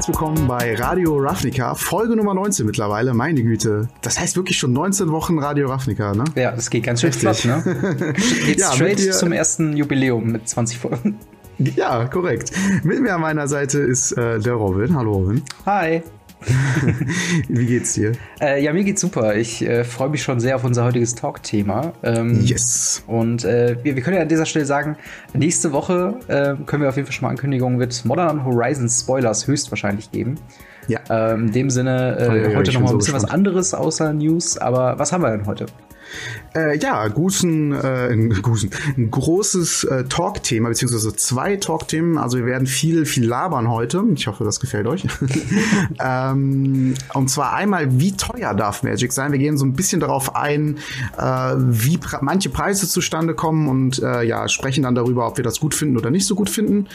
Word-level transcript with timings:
herzlich 0.00 0.16
willkommen 0.16 0.48
bei 0.48 0.74
Radio 0.76 1.18
Ravnica, 1.18 1.74
Folge 1.74 2.16
Nummer 2.16 2.32
19 2.32 2.64
mittlerweile, 2.64 3.12
meine 3.12 3.42
Güte. 3.42 3.86
Das 4.00 4.18
heißt 4.18 4.34
wirklich 4.34 4.56
schon 4.56 4.72
19 4.72 5.12
Wochen 5.12 5.38
Radio 5.38 5.68
Ravnica, 5.68 6.14
ne? 6.14 6.24
Ja, 6.36 6.52
das 6.52 6.70
geht 6.70 6.84
ganz 6.84 7.02
schön 7.02 7.12
flott, 7.12 7.44
ne? 7.44 7.62
Geht 8.46 8.60
ja, 8.60 8.72
straight 8.72 8.98
zum 8.98 9.30
ersten 9.30 9.76
Jubiläum 9.76 10.32
mit 10.32 10.48
20 10.48 10.78
Folgen. 10.78 11.18
Ja, 11.58 12.06
korrekt. 12.06 12.50
Mit 12.82 13.02
mir 13.02 13.14
an 13.14 13.20
meiner 13.20 13.46
Seite 13.46 13.80
ist 13.80 14.12
äh, 14.12 14.38
der 14.38 14.54
Robin. 14.54 14.96
Hallo 14.96 15.12
Robin. 15.12 15.42
Hi. 15.66 16.02
Wie 17.48 17.66
geht's 17.66 17.94
dir? 17.94 18.12
Äh, 18.40 18.62
ja, 18.62 18.72
mir 18.72 18.84
geht's 18.84 19.00
super. 19.00 19.36
Ich 19.36 19.62
äh, 19.62 19.84
freue 19.84 20.08
mich 20.08 20.22
schon 20.22 20.40
sehr 20.40 20.56
auf 20.56 20.64
unser 20.64 20.84
heutiges 20.84 21.14
Talk-Thema. 21.14 21.92
Ähm, 22.02 22.40
yes. 22.42 23.02
Und 23.06 23.44
äh, 23.44 23.76
wir, 23.82 23.96
wir, 23.96 24.02
können 24.02 24.16
ja 24.16 24.22
an 24.22 24.28
dieser 24.28 24.46
Stelle 24.46 24.64
sagen, 24.64 24.96
nächste 25.34 25.72
Woche 25.72 26.18
äh, 26.28 26.54
können 26.64 26.82
wir 26.82 26.88
auf 26.88 26.96
jeden 26.96 27.06
Fall 27.06 27.12
schon 27.12 27.24
mal 27.24 27.30
Ankündigungen 27.30 27.78
mit 27.78 28.04
Modern 28.04 28.44
Horizons 28.44 29.00
Spoilers 29.00 29.46
höchstwahrscheinlich 29.46 30.10
geben. 30.10 30.36
Ja. 30.88 31.00
Ähm, 31.10 31.46
in 31.46 31.52
dem 31.52 31.70
Sinne, 31.70 32.18
äh, 32.18 32.56
heute 32.56 32.72
noch 32.72 32.80
mal 32.80 32.90
ein 32.90 32.98
bisschen 32.98 33.18
so 33.18 33.24
was 33.24 33.30
anderes 33.30 33.74
außer 33.74 34.12
News. 34.12 34.56
Aber 34.56 34.98
was 34.98 35.12
haben 35.12 35.22
wir 35.22 35.30
denn 35.30 35.46
heute? 35.46 35.66
Äh, 36.54 36.78
ja, 36.78 37.06
Gusen, 37.08 37.72
äh, 37.72 38.08
ein, 38.12 38.42
Gusen, 38.42 38.70
ein 38.96 39.10
großes 39.10 39.84
äh, 39.84 40.04
Talk-Thema, 40.04 40.68
beziehungsweise 40.68 41.14
zwei 41.14 41.56
Talk-Themen. 41.56 42.18
Also 42.18 42.38
wir 42.38 42.46
werden 42.46 42.66
viel, 42.66 43.06
viel 43.06 43.26
labern 43.26 43.68
heute. 43.68 44.02
Ich 44.14 44.26
hoffe, 44.26 44.44
das 44.44 44.58
gefällt 44.58 44.86
euch. 44.86 45.06
ähm, 46.00 46.94
und 47.14 47.30
zwar 47.30 47.54
einmal, 47.54 48.00
wie 48.00 48.16
teuer 48.16 48.54
darf 48.54 48.82
Magic 48.82 49.12
sein? 49.12 49.32
Wir 49.32 49.38
gehen 49.38 49.58
so 49.58 49.64
ein 49.64 49.74
bisschen 49.74 50.00
darauf 50.00 50.34
ein, 50.34 50.78
äh, 51.16 51.22
wie 51.56 52.00
manche 52.20 52.50
Preise 52.50 52.88
zustande 52.88 53.34
kommen 53.34 53.68
und 53.68 54.02
äh, 54.02 54.22
ja, 54.22 54.48
sprechen 54.48 54.82
dann 54.82 54.94
darüber, 54.94 55.28
ob 55.28 55.36
wir 55.36 55.44
das 55.44 55.60
gut 55.60 55.74
finden 55.74 55.96
oder 55.96 56.10
nicht 56.10 56.26
so 56.26 56.34
gut 56.34 56.50
finden. 56.50 56.88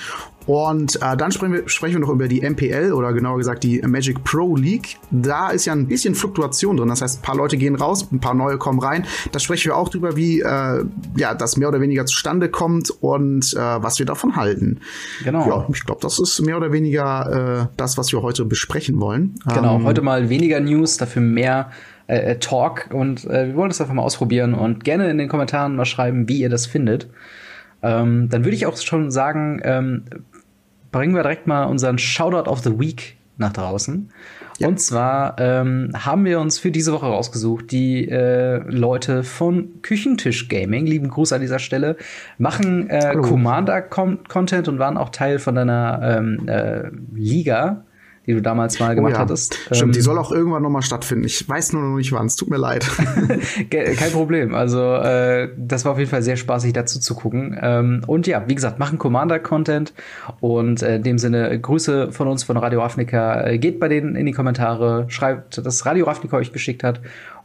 Und 0.45 1.01
äh, 1.01 1.17
dann 1.17 1.31
sprechen 1.31 1.53
wir, 1.53 1.69
sprechen 1.69 1.95
wir 1.95 2.01
noch 2.01 2.09
über 2.09 2.27
die 2.27 2.47
MPL 2.47 2.93
oder 2.93 3.13
genauer 3.13 3.37
gesagt 3.37 3.63
die 3.63 3.81
Magic 3.81 4.23
Pro 4.23 4.55
League. 4.55 4.97
Da 5.11 5.49
ist 5.49 5.65
ja 5.65 5.73
ein 5.73 5.87
bisschen 5.87 6.15
Fluktuation 6.15 6.77
drin. 6.77 6.89
Das 6.89 7.01
heißt, 7.01 7.19
ein 7.19 7.21
paar 7.21 7.35
Leute 7.35 7.57
gehen 7.57 7.75
raus, 7.75 8.07
ein 8.11 8.19
paar 8.19 8.33
neue 8.33 8.57
kommen 8.57 8.79
rein. 8.79 9.05
Da 9.31 9.39
sprechen 9.39 9.65
wir 9.65 9.77
auch 9.77 9.89
drüber, 9.89 10.15
wie 10.15 10.41
äh, 10.41 10.85
ja, 11.17 11.33
das 11.33 11.57
mehr 11.57 11.69
oder 11.69 11.81
weniger 11.81 12.05
zustande 12.05 12.49
kommt 12.49 12.91
und 13.01 13.53
äh, 13.53 13.59
was 13.59 13.97
wir 13.99 14.05
davon 14.05 14.35
halten. 14.35 14.79
Genau. 15.23 15.47
Ja, 15.47 15.65
ich 15.73 15.85
glaube, 15.85 16.01
das 16.01 16.19
ist 16.19 16.41
mehr 16.41 16.57
oder 16.57 16.71
weniger 16.71 17.69
äh, 17.69 17.75
das, 17.77 17.97
was 17.97 18.11
wir 18.11 18.21
heute 18.21 18.45
besprechen 18.45 18.99
wollen. 18.99 19.35
Genau, 19.53 19.77
ähm, 19.77 19.85
heute 19.85 20.01
mal 20.01 20.29
weniger 20.29 20.59
News, 20.59 20.97
dafür 20.97 21.21
mehr 21.21 21.71
äh, 22.07 22.17
äh, 22.17 22.39
Talk 22.39 22.89
und 22.93 23.25
äh, 23.25 23.47
wir 23.47 23.55
wollen 23.55 23.69
das 23.69 23.81
einfach 23.81 23.95
mal 23.95 24.03
ausprobieren 24.03 24.53
und 24.53 24.83
gerne 24.83 25.09
in 25.09 25.17
den 25.17 25.27
Kommentaren 25.27 25.75
mal 25.75 25.85
schreiben, 25.85 26.29
wie 26.29 26.39
ihr 26.39 26.49
das 26.49 26.67
findet. 26.67 27.09
Ähm, 27.81 28.29
dann 28.29 28.45
würde 28.45 28.55
ich 28.55 28.67
auch 28.67 28.77
schon 28.77 29.09
sagen, 29.09 29.59
ähm, 29.63 30.05
bringen 30.95 31.13
wir 31.13 31.23
direkt 31.23 31.45
mal 31.45 31.65
unseren 31.65 31.97
Shoutout 31.97 32.49
of 32.49 32.59
the 32.59 32.79
Week 32.79 33.17
nach 33.37 33.51
draußen. 33.51 34.11
Ja. 34.59 34.69
Und 34.69 34.79
zwar 34.79 35.35
ähm, 35.39 35.91
haben 35.93 36.23
wir 36.23 36.39
uns 36.39 36.57
für 36.57 36.71
diese 36.71 36.93
Woche 36.93 37.07
rausgesucht, 37.07 37.69
die 37.71 38.07
äh, 38.07 38.59
Leute 38.69 39.23
von 39.23 39.81
Küchentisch 39.81 40.47
Gaming, 40.47 40.85
lieben 40.85 41.09
Gruß 41.09 41.33
an 41.33 41.41
dieser 41.41 41.59
Stelle, 41.59 41.97
machen 42.37 42.89
äh, 42.89 43.13
Commander-Content 43.15 44.69
und 44.69 44.79
waren 44.79 44.95
auch 44.95 45.09
Teil 45.09 45.39
von 45.39 45.55
deiner 45.55 45.99
ähm, 46.01 46.47
äh, 46.47 46.83
Liga 47.13 47.83
die 48.25 48.33
du 48.33 48.41
damals 48.41 48.79
mal 48.79 48.95
gemacht 48.95 49.13
oh 49.13 49.15
ja. 49.15 49.21
hattest. 49.21 49.55
Stimmt, 49.65 49.81
ähm, 49.81 49.91
die 49.91 50.01
soll 50.01 50.17
auch 50.17 50.31
irgendwann 50.31 50.63
noch 50.63 50.69
mal 50.69 50.81
stattfinden. 50.81 51.25
Ich 51.25 51.47
weiß 51.47 51.73
nur 51.73 51.83
noch 51.83 51.95
nicht 51.95 52.11
wann. 52.11 52.25
Es 52.25 52.35
tut 52.35 52.49
mir 52.49 52.57
leid. 52.57 52.85
Kein 53.69 54.11
Problem. 54.11 54.55
Also 54.55 54.81
äh, 54.81 55.49
das 55.57 55.85
war 55.85 55.93
auf 55.93 55.99
jeden 55.99 56.09
Fall 56.09 56.23
sehr 56.23 56.35
spaßig 56.35 56.73
dazu 56.73 56.99
zu 56.99 57.15
gucken. 57.15 57.57
Ähm, 57.61 58.01
und 58.07 58.27
ja, 58.27 58.43
wie 58.47 58.55
gesagt, 58.55 58.79
machen 58.79 58.97
Commander-Content 58.97 59.93
und 60.39 60.81
äh, 60.81 60.95
in 60.95 61.03
dem 61.03 61.17
Sinne 61.17 61.59
Grüße 61.59 62.11
von 62.11 62.27
uns 62.27 62.43
von 62.43 62.57
Radio 62.57 62.81
Ravnica. 62.81 63.47
Äh, 63.47 63.57
geht 63.59 63.79
bei 63.79 63.87
denen 63.87 64.15
in 64.15 64.25
die 64.25 64.31
Kommentare, 64.31 65.05
schreibt, 65.09 65.63
dass 65.65 65.85
Radio 65.85 66.05
Ravnica 66.05 66.37
euch 66.37 66.51
geschickt 66.51 66.83
hat 66.83 67.01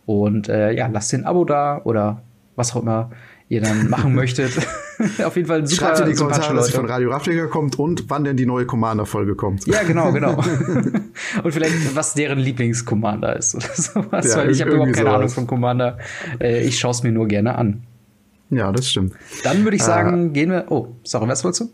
und 0.06 0.48
äh, 0.48 0.72
ja, 0.72 0.86
lasst 0.86 1.12
den 1.12 1.24
Abo 1.24 1.44
da 1.44 1.80
oder 1.84 2.22
was 2.56 2.74
auch 2.74 2.82
immer 2.82 3.10
ihr 3.48 3.60
dann 3.60 3.88
machen 3.90 4.14
möchtet. 4.16 4.52
Auf 5.24 5.36
jeden 5.36 5.48
Fall 5.48 5.60
ein 5.60 5.66
super 5.66 5.86
Schreibt 5.86 6.00
in 6.00 6.06
die 6.06 6.14
Kommentare, 6.14 6.54
dass 6.54 6.70
von 6.70 6.86
Radio 6.86 7.10
Ravnica 7.10 7.46
kommt 7.46 7.78
und 7.78 8.04
wann 8.08 8.24
denn 8.24 8.36
die 8.36 8.46
neue 8.46 8.66
Commander-Folge 8.66 9.34
kommt. 9.34 9.66
Ja, 9.66 9.82
genau, 9.82 10.12
genau. 10.12 10.36
und 11.42 11.52
vielleicht, 11.52 11.96
was 11.96 12.14
deren 12.14 12.38
Lieblings-Commander 12.38 13.36
ist 13.36 13.54
oder 13.54 13.74
sowas, 13.74 14.26
ja, 14.26 14.36
weil 14.38 14.50
ich 14.50 14.60
habe 14.60 14.72
überhaupt 14.72 14.92
keine 14.92 15.08
sowas. 15.08 15.18
Ahnung 15.18 15.28
von 15.30 15.46
Commander. 15.46 15.98
Äh, 16.40 16.64
ich 16.64 16.78
schaue 16.78 16.92
es 16.92 17.02
mir 17.02 17.12
nur 17.12 17.28
gerne 17.28 17.56
an. 17.56 17.82
Ja, 18.50 18.72
das 18.72 18.90
stimmt. 18.90 19.14
Dann 19.44 19.64
würde 19.64 19.76
ich 19.76 19.82
sagen, 19.82 20.30
äh, 20.30 20.32
gehen 20.32 20.50
wir. 20.50 20.66
Oh, 20.70 20.88
sorry, 21.04 21.28
was 21.28 21.44
wolltest 21.44 21.62
du? 21.62 21.70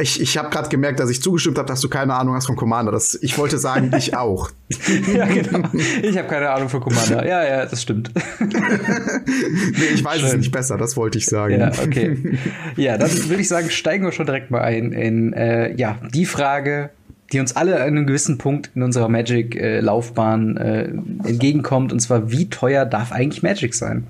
Ich, 0.00 0.20
ich 0.20 0.38
habe 0.38 0.50
gerade 0.50 0.68
gemerkt, 0.68 1.00
dass 1.00 1.10
ich 1.10 1.22
zugestimmt 1.22 1.58
habe, 1.58 1.68
dass 1.68 1.80
du 1.80 1.88
keine 1.88 2.14
Ahnung 2.14 2.34
hast 2.34 2.46
von 2.46 2.56
Commander. 2.56 2.92
Das, 2.92 3.18
ich 3.20 3.36
wollte 3.38 3.58
sagen, 3.58 3.90
ich 3.96 4.16
auch. 4.16 4.50
ja, 5.14 5.26
genau. 5.26 5.68
Ich 6.02 6.16
habe 6.16 6.28
keine 6.28 6.50
Ahnung 6.50 6.68
von 6.68 6.80
Commander. 6.80 7.26
Ja, 7.26 7.44
ja, 7.44 7.66
das 7.66 7.82
stimmt. 7.82 8.10
nee, 8.40 9.84
ich 9.94 10.04
weiß 10.04 10.20
Schön. 10.20 10.28
es 10.28 10.36
nicht 10.36 10.52
besser, 10.52 10.78
das 10.78 10.96
wollte 10.96 11.18
ich 11.18 11.26
sagen. 11.26 11.60
Ja, 11.60 11.72
okay. 11.82 12.38
Ja, 12.76 12.96
dann 12.96 13.10
würde 13.28 13.42
ich 13.42 13.48
sagen, 13.48 13.70
steigen 13.70 14.04
wir 14.04 14.12
schon 14.12 14.26
direkt 14.26 14.50
mal 14.50 14.62
ein 14.62 14.92
in 14.92 15.32
äh, 15.32 15.74
ja, 15.74 15.98
die 16.12 16.26
Frage, 16.26 16.90
die 17.32 17.40
uns 17.40 17.56
alle 17.56 17.76
an 17.76 17.82
einem 17.82 18.06
gewissen 18.06 18.38
Punkt 18.38 18.70
in 18.74 18.82
unserer 18.82 19.08
Magic-Laufbahn 19.08 20.56
äh, 20.56 20.82
entgegenkommt. 21.28 21.92
Und 21.92 22.00
zwar, 22.00 22.30
wie 22.30 22.48
teuer 22.50 22.84
darf 22.84 23.12
eigentlich 23.12 23.42
Magic 23.42 23.74
sein? 23.74 24.06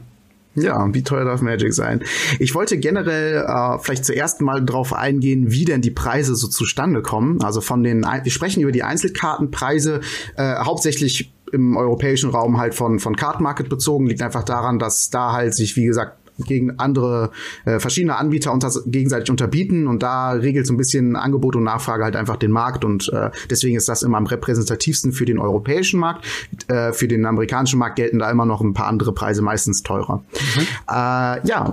Ja, 0.54 0.86
wie 0.92 1.02
teuer 1.02 1.24
darf 1.24 1.40
Magic 1.40 1.72
sein? 1.72 2.02
Ich 2.38 2.54
wollte 2.54 2.78
generell 2.78 3.44
äh, 3.46 3.78
vielleicht 3.78 4.04
zuerst 4.04 4.40
mal 4.40 4.64
drauf 4.64 4.92
eingehen, 4.92 5.50
wie 5.50 5.64
denn 5.64 5.80
die 5.80 5.90
Preise 5.90 6.34
so 6.34 6.48
zustande 6.48 7.02
kommen. 7.02 7.42
Also 7.42 7.60
von 7.60 7.82
den, 7.82 8.02
wir 8.02 8.30
sprechen 8.30 8.62
über 8.62 8.72
die 8.72 8.82
Einzelkartenpreise, 8.82 10.00
äh, 10.36 10.56
hauptsächlich 10.56 11.32
im 11.52 11.76
europäischen 11.76 12.30
Raum 12.30 12.58
halt 12.58 12.74
von, 12.74 12.98
von 12.98 13.14
Card 13.14 13.40
Market 13.40 13.68
bezogen, 13.68 14.06
liegt 14.06 14.22
einfach 14.22 14.42
daran, 14.42 14.78
dass 14.78 15.10
da 15.10 15.32
halt 15.32 15.54
sich, 15.54 15.76
wie 15.76 15.84
gesagt, 15.84 16.21
gegen 16.38 16.78
andere 16.78 17.30
äh, 17.64 17.78
verschiedene 17.78 18.16
Anbieter 18.16 18.52
unter, 18.52 18.70
gegenseitig 18.86 19.30
unterbieten 19.30 19.86
und 19.86 20.02
da 20.02 20.32
regelt 20.32 20.66
so 20.66 20.74
ein 20.74 20.76
bisschen 20.76 21.16
Angebot 21.16 21.56
und 21.56 21.64
Nachfrage 21.64 22.04
halt 22.04 22.16
einfach 22.16 22.36
den 22.36 22.50
Markt 22.50 22.84
und 22.84 23.08
äh, 23.12 23.30
deswegen 23.50 23.76
ist 23.76 23.88
das 23.88 24.02
immer 24.02 24.18
am 24.18 24.26
repräsentativsten 24.26 25.12
für 25.12 25.24
den 25.24 25.38
europäischen 25.38 26.00
Markt. 26.00 26.24
Äh, 26.68 26.92
für 26.92 27.08
den 27.08 27.26
amerikanischen 27.26 27.78
Markt 27.78 27.96
gelten 27.96 28.18
da 28.18 28.30
immer 28.30 28.46
noch 28.46 28.60
ein 28.60 28.74
paar 28.74 28.86
andere 28.86 29.12
Preise, 29.12 29.42
meistens 29.42 29.82
teurer. 29.82 30.24
Mhm. 30.32 30.62
Äh, 30.88 31.46
ja, 31.46 31.72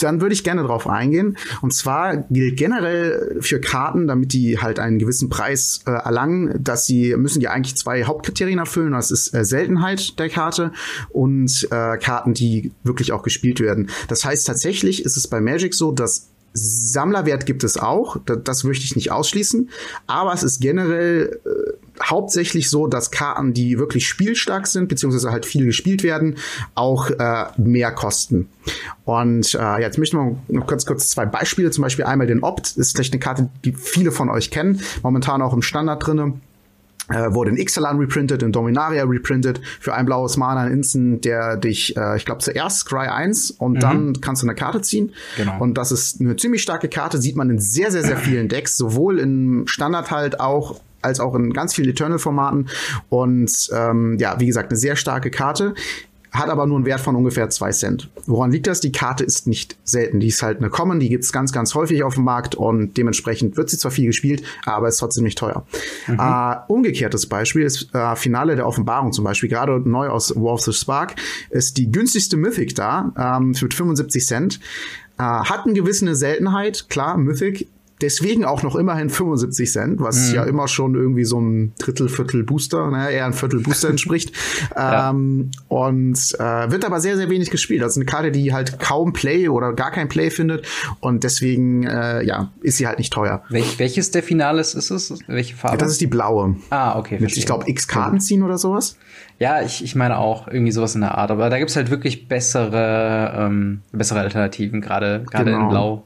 dann 0.00 0.20
würde 0.20 0.32
ich 0.32 0.44
gerne 0.44 0.62
drauf 0.62 0.88
eingehen 0.88 1.36
und 1.62 1.72
zwar 1.72 2.16
gilt 2.30 2.56
generell 2.56 3.38
für 3.40 3.60
Karten, 3.60 4.06
damit 4.06 4.32
die 4.32 4.58
halt 4.58 4.78
einen 4.78 4.98
gewissen 4.98 5.28
Preis 5.28 5.80
äh, 5.86 5.90
erlangen, 5.90 6.62
dass 6.62 6.86
sie 6.86 7.16
müssen 7.16 7.40
die 7.40 7.48
eigentlich 7.48 7.76
zwei 7.76 8.04
Hauptkriterien 8.04 8.58
erfüllen. 8.58 8.92
Das 8.92 9.10
ist 9.10 9.34
äh, 9.34 9.44
Seltenheit 9.44 10.18
der 10.18 10.28
Karte 10.28 10.72
und 11.10 11.68
äh, 11.70 11.96
Karten, 11.98 12.34
die 12.34 12.72
wirklich 12.82 13.12
auch 13.12 13.22
gespielt 13.22 13.60
werden. 13.60 13.85
Das 14.08 14.24
heißt, 14.24 14.46
tatsächlich 14.46 15.04
ist 15.04 15.16
es 15.16 15.28
bei 15.28 15.40
Magic 15.40 15.74
so, 15.74 15.92
dass 15.92 16.28
Sammlerwert 16.56 17.44
gibt 17.44 17.64
es 17.64 17.76
auch, 17.76 18.16
das 18.24 18.64
möchte 18.64 18.84
ich 18.84 18.96
nicht 18.96 19.12
ausschließen, 19.12 19.68
aber 20.06 20.32
es 20.32 20.42
ist 20.42 20.60
generell 20.60 21.38
äh, 21.44 22.02
hauptsächlich 22.02 22.70
so, 22.70 22.86
dass 22.86 23.10
Karten, 23.10 23.52
die 23.52 23.78
wirklich 23.78 24.08
spielstark 24.08 24.66
sind, 24.66 24.88
beziehungsweise 24.88 25.30
halt 25.30 25.44
viel 25.44 25.66
gespielt 25.66 26.02
werden, 26.02 26.36
auch 26.74 27.10
äh, 27.10 27.44
mehr 27.58 27.92
kosten. 27.92 28.48
Und 29.04 29.54
äh, 29.54 29.80
jetzt 29.80 29.98
möchte 29.98 30.16
ich 30.16 30.54
noch 30.54 30.66
kurz, 30.66 30.86
kurz 30.86 31.10
zwei 31.10 31.26
Beispiele, 31.26 31.70
zum 31.70 31.82
Beispiel 31.82 32.06
einmal 32.06 32.26
den 32.26 32.42
Opt, 32.42 32.76
ist 32.76 32.92
vielleicht 32.92 33.12
eine 33.12 33.20
Karte, 33.20 33.50
die 33.64 33.72
viele 33.72 34.10
von 34.10 34.30
euch 34.30 34.50
kennen, 34.50 34.80
momentan 35.02 35.42
auch 35.42 35.52
im 35.52 35.62
Standard 35.62 36.06
drinne 36.06 36.40
äh, 37.08 37.32
wurde 37.32 37.50
in 37.50 37.56
Ixalan 37.56 37.98
reprintet, 37.98 38.42
in 38.42 38.52
Dominaria 38.52 39.04
reprintet, 39.04 39.60
für 39.80 39.94
ein 39.94 40.06
blaues 40.06 40.36
Mana 40.36 40.62
ein 40.62 40.72
Instant, 40.72 41.24
der 41.24 41.56
dich, 41.56 41.96
äh, 41.96 42.16
ich 42.16 42.24
glaube, 42.24 42.40
zuerst 42.40 42.80
Scry 42.80 43.08
1 43.08 43.52
und 43.52 43.74
mhm. 43.74 43.80
dann 43.80 44.20
kannst 44.20 44.42
du 44.42 44.46
eine 44.46 44.54
Karte 44.54 44.80
ziehen. 44.80 45.12
Genau. 45.36 45.58
Und 45.60 45.74
das 45.78 45.92
ist 45.92 46.20
eine 46.20 46.36
ziemlich 46.36 46.62
starke 46.62 46.88
Karte, 46.88 47.18
sieht 47.18 47.36
man 47.36 47.50
in 47.50 47.58
sehr, 47.58 47.90
sehr, 47.90 48.02
sehr 48.02 48.16
vielen 48.16 48.48
Decks, 48.48 48.76
sowohl 48.76 49.18
im 49.18 49.66
Standard 49.66 50.10
halt 50.10 50.40
auch 50.40 50.80
als 51.02 51.20
auch 51.20 51.34
in 51.36 51.52
ganz 51.52 51.74
vielen 51.74 51.90
Eternal-Formaten. 51.90 52.68
Und 53.08 53.70
ähm, 53.72 54.16
ja, 54.18 54.40
wie 54.40 54.46
gesagt, 54.46 54.70
eine 54.70 54.78
sehr 54.78 54.96
starke 54.96 55.30
Karte 55.30 55.74
hat 56.38 56.48
aber 56.48 56.66
nur 56.66 56.76
einen 56.76 56.86
Wert 56.86 57.00
von 57.00 57.16
ungefähr 57.16 57.50
zwei 57.50 57.70
Cent. 57.70 58.10
Woran 58.26 58.50
liegt 58.50 58.66
das? 58.66 58.80
Die 58.80 58.92
Karte 58.92 59.24
ist 59.24 59.46
nicht 59.46 59.76
selten. 59.84 60.20
Die 60.20 60.28
ist 60.28 60.42
halt 60.42 60.58
eine 60.58 60.70
Common, 60.70 61.00
die 61.00 61.08
gibt's 61.08 61.32
ganz, 61.32 61.52
ganz 61.52 61.74
häufig 61.74 62.02
auf 62.02 62.14
dem 62.14 62.24
Markt 62.24 62.54
und 62.54 62.96
dementsprechend 62.96 63.56
wird 63.56 63.70
sie 63.70 63.78
zwar 63.78 63.90
viel 63.90 64.06
gespielt, 64.06 64.42
aber 64.64 64.88
ist 64.88 64.98
trotzdem 64.98 65.24
nicht 65.24 65.38
teuer. 65.38 65.66
Mhm. 66.06 66.18
Äh, 66.18 66.56
umgekehrtes 66.68 67.26
Beispiel 67.26 67.62
ist 67.62 67.94
äh, 67.94 68.16
Finale 68.16 68.56
der 68.56 68.66
Offenbarung 68.66 69.12
zum 69.12 69.24
Beispiel, 69.24 69.48
gerade 69.48 69.80
neu 69.88 70.08
aus 70.08 70.34
War 70.36 70.54
of 70.54 70.62
the 70.62 70.72
Spark, 70.72 71.14
ist 71.50 71.76
die 71.78 71.90
günstigste 71.90 72.36
Mythic 72.36 72.74
da 72.74 73.12
ähm, 73.18 73.54
für 73.54 73.68
75 73.70 74.26
Cent. 74.26 74.60
Äh, 75.18 75.22
hat 75.22 75.64
eine 75.64 75.72
gewisse 75.72 76.14
Seltenheit, 76.14 76.88
klar, 76.88 77.16
Mythic 77.16 77.68
Deswegen 78.02 78.44
auch 78.44 78.62
noch 78.62 78.76
immerhin 78.76 79.08
75 79.08 79.72
Cent, 79.72 80.00
was 80.00 80.28
mhm. 80.28 80.34
ja 80.34 80.44
immer 80.44 80.68
schon 80.68 80.94
irgendwie 80.94 81.24
so 81.24 81.40
ein 81.40 81.72
Drittel, 81.78 82.08
Viertel 82.08 82.42
Booster, 82.42 82.90
naja, 82.90 83.08
eher 83.08 83.26
ein 83.26 83.32
Viertel 83.32 83.60
Booster 83.60 83.88
entspricht. 83.90 84.32
ja. 84.74 85.10
ähm, 85.10 85.50
und 85.68 86.18
äh, 86.38 86.70
wird 86.70 86.84
aber 86.84 87.00
sehr, 87.00 87.16
sehr 87.16 87.30
wenig 87.30 87.50
gespielt. 87.50 87.82
Also 87.82 87.98
eine 87.98 88.04
Karte, 88.04 88.30
die 88.30 88.52
halt 88.52 88.78
kaum 88.78 89.12
Play 89.12 89.48
oder 89.48 89.72
gar 89.72 89.90
kein 89.90 90.08
Play 90.08 90.30
findet. 90.30 90.66
Und 91.00 91.24
deswegen, 91.24 91.84
äh, 91.84 92.22
ja, 92.22 92.52
ist 92.60 92.76
sie 92.76 92.86
halt 92.86 92.98
nicht 92.98 93.12
teuer. 93.12 93.42
Welch, 93.48 93.78
welches 93.78 94.10
der 94.10 94.22
Finales 94.22 94.74
ist 94.74 94.90
es? 94.90 95.14
Welche 95.26 95.56
Farbe? 95.56 95.78
Das 95.78 95.90
ist 95.90 96.00
die 96.00 96.06
blaue. 96.06 96.56
Ah, 96.70 96.98
okay. 96.98 97.16
Mit, 97.18 97.36
ich 97.36 97.46
glaube, 97.46 97.64
X 97.66 97.88
Karten 97.88 98.20
ziehen 98.20 98.42
oder 98.42 98.58
sowas. 98.58 98.98
Ja, 99.38 99.62
ich, 99.62 99.82
ich 99.82 99.94
meine 99.94 100.18
auch 100.18 100.48
irgendwie 100.48 100.72
sowas 100.72 100.94
in 100.94 101.00
der 101.00 101.16
Art. 101.16 101.30
Aber 101.30 101.48
da 101.48 101.58
gibt's 101.58 101.76
halt 101.76 101.90
wirklich 101.90 102.28
bessere, 102.28 103.32
ähm, 103.36 103.80
bessere 103.92 104.20
Alternativen, 104.20 104.80
gerade 104.80 105.24
gerade 105.30 105.50
genau. 105.50 105.62
in 105.62 105.68
Blau 105.68 106.04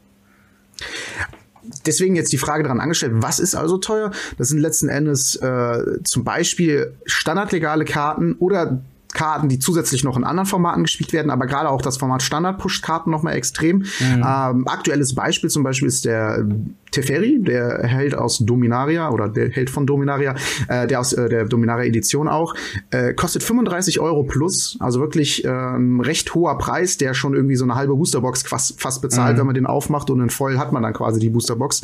deswegen 1.87 2.17
jetzt 2.17 2.32
die 2.32 2.38
Frage 2.38 2.62
daran 2.62 2.81
angestellt, 2.81 3.12
was 3.17 3.38
ist 3.38 3.55
also 3.55 3.78
teuer? 3.78 4.11
Das 4.38 4.49
sind 4.49 4.58
letzten 4.58 4.88
Endes 4.88 5.37
äh, 5.37 6.02
zum 6.05 6.25
Beispiel 6.25 6.94
standardlegale 7.06 7.84
Karten 7.84 8.34
oder 8.34 8.82
Karten, 9.12 9.49
die 9.49 9.59
zusätzlich 9.59 10.05
noch 10.05 10.17
in 10.17 10.25
anderen 10.25 10.47
Formaten 10.47 10.85
gespielt 10.85 11.12
werden, 11.12 11.31
aber 11.31 11.47
gerade 11.47 11.69
auch 11.69 11.83
das 11.83 11.97
Format 11.97 12.23
Standard 12.23 12.59
pusht 12.59 12.85
Karten 12.85 13.11
noch 13.11 13.23
mal 13.23 13.33
extrem. 13.33 13.79
Mhm. 13.79 13.87
Ähm, 14.25 14.69
aktuelles 14.69 15.15
Beispiel 15.15 15.51
zum 15.51 15.62
Beispiel 15.62 15.89
ist 15.89 16.05
der 16.05 16.47
Teferi, 16.91 17.41
der 17.41 17.87
Held 17.87 18.15
aus 18.15 18.39
Dominaria 18.39 19.11
oder 19.11 19.29
der 19.29 19.51
Held 19.51 19.71
von 19.71 19.87
Dominaria, 19.87 20.35
äh, 20.69 20.87
der 20.87 21.01
aus 21.01 21.12
äh, 21.12 21.29
der 21.29 21.45
Dominaria 21.45 21.87
Edition 21.87 22.29
auch, 22.29 22.55
äh, 22.91 23.15
kostet 23.15 23.43
35 23.43 24.01
Euro 24.01 24.23
plus, 24.25 24.77
also 24.81 25.01
wirklich 25.01 25.45
äh, 25.45 25.49
ein 25.49 26.01
recht 26.01 26.35
hoher 26.35 26.59
Preis, 26.59 26.97
der 26.97 27.15
schon 27.15 27.35
irgendwie 27.35 27.56
so 27.56 27.65
eine 27.65 27.75
halbe 27.75 27.95
Boosterbox 27.95 28.43
fast, 28.43 28.81
fast 28.81 29.03
bezahlt, 29.03 29.35
mhm. 29.35 29.41
wenn 29.41 29.47
man 29.47 29.55
den 29.55 29.67
aufmacht 29.67 30.11
und 30.11 30.21
in 30.21 30.31
voll 30.31 30.59
hat 30.59 30.73
man 30.73 30.83
dann 30.83 30.93
quasi 30.93 31.21
die 31.21 31.31
Boosterbox. 31.31 31.83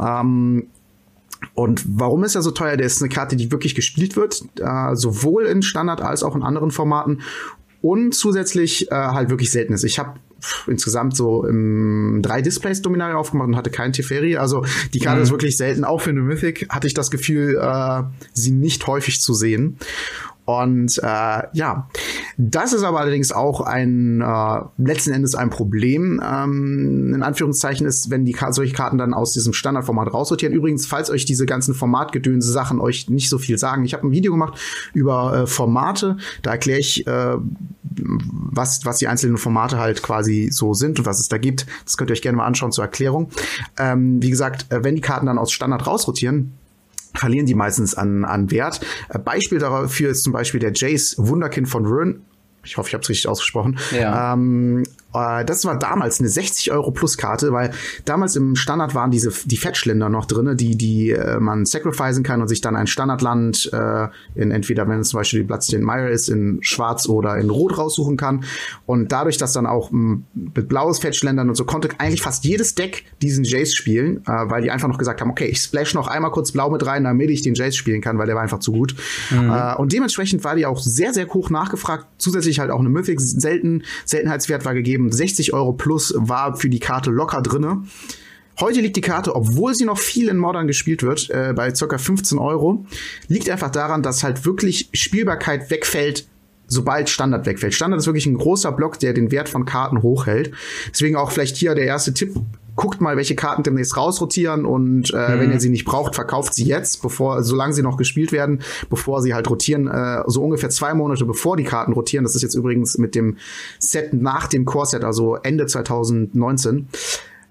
Ähm, 0.00 0.66
und 1.54 1.84
warum 1.86 2.24
ist 2.24 2.34
er 2.34 2.42
so 2.42 2.50
teuer? 2.50 2.76
Der 2.76 2.86
ist 2.86 3.00
eine 3.00 3.08
Karte, 3.08 3.36
die 3.36 3.50
wirklich 3.50 3.74
gespielt 3.74 4.16
wird, 4.16 4.42
äh, 4.60 4.94
sowohl 4.94 5.44
in 5.44 5.62
Standard 5.62 6.00
als 6.00 6.22
auch 6.22 6.36
in 6.36 6.42
anderen 6.42 6.70
Formaten 6.70 7.22
und 7.82 8.14
zusätzlich 8.14 8.90
äh, 8.90 8.94
halt 8.94 9.30
wirklich 9.30 9.50
selten 9.50 9.72
ist. 9.72 9.84
Ich 9.84 9.98
habe 9.98 10.14
insgesamt 10.66 11.16
so 11.16 11.46
im 11.46 12.20
drei 12.22 12.42
Displays 12.42 12.82
Dominaria 12.82 13.16
aufgemacht 13.16 13.48
und 13.48 13.56
hatte 13.56 13.70
keinen 13.70 13.92
Teferi. 13.92 14.36
Also 14.36 14.64
die 14.92 14.98
Karte 14.98 15.18
mhm. 15.18 15.24
ist 15.24 15.30
wirklich 15.30 15.56
selten. 15.56 15.84
Auch 15.84 16.00
für 16.00 16.10
eine 16.10 16.20
Mythic 16.20 16.68
hatte 16.68 16.86
ich 16.86 16.94
das 16.94 17.10
Gefühl, 17.10 17.56
äh, 17.60 18.02
sie 18.32 18.50
nicht 18.50 18.86
häufig 18.86 19.20
zu 19.20 19.34
sehen. 19.34 19.78
Und 20.46 20.98
äh, 21.02 21.42
ja, 21.52 21.88
das 22.38 22.72
ist 22.72 22.84
aber 22.84 23.00
allerdings 23.00 23.32
auch 23.32 23.60
ein 23.60 24.20
äh, 24.20 24.60
letzten 24.78 25.10
Endes 25.10 25.34
ein 25.34 25.50
Problem. 25.50 26.22
Ähm, 26.24 27.14
in 27.14 27.22
Anführungszeichen 27.24 27.84
ist, 27.84 28.10
wenn 28.10 28.24
die 28.24 28.36
solche 28.50 28.72
Karten 28.72 28.96
dann 28.96 29.12
aus 29.12 29.32
diesem 29.32 29.52
Standardformat 29.52 30.14
raussortieren. 30.14 30.54
Übrigens, 30.54 30.86
falls 30.86 31.10
euch 31.10 31.24
diese 31.24 31.46
ganzen 31.46 31.74
Formatgedönse 31.74 32.50
Sachen 32.50 32.80
euch 32.80 33.10
nicht 33.10 33.28
so 33.28 33.38
viel 33.38 33.58
sagen, 33.58 33.84
ich 33.84 33.92
habe 33.92 34.06
ein 34.06 34.12
Video 34.12 34.30
gemacht 34.30 34.58
über 34.94 35.34
äh, 35.36 35.46
Formate. 35.48 36.16
Da 36.42 36.52
erkläre 36.52 36.78
ich, 36.78 37.04
äh, 37.08 37.36
was 37.82 38.84
was 38.84 38.98
die 38.98 39.08
einzelnen 39.08 39.38
Formate 39.38 39.78
halt 39.78 40.02
quasi 40.04 40.50
so 40.52 40.74
sind 40.74 41.00
und 41.00 41.06
was 41.06 41.18
es 41.18 41.28
da 41.28 41.38
gibt. 41.38 41.66
Das 41.84 41.96
könnt 41.96 42.10
ihr 42.10 42.12
euch 42.12 42.22
gerne 42.22 42.36
mal 42.36 42.46
anschauen 42.46 42.70
zur 42.70 42.84
Erklärung. 42.84 43.30
Ähm, 43.78 44.22
wie 44.22 44.30
gesagt, 44.30 44.70
äh, 44.70 44.84
wenn 44.84 44.94
die 44.94 45.00
Karten 45.00 45.26
dann 45.26 45.38
aus 45.38 45.50
Standard 45.50 45.88
rausrotieren 45.88 46.52
verlieren 47.18 47.46
die 47.46 47.54
meistens 47.54 47.94
an, 47.94 48.24
an 48.24 48.50
Wert. 48.50 48.80
Äh, 49.08 49.18
Beispiel 49.18 49.58
dafür 49.58 50.10
ist 50.10 50.22
zum 50.24 50.32
Beispiel 50.32 50.60
der 50.60 50.72
Jace 50.74 51.16
Wunderkind 51.18 51.68
von 51.68 51.86
Rön. 51.86 52.22
Ich 52.64 52.76
hoffe, 52.76 52.88
ich 52.88 52.94
habe 52.94 53.02
es 53.02 53.08
richtig 53.08 53.28
ausgesprochen. 53.28 53.78
Ja. 53.92 54.32
Ähm, 54.34 54.82
äh, 55.14 55.44
das 55.44 55.64
war 55.64 55.78
damals 55.78 56.20
eine 56.20 56.28
60 56.28 56.72
Euro 56.72 56.90
plus 56.90 57.16
Karte, 57.16 57.52
weil 57.52 57.72
damals 58.04 58.36
im 58.36 58.56
Standard 58.56 58.94
waren 58.94 59.10
diese 59.10 59.32
die 59.44 59.56
Fettschlinder 59.56 60.08
noch 60.08 60.26
drinne, 60.26 60.56
die 60.56 60.76
die 60.76 61.10
äh, 61.10 61.38
man 61.38 61.64
sacrificen 61.64 62.22
kann 62.22 62.42
und 62.42 62.48
sich 62.48 62.60
dann 62.60 62.76
ein 62.76 62.86
Standardland 62.86 63.70
äh, 63.72 64.08
in 64.34 64.50
entweder 64.50 64.88
wenn 64.88 65.00
es 65.00 65.08
zum 65.08 65.20
Beispiel 65.20 65.40
die 65.40 65.46
Bloodstained 65.46 65.84
Mire 65.84 66.10
ist 66.10 66.28
in 66.28 66.58
Schwarz 66.62 67.08
oder 67.08 67.36
in 67.36 67.50
Rot 67.50 67.78
raussuchen 67.78 68.16
kann 68.16 68.44
und 68.84 69.12
dadurch, 69.12 69.38
dass 69.38 69.52
dann 69.52 69.66
auch 69.66 69.90
m, 69.90 70.24
mit 70.34 70.68
blaues 70.68 70.98
Fettschländern 70.98 71.48
und 71.48 71.54
so 71.54 71.64
konnte 71.64 71.88
eigentlich 71.98 72.22
fast 72.22 72.44
jedes 72.44 72.74
Deck 72.74 73.04
diesen 73.22 73.44
Jace 73.44 73.74
spielen, 73.74 74.18
äh, 74.26 74.50
weil 74.50 74.62
die 74.62 74.70
einfach 74.70 74.88
noch 74.88 74.98
gesagt 74.98 75.20
haben, 75.20 75.30
okay, 75.30 75.46
ich 75.46 75.60
splash 75.60 75.94
noch 75.94 76.08
einmal 76.08 76.30
kurz 76.30 76.52
blau 76.52 76.70
mit 76.70 76.84
rein, 76.84 77.04
damit 77.04 77.30
ich 77.30 77.42
den 77.42 77.54
Jace 77.54 77.76
spielen 77.76 78.00
kann, 78.00 78.18
weil 78.18 78.26
der 78.26 78.34
war 78.34 78.42
einfach 78.42 78.58
zu 78.58 78.72
gut. 78.72 78.94
Mhm. 79.30 79.50
Äh, 79.50 79.74
und 79.76 79.92
dementsprechend 79.92 80.44
war 80.44 80.56
die 80.56 80.66
auch 80.66 80.80
sehr 80.80 81.14
sehr 81.14 81.26
hoch 81.28 81.50
nachgefragt. 81.50 82.06
Zusätzlich 82.18 82.58
halt 82.58 82.70
auch 82.70 82.80
eine 82.80 82.88
Mythic 82.88 83.20
selten 83.20 83.82
Seltenheitswert 84.04 84.64
war 84.64 84.74
gegeben 84.74 84.95
60 84.98 85.52
Euro 85.52 85.72
plus 85.72 86.14
war 86.16 86.56
für 86.56 86.68
die 86.68 86.80
Karte 86.80 87.10
locker 87.10 87.42
drinne. 87.42 87.82
Heute 88.58 88.80
liegt 88.80 88.96
die 88.96 89.02
Karte, 89.02 89.36
obwohl 89.36 89.74
sie 89.74 89.84
noch 89.84 89.98
viel 89.98 90.28
in 90.28 90.38
Modern 90.38 90.66
gespielt 90.66 91.02
wird, 91.02 91.28
äh, 91.28 91.52
bei 91.54 91.70
ca. 91.70 91.98
15 91.98 92.38
Euro. 92.38 92.86
Liegt 93.28 93.50
einfach 93.50 93.70
daran, 93.70 94.02
dass 94.02 94.22
halt 94.22 94.46
wirklich 94.46 94.88
Spielbarkeit 94.94 95.70
wegfällt, 95.70 96.26
sobald 96.66 97.10
Standard 97.10 97.44
wegfällt. 97.44 97.74
Standard 97.74 98.00
ist 98.00 98.06
wirklich 98.06 98.24
ein 98.26 98.38
großer 98.38 98.72
Block, 98.72 98.98
der 98.98 99.12
den 99.12 99.30
Wert 99.30 99.50
von 99.50 99.66
Karten 99.66 100.00
hochhält. 100.02 100.52
Deswegen 100.90 101.16
auch 101.16 101.32
vielleicht 101.32 101.56
hier 101.56 101.74
der 101.74 101.84
erste 101.84 102.14
Tipp 102.14 102.34
guckt 102.76 103.00
mal, 103.00 103.16
welche 103.16 103.34
Karten 103.34 103.62
demnächst 103.62 103.96
rausrotieren 103.96 104.64
und 104.64 105.12
äh, 105.12 105.16
mhm. 105.16 105.40
wenn 105.40 105.52
ihr 105.52 105.60
sie 105.60 105.70
nicht 105.70 105.84
braucht, 105.84 106.14
verkauft 106.14 106.54
sie 106.54 106.64
jetzt, 106.64 107.02
bevor, 107.02 107.42
solange 107.42 107.72
sie 107.72 107.82
noch 107.82 107.96
gespielt 107.96 108.32
werden, 108.32 108.60
bevor 108.90 109.22
sie 109.22 109.34
halt 109.34 109.48
rotieren, 109.50 109.88
äh, 109.88 110.22
so 110.26 110.42
ungefähr 110.42 110.70
zwei 110.70 110.94
Monate 110.94 111.24
bevor 111.24 111.56
die 111.56 111.64
Karten 111.64 111.92
rotieren. 111.92 112.24
Das 112.24 112.36
ist 112.36 112.42
jetzt 112.42 112.54
übrigens 112.54 112.98
mit 112.98 113.14
dem 113.14 113.38
Set 113.78 114.12
nach 114.12 114.46
dem 114.46 114.64
Core-Set, 114.64 115.04
also 115.04 115.36
Ende 115.36 115.66
2019 115.66 116.88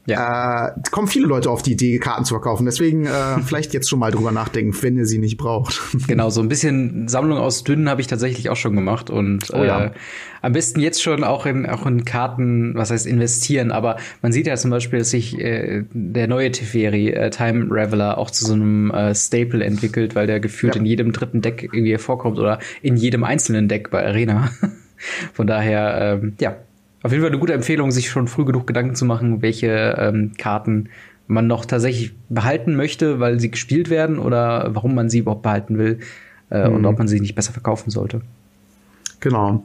ja. 0.06 0.68
äh, 0.68 0.72
kommen 0.92 1.08
viele 1.08 1.28
Leute 1.28 1.50
auf 1.50 1.62
die 1.62 1.74
Idee, 1.74 2.00
Karten 2.00 2.26
zu 2.26 2.34
verkaufen. 2.34 2.66
Deswegen 2.66 3.06
äh, 3.06 3.40
vielleicht 3.46 3.74
jetzt 3.74 3.90
schon 3.90 4.00
mal 4.00 4.12
drüber 4.12 4.32
nachdenken, 4.32 4.76
wenn 4.82 4.98
ihr 4.98 5.06
sie 5.06 5.18
nicht 5.18 5.38
braucht. 5.38 5.82
Genau, 6.08 6.30
so 6.30 6.40
ein 6.40 6.50
bisschen 6.50 7.08
Sammlung 7.08 7.40
aus 7.40 7.64
Dünnen 7.64 7.90
habe 7.90 8.00
ich 8.00 8.08
tatsächlich 8.08 8.50
auch 8.50 8.56
schon 8.56 8.76
gemacht 8.76 9.10
und 9.10 9.52
oh, 9.54 9.64
ja. 9.64 9.86
äh, 9.86 9.92
am 10.42 10.54
besten 10.54 10.80
jetzt 10.80 11.02
schon 11.02 11.24
auch 11.24 11.48
in 11.48 11.66
auch 11.66 11.88
in 11.88 12.06
Karten, 12.06 12.76
was 12.76 12.92
heißt 12.92 13.08
investieren. 13.08 13.72
Aber 13.72 13.98
man 14.22 14.32
sieht 14.32 14.46
ja 14.46 14.56
zum 14.56 14.70
Beispiel, 14.70 15.00
dass 15.00 15.10
sich 15.10 15.40
äh, 15.40 15.84
der 15.92 16.28
neue 16.28 16.52
Teferi 16.52 17.10
äh, 17.10 17.32
Time 17.32 17.68
Raveler 17.72 18.20
auch 18.20 18.30
zu 18.30 18.46
so 18.46 18.54
einem 18.54 18.92
äh, 18.92 19.16
Staple 19.16 19.64
entwickelt, 19.64 20.14
weil 20.14 20.28
der 20.28 20.40
gefühlt 20.40 20.76
ja. 20.76 20.82
in 20.82 20.86
jedem 20.86 21.12
dritten 21.12 21.42
Deck 21.42 21.64
irgendwie 21.64 21.98
vorkommt 21.98 22.38
oder 22.38 22.60
in 22.84 22.96
jedem 22.98 23.24
einzelnen 23.24 23.68
Deck 23.68 23.90
bei 23.90 24.06
Arena. 24.06 24.52
Von 25.34 25.48
daher, 25.48 26.20
ähm, 26.22 26.36
ja, 26.40 26.56
auf 27.06 27.12
jeden 27.12 27.22
Fall 27.22 27.30
eine 27.30 27.40
gute 27.40 27.54
Empfehlung, 27.54 27.92
sich 27.92 28.10
schon 28.10 28.28
früh 28.28 28.46
genug 28.46 28.66
Gedanken 28.66 28.96
zu 28.96 29.06
machen, 29.06 29.44
welche 29.44 29.96
ähm, 30.00 30.32
Karten 30.40 30.90
man 31.28 31.46
noch 31.46 31.66
tatsächlich 31.66 32.16
behalten 32.30 32.76
möchte, 32.76 33.20
weil 33.20 33.40
sie 33.40 33.52
gespielt 33.52 33.92
werden 33.92 34.18
oder 34.18 34.74
warum 34.74 34.96
man 34.96 35.08
sie 35.08 35.20
überhaupt 35.20 35.44
behalten 35.44 35.78
will 35.78 36.00
äh, 36.50 36.68
mhm. 36.68 36.78
und 36.78 36.86
ob 36.88 36.98
man 36.98 37.08
sie 37.08 37.20
nicht 37.20 37.36
besser 37.36 37.54
verkaufen 37.54 37.92
sollte. 37.92 38.22
Genau. 39.20 39.64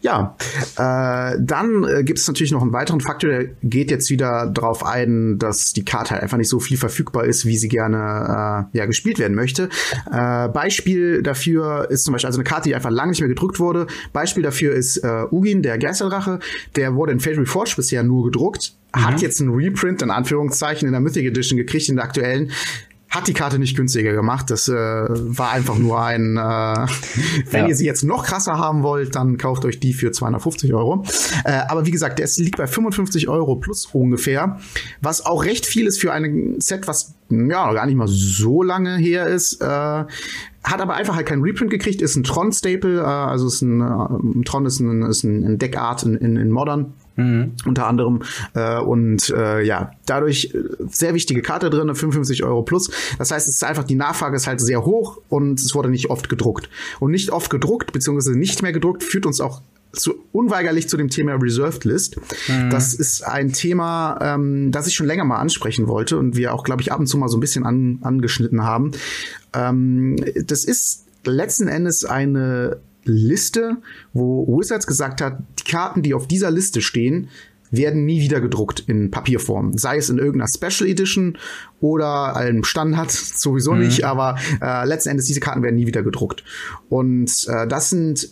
Ja, 0.00 0.36
äh, 0.76 1.36
dann 1.40 1.84
äh, 1.84 2.04
gibt 2.04 2.20
es 2.20 2.28
natürlich 2.28 2.52
noch 2.52 2.62
einen 2.62 2.72
weiteren 2.72 3.00
Faktor, 3.00 3.30
der 3.30 3.44
geht 3.64 3.90
jetzt 3.90 4.10
wieder 4.10 4.46
darauf 4.46 4.84
ein, 4.84 5.38
dass 5.38 5.72
die 5.72 5.84
Karte 5.84 6.12
halt 6.12 6.22
einfach 6.22 6.36
nicht 6.36 6.48
so 6.48 6.60
viel 6.60 6.76
verfügbar 6.76 7.24
ist, 7.24 7.46
wie 7.46 7.56
sie 7.56 7.68
gerne 7.68 8.68
äh, 8.72 8.78
ja, 8.78 8.86
gespielt 8.86 9.18
werden 9.18 9.34
möchte. 9.34 9.68
Äh, 10.10 10.48
Beispiel 10.48 11.22
dafür 11.22 11.90
ist 11.90 12.04
zum 12.04 12.12
Beispiel 12.12 12.28
also 12.28 12.38
eine 12.38 12.44
Karte, 12.44 12.68
die 12.68 12.76
einfach 12.76 12.90
lange 12.90 13.10
nicht 13.10 13.20
mehr 13.20 13.28
gedruckt 13.28 13.58
wurde. 13.58 13.88
Beispiel 14.12 14.44
dafür 14.44 14.72
ist 14.72 14.98
äh, 14.98 15.24
Ugin, 15.32 15.62
der 15.62 15.78
Geisterdrache. 15.78 16.38
Der 16.76 16.94
wurde 16.94 17.12
in 17.12 17.20
Fate 17.20 17.38
Reforged 17.38 17.74
bisher 17.74 18.04
nur 18.04 18.26
gedruckt. 18.26 18.74
Mhm. 18.94 19.04
Hat 19.04 19.20
jetzt 19.20 19.40
einen 19.40 19.50
Reprint 19.52 20.00
in 20.02 20.10
Anführungszeichen 20.10 20.86
in 20.86 20.92
der 20.92 21.00
Mythic 21.00 21.26
Edition 21.26 21.56
gekriegt, 21.56 21.88
in 21.88 21.96
der 21.96 22.04
aktuellen 22.04 22.52
hat 23.10 23.26
die 23.26 23.32
Karte 23.32 23.58
nicht 23.58 23.76
günstiger 23.76 24.12
gemacht. 24.12 24.50
Das 24.50 24.68
äh, 24.68 24.74
war 24.74 25.52
einfach 25.52 25.78
nur 25.78 26.02
ein, 26.02 26.36
äh, 26.36 26.40
wenn 27.50 27.62
ja. 27.62 27.68
ihr 27.68 27.74
sie 27.74 27.86
jetzt 27.86 28.04
noch 28.04 28.24
krasser 28.24 28.58
haben 28.58 28.82
wollt, 28.82 29.14
dann 29.14 29.38
kauft 29.38 29.64
euch 29.64 29.80
die 29.80 29.94
für 29.94 30.12
250 30.12 30.74
Euro. 30.74 31.04
Äh, 31.44 31.60
aber 31.68 31.86
wie 31.86 31.90
gesagt, 31.90 32.18
der 32.18 32.28
liegt 32.36 32.58
bei 32.58 32.66
55 32.66 33.28
Euro 33.28 33.56
plus 33.56 33.86
ungefähr, 33.86 34.58
was 35.00 35.24
auch 35.24 35.44
recht 35.44 35.64
viel 35.64 35.86
ist 35.86 36.00
für 36.00 36.12
ein 36.12 36.60
Set, 36.60 36.86
was 36.86 37.14
ja 37.30 37.72
gar 37.72 37.86
nicht 37.86 37.96
mal 37.96 38.08
so 38.08 38.62
lange 38.62 38.96
her 38.96 39.26
ist. 39.26 39.60
Äh, 39.62 39.66
hat 39.66 40.80
aber 40.80 40.94
einfach 40.94 41.16
halt 41.16 41.26
keinen 41.26 41.42
Reprint 41.42 41.70
gekriegt, 41.70 42.02
ist 42.02 42.16
ein 42.16 42.24
Tron-Staple, 42.24 43.00
äh, 43.00 43.04
also 43.04 43.46
ist 43.46 43.62
ein, 43.62 43.80
äh, 43.80 44.44
Tron 44.44 44.66
ist 44.66 44.80
ein, 44.80 45.02
ist 45.02 45.24
ein 45.24 45.58
Deckart 45.58 46.02
in, 46.02 46.14
in, 46.16 46.36
in 46.36 46.50
Modern. 46.50 46.92
Mhm. 47.18 47.52
Unter 47.66 47.86
anderem. 47.86 48.22
Äh, 48.54 48.78
und 48.78 49.30
äh, 49.30 49.62
ja, 49.62 49.90
dadurch 50.06 50.54
äh, 50.54 50.62
sehr 50.88 51.14
wichtige 51.14 51.42
Karte 51.42 51.68
drin, 51.68 51.92
55 51.92 52.44
Euro 52.44 52.62
plus. 52.62 52.90
Das 53.18 53.32
heißt, 53.32 53.48
es 53.48 53.56
ist 53.56 53.64
einfach, 53.64 53.84
die 53.84 53.96
Nachfrage 53.96 54.36
ist 54.36 54.46
halt 54.46 54.60
sehr 54.60 54.84
hoch 54.84 55.20
und 55.28 55.58
es 55.58 55.74
wurde 55.74 55.90
nicht 55.90 56.10
oft 56.10 56.28
gedruckt. 56.28 56.70
Und 57.00 57.10
nicht 57.10 57.30
oft 57.30 57.50
gedruckt, 57.50 57.92
beziehungsweise 57.92 58.38
nicht 58.38 58.62
mehr 58.62 58.72
gedruckt, 58.72 59.02
führt 59.02 59.26
uns 59.26 59.40
auch 59.40 59.62
zu, 59.92 60.14
unweigerlich 60.32 60.88
zu 60.88 60.96
dem 60.96 61.08
Thema 61.08 61.34
Reserved 61.34 61.84
List. 61.84 62.18
Mhm. 62.48 62.70
Das 62.70 62.94
ist 62.94 63.26
ein 63.26 63.52
Thema, 63.52 64.18
ähm, 64.22 64.70
das 64.70 64.86
ich 64.86 64.94
schon 64.94 65.06
länger 65.06 65.24
mal 65.24 65.38
ansprechen 65.38 65.88
wollte 65.88 66.18
und 66.18 66.36
wir 66.36 66.54
auch, 66.54 66.62
glaube 66.62 66.82
ich, 66.82 66.92
ab 66.92 67.00
und 67.00 67.06
zu 67.06 67.18
mal 67.18 67.28
so 67.28 67.36
ein 67.36 67.40
bisschen 67.40 67.64
an, 67.64 67.98
angeschnitten 68.02 68.62
haben. 68.62 68.92
Ähm, 69.54 70.16
das 70.44 70.64
ist 70.64 71.06
letzten 71.24 71.68
Endes 71.68 72.04
eine 72.04 72.78
Liste, 73.08 73.78
wo 74.12 74.46
Wizards 74.58 74.86
gesagt 74.86 75.20
hat, 75.20 75.38
die 75.58 75.70
Karten, 75.70 76.02
die 76.02 76.14
auf 76.14 76.28
dieser 76.28 76.50
Liste 76.50 76.80
stehen, 76.80 77.28
werden 77.70 78.06
nie 78.06 78.20
wieder 78.20 78.40
gedruckt 78.40 78.80
in 78.80 79.10
Papierform. 79.10 79.76
Sei 79.76 79.98
es 79.98 80.08
in 80.08 80.18
irgendeiner 80.18 80.48
Special 80.48 80.88
Edition 80.88 81.36
oder 81.80 82.36
einem 82.36 82.64
Standard, 82.64 83.10
sowieso 83.12 83.72
mhm. 83.72 83.80
nicht, 83.80 84.04
aber 84.04 84.38
äh, 84.62 84.86
letzten 84.86 85.10
Endes, 85.10 85.26
diese 85.26 85.40
Karten 85.40 85.62
werden 85.62 85.76
nie 85.76 85.86
wieder 85.86 86.02
gedruckt. 86.02 86.44
Und 86.88 87.46
äh, 87.48 87.66
das 87.66 87.90
sind 87.90 88.30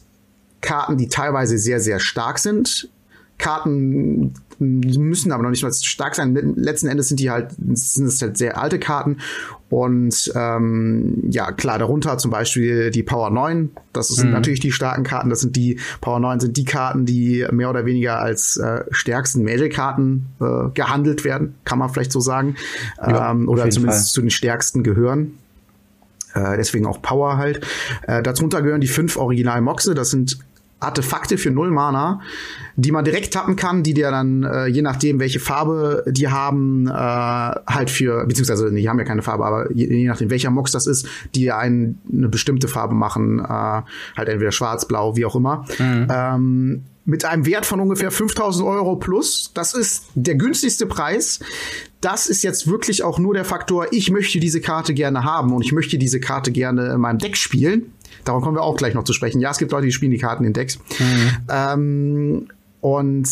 Karten, 0.60 0.96
die 0.96 1.08
teilweise 1.08 1.58
sehr, 1.58 1.80
sehr 1.80 2.00
stark 2.00 2.38
sind. 2.38 2.90
Karten 3.38 4.32
müssen 4.58 5.32
aber 5.32 5.42
noch 5.42 5.50
nicht 5.50 5.62
mal 5.62 5.72
stark 5.72 6.14
sein. 6.14 6.54
Letzten 6.56 6.88
Endes 6.88 7.08
sind 7.08 7.20
die 7.20 7.30
halt, 7.30 7.52
sind 7.58 8.06
es 8.06 8.22
halt 8.22 8.38
sehr 8.38 8.60
alte 8.60 8.78
Karten. 8.78 9.18
Und 9.68 10.32
ähm, 10.34 11.24
ja, 11.30 11.50
klar, 11.50 11.78
darunter 11.78 12.18
zum 12.18 12.30
Beispiel 12.30 12.90
die 12.90 13.02
Power 13.02 13.30
9. 13.30 13.70
Das 13.92 14.08
sind 14.08 14.28
mhm. 14.28 14.32
natürlich 14.32 14.60
die 14.60 14.72
starken 14.72 15.02
Karten. 15.02 15.28
Das 15.28 15.40
sind 15.40 15.56
die, 15.56 15.80
Power 16.00 16.20
9 16.20 16.40
sind 16.40 16.56
die 16.56 16.64
Karten, 16.64 17.04
die 17.04 17.46
mehr 17.50 17.70
oder 17.70 17.84
weniger 17.84 18.20
als 18.20 18.56
äh, 18.56 18.84
stärksten 18.90 19.42
Magic-Karten 19.42 20.26
äh, 20.40 20.70
gehandelt 20.74 21.24
werden, 21.24 21.54
kann 21.64 21.78
man 21.78 21.88
vielleicht 21.88 22.12
so 22.12 22.20
sagen. 22.20 22.56
Ja, 22.98 23.32
ähm, 23.32 23.48
oder 23.48 23.68
zumindest 23.70 24.08
Fall. 24.08 24.12
zu 24.12 24.20
den 24.20 24.30
stärksten 24.30 24.82
gehören 24.82 25.38
äh, 26.34 26.56
deswegen 26.56 26.86
auch 26.86 27.00
Power 27.00 27.36
halt. 27.38 27.66
Äh, 28.06 28.22
darunter 28.22 28.62
gehören 28.62 28.80
die 28.80 28.88
fünf 28.88 29.16
Original 29.16 29.60
Moxe, 29.62 29.94
das 29.94 30.10
sind 30.10 30.38
Artefakte 30.78 31.38
für 31.38 31.50
null 31.50 31.70
Mana, 31.70 32.20
die 32.76 32.92
man 32.92 33.04
direkt 33.04 33.32
tappen 33.32 33.56
kann, 33.56 33.82
die 33.82 33.94
dir 33.94 34.10
dann, 34.10 34.42
äh, 34.42 34.66
je 34.66 34.82
nachdem, 34.82 35.18
welche 35.20 35.40
Farbe 35.40 36.04
die 36.06 36.28
haben, 36.28 36.86
äh, 36.86 36.92
halt 36.92 37.90
für, 37.90 38.26
beziehungsweise 38.26 38.70
die 38.70 38.88
haben 38.88 38.98
ja 38.98 39.04
keine 39.04 39.22
Farbe, 39.22 39.46
aber 39.46 39.72
je, 39.72 39.86
je 39.86 40.06
nachdem, 40.06 40.28
welcher 40.28 40.50
Mox 40.50 40.72
das 40.72 40.86
ist, 40.86 41.08
die 41.34 41.50
einen 41.50 41.98
eine 42.12 42.28
bestimmte 42.28 42.68
Farbe 42.68 42.94
machen, 42.94 43.40
äh, 43.40 43.48
halt 43.48 44.28
entweder 44.28 44.52
schwarz, 44.52 44.86
blau, 44.86 45.16
wie 45.16 45.24
auch 45.24 45.34
immer. 45.34 45.64
Mhm. 45.78 46.06
Ähm, 46.10 46.82
mit 47.06 47.24
einem 47.24 47.46
Wert 47.46 47.64
von 47.64 47.80
ungefähr 47.80 48.10
5000 48.10 48.66
Euro 48.66 48.96
plus. 48.96 49.52
Das 49.54 49.74
ist 49.74 50.06
der 50.14 50.34
günstigste 50.34 50.86
Preis. 50.86 51.40
Das 52.00 52.26
ist 52.26 52.42
jetzt 52.42 52.66
wirklich 52.66 53.04
auch 53.04 53.18
nur 53.18 53.32
der 53.32 53.44
Faktor, 53.44 53.86
ich 53.92 54.10
möchte 54.10 54.40
diese 54.40 54.60
Karte 54.60 54.92
gerne 54.92 55.24
haben 55.24 55.52
und 55.54 55.62
ich 55.62 55.72
möchte 55.72 55.98
diese 55.98 56.20
Karte 56.20 56.52
gerne 56.52 56.92
in 56.92 57.00
meinem 57.00 57.18
Deck 57.18 57.36
spielen. 57.36 57.92
Darauf 58.26 58.42
kommen 58.42 58.56
wir 58.56 58.62
auch 58.62 58.76
gleich 58.76 58.94
noch 58.94 59.04
zu 59.04 59.12
sprechen. 59.12 59.40
Ja, 59.40 59.50
es 59.50 59.58
gibt 59.58 59.72
Leute, 59.72 59.86
die 59.86 59.92
spielen 59.92 60.10
die 60.10 60.18
Karten 60.18 60.44
in 60.44 60.52
Decks. 60.52 60.78
Mhm. 60.98 61.30
Ähm, 61.48 62.48
und 62.80 63.28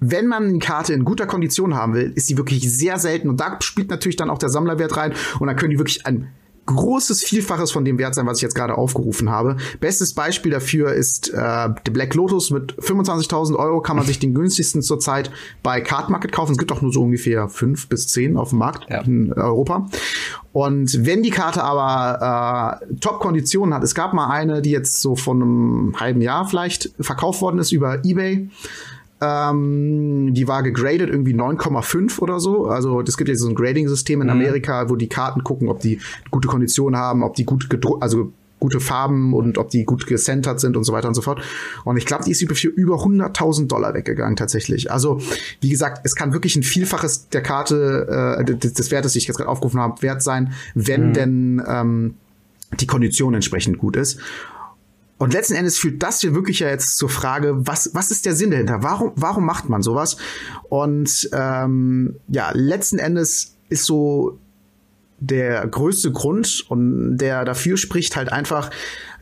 wenn 0.00 0.26
man 0.26 0.44
eine 0.44 0.58
Karte 0.58 0.92
in 0.92 1.04
guter 1.04 1.26
Kondition 1.26 1.74
haben 1.74 1.94
will, 1.94 2.12
ist 2.14 2.28
die 2.28 2.36
wirklich 2.36 2.70
sehr 2.70 2.98
selten. 2.98 3.28
Und 3.28 3.40
da 3.40 3.58
spielt 3.60 3.90
natürlich 3.90 4.16
dann 4.16 4.30
auch 4.30 4.38
der 4.38 4.48
Sammlerwert 4.48 4.96
rein. 4.96 5.12
Und 5.38 5.46
dann 5.46 5.56
können 5.56 5.70
die 5.70 5.78
wirklich 5.78 6.06
ein 6.06 6.28
großes 6.66 7.22
Vielfaches 7.22 7.70
von 7.70 7.84
dem 7.84 7.98
Wert 7.98 8.14
sein, 8.14 8.26
was 8.26 8.38
ich 8.38 8.42
jetzt 8.42 8.54
gerade 8.54 8.76
aufgerufen 8.76 9.30
habe. 9.30 9.56
Bestes 9.80 10.14
Beispiel 10.14 10.52
dafür 10.52 10.92
ist 10.92 11.30
äh, 11.30 11.34
der 11.34 11.92
Black 11.92 12.14
Lotus 12.14 12.50
mit 12.50 12.74
25.000 12.74 13.56
Euro 13.56 13.80
kann 13.80 13.96
man 13.96 14.06
sich 14.06 14.18
den 14.18 14.34
günstigsten 14.34 14.82
zurzeit 14.82 15.30
bei 15.62 15.80
Card 15.80 16.10
Market 16.10 16.32
kaufen. 16.32 16.52
Es 16.52 16.58
gibt 16.58 16.72
auch 16.72 16.80
nur 16.80 16.92
so 16.92 17.02
ungefähr 17.02 17.48
fünf 17.48 17.88
bis 17.88 18.08
zehn 18.08 18.36
auf 18.36 18.50
dem 18.50 18.58
Markt 18.58 18.90
ja. 18.90 19.02
in 19.02 19.32
Europa. 19.32 19.88
Und 20.52 21.04
wenn 21.04 21.22
die 21.22 21.30
Karte 21.30 21.64
aber 21.64 22.80
äh, 22.80 22.94
Top-Konditionen 23.00 23.74
hat, 23.74 23.82
es 23.82 23.94
gab 23.94 24.14
mal 24.14 24.30
eine, 24.30 24.62
die 24.62 24.70
jetzt 24.70 25.00
so 25.00 25.16
von 25.16 25.42
einem 25.42 25.96
halben 25.98 26.20
Jahr 26.20 26.46
vielleicht 26.46 26.90
verkauft 27.00 27.40
worden 27.40 27.58
ist 27.58 27.72
über 27.72 28.04
eBay 28.04 28.48
ähm, 29.24 30.34
die 30.34 30.48
war 30.48 30.62
gegradet 30.62 31.10
irgendwie 31.10 31.34
9,5 31.34 32.20
oder 32.20 32.40
so. 32.40 32.66
Also 32.66 33.00
es 33.00 33.16
gibt 33.16 33.28
ja 33.28 33.34
so 33.34 33.48
ein 33.48 33.54
Grading-System 33.54 34.20
in 34.20 34.26
mhm. 34.26 34.32
Amerika, 34.32 34.88
wo 34.88 34.96
die 34.96 35.08
Karten 35.08 35.44
gucken, 35.44 35.68
ob 35.68 35.80
die 35.80 36.00
gute 36.30 36.48
Konditionen 36.48 36.98
haben, 36.98 37.22
ob 37.22 37.34
die 37.34 37.44
gut 37.44 37.70
gedruckt, 37.70 38.02
also 38.02 38.32
gute 38.60 38.80
Farben 38.80 39.34
und 39.34 39.58
ob 39.58 39.68
die 39.68 39.84
gut 39.84 40.06
gecentert 40.06 40.58
sind 40.58 40.76
und 40.76 40.84
so 40.84 40.92
weiter 40.94 41.08
und 41.08 41.14
so 41.14 41.20
fort. 41.20 41.42
Und 41.84 41.98
ich 41.98 42.06
glaube, 42.06 42.24
die 42.24 42.30
ist 42.30 42.42
für 42.50 42.68
über 42.68 42.96
100.000 42.96 43.66
Dollar 43.66 43.92
weggegangen 43.92 44.36
tatsächlich. 44.36 44.90
Also 44.90 45.20
wie 45.60 45.68
gesagt, 45.68 46.00
es 46.04 46.14
kann 46.14 46.32
wirklich 46.32 46.56
ein 46.56 46.62
Vielfaches 46.62 47.28
der 47.28 47.42
Karte, 47.42 48.38
äh, 48.40 48.44
des, 48.44 48.72
des 48.72 48.90
Wertes, 48.90 49.12
den 49.12 49.18
ich 49.18 49.26
jetzt 49.26 49.36
gerade 49.36 49.50
aufgerufen 49.50 49.80
habe, 49.80 50.00
wert 50.00 50.22
sein, 50.22 50.54
wenn 50.74 51.08
mhm. 51.08 51.12
denn 51.12 51.62
ähm, 51.66 52.14
die 52.80 52.86
Kondition 52.86 53.34
entsprechend 53.34 53.78
gut 53.78 53.96
ist. 53.96 54.18
Und 55.18 55.32
letzten 55.32 55.54
Endes 55.54 55.78
führt 55.78 56.02
das 56.02 56.20
hier 56.20 56.34
wirklich 56.34 56.60
ja 56.60 56.68
jetzt 56.68 56.96
zur 56.96 57.08
Frage, 57.08 57.66
was, 57.66 57.90
was 57.94 58.10
ist 58.10 58.26
der 58.26 58.34
Sinn 58.34 58.50
dahinter? 58.50 58.82
Warum, 58.82 59.12
warum 59.14 59.46
macht 59.46 59.68
man 59.68 59.82
sowas? 59.82 60.16
Und 60.68 61.30
ähm, 61.32 62.16
ja, 62.28 62.50
letzten 62.52 62.98
Endes 62.98 63.56
ist 63.68 63.84
so 63.84 64.38
der 65.20 65.66
größte 65.66 66.12
Grund 66.12 66.64
und 66.68 67.16
der 67.16 67.44
dafür 67.44 67.76
spricht 67.76 68.16
halt 68.16 68.32
einfach, 68.32 68.70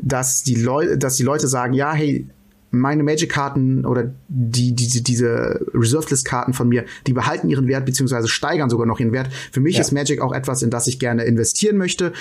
dass 0.01 0.43
die 0.43 0.55
Leute, 0.55 0.99
dass 0.99 1.17
die 1.17 1.23
Leute 1.23 1.47
sagen, 1.47 1.75
ja, 1.75 1.93
hey, 1.93 2.29
meine 2.73 3.03
Magic-Karten 3.03 3.85
oder 3.85 4.13
die, 4.29 4.75
die, 4.75 5.03
diese 5.03 5.61
Reserved-List-Karten 5.75 6.55
von 6.55 6.69
mir, 6.69 6.87
die 7.07 7.13
behalten 7.13 7.49
ihren 7.51 7.69
Wert 7.69 7.85
beziehungsweise 7.85 8.29
steigern 8.29 8.71
sogar 8.71 8.87
noch 8.87 8.99
ihren 8.99 9.13
Wert. 9.13 9.31
Für 9.53 9.61
mich 9.61 9.75
ja. 9.77 9.83
ist 9.83 9.93
Magic 9.93 10.23
auch 10.23 10.33
etwas, 10.33 10.63
in 10.63 10.71
das 10.71 10.87
ich 10.87 10.99
gerne 10.99 11.25
investieren 11.25 11.77
möchte. 11.77 12.13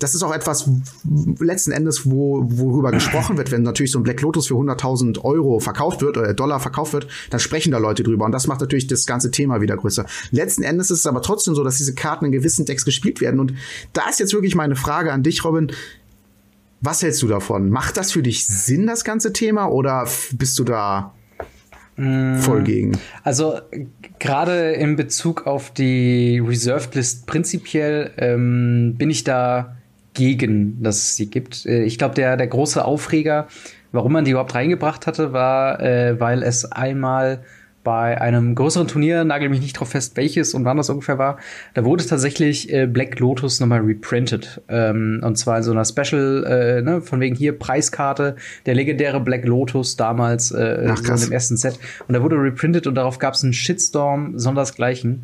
Das 0.00 0.14
ist 0.14 0.22
auch 0.22 0.34
etwas 0.34 0.68
letzten 1.38 1.70
Endes, 1.70 2.10
wo, 2.10 2.42
worüber 2.44 2.90
gesprochen 2.90 3.36
wird, 3.36 3.52
wenn 3.52 3.62
natürlich 3.62 3.92
so 3.92 4.00
ein 4.00 4.02
Black 4.02 4.20
Lotus 4.20 4.48
für 4.48 4.54
100.000 4.54 5.22
Euro 5.22 5.60
verkauft 5.60 6.02
wird 6.02 6.16
oder 6.16 6.34
Dollar 6.34 6.58
verkauft 6.58 6.92
wird, 6.92 7.06
dann 7.30 7.38
sprechen 7.38 7.70
da 7.70 7.78
Leute 7.78 8.02
drüber 8.02 8.24
und 8.24 8.32
das 8.32 8.46
macht 8.46 8.60
natürlich 8.60 8.88
das 8.88 9.06
ganze 9.06 9.30
Thema 9.30 9.60
wieder 9.60 9.76
größer. 9.76 10.06
Letzten 10.32 10.64
Endes 10.64 10.90
ist 10.90 11.00
es 11.00 11.06
aber 11.06 11.22
trotzdem 11.22 11.54
so, 11.54 11.62
dass 11.62 11.76
diese 11.76 11.94
Karten 11.94 12.24
in 12.24 12.32
gewissen 12.32 12.64
Decks 12.64 12.84
gespielt 12.84 13.20
werden 13.20 13.38
und 13.38 13.54
da 13.92 14.08
ist 14.08 14.18
jetzt 14.18 14.32
wirklich 14.32 14.54
meine 14.54 14.74
Frage 14.74 15.12
an 15.12 15.22
dich, 15.22 15.44
Robin. 15.44 15.70
Was 16.80 17.02
hältst 17.02 17.20
du 17.22 17.28
davon? 17.28 17.68
Macht 17.68 17.96
das 17.96 18.12
für 18.12 18.22
dich 18.22 18.46
Sinn, 18.46 18.86
das 18.86 19.04
ganze 19.04 19.32
Thema, 19.32 19.66
oder 19.66 20.06
bist 20.32 20.58
du 20.58 20.64
da 20.64 21.12
mm, 21.96 22.38
voll 22.38 22.62
gegen? 22.62 22.98
Also 23.22 23.58
gerade 24.18 24.72
in 24.72 24.96
Bezug 24.96 25.46
auf 25.46 25.72
die 25.72 26.42
Reserved 26.44 26.94
List 26.94 27.26
prinzipiell 27.26 28.12
ähm, 28.16 28.94
bin 28.96 29.10
ich 29.10 29.24
da 29.24 29.76
gegen, 30.14 30.82
dass 30.82 30.96
es 30.96 31.16
sie 31.16 31.26
gibt. 31.26 31.66
Äh, 31.66 31.84
ich 31.84 31.98
glaube, 31.98 32.14
der, 32.14 32.38
der 32.38 32.46
große 32.46 32.82
Aufreger, 32.82 33.48
warum 33.92 34.12
man 34.12 34.24
die 34.24 34.30
überhaupt 34.30 34.54
reingebracht 34.54 35.06
hatte, 35.06 35.34
war, 35.34 35.80
äh, 35.80 36.18
weil 36.18 36.42
es 36.42 36.64
einmal 36.64 37.44
bei 37.90 38.20
einem 38.20 38.54
größeren 38.54 38.86
Turnier, 38.86 39.24
nagel 39.24 39.48
mich 39.48 39.60
nicht 39.60 39.72
drauf 39.72 39.88
fest, 39.88 40.16
welches 40.16 40.54
und 40.54 40.64
wann 40.64 40.76
das 40.76 40.90
ungefähr 40.90 41.18
war, 41.18 41.38
da 41.74 41.84
wurde 41.84 42.06
tatsächlich 42.06 42.72
äh, 42.72 42.86
Black 42.86 43.18
Lotus 43.18 43.58
nochmal 43.58 43.80
reprintet. 43.80 44.62
Ähm, 44.68 45.20
und 45.24 45.36
zwar 45.36 45.56
in 45.56 45.64
so 45.64 45.72
einer 45.72 45.84
Special, 45.84 46.44
äh, 46.44 46.82
ne, 46.82 47.00
von 47.00 47.18
wegen 47.18 47.34
hier 47.34 47.58
Preiskarte, 47.58 48.36
der 48.64 48.76
legendäre 48.76 49.18
Black 49.18 49.44
Lotus 49.44 49.96
damals 49.96 50.52
äh, 50.52 50.86
Ach, 50.88 50.98
so 50.98 51.14
in 51.14 51.20
dem 51.20 51.32
ersten 51.32 51.56
Set. 51.56 51.80
Und 52.06 52.14
da 52.14 52.22
wurde 52.22 52.36
reprintet 52.36 52.86
und 52.86 52.94
darauf 52.94 53.18
gab 53.18 53.34
es 53.34 53.42
einen 53.42 53.54
Shitstorm, 53.54 54.38
sondersgleichen 54.38 55.22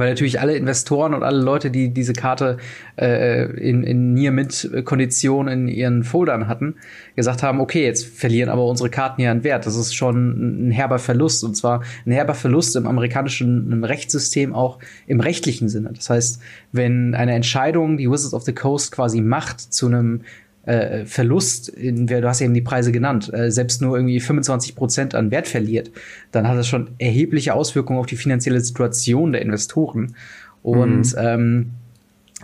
weil 0.00 0.08
natürlich 0.08 0.40
alle 0.40 0.56
Investoren 0.56 1.14
und 1.14 1.22
alle 1.22 1.40
Leute, 1.40 1.70
die 1.70 1.92
diese 1.92 2.14
Karte 2.14 2.56
äh, 2.96 3.44
in, 3.52 3.84
in 3.84 4.14
Near-Mint-Kondition 4.14 5.46
in 5.46 5.68
ihren 5.68 6.02
Foldern 6.02 6.48
hatten, 6.48 6.76
gesagt 7.16 7.42
haben, 7.42 7.60
okay, 7.60 7.84
jetzt 7.84 8.06
verlieren 8.06 8.48
aber 8.48 8.64
unsere 8.64 8.90
Karten 8.90 9.20
ja 9.20 9.30
an 9.30 9.44
Wert. 9.44 9.66
Das 9.66 9.76
ist 9.76 9.94
schon 9.94 10.68
ein 10.68 10.70
herber 10.70 10.98
Verlust. 10.98 11.44
Und 11.44 11.54
zwar 11.54 11.82
ein 12.06 12.12
herber 12.12 12.34
Verlust 12.34 12.74
im 12.76 12.86
amerikanischen 12.86 13.84
Rechtssystem 13.84 14.54
auch 14.54 14.78
im 15.06 15.20
rechtlichen 15.20 15.68
Sinne. 15.68 15.90
Das 15.94 16.10
heißt, 16.10 16.40
wenn 16.72 17.14
eine 17.14 17.34
Entscheidung 17.34 17.98
die 17.98 18.10
Wizards 18.10 18.34
of 18.34 18.42
the 18.42 18.54
Coast 18.54 18.92
quasi 18.92 19.20
macht 19.20 19.60
zu 19.60 19.86
einem 19.86 20.22
äh, 20.64 21.04
Verlust, 21.06 21.68
in, 21.68 22.06
du 22.06 22.28
hast 22.28 22.40
ja 22.40 22.44
eben 22.44 22.54
die 22.54 22.60
Preise 22.60 22.92
genannt, 22.92 23.32
äh, 23.32 23.50
selbst 23.50 23.80
nur 23.80 23.96
irgendwie 23.96 24.20
25 24.20 24.74
Prozent 24.74 25.14
an 25.14 25.30
Wert 25.30 25.48
verliert, 25.48 25.90
dann 26.32 26.46
hat 26.46 26.56
das 26.56 26.68
schon 26.68 26.90
erhebliche 26.98 27.54
Auswirkungen 27.54 27.98
auf 27.98 28.06
die 28.06 28.16
finanzielle 28.16 28.60
Situation 28.60 29.32
der 29.32 29.42
Investoren. 29.42 30.14
Und 30.62 31.12
mhm. 31.12 31.18
ähm, 31.18 31.70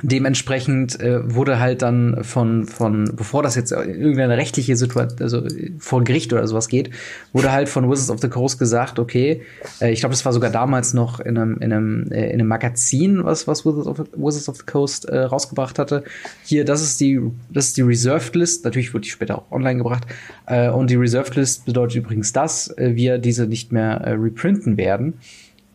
dementsprechend 0.02 1.00
äh, 1.00 1.34
wurde 1.34 1.58
halt 1.58 1.82
dann 1.82 2.22
von, 2.22 2.66
von, 2.66 3.12
bevor 3.16 3.42
das 3.42 3.54
jetzt 3.54 3.72
in 3.72 4.00
irgendeine 4.00 4.36
rechtliche 4.36 4.76
Situation, 4.76 5.18
also 5.20 5.42
vor 5.78 6.04
Gericht 6.04 6.32
oder 6.32 6.46
sowas 6.46 6.68
geht, 6.68 6.90
wurde 7.32 7.52
halt 7.52 7.68
von 7.68 7.90
Wizards 7.90 8.10
of 8.10 8.20
the 8.20 8.28
Coast 8.28 8.58
gesagt, 8.58 8.98
okay, 8.98 9.42
äh, 9.80 9.92
ich 9.92 10.00
glaube, 10.00 10.12
das 10.12 10.24
war 10.24 10.32
sogar 10.32 10.50
damals 10.50 10.92
noch 10.92 11.20
in 11.20 11.38
einem, 11.38 11.56
in 11.58 11.72
einem, 11.72 12.12
äh, 12.12 12.26
in 12.26 12.34
einem 12.34 12.48
Magazin, 12.48 13.24
was, 13.24 13.46
was 13.46 13.64
Wizards 13.64 13.86
of, 13.86 13.98
Wizards 14.16 14.48
of 14.48 14.56
the 14.56 14.64
Coast 14.66 15.06
äh, 15.06 15.18
rausgebracht 15.18 15.78
hatte. 15.78 16.04
Hier, 16.44 16.64
das 16.64 16.82
ist 16.82 17.00
die, 17.00 17.20
das 17.50 17.68
ist 17.68 17.76
die 17.76 17.82
Reserved 17.82 18.36
List. 18.36 18.64
Natürlich 18.64 18.92
wurde 18.92 19.02
die 19.02 19.10
später 19.10 19.38
auch 19.38 19.50
online 19.50 19.78
gebracht. 19.78 20.06
Äh, 20.46 20.68
und 20.70 20.90
die 20.90 20.96
Reserved 20.96 21.36
List 21.36 21.64
bedeutet 21.64 21.96
übrigens, 21.96 22.32
dass 22.32 22.68
äh, 22.76 22.94
wir 22.94 23.18
diese 23.18 23.46
nicht 23.46 23.72
mehr 23.72 23.94
äh, 24.02 24.12
reprinten 24.12 24.76
werden 24.76 25.14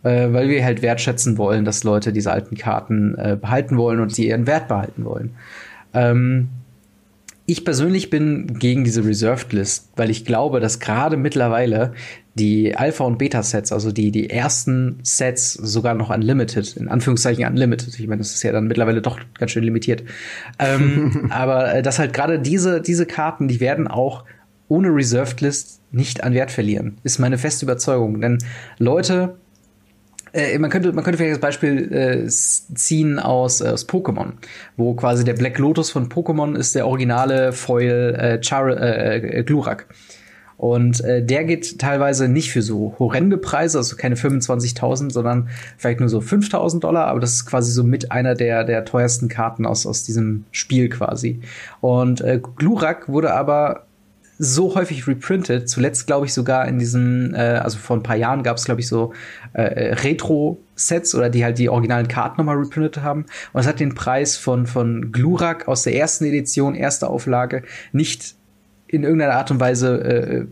äh, 0.03 0.31
weil 0.31 0.49
wir 0.49 0.63
halt 0.63 0.81
wertschätzen 0.81 1.37
wollen, 1.37 1.65
dass 1.65 1.83
Leute 1.83 2.13
diese 2.13 2.31
alten 2.31 2.57
Karten 2.57 3.15
äh, 3.17 3.37
behalten 3.39 3.77
wollen 3.77 3.99
und 3.99 4.13
sie 4.13 4.27
ihren 4.27 4.47
Wert 4.47 4.67
behalten 4.67 5.05
wollen. 5.05 5.31
Ähm, 5.93 6.49
ich 7.45 7.65
persönlich 7.65 8.09
bin 8.09 8.59
gegen 8.59 8.83
diese 8.83 9.03
Reserved 9.03 9.51
List, 9.51 9.89
weil 9.95 10.09
ich 10.09 10.23
glaube, 10.25 10.59
dass 10.59 10.79
gerade 10.79 11.17
mittlerweile 11.17 11.91
die 12.35 12.77
Alpha- 12.77 13.03
und 13.03 13.17
Beta-Sets, 13.17 13.73
also 13.73 13.91
die, 13.91 14.11
die 14.11 14.29
ersten 14.29 14.99
Sets 15.03 15.53
sogar 15.53 15.93
noch 15.95 16.09
unlimited, 16.11 16.77
in 16.77 16.87
Anführungszeichen 16.87 17.45
unlimited. 17.45 17.99
Ich 17.99 18.07
meine, 18.07 18.19
das 18.19 18.33
ist 18.33 18.43
ja 18.43 18.53
dann 18.53 18.67
mittlerweile 18.67 19.01
doch 19.01 19.19
ganz 19.37 19.51
schön 19.51 19.63
limitiert. 19.63 20.03
ähm, 20.59 21.27
aber 21.29 21.75
äh, 21.75 21.81
dass 21.81 21.99
halt 21.99 22.13
gerade 22.13 22.39
diese, 22.39 22.79
diese 22.79 23.05
Karten, 23.05 23.49
die 23.49 23.59
werden 23.59 23.87
auch 23.87 24.23
ohne 24.69 24.87
Reserved 24.87 25.41
List 25.41 25.81
nicht 25.91 26.23
an 26.23 26.33
Wert 26.33 26.51
verlieren. 26.51 26.99
Ist 27.03 27.19
meine 27.19 27.37
feste 27.37 27.65
Überzeugung. 27.65 28.21
Denn 28.21 28.37
Leute, 28.77 29.35
äh, 30.33 30.57
man 30.59 30.69
könnte, 30.69 30.93
man 30.93 31.03
könnte 31.03 31.17
vielleicht 31.17 31.33
das 31.33 31.41
Beispiel 31.41 31.91
äh, 31.91 32.27
ziehen 32.27 33.19
aus, 33.19 33.61
äh, 33.61 33.69
aus 33.69 33.87
Pokémon, 33.87 34.33
wo 34.77 34.93
quasi 34.93 35.23
der 35.23 35.33
Black 35.33 35.57
Lotus 35.57 35.91
von 35.91 36.09
Pokémon 36.09 36.55
ist 36.55 36.75
der 36.75 36.87
originale 36.87 37.53
Foil 37.53 38.15
äh, 38.15 38.43
Char 38.43 38.69
äh, 38.69 39.39
äh, 39.39 39.43
Glurak. 39.43 39.87
Und 40.57 41.03
äh, 41.03 41.25
der 41.25 41.43
geht 41.43 41.79
teilweise 41.79 42.27
nicht 42.27 42.51
für 42.51 42.61
so 42.61 42.95
horrende 42.99 43.37
Preise, 43.37 43.79
also 43.79 43.95
keine 43.95 44.13
25.000, 44.13 45.11
sondern 45.11 45.49
vielleicht 45.75 45.99
nur 45.99 46.07
so 46.07 46.19
5.000 46.19 46.81
Dollar. 46.81 47.07
Aber 47.07 47.19
das 47.19 47.33
ist 47.33 47.45
quasi 47.47 47.71
so 47.71 47.83
mit 47.83 48.11
einer 48.11 48.35
der, 48.35 48.63
der 48.63 48.85
teuersten 48.85 49.27
Karten 49.27 49.65
aus, 49.65 49.87
aus 49.87 50.03
diesem 50.03 50.45
Spiel 50.51 50.89
quasi. 50.89 51.41
Und 51.79 52.21
äh, 52.21 52.39
Glurak 52.57 53.09
wurde 53.09 53.33
aber 53.33 53.87
so 54.43 54.73
häufig 54.73 55.07
reprintet. 55.07 55.69
Zuletzt 55.69 56.07
glaube 56.07 56.25
ich 56.25 56.33
sogar 56.33 56.67
in 56.67 56.79
diesem, 56.79 57.35
äh, 57.35 57.37
also 57.37 57.77
vor 57.77 57.95
ein 57.95 58.03
paar 58.03 58.15
Jahren 58.15 58.41
gab 58.41 58.57
es 58.57 58.65
glaube 58.65 58.81
ich 58.81 58.87
so 58.87 59.13
äh, 59.53 59.93
Retro-Sets 59.93 61.13
oder 61.13 61.29
die 61.29 61.43
halt 61.43 61.59
die 61.59 61.69
originalen 61.69 62.07
Karten 62.07 62.37
nochmal 62.39 62.57
reprintet 62.57 63.03
haben. 63.03 63.27
Und 63.53 63.61
es 63.61 63.67
hat 63.67 63.79
den 63.79 63.93
Preis 63.93 64.37
von 64.37 64.65
von 64.65 65.11
Glurak 65.11 65.67
aus 65.67 65.83
der 65.83 65.95
ersten 65.95 66.25
Edition, 66.25 66.73
erste 66.73 67.07
Auflage 67.07 67.61
nicht 67.91 68.35
in 68.87 69.03
irgendeiner 69.03 69.35
Art 69.35 69.51
und 69.51 69.59
Weise 69.59 70.47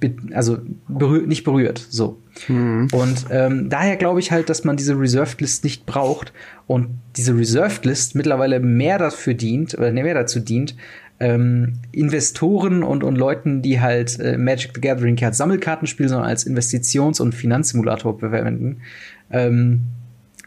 äh, 0.00 0.10
also 0.32 0.58
berühr 0.88 1.26
nicht 1.26 1.44
berührt. 1.44 1.86
So. 1.90 2.20
Mhm. 2.48 2.88
Und 2.92 3.26
ähm, 3.30 3.68
daher 3.68 3.96
glaube 3.96 4.18
ich 4.18 4.32
halt, 4.32 4.48
dass 4.48 4.64
man 4.64 4.76
diese 4.76 4.98
Reserved 4.98 5.40
List 5.42 5.62
nicht 5.62 5.84
braucht 5.84 6.32
und 6.66 6.88
diese 7.16 7.36
Reserved 7.36 7.84
List 7.84 8.14
mittlerweile 8.14 8.60
mehr 8.60 8.98
dafür 8.98 9.34
dient 9.34 9.76
oder 9.78 9.92
mehr 9.92 10.14
dazu 10.14 10.40
dient, 10.40 10.74
ähm, 11.18 11.80
Investoren 11.92 12.82
und, 12.82 13.02
und 13.02 13.16
Leuten, 13.16 13.62
die 13.62 13.80
halt 13.80 14.18
äh, 14.20 14.36
Magic 14.36 14.72
the 14.74 14.80
Gathering 14.80 15.22
als 15.24 15.38
Sammelkarten 15.38 15.86
spielen, 15.86 16.08
sondern 16.08 16.28
als 16.28 16.46
Investitions- 16.46 17.20
und 17.20 17.34
Finanzsimulator 17.34 18.18
verwenden. 18.18 18.82
Ähm, 19.30 19.82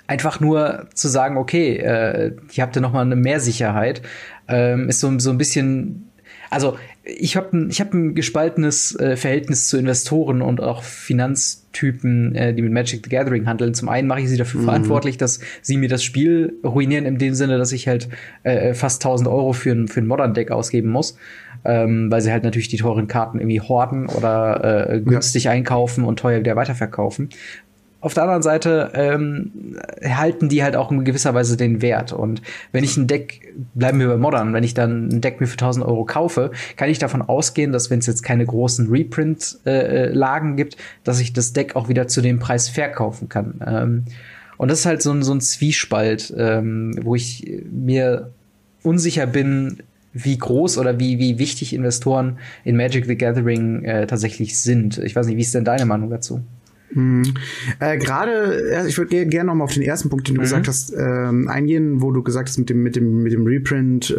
einfach 0.08 0.40
nur 0.40 0.88
zu 0.94 1.08
sagen, 1.08 1.38
okay, 1.38 1.78
äh, 1.78 2.34
hier 2.50 2.64
habt 2.64 2.76
ihr 2.76 2.82
noch 2.82 2.94
mal 2.94 3.02
eine 3.02 3.16
Mehrsicherheit, 3.16 4.02
ähm, 4.48 4.90
ist 4.90 5.00
so, 5.00 5.20
so 5.20 5.30
ein 5.32 5.38
bisschen 5.38 6.10
also 6.50 6.78
ich 7.18 7.36
habe 7.36 7.58
ein, 7.58 7.70
ich 7.70 7.82
hab 7.82 7.94
ein 7.94 8.16
gespaltenes 8.16 8.96
äh, 9.00 9.16
Verhältnis 9.16 9.68
zu 9.68 9.78
Investoren 9.78 10.42
und 10.42 10.62
auch 10.62 10.84
Finanztypen, 10.84 12.36
äh, 12.36 12.54
die 12.54 12.62
mit 12.62 12.72
Magic 12.72 13.01
the 13.04 13.10
Gathering 13.10 13.48
handeln. 13.48 13.74
Zum 13.74 13.89
einen 13.89 14.08
mache 14.08 14.22
ich 14.22 14.30
sie 14.30 14.38
dafür 14.38 14.62
mhm. 14.62 14.66
verantwortlich, 14.66 15.18
dass 15.18 15.39
sie 15.62 15.78
mir 15.78 15.89
das 15.89 16.04
Spiel 16.04 16.58
ruinieren, 16.63 17.06
in 17.06 17.18
dem 17.18 17.34
Sinne, 17.34 17.58
dass 17.58 17.72
ich 17.72 17.88
halt 17.88 18.10
äh, 18.44 18.74
fast 18.74 19.04
1000 19.04 19.30
Euro 19.30 19.54
für 19.54 19.72
ein, 19.72 19.88
für 19.88 20.01
ein 20.01 20.08
Modern-Deck 20.08 20.51
ausgeben 20.51 20.89
muss. 20.89 21.18
Ähm, 21.66 22.10
weil 22.10 22.22
sie 22.22 22.32
halt 22.32 22.46
natürlich 22.46 22.70
die 22.70 22.78
teuren 22.78 23.08
Karten 23.08 23.38
irgendwie 23.38 23.60
horten 23.60 24.08
oder 24.08 24.94
äh, 24.94 25.01
günstig 25.01 25.44
ja. 25.44 25.51
einkaufen 25.51 26.06
und 26.06 26.18
teuer 26.18 26.39
wieder 26.39 26.56
weiterverkaufen 26.56 27.30
auf 28.01 28.13
der 28.13 28.24
anderen 28.24 28.41
Seite 28.41 28.91
ähm, 28.94 29.77
halten 30.03 30.48
die 30.48 30.63
halt 30.63 30.75
auch 30.75 30.91
in 30.91 31.03
gewisser 31.03 31.34
Weise 31.34 31.58
den 31.58 31.82
Wert. 31.82 32.13
Und 32.13 32.41
wenn 32.72 32.84
ich 32.84 32.96
ein 32.96 33.08
Deck, 33.08 33.53
bleiben 33.74 34.00
wir 34.00 34.08
bei 34.08 34.18
Modern, 34.18 34.53
wenn 34.53 34.63
ich 34.63 34.74
dann 34.74 35.10
ein 35.10 35.22
Deck 35.22 35.41
mir 35.41 35.48
für 35.48 35.53
1000 35.53 35.86
Euro 35.86 36.06
kaufe, 36.06 36.51
kann 36.77 36.89
ich 36.89 37.00
davon 37.00 37.22
ausgehen, 37.22 37.72
dass 37.72 37.89
wenn 37.89 38.00
es 38.00 38.08
jetzt 38.08 38.24
keine 38.24 38.46
großen 38.46 38.89
Reprint-Lagen 38.89 40.53
äh, 40.53 40.56
gibt, 40.56 40.77
dass 41.03 41.20
ich 41.20 41.34
das 41.34 41.51
Deck 41.51 41.75
auch 41.75 41.89
wieder 41.89 42.08
zu 42.08 42.22
dem 42.22 42.39
Preis 42.39 42.70
verkaufen 42.70 43.27
kann. 43.27 43.62
Ähm, 43.65 44.06
und 44.58 44.72
das 44.72 44.79
ist 44.79 44.86
halt 44.86 45.01
so 45.01 45.12
ein, 45.12 45.24
so 45.24 45.34
ein 45.34 45.41
Zwiespalt, 45.41 46.34
ähm, 46.38 46.98
wo 47.01 47.15
ich 47.15 47.63
mir 47.70 48.32
unsicher 48.84 49.27
bin, 49.27 49.84
wie 50.13 50.38
groß 50.38 50.77
oder 50.77 51.00
wie, 51.00 51.20
wie 51.20 51.38
wichtig 51.38 51.74
Investoren 51.74 52.39
in 52.63 52.75
Magic 52.75 53.06
the 53.06 53.18
Gathering 53.18 53.84
äh, 53.84 54.08
tatsächlich 54.08 54.60
sind. 54.60 54.98
Ich 54.98 55.15
weiß 55.15 55.27
nicht, 55.27 55.38
wie 55.38 55.41
ist 55.41 55.53
denn 55.53 55.65
deine 55.65 55.86
Meinung 55.86 56.10
dazu? 56.10 56.41
Mhm. 56.91 57.34
Äh, 57.79 57.98
Gerade, 57.98 58.86
ich 58.88 58.98
würde 58.98 59.25
gerne 59.27 59.48
noch 59.48 59.55
mal 59.55 59.63
auf 59.63 59.74
den 59.74 59.84
ersten 59.84 60.10
Punkt, 60.10 60.27
den 60.27 60.36
du 60.36 60.41
mhm. 60.41 60.43
gesagt 60.43 60.67
hast, 60.67 60.93
ähm, 60.98 61.48
eingehen, 61.48 62.01
wo 62.01 62.12
du 62.12 62.24
gesagt 62.24 62.50
hast, 62.50 62.58
mit 62.58 62.69
dem 62.69 62.84
mit 62.84 62.96
dem 62.96 63.24
mit 63.24 63.34
dem 63.34 63.46
Reprint 63.46 64.10
äh, 64.10 64.15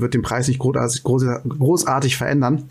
wird 0.00 0.14
den 0.14 0.22
Preis 0.22 0.48
nicht 0.48 0.58
großartig, 0.58 1.02
großartig 1.02 2.16
verändern. 2.16 2.68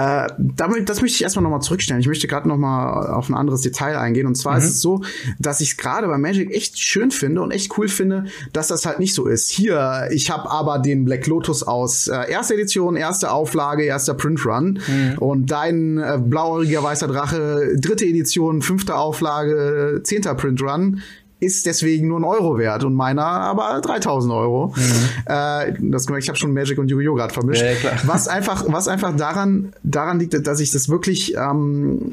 Äh, 0.00 0.28
damit, 0.38 0.88
das 0.88 1.02
möchte 1.02 1.16
ich 1.16 1.22
erstmal 1.22 1.42
nochmal 1.42 1.60
zurückstellen. 1.60 2.00
Ich 2.00 2.06
möchte 2.06 2.26
gerade 2.26 2.48
nochmal 2.48 3.08
auf 3.08 3.28
ein 3.28 3.34
anderes 3.34 3.60
Detail 3.60 3.98
eingehen. 3.98 4.26
Und 4.26 4.34
zwar 4.34 4.54
mhm. 4.54 4.60
ist 4.60 4.70
es 4.70 4.80
so, 4.80 5.02
dass 5.38 5.60
ich 5.60 5.72
es 5.72 5.76
gerade 5.76 6.06
bei 6.06 6.16
Magic 6.16 6.54
echt 6.54 6.78
schön 6.78 7.10
finde 7.10 7.42
und 7.42 7.50
echt 7.50 7.76
cool 7.76 7.86
finde, 7.86 8.24
dass 8.54 8.68
das 8.68 8.86
halt 8.86 8.98
nicht 8.98 9.14
so 9.14 9.26
ist. 9.26 9.50
Hier, 9.50 10.08
ich 10.10 10.30
habe 10.30 10.50
aber 10.50 10.78
den 10.78 11.04
Black 11.04 11.26
Lotus 11.26 11.62
aus 11.62 12.08
äh, 12.08 12.30
erster 12.30 12.54
Edition, 12.54 12.96
erste 12.96 13.30
Auflage, 13.30 13.82
erster 13.82 14.14
Print 14.14 14.46
Run. 14.46 14.80
Mhm. 14.86 15.18
Und 15.18 15.50
dein 15.50 15.98
äh, 15.98 16.18
blauäugiger 16.18 16.82
weißer 16.82 17.08
Drache, 17.08 17.76
dritte 17.76 18.06
Edition, 18.06 18.62
fünfte 18.62 18.94
Auflage, 18.94 20.00
zehnter 20.02 20.34
Print 20.34 20.62
Run 20.62 21.02
ist 21.40 21.66
deswegen 21.66 22.08
nur 22.08 22.20
ein 22.20 22.24
Euro 22.24 22.58
wert 22.58 22.84
und 22.84 22.94
meiner 22.94 23.24
aber 23.24 23.80
3000 23.80 24.32
Euro. 24.32 24.74
Mhm. 24.76 24.82
Äh, 25.26 25.74
das 25.80 26.06
ich 26.18 26.28
habe 26.28 26.38
schon 26.38 26.52
Magic 26.52 26.78
und 26.78 26.90
Yu-Gi-Oh! 26.90 27.14
gerade 27.14 27.32
vermischt. 27.32 27.62
Ja, 27.62 27.92
was 28.04 28.28
einfach, 28.28 28.64
was 28.68 28.88
einfach 28.88 29.16
daran, 29.16 29.72
daran 29.82 30.18
liegt, 30.18 30.46
dass 30.46 30.60
ich 30.60 30.70
das 30.70 30.88
wirklich 30.88 31.34
ähm, 31.36 32.10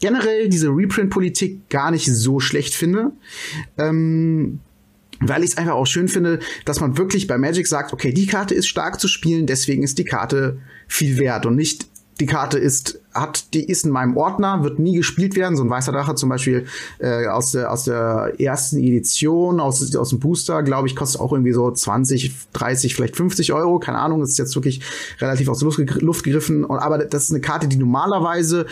generell 0.00 0.48
diese 0.48 0.68
Reprint-Politik 0.68 1.68
gar 1.68 1.90
nicht 1.90 2.06
so 2.06 2.40
schlecht 2.40 2.74
finde. 2.74 3.12
Ähm, 3.78 4.60
weil 5.20 5.44
ich 5.44 5.50
es 5.50 5.56
einfach 5.56 5.74
auch 5.74 5.86
schön 5.86 6.08
finde, 6.08 6.40
dass 6.64 6.80
man 6.80 6.98
wirklich 6.98 7.26
bei 7.26 7.38
Magic 7.38 7.66
sagt, 7.66 7.92
okay, 7.92 8.12
die 8.12 8.26
Karte 8.26 8.54
ist 8.54 8.66
stark 8.66 9.00
zu 9.00 9.08
spielen, 9.08 9.46
deswegen 9.46 9.82
ist 9.82 9.98
die 9.98 10.04
Karte 10.04 10.58
viel 10.88 11.18
wert 11.18 11.46
und 11.46 11.54
nicht 11.54 11.86
die 12.20 12.26
Karte 12.26 12.58
ist, 12.58 13.00
hat, 13.14 13.54
die 13.54 13.64
ist 13.64 13.84
in 13.84 13.90
meinem 13.90 14.16
Ordner, 14.16 14.62
wird 14.62 14.78
nie 14.78 14.96
gespielt 14.96 15.36
werden. 15.36 15.56
So 15.56 15.62
ein 15.62 15.70
weißer 15.70 15.92
Drache 15.92 16.14
zum 16.14 16.28
Beispiel 16.28 16.66
äh, 16.98 17.26
aus, 17.26 17.52
der, 17.52 17.72
aus 17.72 17.84
der 17.84 18.34
ersten 18.38 18.78
Edition, 18.78 19.60
aus, 19.60 19.94
aus 19.94 20.10
dem 20.10 20.18
Booster, 20.18 20.62
glaube 20.62 20.88
ich, 20.88 20.96
kostet 20.96 21.20
auch 21.20 21.32
irgendwie 21.32 21.52
so 21.52 21.70
20, 21.70 22.32
30, 22.52 22.94
vielleicht 22.94 23.16
50 23.16 23.52
Euro. 23.52 23.78
Keine 23.78 23.98
Ahnung, 23.98 24.20
das 24.20 24.30
ist 24.30 24.38
jetzt 24.38 24.54
wirklich 24.54 24.80
relativ 25.20 25.48
aus 25.48 25.58
der 25.60 25.66
Luft, 25.66 26.02
Luft 26.02 26.24
gegriffen. 26.24 26.68
Aber 26.68 26.98
das 26.98 27.24
ist 27.24 27.30
eine 27.30 27.40
Karte, 27.40 27.68
die 27.68 27.76
normalerweise 27.76 28.66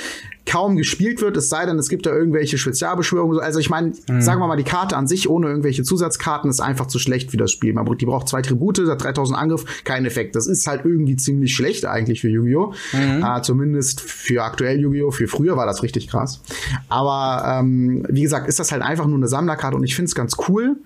kaum 0.44 0.76
gespielt 0.76 1.20
wird, 1.20 1.36
es 1.36 1.48
sei 1.48 1.66
denn, 1.66 1.78
es 1.78 1.88
gibt 1.88 2.04
da 2.04 2.10
irgendwelche 2.10 2.58
Spezialbeschwörungen. 2.58 3.38
Also 3.38 3.60
ich 3.60 3.70
meine, 3.70 3.92
mhm. 4.08 4.20
sagen 4.20 4.40
wir 4.40 4.48
mal, 4.48 4.56
die 4.56 4.64
Karte 4.64 4.96
an 4.96 5.06
sich 5.06 5.28
ohne 5.28 5.46
irgendwelche 5.46 5.84
Zusatzkarten 5.84 6.50
ist 6.50 6.60
einfach 6.60 6.86
zu 6.86 6.98
schlecht 6.98 7.30
für 7.30 7.36
das 7.36 7.52
Spiel. 7.52 7.72
Man, 7.72 7.86
die 7.96 8.06
braucht 8.06 8.28
zwei 8.28 8.42
Tribute, 8.42 8.80
hat 8.88 9.02
3000 9.02 9.38
Angriff, 9.38 9.84
kein 9.84 10.04
Effekt. 10.04 10.34
Das 10.34 10.46
ist 10.46 10.66
halt 10.66 10.84
irgendwie 10.84 11.16
ziemlich 11.16 11.54
schlecht 11.54 11.84
eigentlich 11.86 12.20
für 12.20 12.28
Yu-Gi-Oh! 12.28 12.74
Mhm. 12.92 13.24
Äh, 13.24 13.42
zumindest 13.42 14.00
für 14.00 14.42
aktuell 14.42 14.80
Yu-Gi-Oh! 14.80 15.12
Für 15.12 15.28
früher 15.28 15.56
war 15.56 15.66
das 15.66 15.82
richtig 15.82 16.08
krass. 16.08 16.42
Aber 16.88 17.60
ähm, 17.60 18.04
wie 18.08 18.22
gesagt, 18.22 18.48
ist 18.48 18.58
das 18.58 18.72
halt 18.72 18.82
einfach 18.82 19.06
nur 19.06 19.16
eine 19.16 19.28
Sammlerkarte 19.28 19.76
und 19.76 19.84
ich 19.84 19.94
finde 19.94 20.08
es 20.08 20.14
ganz 20.14 20.36
cool, 20.48 20.76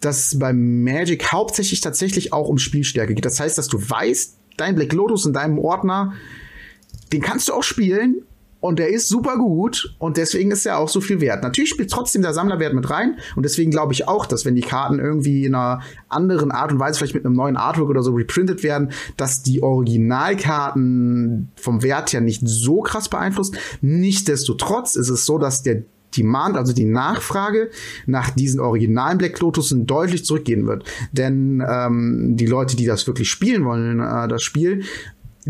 dass 0.00 0.38
bei 0.38 0.52
Magic 0.52 1.32
hauptsächlich 1.32 1.80
tatsächlich 1.80 2.32
auch 2.32 2.48
um 2.48 2.58
Spielstärke 2.58 3.14
geht. 3.14 3.24
Das 3.24 3.40
heißt, 3.40 3.56
dass 3.56 3.68
du 3.68 3.78
weißt, 3.78 4.36
dein 4.56 4.74
Black 4.74 4.92
Lotus 4.92 5.24
in 5.24 5.32
deinem 5.32 5.58
Ordner, 5.58 6.12
den 7.12 7.22
kannst 7.22 7.48
du 7.48 7.54
auch 7.54 7.62
spielen 7.62 8.22
und 8.60 8.78
der 8.78 8.90
ist 8.90 9.08
super 9.08 9.36
gut 9.36 9.94
und 9.98 10.16
deswegen 10.16 10.50
ist 10.50 10.66
er 10.66 10.78
auch 10.78 10.88
so 10.88 11.00
viel 11.00 11.20
wert. 11.20 11.42
Natürlich 11.42 11.70
spielt 11.70 11.90
trotzdem 11.90 12.22
der 12.22 12.34
Sammlerwert 12.34 12.74
mit 12.74 12.88
rein 12.90 13.18
und 13.36 13.44
deswegen 13.44 13.70
glaube 13.70 13.92
ich 13.92 14.06
auch, 14.06 14.26
dass 14.26 14.44
wenn 14.44 14.54
die 14.54 14.60
Karten 14.60 14.98
irgendwie 14.98 15.46
in 15.46 15.54
einer 15.54 15.80
anderen 16.08 16.50
Art 16.50 16.72
und 16.72 16.78
Weise, 16.78 16.98
vielleicht 16.98 17.14
mit 17.14 17.24
einem 17.24 17.34
neuen 17.34 17.56
Artwork 17.56 17.88
oder 17.88 18.02
so 18.02 18.12
reprintet 18.12 18.62
werden, 18.62 18.92
dass 19.16 19.42
die 19.42 19.62
Originalkarten 19.62 21.50
vom 21.56 21.82
Wert 21.82 22.12
her 22.12 22.20
nicht 22.20 22.42
so 22.44 22.82
krass 22.82 23.08
beeinflusst. 23.08 23.56
Nichtsdestotrotz 23.80 24.94
ist 24.96 25.08
es 25.08 25.24
so, 25.24 25.38
dass 25.38 25.62
der 25.62 25.82
Demand, 26.16 26.56
also 26.56 26.72
die 26.72 26.86
Nachfrage 26.86 27.70
nach 28.06 28.30
diesen 28.30 28.60
originalen 28.60 29.18
Black 29.18 29.38
Lotus 29.40 29.72
deutlich 29.76 30.24
zurückgehen 30.24 30.66
wird. 30.66 30.84
Denn 31.12 31.64
ähm, 31.66 32.36
die 32.36 32.46
Leute, 32.46 32.76
die 32.76 32.86
das 32.86 33.06
wirklich 33.06 33.30
spielen 33.30 33.64
wollen, 33.64 34.00
äh, 34.00 34.26
das 34.28 34.42
Spiel, 34.42 34.82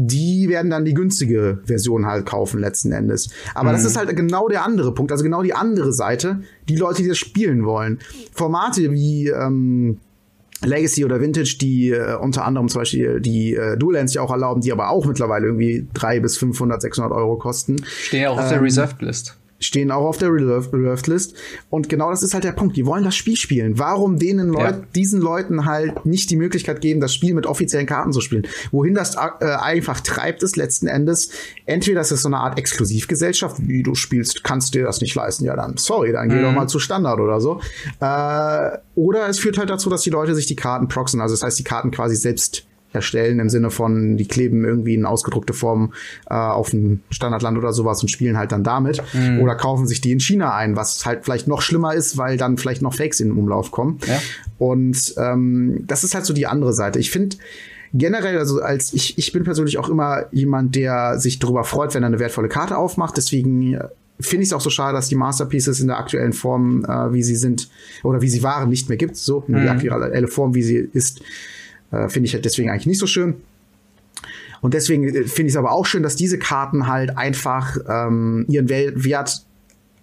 die 0.07 0.49
werden 0.49 0.71
dann 0.71 0.85
die 0.85 0.95
günstige 0.95 1.59
Version 1.65 2.07
halt 2.07 2.25
kaufen 2.25 2.59
letzten 2.59 2.93
Endes. 2.93 3.31
Aber 3.55 3.71
mhm. 3.71 3.75
das 3.75 3.85
ist 3.85 3.97
halt 3.99 4.15
genau 4.17 4.49
der 4.49 4.65
andere 4.65 4.95
Punkt, 4.95 5.13
also 5.13 5.23
genau 5.23 5.43
die 5.43 5.53
andere 5.53 5.93
Seite, 5.93 6.41
die 6.69 6.77
Leute, 6.77 7.03
die 7.03 7.09
das 7.09 7.19
spielen 7.19 7.67
wollen. 7.67 7.99
Formate 8.33 8.93
wie 8.93 9.29
ähm, 9.29 9.99
Legacy 10.63 11.05
oder 11.05 11.21
Vintage, 11.21 11.59
die 11.61 11.91
äh, 11.91 12.17
unter 12.17 12.45
anderem 12.45 12.69
zum 12.69 12.81
Beispiel 12.81 13.21
die 13.21 13.55
äh, 13.55 13.77
Dual 13.77 13.95
Lands 13.95 14.15
ja 14.15 14.23
auch 14.23 14.31
erlauben, 14.31 14.63
die 14.63 14.73
aber 14.73 14.89
auch 14.89 15.05
mittlerweile 15.05 15.47
irgendwie 15.47 15.87
drei 15.93 16.21
bis 16.21 16.39
500, 16.39 16.81
600 16.81 17.13
Euro 17.13 17.37
kosten. 17.37 17.77
Stehen 17.85 18.23
ja 18.23 18.31
auch 18.31 18.39
auf 18.39 18.45
ähm, 18.45 18.51
der 18.51 18.63
Reserved 18.63 19.03
List 19.03 19.40
stehen 19.61 19.91
auch 19.91 20.07
auf 20.07 20.19
der 20.19 20.33
Reserved 20.33 21.07
List. 21.07 21.35
Und 21.69 21.89
genau 21.89 22.11
das 22.11 22.23
ist 22.23 22.35
halt 22.35 22.45
der 22.45 22.53
Punkt. 22.53 22.77
Die 22.77 22.87
wollen 22.87 23.05
das 23.05 23.15
Spiel 23.15 23.37
spielen. 23.37 23.79
Warum 23.79 24.19
denen 24.19 24.49
Leut, 24.49 24.61
ja. 24.63 24.83
diesen 24.95 25.21
Leuten 25.21 25.67
halt 25.67 26.05
nicht 26.05 26.31
die 26.31 26.37
Möglichkeit 26.37 26.81
geben, 26.81 27.01
das 27.01 27.15
Spiel 27.15 27.35
mit 27.35 27.47
offiziellen 27.47 27.87
Karten 27.87 28.13
zu 28.13 28.21
spielen? 28.21 28.47
Wohin 28.73 28.95
das 28.95 29.17
äh, 29.17 29.45
einfach 29.45 30.01
treibt, 30.01 30.43
ist 30.43 30.57
letzten 30.57 30.87
Endes 30.87 31.31
entweder 31.71 32.01
das 32.01 32.13
ist 32.13 32.23
so 32.23 32.29
eine 32.29 32.39
Art 32.39 32.59
Exklusivgesellschaft, 32.59 33.57
wie 33.61 33.83
du 33.83 33.95
spielst, 33.95 34.43
kannst 34.43 34.75
dir 34.75 34.85
das 34.85 35.01
nicht 35.01 35.15
leisten. 35.15 35.45
Ja, 35.45 35.57
dann 35.57 35.77
sorry, 35.77 36.13
dann 36.13 36.29
geh 36.29 36.37
mhm. 36.37 36.43
doch 36.43 36.53
mal 36.53 36.67
zu 36.67 36.79
Standard 36.79 37.21
oder 37.21 37.41
so. 37.41 37.61
Äh, 38.01 38.79
oder 38.97 39.29
es 39.29 39.39
führt 39.39 39.59
halt 39.59 39.71
dazu, 39.71 39.89
dass 39.89 40.03
die 40.03 40.11
Leute 40.11 40.35
sich 40.35 40.47
die 40.47 40.57
Karten 40.57 40.89
proxen. 40.89 41.21
Also 41.21 41.35
das 41.35 41.43
heißt, 41.43 41.59
die 41.59 41.65
Karten 41.65 41.91
quasi 41.91 42.17
selbst 42.17 42.67
erstellen, 42.93 43.39
im 43.39 43.49
Sinne 43.49 43.71
von, 43.71 44.17
die 44.17 44.27
kleben 44.27 44.65
irgendwie 44.65 44.95
in 44.95 45.05
ausgedruckte 45.05 45.53
Form 45.53 45.93
äh, 46.29 46.35
auf 46.35 46.73
ein 46.73 47.03
Standardland 47.11 47.59
oder 47.59 47.73
sowas 47.73 48.03
und 48.03 48.09
spielen 48.09 48.37
halt 48.37 48.53
dann 48.53 48.65
damit. 48.65 49.03
Mhm. 49.13 49.41
Oder 49.41 49.55
kaufen 49.55 49.87
sich 49.87 50.01
die 50.01 50.13
in 50.13 50.21
China 50.21 50.55
ein, 50.55 50.77
was 50.77 51.05
halt 51.07 51.25
vielleicht 51.25 51.49
noch 51.49 51.63
schlimmer 51.63 51.95
ist, 51.95 52.19
weil 52.19 52.37
dann 52.37 52.57
vielleicht 52.57 52.83
noch 52.83 52.95
Fakes 52.95 53.21
in 53.21 53.29
den 53.29 53.39
Umlauf 53.39 53.71
kommen. 53.71 53.99
Ja. 54.07 54.19
Und 54.59 55.15
ähm, 55.19 55.85
das 55.87 56.05
ist 56.05 56.15
halt 56.15 56.25
so 56.25 56.35
die 56.35 56.47
andere 56.47 56.73
Seite. 56.73 56.99
Ich 56.99 57.11
finde, 57.11 57.37
generell, 57.95 58.39
also 58.39 58.61
als 58.61 58.93
ich, 58.93 59.19
ich 59.19 59.33
bin 59.33 59.45
persönlich 59.45 59.79
auch 59.79 59.89
immer 59.89 60.27
jemand, 60.33 60.75
der 60.75 61.19
sich 61.19 61.39
darüber 61.39 61.65
freut, 61.65 61.95
wenn 61.95 62.03
er 62.03 62.09
eine 62.09 62.19
wertvolle 62.19 62.49
Karte 62.49 62.77
aufmacht. 62.77 63.17
Deswegen 63.17 63.79
finde 64.21 64.43
ich 64.43 64.51
es 64.51 64.53
auch 64.53 64.61
so 64.61 64.71
schade, 64.71 64.95
dass 64.95 65.09
die 65.09 65.15
Masterpieces 65.15 65.81
in 65.81 65.89
der 65.89 65.99
aktuellen 65.99 66.33
Form, 66.33 66.85
äh, 66.85 67.13
wie 67.13 67.23
sie 67.23 67.37
sind 67.37 67.69
oder 68.03 68.21
wie 68.21 68.29
sie 68.29 68.43
waren, 68.43 68.69
nicht 68.69 68.89
mehr 68.89 68.99
gibt. 68.99 69.17
So, 69.17 69.45
mhm. 69.47 69.63
die 69.63 69.69
aktuelle 69.69 70.29
Form, 70.29 70.55
wie 70.55 70.63
sie 70.63 70.77
ist, 70.77 71.23
äh, 71.93 72.09
finde 72.09 72.27
ich 72.29 72.41
deswegen 72.41 72.71
eigentlich 72.71 72.87
nicht 72.87 73.01
so 73.01 73.07
schön. 73.07 73.37
Und 74.61 74.75
deswegen 74.75 75.05
äh, 75.05 75.25
finde 75.25 75.49
ich 75.49 75.55
es 75.55 75.57
aber 75.57 75.73
auch 75.73 75.87
schön, 75.87 76.03
dass 76.03 76.17
diese 76.17 76.39
Karten 76.39 76.87
halt 76.87 77.17
einfach 77.17 77.77
ähm, 77.89 78.45
ihren 78.49 78.69
Wert 78.69 79.45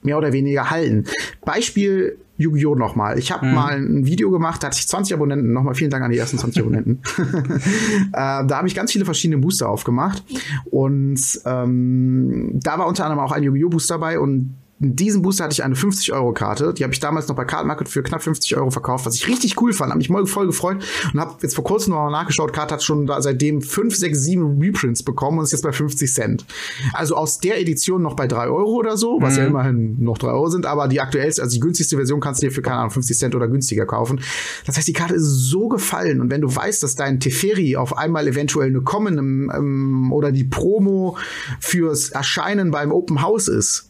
mehr 0.03 0.17
oder 0.17 0.33
weniger 0.33 0.69
halten. 0.69 1.05
Beispiel 1.43 2.17
Yu-Gi-Oh! 2.37 2.75
nochmal. 2.75 3.17
Ich 3.17 3.31
habe 3.31 3.47
mhm. 3.47 3.53
mal 3.53 3.73
ein 3.73 4.05
Video 4.05 4.29
gemacht, 4.29 4.61
da 4.61 4.67
hatte 4.67 4.77
ich 4.79 4.87
20 4.87 5.15
Abonnenten. 5.15 5.53
Nochmal 5.53 5.73
vielen 5.75 5.89
Dank 5.89 6.03
an 6.03 6.11
die 6.11 6.17
ersten 6.17 6.37
20 6.37 6.61
Abonnenten. 6.61 7.01
äh, 7.17 8.11
da 8.11 8.49
habe 8.49 8.67
ich 8.67 8.75
ganz 8.75 8.91
viele 8.91 9.05
verschiedene 9.05 9.39
Booster 9.39 9.69
aufgemacht. 9.69 10.23
Und 10.65 11.19
ähm, 11.45 12.59
da 12.61 12.77
war 12.77 12.87
unter 12.87 13.05
anderem 13.05 13.23
auch 13.23 13.31
ein 13.31 13.43
Yu-Gi-Oh! 13.43 13.69
Booster 13.69 13.95
dabei 13.95 14.19
und 14.19 14.55
in 14.79 14.95
diesem 14.95 15.23
Booster 15.23 15.45
hatte 15.45 15.53
ich 15.53 15.63
eine 15.63 15.73
50-Euro-Karte. 15.73 16.73
Die 16.73 16.83
habe 16.83 16.93
ich 16.93 16.99
damals 16.99 17.27
noch 17.27 17.35
bei 17.35 17.45
Card 17.45 17.65
Market 17.65 17.89
für 17.89 18.03
knapp 18.03 18.21
50 18.21 18.57
Euro 18.57 18.69
verkauft, 18.69 19.07
was 19.07 19.15
ich 19.15 19.27
richtig 19.27 19.59
cool 19.59 19.73
fand. 19.73 19.91
Habe 19.91 19.97
mich 19.97 20.29
voll 20.29 20.45
gefreut 20.45 20.83
und 21.13 21.19
habe 21.19 21.35
jetzt 21.41 21.55
vor 21.55 21.63
kurzem 21.63 21.93
noch 21.93 22.03
mal 22.03 22.11
nachgeschaut. 22.11 22.53
Card 22.53 22.71
hat 22.71 22.83
schon 22.83 23.07
da 23.07 23.19
seitdem 23.21 23.61
5, 23.61 23.95
6, 23.95 24.19
7 24.19 24.61
Reprints 24.61 25.01
bekommen 25.01 25.39
und 25.39 25.45
ist 25.45 25.51
jetzt 25.51 25.63
bei 25.63 25.71
50 25.71 26.13
Cent. 26.13 26.45
Also 26.93 27.15
aus 27.15 27.39
der 27.39 27.59
Edition 27.59 28.03
noch 28.03 28.15
bei 28.15 28.27
3 28.27 28.49
Euro 28.49 28.75
oder 28.75 28.97
so, 28.97 29.17
was 29.19 29.33
mhm. 29.33 29.39
ja 29.39 29.45
immerhin 29.47 30.03
noch 30.03 30.19
3 30.19 30.27
Euro 30.27 30.49
sind. 30.49 30.67
Aber 30.67 30.87
die 30.87 31.01
aktuellste, 31.01 31.41
also 31.41 31.55
die 31.55 31.59
günstigste 31.59 31.95
Version 31.95 32.19
kannst 32.19 32.43
du 32.43 32.47
dir 32.47 32.51
für, 32.51 32.61
keine 32.61 32.77
Ahnung, 32.77 32.91
50 32.91 33.17
Cent 33.17 33.35
oder 33.35 33.47
günstiger 33.47 33.87
kaufen. 33.87 34.21
Das 34.67 34.77
heißt, 34.77 34.87
die 34.87 34.93
Karte 34.93 35.15
ist 35.15 35.49
so 35.49 35.69
gefallen. 35.69 36.21
Und 36.21 36.29
wenn 36.29 36.41
du 36.41 36.55
weißt, 36.55 36.83
dass 36.83 36.93
dein 36.93 37.19
Teferi 37.19 37.77
auf 37.77 37.97
einmal 37.97 38.27
eventuell 38.27 38.67
eine 38.67 39.17
im, 39.17 39.49
im, 39.49 40.13
oder 40.13 40.31
die 40.31 40.43
Promo 40.43 41.17
fürs 41.59 42.09
Erscheinen 42.09 42.69
beim 42.69 42.91
Open 42.91 43.23
House 43.23 43.47
ist, 43.47 43.87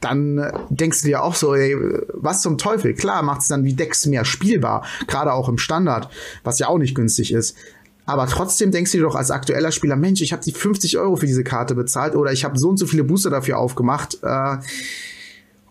dann 0.00 0.52
denkst 0.68 1.02
du 1.02 1.08
dir 1.08 1.22
auch 1.22 1.34
so, 1.34 1.54
ey, 1.54 1.76
was 2.12 2.42
zum 2.42 2.58
Teufel? 2.58 2.94
Klar 2.94 3.22
macht 3.22 3.42
es 3.42 3.48
dann 3.48 3.62
die 3.62 3.74
Decks 3.74 4.04
mehr 4.06 4.24
spielbar, 4.24 4.84
gerade 5.06 5.32
auch 5.32 5.48
im 5.48 5.58
Standard, 5.58 6.08
was 6.44 6.58
ja 6.58 6.68
auch 6.68 6.78
nicht 6.78 6.94
günstig 6.94 7.32
ist. 7.32 7.56
Aber 8.04 8.26
trotzdem 8.26 8.72
denkst 8.72 8.92
du 8.92 8.98
dir 8.98 9.04
doch 9.04 9.14
als 9.14 9.30
aktueller 9.30 9.70
Spieler, 9.70 9.96
Mensch, 9.96 10.22
ich 10.22 10.32
habe 10.32 10.42
die 10.42 10.52
50 10.52 10.98
Euro 10.98 11.16
für 11.16 11.26
diese 11.26 11.44
Karte 11.44 11.74
bezahlt 11.74 12.16
oder 12.16 12.32
ich 12.32 12.44
habe 12.44 12.58
so 12.58 12.68
und 12.68 12.76
so 12.76 12.86
viele 12.86 13.04
Booster 13.04 13.30
dafür 13.30 13.58
aufgemacht. 13.58 14.18
Äh, 14.22 14.56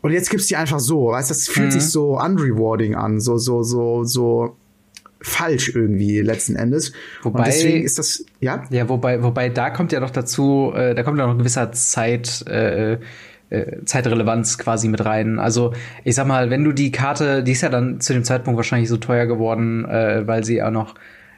und 0.01 0.11
jetzt 0.11 0.29
gibt's 0.29 0.47
die 0.47 0.55
einfach 0.55 0.79
so, 0.79 1.07
weißt 1.07 1.29
das 1.29 1.47
fühlt 1.47 1.67
mhm. 1.67 1.71
sich 1.71 1.89
so 1.89 2.19
unrewarding 2.19 2.95
an, 2.95 3.19
so, 3.19 3.37
so, 3.37 3.63
so, 3.63 4.03
so 4.05 4.55
falsch 5.21 5.75
irgendwie 5.75 6.21
letzten 6.21 6.55
Endes. 6.55 6.93
Wobei, 7.21 7.39
und 7.39 7.47
deswegen 7.47 7.83
ist 7.83 7.99
das, 7.99 8.25
ja? 8.39 8.63
Ja, 8.71 8.89
wobei, 8.89 9.21
wobei 9.21 9.49
da 9.49 9.69
kommt 9.69 9.91
ja 9.91 9.99
noch 9.99 10.09
dazu, 10.09 10.71
äh, 10.73 10.95
da 10.95 11.03
kommt 11.03 11.19
ja 11.19 11.25
noch 11.25 11.33
ein 11.33 11.39
gewisser 11.39 11.71
Zeit, 11.73 12.47
äh, 12.47 12.97
äh, 13.51 13.85
Zeitrelevanz 13.85 14.57
quasi 14.57 14.87
mit 14.87 15.05
rein. 15.05 15.37
Also 15.37 15.73
ich 16.03 16.15
sag 16.15 16.25
mal, 16.25 16.49
wenn 16.49 16.63
du 16.63 16.71
die 16.71 16.91
Karte, 16.91 17.43
die 17.43 17.51
ist 17.51 17.61
ja 17.61 17.69
dann 17.69 18.01
zu 18.01 18.13
dem 18.13 18.23
Zeitpunkt 18.23 18.57
wahrscheinlich 18.57 18.89
so 18.89 18.97
teuer 18.97 19.27
geworden, 19.27 19.85
äh, 19.85 20.25
weil 20.25 20.43
sie 20.43 20.63
auch 20.63 20.71
noch 20.71 20.95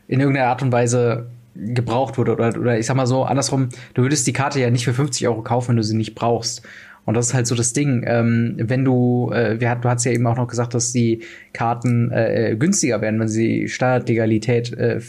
in 0.08 0.20
irgendeiner 0.20 0.48
Art 0.48 0.62
und 0.62 0.72
Weise 0.72 1.28
gebraucht 1.56 2.18
wurde 2.18 2.34
oder, 2.34 2.50
oder 2.58 2.80
ich 2.80 2.86
sag 2.86 2.96
mal 2.96 3.06
so 3.06 3.24
andersrum, 3.24 3.70
du 3.94 4.04
würdest 4.04 4.26
die 4.26 4.34
Karte 4.34 4.60
ja 4.60 4.70
nicht 4.70 4.86
für 4.86 4.94
50 4.94 5.28
Euro 5.28 5.42
kaufen, 5.42 5.70
wenn 5.70 5.78
du 5.78 5.84
sie 5.84 5.96
nicht 5.96 6.16
brauchst. 6.16 6.64
Und 7.06 7.16
das 7.16 7.28
ist 7.28 7.34
halt 7.34 7.48
so 7.48 7.56
das 7.56 7.74
Ding. 7.74 8.04
Ähm, 8.08 8.56
wenn 8.58 8.86
du, 8.86 9.30
äh, 9.34 9.60
wir 9.60 9.76
du 9.76 9.90
hast 9.90 10.06
ja 10.06 10.12
eben 10.12 10.26
auch 10.26 10.38
noch 10.38 10.48
gesagt, 10.48 10.74
dass 10.74 10.94
die 10.94 11.22
Karten 11.52 12.12
äh, 12.12 12.56
günstiger 12.58 13.02
werden, 13.02 13.20
wenn 13.20 13.28
sie 13.28 13.68
Standardlegalität, 13.68 14.74
äh, 14.74 15.02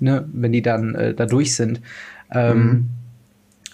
ne, 0.00 0.26
wenn 0.32 0.52
die 0.52 0.62
dann 0.62 0.94
äh, 0.94 1.14
da 1.14 1.26
durch 1.26 1.54
sind. 1.54 1.82
Ähm, 2.32 2.58
mhm. 2.58 2.88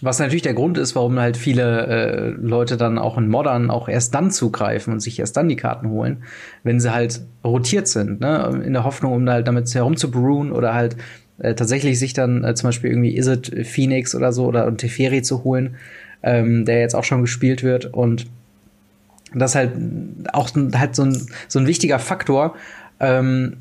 Was 0.04 0.18
natürlich 0.18 0.42
der 0.42 0.52
Grund 0.52 0.76
ist, 0.76 0.94
warum 0.94 1.18
halt 1.18 1.38
viele 1.38 1.86
äh, 1.86 2.28
Leute 2.28 2.76
dann 2.76 2.98
auch 2.98 3.16
in 3.16 3.28
Modern 3.28 3.70
auch 3.70 3.88
erst 3.88 4.14
dann 4.14 4.30
zugreifen 4.30 4.92
und 4.92 5.00
sich 5.00 5.18
erst 5.18 5.34
dann 5.38 5.48
die 5.48 5.56
Karten 5.56 5.88
holen, 5.88 6.24
wenn 6.62 6.78
sie 6.78 6.92
halt 6.92 7.22
rotiert 7.42 7.88
sind, 7.88 8.20
ne? 8.20 8.62
In 8.66 8.74
der 8.74 8.84
Hoffnung, 8.84 9.14
um 9.14 9.28
halt 9.30 9.48
damit 9.48 9.74
herumzubrewen 9.74 10.52
oder 10.52 10.74
halt 10.74 10.96
äh, 11.38 11.54
tatsächlich 11.54 11.98
sich 11.98 12.12
dann 12.12 12.44
äh, 12.44 12.54
zum 12.54 12.68
Beispiel 12.68 12.90
irgendwie 12.90 13.16
Izzet 13.16 13.66
Phoenix 13.66 14.14
oder 14.14 14.32
so 14.32 14.44
oder 14.44 14.76
Teferi 14.76 15.22
zu 15.22 15.42
holen, 15.42 15.76
ähm, 16.22 16.66
der 16.66 16.80
jetzt 16.80 16.94
auch 16.94 17.04
schon 17.04 17.22
gespielt 17.22 17.62
wird 17.62 17.86
und 17.86 18.26
das 19.34 19.54
halt 19.54 19.72
auch 20.34 20.50
halt 20.74 20.94
so 20.94 21.02
ein, 21.04 21.26
so 21.48 21.58
ein 21.58 21.66
wichtiger 21.66 21.98
Faktor, 21.98 22.54
ähm, 23.00 23.56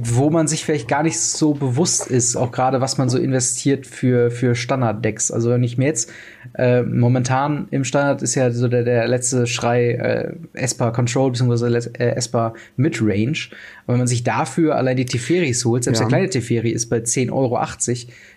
wo 0.00 0.30
man 0.30 0.46
sich 0.46 0.64
vielleicht 0.64 0.86
gar 0.86 1.02
nicht 1.02 1.18
so 1.18 1.54
bewusst 1.54 2.06
ist, 2.06 2.36
auch 2.36 2.52
gerade 2.52 2.80
was 2.80 2.98
man 2.98 3.08
so 3.08 3.18
investiert 3.18 3.84
für, 3.84 4.30
für 4.30 4.54
Standard-Decks. 4.54 5.32
Also 5.32 5.50
wenn 5.50 5.64
ich 5.64 5.76
mir 5.76 5.86
jetzt 5.86 6.12
äh, 6.56 6.82
momentan 6.82 7.66
im 7.72 7.82
Standard 7.82 8.22
ist 8.22 8.36
ja 8.36 8.52
so 8.52 8.68
der, 8.68 8.84
der 8.84 9.08
letzte 9.08 9.48
Schrei 9.48 9.90
äh, 9.92 10.34
Esper 10.52 10.92
Control 10.92 11.32
bzw. 11.32 11.90
Äh, 11.98 12.14
Esper 12.14 12.54
Midrange. 12.76 13.48
Und 13.86 13.94
wenn 13.94 13.98
man 13.98 14.06
sich 14.06 14.22
dafür 14.22 14.76
allein 14.76 14.96
die 14.96 15.06
Teferis 15.06 15.64
holt, 15.64 15.82
selbst 15.82 15.98
ja. 15.98 16.04
der 16.04 16.08
kleine 16.08 16.30
Teferi 16.30 16.70
ist 16.70 16.86
bei 16.86 16.98
10,80 16.98 17.32
Euro 17.32 17.60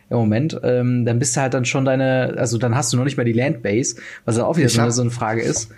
im 0.09 0.17
Moment, 0.17 0.59
ähm, 0.63 1.05
dann 1.05 1.19
bist 1.19 1.35
du 1.35 1.41
halt 1.41 1.53
dann 1.53 1.65
schon 1.65 1.85
deine, 1.85 2.33
also 2.37 2.57
dann 2.57 2.75
hast 2.75 2.91
du 2.91 2.97
noch 2.97 3.03
nicht 3.03 3.17
mal 3.17 3.23
die 3.23 3.33
Landbase, 3.33 3.97
was 4.25 4.39
auch 4.39 4.57
wieder 4.57 4.69
so 4.69 4.81
eine, 4.81 4.91
so 4.91 5.01
eine 5.03 5.11
Frage 5.11 5.41
ist 5.41 5.71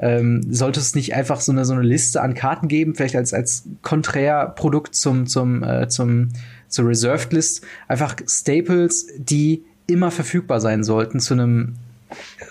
ähm, 0.00 0.42
sollte 0.50 0.80
es 0.80 0.94
nicht 0.94 1.14
einfach 1.14 1.40
so 1.40 1.52
eine, 1.52 1.64
so 1.64 1.74
eine 1.74 1.82
Liste 1.82 2.22
an 2.22 2.34
Karten 2.34 2.68
geben, 2.68 2.94
vielleicht 2.94 3.16
als, 3.16 3.34
als 3.34 3.64
Konträrprodukt 3.82 4.94
zum, 4.94 5.26
zum, 5.26 5.62
äh, 5.62 5.88
zum, 5.88 6.30
zur 6.68 6.88
Reserved 6.88 7.32
List, 7.32 7.64
einfach 7.86 8.16
Staples, 8.26 9.08
die 9.18 9.64
immer 9.86 10.10
verfügbar 10.10 10.60
sein 10.60 10.84
sollten 10.84 11.20
zu 11.20 11.34
einem 11.34 11.74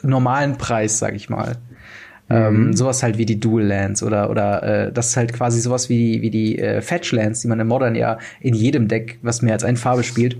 normalen 0.04 0.58
Preis, 0.58 1.00
sag 1.00 1.16
ich 1.16 1.30
mal. 1.30 1.58
Ähm, 2.32 2.68
mhm. 2.68 2.74
sowas 2.74 3.02
halt 3.02 3.18
wie 3.18 3.26
die 3.26 3.40
Dual 3.40 3.64
Lands 3.64 4.04
oder 4.04 4.30
oder 4.30 4.62
äh, 4.62 4.92
das 4.94 5.08
ist 5.08 5.18
halt 5.18 5.34
quasi 5.34 5.60
sowas 5.62 5.90
wie 5.90 5.98
die, 5.98 6.22
wie 6.22 6.30
die 6.30 6.60
äh, 6.60 6.80
Fetch 6.80 7.12
Lands, 7.12 7.42
die 7.42 7.48
man 7.48 7.60
im 7.60 7.68
Modern 7.68 7.96
ja 7.96 8.20
in 8.40 8.54
jedem 8.54 8.88
Deck, 8.88 9.18
was 9.24 9.42
mehr 9.42 9.54
als 9.54 9.64
eine 9.64 9.78
Farbe 9.78 10.04
spielt, 10.04 10.38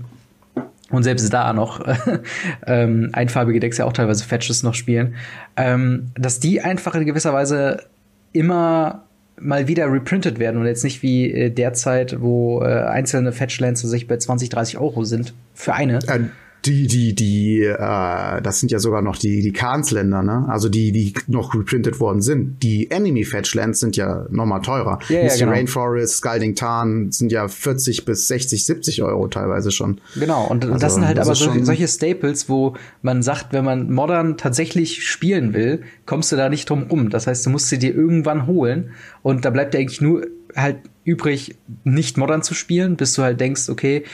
und 0.90 1.02
selbst 1.02 1.32
da 1.32 1.52
noch 1.52 1.80
ähm, 2.66 3.10
einfarbige 3.12 3.60
Decks 3.60 3.78
ja 3.78 3.84
auch 3.84 3.92
teilweise 3.92 4.24
Fetches 4.24 4.62
noch 4.62 4.74
spielen, 4.74 5.14
ähm, 5.56 6.10
dass 6.14 6.40
die 6.40 6.60
einfach 6.60 6.94
in 6.94 7.06
gewisser 7.06 7.32
Weise 7.32 7.84
immer 8.32 9.04
mal 9.40 9.68
wieder 9.68 9.90
reprintet 9.90 10.38
werden 10.38 10.60
und 10.60 10.66
jetzt 10.66 10.84
nicht 10.84 11.02
wie 11.02 11.32
äh, 11.32 11.50
derzeit, 11.50 12.20
wo 12.20 12.62
äh, 12.62 12.66
einzelne 12.66 13.32
Fetchlands 13.32 13.80
sich 13.80 14.06
bei 14.06 14.16
20, 14.18 14.50
30 14.50 14.78
Euro 14.78 15.04
sind 15.04 15.34
für 15.54 15.74
eine. 15.74 15.98
Äh, 16.06 16.20
die, 16.64 16.86
die, 16.86 17.14
die, 17.14 17.62
äh, 17.62 18.42
das 18.42 18.60
sind 18.60 18.70
ja 18.70 18.78
sogar 18.78 19.02
noch 19.02 19.16
die, 19.16 19.42
die 19.42 19.52
Khans-Länder, 19.52 20.22
ne? 20.22 20.46
Also 20.48 20.68
die, 20.68 20.92
die 20.92 21.14
noch 21.26 21.54
reprintet 21.54 22.00
worden 22.00 22.20
sind. 22.20 22.62
Die 22.62 22.90
Enemy-Fetchlands 22.90 23.80
sind 23.80 23.96
ja 23.96 24.26
nochmal 24.30 24.60
teurer. 24.60 24.98
Ja, 25.08 25.22
ja, 25.22 25.36
genau. 25.36 25.52
Rainforest, 25.52 26.16
Scalding 26.16 26.54
Tarn 26.54 27.10
sind 27.12 27.32
ja 27.32 27.48
40 27.48 28.04
bis 28.04 28.28
60, 28.28 28.66
70 28.66 29.02
Euro 29.02 29.28
teilweise 29.28 29.70
schon. 29.70 30.00
Genau, 30.14 30.46
und 30.46 30.64
also, 30.64 30.78
das 30.78 30.94
sind 30.94 31.06
halt 31.06 31.18
das 31.18 31.26
aber 31.26 31.34
so, 31.34 31.64
solche 31.64 31.88
Staples, 31.88 32.48
wo 32.48 32.74
man 33.02 33.22
sagt, 33.22 33.52
wenn 33.52 33.64
man 33.64 33.90
Modern 33.90 34.36
tatsächlich 34.36 35.06
spielen 35.06 35.54
will, 35.54 35.82
kommst 36.06 36.32
du 36.32 36.36
da 36.36 36.48
nicht 36.48 36.68
drum 36.68 36.84
rum. 36.84 37.10
Das 37.10 37.26
heißt, 37.26 37.46
du 37.46 37.50
musst 37.50 37.68
sie 37.68 37.78
dir 37.78 37.94
irgendwann 37.94 38.46
holen 38.46 38.90
und 39.22 39.44
da 39.44 39.50
bleibt 39.50 39.74
ja 39.74 39.80
eigentlich 39.80 40.00
nur 40.00 40.26
halt 40.54 40.78
übrig, 41.04 41.56
nicht 41.84 42.18
Modern 42.18 42.42
zu 42.42 42.54
spielen, 42.54 42.96
bis 42.96 43.14
du 43.14 43.22
halt 43.22 43.40
denkst, 43.40 43.68
okay, 43.68 44.04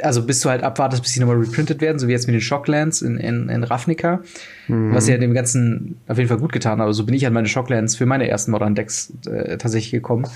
also 0.00 0.24
bis 0.24 0.40
du 0.40 0.50
halt 0.50 0.62
abwartest, 0.62 1.02
bis 1.02 1.12
sie 1.12 1.20
nochmal 1.20 1.36
reprintet 1.36 1.80
werden, 1.80 1.98
so 1.98 2.08
wie 2.08 2.12
jetzt 2.12 2.26
mit 2.26 2.34
den 2.34 2.40
Shocklands 2.40 3.02
in, 3.02 3.16
in, 3.16 3.48
in 3.48 3.64
Ravnica, 3.64 4.22
mhm. 4.68 4.94
was 4.94 5.08
ja 5.08 5.16
dem 5.18 5.34
Ganzen 5.34 6.00
auf 6.08 6.18
jeden 6.18 6.28
Fall 6.28 6.38
gut 6.38 6.52
getan 6.52 6.78
hat. 6.78 6.84
Aber 6.84 6.94
so 6.94 7.04
bin 7.04 7.14
ich 7.14 7.26
an 7.26 7.32
meine 7.32 7.48
Shocklands 7.48 7.96
für 7.96 8.06
meine 8.06 8.28
ersten 8.28 8.50
Modern 8.50 8.74
Decks 8.74 9.12
äh, 9.26 9.56
tatsächlich 9.56 9.92
gekommen. 9.92 10.26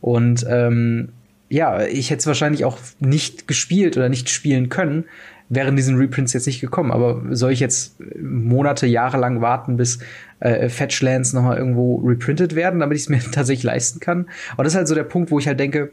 Und 0.00 0.46
ähm, 0.48 1.10
ja, 1.48 1.84
ich 1.84 2.10
hätte 2.10 2.20
es 2.20 2.26
wahrscheinlich 2.26 2.64
auch 2.64 2.78
nicht 2.98 3.46
gespielt 3.46 3.96
oder 3.96 4.08
nicht 4.08 4.30
spielen 4.30 4.68
können, 4.68 5.04
wären 5.50 5.76
diesen 5.76 5.96
Reprints 5.96 6.32
jetzt 6.32 6.46
nicht 6.46 6.62
gekommen. 6.62 6.90
Aber 6.90 7.22
soll 7.30 7.52
ich 7.52 7.60
jetzt 7.60 7.96
Monate, 8.18 8.86
Jahre 8.86 9.18
lang 9.18 9.42
warten, 9.42 9.76
bis 9.76 9.98
äh, 10.40 10.70
Fetchlands 10.70 11.34
nochmal 11.34 11.58
irgendwo 11.58 11.96
reprintet 11.96 12.54
werden, 12.54 12.80
damit 12.80 12.96
ich 12.96 13.02
es 13.02 13.08
mir 13.10 13.20
tatsächlich 13.32 13.64
leisten 13.64 14.00
kann? 14.00 14.28
Und 14.56 14.64
das 14.64 14.72
ist 14.72 14.76
halt 14.76 14.88
so 14.88 14.94
der 14.94 15.04
Punkt, 15.04 15.30
wo 15.30 15.38
ich 15.38 15.46
halt 15.46 15.60
denke, 15.60 15.90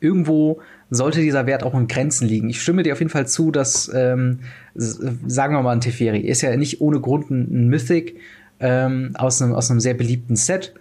irgendwo 0.00 0.60
sollte 0.94 1.20
dieser 1.20 1.46
Wert 1.46 1.62
auch 1.62 1.74
in 1.74 1.88
Grenzen 1.88 2.28
liegen. 2.28 2.50
Ich 2.50 2.60
stimme 2.60 2.82
dir 2.82 2.92
auf 2.92 2.98
jeden 2.98 3.10
Fall 3.10 3.26
zu, 3.26 3.50
dass, 3.50 3.90
ähm, 3.94 4.40
sagen 4.74 5.54
wir 5.54 5.62
mal, 5.62 5.72
ein 5.72 5.80
Teferi 5.80 6.20
ist 6.20 6.42
ja 6.42 6.54
nicht 6.54 6.82
ohne 6.82 7.00
Grund 7.00 7.30
ein, 7.30 7.68
Mythic 7.68 8.16
ähm, 8.60 9.12
aus, 9.14 9.40
einem, 9.40 9.54
aus 9.54 9.70
einem 9.70 9.80
sehr 9.80 9.94
beliebten 9.94 10.36
Set 10.36 10.74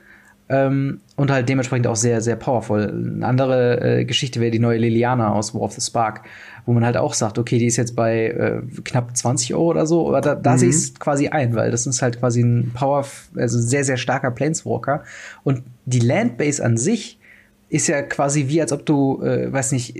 ähm, 0.49 0.99
und 1.15 1.31
halt 1.31 1.47
dementsprechend 1.47 1.87
auch 1.87 1.95
sehr, 1.95 2.19
sehr 2.19 2.35
powerful. 2.35 2.89
Eine 2.89 3.25
andere 3.25 3.99
äh, 3.99 4.05
Geschichte 4.05 4.41
wäre 4.41 4.51
die 4.51 4.59
neue 4.59 4.79
Liliana 4.79 5.31
aus 5.31 5.53
War 5.53 5.61
of 5.61 5.71
the 5.71 5.81
Spark. 5.81 6.25
wo 6.65 6.73
man 6.73 6.83
halt 6.83 6.97
auch 6.97 7.13
sagt, 7.13 7.39
okay, 7.39 7.57
die 7.57 7.67
ist 7.67 7.77
jetzt 7.77 7.95
bei 7.95 8.27
äh, 8.27 8.61
knapp 8.83 9.15
20 9.15 9.53
Euro 9.53 9.69
oder 9.69 9.85
so, 9.85 10.09
aber 10.09 10.19
da, 10.19 10.35
da 10.35 10.53
mhm. 10.53 10.57
sehe 10.57 10.69
ich 10.69 10.75
es 10.75 10.99
quasi 10.99 11.29
ein, 11.29 11.55
weil 11.55 11.71
das 11.71 11.87
ist 11.87 12.01
halt 12.01 12.19
quasi 12.19 12.41
ein 12.41 12.71
Power, 12.73 13.05
also 13.37 13.57
sehr, 13.57 13.85
sehr 13.85 13.95
starker 13.95 14.31
Planeswalker. 14.31 15.05
Und 15.43 15.63
die 15.85 15.99
Landbase 15.99 16.63
an 16.65 16.75
sich 16.75 17.17
ist 17.71 17.87
ja 17.87 18.01
quasi 18.01 18.49
wie, 18.49 18.59
als 18.59 18.73
ob 18.73 18.85
du, 18.85 19.23
äh, 19.23 19.51
weiß 19.51 19.71
nicht, 19.71 19.97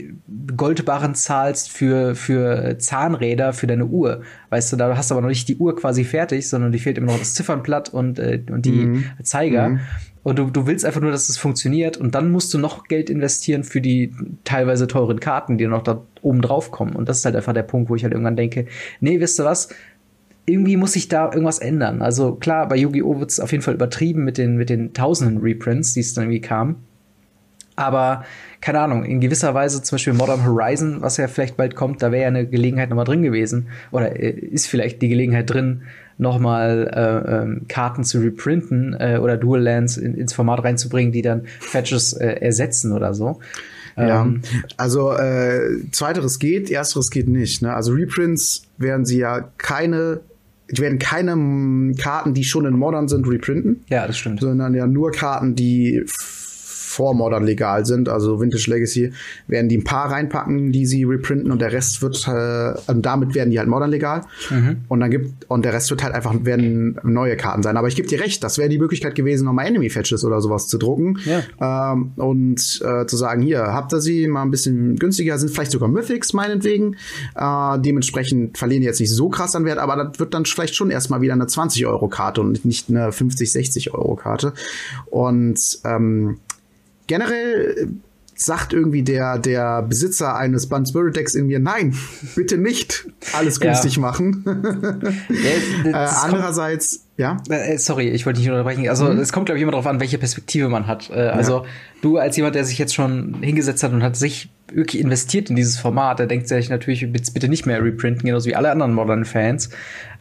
Goldbarren 0.58 1.16
zahlst 1.16 1.72
für, 1.72 2.16
für 2.16 2.78
Zahnräder 2.78 3.54
für 3.54 3.66
deine 3.66 3.86
Uhr. 3.86 4.24
Weißt 4.50 4.74
du, 4.74 4.76
da 4.76 4.98
hast 4.98 5.10
du 5.10 5.16
aber 5.16 5.22
noch 5.22 5.30
nicht 5.30 5.48
die 5.48 5.56
Uhr 5.56 5.74
quasi 5.74 6.04
fertig, 6.04 6.50
sondern 6.50 6.74
die 6.74 6.80
fehlt 6.80 6.98
immer 6.98 7.14
noch 7.14 7.20
das 7.20 7.34
Ziffernblatt 7.34 7.88
und, 7.88 8.20
äh, 8.20 8.44
und 8.52 8.66
die 8.66 8.72
mhm. 8.74 9.06
Zeiger. 9.24 9.70
Mhm. 9.70 9.80
Und 10.24 10.38
du, 10.38 10.50
du 10.50 10.68
willst 10.68 10.84
einfach 10.84 11.00
nur, 11.00 11.12
dass 11.12 11.30
es 11.30 11.38
funktioniert 11.38 11.96
und 11.96 12.14
dann 12.14 12.30
musst 12.30 12.54
du 12.54 12.58
noch 12.58 12.84
Geld 12.84 13.10
investieren 13.10 13.64
für 13.64 13.80
die 13.80 14.14
teilweise 14.44 14.88
teuren 14.88 15.22
Karten, 15.22 15.58
die 15.58 15.66
noch 15.66 15.82
da 15.82 16.02
oben 16.22 16.42
drauf 16.42 16.72
kommen. 16.72 16.94
Und 16.94 17.08
das 17.08 17.20
ist 17.20 17.26
halt 17.26 17.38
einfach 17.38 17.54
der 17.54 17.64
Punkt, 17.64 17.90
wo 17.90 17.96
ich 17.96 18.04
halt 18.04 18.12
irgendwann 18.12 18.36
denke, 18.36 18.66
nee, 19.00 19.22
wisst 19.22 19.40
ihr 19.40 19.46
was? 19.46 19.70
Irgendwie 20.46 20.76
muss 20.76 20.92
sich 20.92 21.08
da 21.08 21.32
irgendwas 21.32 21.60
ändern. 21.60 22.02
Also 22.02 22.36
klar, 22.36 22.68
bei 22.68 22.76
Yu-Gi-Oh! 22.76 23.22
wird 23.22 23.32
es 23.32 23.40
auf 23.40 23.54
jeden 23.54 23.64
Fall 23.64 23.76
übertrieben 23.76 24.26
mit 24.26 24.38
den, 24.38 24.58
mit 24.58 24.70
den 24.70 24.92
tausenden 24.92 25.38
Reprints, 25.38 25.94
die 25.94 26.02
es 26.02 26.14
dann 26.14 26.26
irgendwie 26.26 26.42
kamen. 26.42 26.76
Aber 27.82 28.26
keine 28.62 28.80
Ahnung, 28.80 29.04
in 29.04 29.20
gewisser 29.20 29.54
Weise 29.54 29.82
zum 29.82 29.96
Beispiel 29.96 30.14
Modern 30.14 30.46
Horizon, 30.46 31.02
was 31.02 31.18
ja 31.18 31.28
vielleicht 31.28 31.58
bald 31.58 31.76
kommt, 31.76 32.04
da 32.04 32.12
wäre 32.12 32.24
ja 32.24 32.28
eine 32.28 32.46
Gelegenheit 32.46 32.90
nochmal 32.90 33.06
drin 33.06 33.24
gewesen. 33.24 33.70
Oder 33.92 34.16
äh, 34.20 34.30
ist 34.30 34.68
vielleicht 34.68 35.02
die 35.02 35.10
Gelegenheit 35.10 35.50
drin, 35.50 35.84
nochmal 36.18 36.92
äh, 36.94 37.42
ähm, 37.42 37.62
Karten 37.68 38.04
zu 38.04 38.20
reprinten 38.20 38.96
äh, 39.00 39.18
oder 39.20 39.38
Dual 39.38 39.62
Lands 39.62 39.98
in, 39.98 40.14
ins 40.14 40.34
Format 40.34 40.64
reinzubringen, 40.64 41.12
die 41.12 41.24
dann 41.24 41.46
Fetches 41.60 42.14
äh, 42.14 42.28
ersetzen 42.28 42.92
oder 42.92 43.16
so. 43.16 43.40
Ja, 43.98 44.22
ähm, 44.22 44.42
also 44.78 45.12
äh, 45.14 45.82
zweiteres 45.92 46.38
geht, 46.38 46.70
ersteres 46.70 47.10
geht 47.10 47.28
nicht. 47.28 47.64
Ne? 47.64 47.74
Also 47.74 47.94
Reprints 47.94 48.64
werden 48.78 49.06
sie 49.06 49.18
ja 49.18 49.50
keine 49.58 50.22
die 50.70 50.82
werden 50.82 51.00
keine 51.00 51.94
Karten, 51.96 52.34
die 52.34 52.46
schon 52.46 52.66
in 52.66 52.74
Modern 52.76 53.10
sind, 53.10 53.28
reprinten. 53.28 53.84
Ja, 53.90 54.08
das 54.08 54.18
stimmt. 54.18 54.40
Sondern 54.40 54.74
ja 54.74 54.88
nur 54.88 55.12
Karten, 55.12 55.54
die 55.54 56.06
vor 56.92 57.14
Modern 57.14 57.44
legal 57.44 57.86
sind, 57.86 58.10
also 58.10 58.42
Vintage 58.42 58.70
Legacy, 58.70 59.14
werden 59.48 59.70
die 59.70 59.78
ein 59.78 59.84
paar 59.84 60.12
reinpacken, 60.12 60.72
die 60.72 60.86
sie 60.86 61.06
reprinten 61.06 61.52
und 61.52 61.62
der 61.62 61.72
Rest 61.72 62.02
wird, 62.02 62.28
äh, 62.28 62.74
und 62.92 63.06
damit 63.06 63.34
werden 63.34 63.50
die 63.50 63.60
halt 63.60 63.70
Modern 63.70 63.90
legal. 63.90 64.22
Mhm. 64.50 64.78
Und 64.90 65.00
dann 65.00 65.10
gibt, 65.10 65.50
und 65.50 65.64
der 65.64 65.74
Rest 65.74 65.90
wird 65.90 66.04
halt 66.04 66.14
einfach, 66.14 66.34
werden 66.44 67.00
neue 67.04 67.38
Karten 67.38 67.64
sein. 67.64 67.78
Aber 67.78 67.88
ich 67.88 67.96
gebe 67.96 68.08
dir 68.08 68.20
recht, 68.20 68.44
das 68.44 68.58
wäre 68.58 68.68
die 68.68 68.78
Möglichkeit 68.78 69.16
gewesen, 69.16 69.46
nochmal 69.46 69.68
Enemy 69.68 69.90
Fetches 69.90 70.26
oder 70.26 70.42
sowas 70.42 70.68
zu 70.68 70.78
drucken. 70.78 71.18
Ja. 71.26 71.94
Ähm, 71.94 72.12
und 72.18 72.82
äh, 72.84 73.06
zu 73.06 73.16
sagen, 73.16 73.42
hier, 73.42 73.62
habt 73.62 73.94
ihr 73.94 74.02
sie 74.02 74.28
mal 74.28 74.42
ein 74.42 74.52
bisschen 74.52 74.98
günstiger, 74.98 75.38
sind 75.38 75.52
vielleicht 75.52 75.72
sogar 75.72 75.88
Mythics 75.88 76.34
meinetwegen. 76.34 76.98
Äh, 77.36 77.80
dementsprechend 77.80 78.58
verlieren 78.58 78.82
die 78.82 78.88
jetzt 78.88 79.00
nicht 79.00 79.12
so 79.12 79.30
krass 79.30 79.56
an 79.56 79.64
Wert, 79.64 79.80
aber 79.80 79.96
das 79.96 80.20
wird 80.20 80.34
dann 80.34 80.46
vielleicht 80.46 80.76
schon 80.76 80.92
erstmal 80.92 81.22
wieder 81.22 81.34
eine 81.34 81.48
20 81.48 81.86
Euro 81.86 82.10
Karte 82.10 82.42
und 82.42 82.66
nicht 82.66 82.90
eine 82.90 83.12
50, 83.12 83.50
60 83.50 83.94
Euro 83.94 84.16
Karte. 84.16 84.54
Und 85.10 85.80
ähm, 85.86 86.38
generell 87.12 87.76
äh, 87.78 87.88
sagt 88.36 88.72
irgendwie 88.72 89.04
der, 89.04 89.38
der 89.38 89.82
Besitzer 89.82 90.36
eines 90.38 90.68
Bun 90.68 90.86
Spirit 90.86 91.18
Decks 91.18 91.36
in 91.36 91.48
mir, 91.48 91.60
nein, 91.60 91.94
bitte 92.36 92.58
nicht 92.58 93.06
alles 93.34 93.60
günstig 93.60 93.96
ja. 93.98 94.02
machen. 94.02 94.46
ja, 95.84 96.06
äh, 96.06 96.10
andererseits, 96.24 97.06
ja. 97.18 97.38
Äh, 97.50 97.78
sorry, 97.78 98.08
ich 98.08 98.26
wollte 98.26 98.40
nicht 98.40 98.50
unterbrechen. 98.50 98.88
Also 98.88 99.06
mhm. 99.06 99.20
es 99.20 99.34
kommt, 99.34 99.48
glaube 99.48 99.60
ich, 99.60 99.64
immer 99.64 99.74
darauf 99.74 99.88
an, 99.88 100.00
welche 100.00 100.18
Perspektive 100.18 100.70
man 100.70 100.88
hat. 100.88 101.10
Äh, 101.10 101.20
also 101.20 101.58
ja. 101.58 101.66
du 102.02 102.18
als 102.18 102.38
jemand, 102.38 102.56
der 102.56 102.64
sich 102.64 102.78
jetzt 102.78 102.96
schon 102.96 103.36
hingesetzt 103.42 103.84
hat 103.84 103.92
und 103.92 104.04
hat 104.04 104.16
sich 104.16 104.50
wirklich 104.72 105.02
investiert 105.02 105.50
in 105.50 105.58
dieses 105.58 105.78
Format, 105.78 106.20
der 106.20 106.28
denkt 106.28 106.48
sich 106.48 106.70
natürlich, 106.70 107.12
bitte 107.12 107.50
nicht 107.50 107.66
mehr 107.66 107.84
reprinten, 107.84 108.26
genauso 108.26 108.50
wie 108.50 108.56
alle 108.56 108.72
anderen 108.72 108.94
Modern-Fans. 108.94 109.70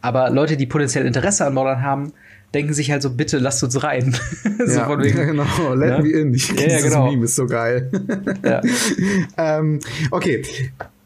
Aber 0.01 0.29
Leute, 0.31 0.57
die 0.57 0.67
potenziell 0.67 1.07
Interesse 1.07 1.47
an 1.47 1.55
Modern 1.55 1.83
haben, 1.83 2.13
denken 2.55 2.75
sich 2.75 2.91
halt 2.91 3.03
so, 3.03 3.11
bitte 3.11 3.39
lasst 3.39 3.63
uns 3.63 3.83
rein. 3.83 4.17
so 4.43 4.65
ja, 4.65 4.99
wegen, 4.99 5.17
ja, 5.17 5.25
genau, 5.27 5.75
let 5.75 5.99
ne? 5.99 6.03
me 6.03 6.11
in. 6.11 6.35
Ich, 6.35 6.49
ja, 6.51 6.69
ja, 6.69 6.81
genau. 6.81 7.11
Meme 7.11 7.25
ist 7.25 7.37
so 7.37 7.47
geil. 7.47 7.91
ja. 8.45 8.63
ähm, 9.59 9.81
okay. 10.11 10.43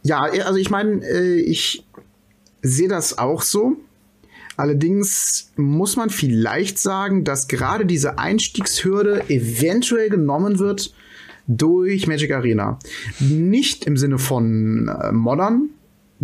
Ja, 0.02 0.20
also 0.22 0.56
ich 0.58 0.70
meine, 0.70 1.04
äh, 1.04 1.40
ich 1.40 1.84
sehe 2.62 2.88
das 2.88 3.18
auch 3.18 3.42
so. 3.42 3.76
Allerdings 4.56 5.50
muss 5.56 5.96
man 5.96 6.10
vielleicht 6.10 6.78
sagen, 6.78 7.24
dass 7.24 7.48
gerade 7.48 7.86
diese 7.86 8.18
Einstiegshürde 8.18 9.24
eventuell 9.28 10.10
genommen 10.10 10.58
wird 10.58 10.94
durch 11.46 12.06
Magic 12.06 12.32
Arena. 12.32 12.78
Nicht 13.18 13.84
im 13.84 13.96
Sinne 13.96 14.18
von 14.18 14.88
äh, 14.88 15.12
Modern, 15.12 15.70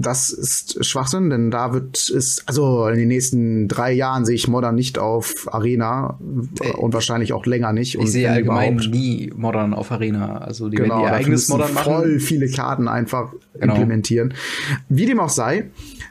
das 0.00 0.30
ist 0.30 0.84
Schwachsinn, 0.84 1.30
denn 1.30 1.50
da 1.50 1.72
wird 1.72 1.96
es, 2.10 2.42
also 2.46 2.86
in 2.88 2.98
den 2.98 3.08
nächsten 3.08 3.68
drei 3.68 3.92
Jahren 3.92 4.24
sehe 4.24 4.34
ich 4.34 4.48
Modern 4.48 4.74
nicht 4.74 4.98
auf 4.98 5.52
Arena 5.52 6.18
äh, 6.60 6.70
und 6.72 6.94
wahrscheinlich 6.94 7.32
auch 7.32 7.46
länger 7.46 7.72
nicht. 7.72 7.96
Ich 7.96 8.12
sehe 8.12 8.30
allgemein 8.30 8.76
nie 8.76 9.32
Modern 9.36 9.74
auf 9.74 9.92
Arena. 9.92 10.38
Also 10.38 10.68
die 10.68 10.76
genau, 10.76 10.96
werden 10.96 11.04
ihr 11.04 11.12
eigenes 11.12 11.48
Modern 11.48 11.74
machen. 11.74 11.84
voll 11.84 12.20
viele 12.20 12.48
Karten 12.48 12.88
einfach 12.88 13.32
genau. 13.58 13.74
implementieren. 13.74 14.34
Wie 14.88 15.06
dem 15.06 15.20
auch 15.20 15.28
sei, 15.28 15.70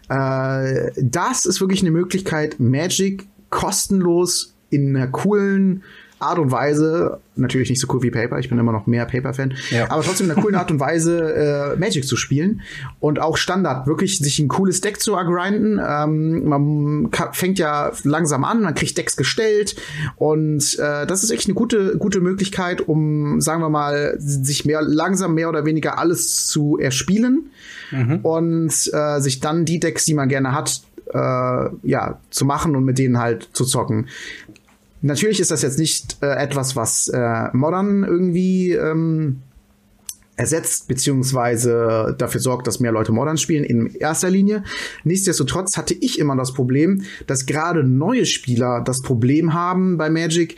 äh, 0.09 0.91
das 1.01 1.45
ist 1.45 1.59
wirklich 1.59 1.81
eine 1.81 1.91
Möglichkeit, 1.91 2.59
Magic 2.59 3.27
kostenlos 3.49 4.53
in 4.69 4.95
einer 4.95 5.07
coolen 5.07 5.83
Art 6.19 6.37
und 6.37 6.51
Weise, 6.51 7.19
natürlich 7.35 7.69
nicht 7.69 7.79
so 7.79 7.87
cool 7.93 8.03
wie 8.03 8.11
Paper, 8.11 8.39
ich 8.39 8.49
bin 8.49 8.59
immer 8.59 8.71
noch 8.71 8.87
mehr 8.87 9.05
Paper-Fan, 9.05 9.53
ja. 9.69 9.89
aber 9.89 10.03
trotzdem 10.03 10.25
in 10.27 10.31
einer 10.31 10.41
coolen 10.41 10.55
Art 10.55 10.69
und 10.69 10.79
Weise 10.79 11.33
äh, 11.75 11.79
Magic 11.79 12.05
zu 12.05 12.17
spielen 12.17 12.61
und 12.99 13.19
auch 13.19 13.37
Standard, 13.37 13.87
wirklich 13.87 14.19
sich 14.19 14.39
ein 14.39 14.49
cooles 14.49 14.81
Deck 14.81 14.99
zu 14.99 15.15
agrinden. 15.15 15.79
Ähm, 15.85 16.43
man 16.47 17.09
fängt 17.31 17.57
ja 17.57 17.91
langsam 18.03 18.43
an, 18.43 18.61
man 18.61 18.75
kriegt 18.75 18.97
Decks 18.97 19.15
gestellt 19.15 19.75
und 20.17 20.77
äh, 20.79 21.07
das 21.07 21.23
ist 21.23 21.31
echt 21.31 21.47
eine 21.47 21.55
gute, 21.55 21.97
gute 21.97 22.19
Möglichkeit, 22.19 22.81
um, 22.81 23.39
sagen 23.39 23.61
wir 23.61 23.69
mal, 23.69 24.15
sich 24.19 24.65
mehr 24.65 24.81
langsam 24.81 25.33
mehr 25.33 25.49
oder 25.49 25.65
weniger 25.65 25.97
alles 25.97 26.47
zu 26.47 26.77
erspielen 26.77 27.51
mhm. 27.91 28.19
und 28.23 28.73
äh, 28.93 29.19
sich 29.19 29.39
dann 29.39 29.65
die 29.65 29.79
Decks, 29.79 30.05
die 30.05 30.13
man 30.13 30.27
gerne 30.27 30.53
hat, 30.53 30.81
äh, 31.13 31.69
ja, 31.83 32.19
zu 32.29 32.45
machen 32.45 32.75
und 32.75 32.85
mit 32.85 32.97
denen 32.97 33.17
halt 33.17 33.49
zu 33.53 33.65
zocken. 33.65 34.07
Natürlich 35.01 35.39
ist 35.39 35.51
das 35.51 35.61
jetzt 35.61 35.79
nicht 35.79 36.17
äh, 36.21 36.35
etwas, 36.35 36.75
was 36.75 37.07
äh, 37.07 37.47
Modern 37.53 38.03
irgendwie 38.03 38.73
ähm, 38.73 39.41
ersetzt, 40.39 40.87
beziehungsweise 40.87 42.15
dafür 42.17 42.39
sorgt, 42.39 42.65
dass 42.65 42.79
mehr 42.79 42.93
Leute 42.93 43.11
Modern 43.11 43.37
spielen 43.37 43.63
in 43.63 43.93
erster 43.95 44.29
Linie. 44.29 44.63
Nichtsdestotrotz 45.03 45.75
hatte 45.77 45.93
ich 45.93 46.17
immer 46.17 46.35
das 46.35 46.53
Problem, 46.53 47.03
dass 47.27 47.45
gerade 47.45 47.83
neue 47.83 48.25
Spieler 48.25 48.81
das 48.81 49.01
Problem 49.01 49.53
haben 49.53 49.97
bei 49.97 50.09
Magic. 50.09 50.55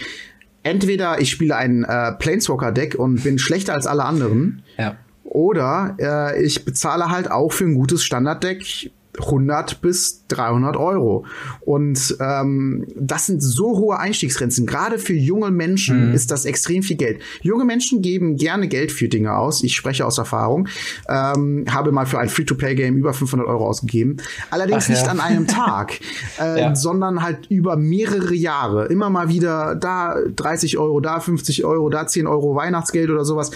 Entweder 0.64 1.20
ich 1.20 1.32
spiele 1.32 1.56
ein 1.56 1.84
äh, 1.84 2.12
Planeswalker-Deck 2.14 2.96
und 2.96 3.24
bin 3.24 3.40
schlechter 3.40 3.74
als 3.74 3.88
alle 3.88 4.06
anderen. 4.06 4.62
Ja. 4.78 4.98
Oder 5.24 5.96
äh, 6.00 6.44
ich 6.44 6.64
bezahle 6.64 7.10
halt 7.10 7.32
auch 7.32 7.52
für 7.52 7.64
ein 7.64 7.74
gutes 7.74 8.04
Standarddeck 8.04 8.92
100 9.20 9.82
bis 9.82 10.26
300 10.28 10.78
Euro. 10.78 11.26
Und 11.62 12.16
ähm, 12.20 12.88
das 12.96 13.26
sind 13.26 13.42
so 13.42 13.78
hohe 13.78 14.00
Einstiegsgrenzen. 14.00 14.66
Gerade 14.66 15.00
für 15.00 15.14
junge 15.14 15.52
Menschen 15.52 16.10
mhm. 16.10 16.14
ist 16.14 16.32
das 16.32 16.46
extrem 16.46 16.84
viel 16.84 16.98
Geld. 16.98 17.22
Junge 17.42 17.66
Menschen 17.66 18.02
geben 18.02 18.38
gerne 18.38 18.68
Geld 18.68 18.92
für 18.92 19.10
Dinge 19.10 19.36
aus. 19.36 19.64
Ich 19.64 19.76
spreche 19.76 20.06
aus 20.06 20.18
Erfahrung. 20.18 20.68
Ähm, 21.10 21.66
habe 21.70 21.92
mal 21.92 22.06
für 22.06 22.20
ein 22.20 22.30
Free-to-Play-Game 22.30 22.96
über 22.96 23.14
500 23.14 23.48
Euro 23.48 23.68
ausgegeben. 23.68 24.18
Allerdings 24.50 24.86
Ach, 24.86 24.90
nicht 24.90 25.04
ja. 25.04 25.12
an 25.12 25.20
einem 25.20 25.48
Tag, 25.52 26.00
äh, 26.40 26.62
ja. 26.62 26.76
sondern 26.76 27.22
halt 27.22 27.48
über 27.50 27.76
mehrere 27.76 28.34
Jahre. 28.34 28.86
Immer 28.86 29.10
mal 29.10 29.30
wieder 29.30 29.76
da 29.76 30.16
30 30.36 30.78
Euro, 30.78 31.02
da 31.02 31.20
50 31.20 31.66
Euro, 31.66 31.90
da 31.90 32.08
10 32.08 32.28
Euro 32.28 32.56
Weihnachtsgeld 32.56 33.10
oder 33.10 33.26
sowas. 33.26 33.52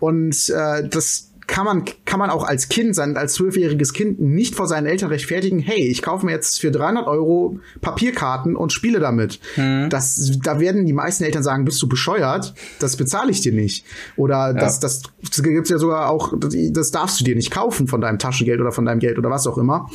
Und 0.00 0.50
äh, 0.50 0.88
das 0.88 1.30
kann 1.46 1.64
man, 1.64 1.84
kann 2.04 2.18
man 2.18 2.30
auch 2.30 2.44
als 2.44 2.68
Kind 2.68 2.94
sein, 2.94 3.16
als 3.16 3.34
zwölfjähriges 3.34 3.92
Kind 3.92 4.20
nicht 4.20 4.54
vor 4.54 4.66
seinen 4.66 4.86
Eltern 4.86 5.10
rechtfertigen, 5.10 5.58
hey, 5.58 5.86
ich 5.86 6.02
kaufe 6.02 6.24
mir 6.26 6.32
jetzt 6.32 6.60
für 6.60 6.70
300 6.70 7.06
Euro 7.06 7.58
Papierkarten 7.80 8.56
und 8.56 8.72
spiele 8.72 9.00
damit. 9.00 9.40
Mhm. 9.56 9.88
Das, 9.90 10.38
da 10.42 10.60
werden 10.60 10.86
die 10.86 10.92
meisten 10.92 11.24
Eltern 11.24 11.42
sagen, 11.42 11.64
bist 11.64 11.80
du 11.82 11.88
bescheuert? 11.88 12.54
Das 12.80 12.96
bezahle 12.96 13.30
ich 13.30 13.40
dir 13.40 13.52
nicht. 13.52 13.84
Oder 14.16 14.48
ja. 14.48 14.52
das, 14.52 14.80
das, 14.80 15.02
das 15.22 15.42
gibt's 15.42 15.70
ja 15.70 15.78
sogar 15.78 16.10
auch, 16.10 16.32
das 16.38 16.90
darfst 16.90 17.20
du 17.20 17.24
dir 17.24 17.36
nicht 17.36 17.50
kaufen 17.50 17.88
von 17.88 18.00
deinem 18.00 18.18
Taschengeld 18.18 18.60
oder 18.60 18.72
von 18.72 18.84
deinem 18.84 19.00
Geld 19.00 19.18
oder 19.18 19.30
was 19.30 19.46
auch 19.46 19.58
immer. 19.58 19.90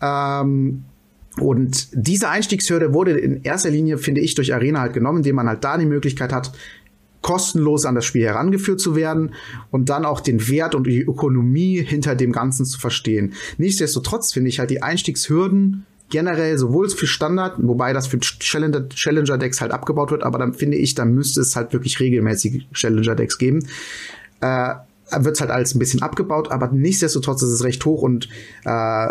Ähm, 0.00 0.84
und 1.38 1.88
diese 1.92 2.30
Einstiegshürde 2.30 2.94
wurde 2.94 3.12
in 3.18 3.42
erster 3.42 3.70
Linie, 3.70 3.98
finde 3.98 4.22
ich, 4.22 4.34
durch 4.34 4.54
Arena 4.54 4.80
halt 4.80 4.94
genommen, 4.94 5.18
indem 5.18 5.36
man 5.36 5.48
halt 5.48 5.62
da 5.64 5.76
die 5.76 5.84
Möglichkeit 5.84 6.32
hat, 6.32 6.52
kostenlos 7.26 7.86
an 7.86 7.96
das 7.96 8.04
Spiel 8.04 8.24
herangeführt 8.24 8.78
zu 8.78 8.94
werden 8.94 9.34
und 9.72 9.88
dann 9.88 10.04
auch 10.04 10.20
den 10.20 10.48
Wert 10.48 10.76
und 10.76 10.86
die 10.86 11.02
Ökonomie 11.02 11.82
hinter 11.82 12.14
dem 12.14 12.30
Ganzen 12.30 12.64
zu 12.64 12.78
verstehen. 12.78 13.32
Nichtsdestotrotz 13.58 14.32
finde 14.32 14.48
ich 14.48 14.60
halt 14.60 14.70
die 14.70 14.80
Einstiegshürden 14.80 15.84
generell 16.08 16.56
sowohl 16.56 16.88
für 16.88 17.08
Standard, 17.08 17.56
wobei 17.58 17.92
das 17.92 18.06
für 18.06 18.20
Challenger, 18.20 19.38
Decks 19.38 19.60
halt 19.60 19.72
abgebaut 19.72 20.12
wird, 20.12 20.22
aber 20.22 20.38
dann 20.38 20.54
finde 20.54 20.76
ich, 20.76 20.94
dann 20.94 21.14
müsste 21.14 21.40
es 21.40 21.56
halt 21.56 21.72
wirklich 21.72 21.98
regelmäßig 21.98 22.68
Challenger 22.72 23.16
Decks 23.16 23.38
geben. 23.38 23.66
Äh, 24.40 24.74
wird 25.10 25.40
halt 25.40 25.50
alles 25.50 25.74
ein 25.74 25.78
bisschen 25.78 26.02
abgebaut, 26.02 26.50
aber 26.50 26.68
nichtsdestotrotz 26.68 27.42
ist 27.42 27.50
es 27.50 27.64
recht 27.64 27.84
hoch 27.84 28.02
und 28.02 28.28
äh, 28.64 29.06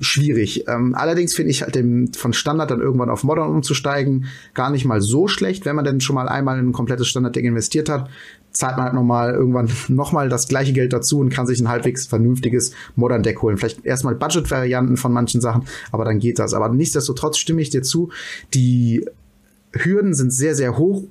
schwierig. 0.00 0.68
Ähm, 0.68 0.94
allerdings 0.94 1.34
finde 1.34 1.50
ich 1.50 1.62
halt 1.62 1.74
dem, 1.74 2.12
von 2.14 2.32
Standard 2.32 2.70
dann 2.70 2.80
irgendwann 2.80 3.10
auf 3.10 3.24
Modern 3.24 3.50
umzusteigen 3.50 4.26
gar 4.54 4.70
nicht 4.70 4.84
mal 4.84 5.00
so 5.00 5.26
schlecht, 5.26 5.64
wenn 5.64 5.74
man 5.74 5.84
denn 5.84 6.00
schon 6.00 6.14
mal 6.14 6.28
einmal 6.28 6.58
in 6.58 6.68
ein 6.68 6.72
komplettes 6.72 7.08
Standard-Deck 7.08 7.44
investiert 7.44 7.88
hat, 7.88 8.08
zahlt 8.52 8.76
man 8.76 8.86
halt 8.86 8.94
noch 8.94 9.02
mal 9.02 9.32
irgendwann 9.32 9.68
noch 9.88 10.12
mal 10.12 10.28
das 10.28 10.46
gleiche 10.46 10.72
Geld 10.72 10.92
dazu 10.92 11.18
und 11.18 11.30
kann 11.30 11.46
sich 11.46 11.60
ein 11.60 11.68
halbwegs 11.68 12.06
vernünftiges 12.06 12.72
Modern 12.94 13.22
Deck 13.22 13.42
holen. 13.42 13.56
Vielleicht 13.56 13.84
erstmal 13.84 14.14
Budget-Varianten 14.14 14.96
von 14.96 15.12
manchen 15.12 15.40
Sachen, 15.40 15.64
aber 15.90 16.04
dann 16.04 16.20
geht 16.20 16.38
das. 16.38 16.54
Aber 16.54 16.68
nichtsdestotrotz 16.68 17.38
stimme 17.38 17.62
ich 17.62 17.70
dir 17.70 17.82
zu, 17.82 18.10
die 18.54 19.04
Hürden 19.72 20.14
sind 20.14 20.32
sehr, 20.32 20.54
sehr 20.54 20.78
hoch 20.78 21.04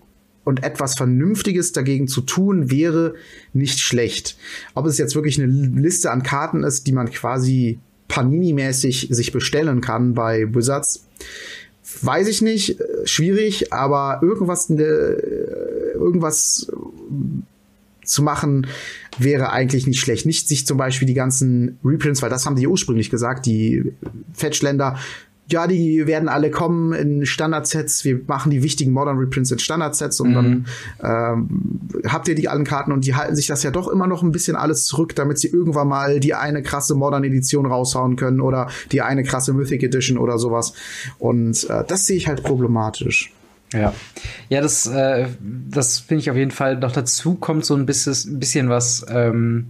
und 0.44 0.64
etwas 0.64 0.96
Vernünftiges 0.96 1.72
dagegen 1.72 2.08
zu 2.08 2.22
tun 2.22 2.72
wäre 2.72 3.16
nicht 3.54 3.80
schlecht. 3.80 4.38
Ob 4.74 4.86
es 4.86 4.98
jetzt 4.98 5.16
wirklich 5.16 5.42
eine 5.42 5.52
Liste 5.52 6.12
an 6.12 6.24
Karten 6.24 6.64
ist, 6.64 6.88
die 6.88 6.92
man 6.92 7.12
quasi 7.12 7.80
Panini-mäßig 8.08 9.08
sich 9.12 9.32
bestellen 9.32 9.82
kann 9.82 10.14
bei 10.14 10.54
Wizards, 10.54 11.06
weiß 12.02 12.28
ich 12.28 12.42
nicht, 12.42 12.78
schwierig, 13.06 13.72
aber 13.72 14.20
irgendwas, 14.22 14.70
äh, 14.70 15.94
irgendwas 15.94 16.72
zu 18.04 18.24
machen 18.24 18.68
wäre 19.18 19.52
eigentlich 19.52 19.88
nicht 19.88 20.00
schlecht. 20.00 20.26
Nicht 20.26 20.48
sich 20.48 20.66
zum 20.66 20.78
Beispiel 20.78 21.08
die 21.08 21.14
ganzen 21.14 21.78
Reprints, 21.84 22.22
weil 22.22 22.30
das 22.30 22.46
haben 22.46 22.56
die 22.56 22.68
ursprünglich 22.68 23.10
gesagt, 23.10 23.46
die 23.46 23.94
Fetchländer 24.34 24.98
ja, 25.52 25.68
die 25.68 26.08
werden 26.08 26.30
alle 26.30 26.52
kommen 26.52 26.94
in 26.94 27.26
Standardsets. 27.26 28.04
Wir 28.06 28.22
machen 28.28 28.52
die 28.52 28.64
wichtigen 28.64 28.92
Modern 28.92 29.18
Reprints 29.18 29.52
in 29.52 29.60
Standardsets 29.60 30.20
und 30.20 30.30
mhm. 30.30 30.34
dann 30.34 30.66
ähm, 31.04 31.80
habt 32.08 32.28
ihr 32.28 32.36
die 32.36 32.50
allen 32.50 32.64
Karten 32.64 32.92
und 32.92 33.06
die 33.06 33.16
halten 33.16 33.36
sich 33.36 33.48
das 33.48 33.64
ja 33.64 33.72
doch 33.72 33.88
immer 33.88 34.08
noch 34.08 34.24
ein 34.24 34.32
bisschen 34.32 34.56
alles 34.56 34.86
zurück, 34.86 35.16
damit 35.16 35.40
sie 35.40 35.48
irgendwann 35.48 35.88
mal 35.88 36.20
die 36.20 36.34
eine 36.34 36.64
krasse 36.64 36.96
Modern 36.96 37.24
Edition 37.24 37.66
raushauen 37.66 38.16
können 38.16 38.42
oder 38.42 38.70
die 38.92 39.02
eine 39.02 39.24
krasse 39.24 39.54
Mythic 39.54 39.84
Edition 39.84 40.18
oder 40.18 40.38
sowas. 40.38 40.74
Und 41.20 41.70
äh, 41.70 41.84
das 41.88 42.06
sehe 42.06 42.18
ich 42.18 42.28
halt 42.28 42.44
problematisch. 42.44 43.32
Ja, 43.74 43.94
ja, 44.50 44.62
das, 44.62 44.86
äh, 44.88 45.28
das 45.70 46.00
finde 46.00 46.22
ich 46.22 46.30
auf 46.30 46.36
jeden 46.36 46.52
Fall. 46.52 46.78
Noch 46.78 46.92
dazu 46.92 47.36
kommt 47.36 47.66
so 47.66 47.76
ein 47.76 47.86
bisschen, 47.86 48.36
ein 48.36 48.40
bisschen 48.40 48.70
was. 48.70 49.06
Ähm 49.10 49.68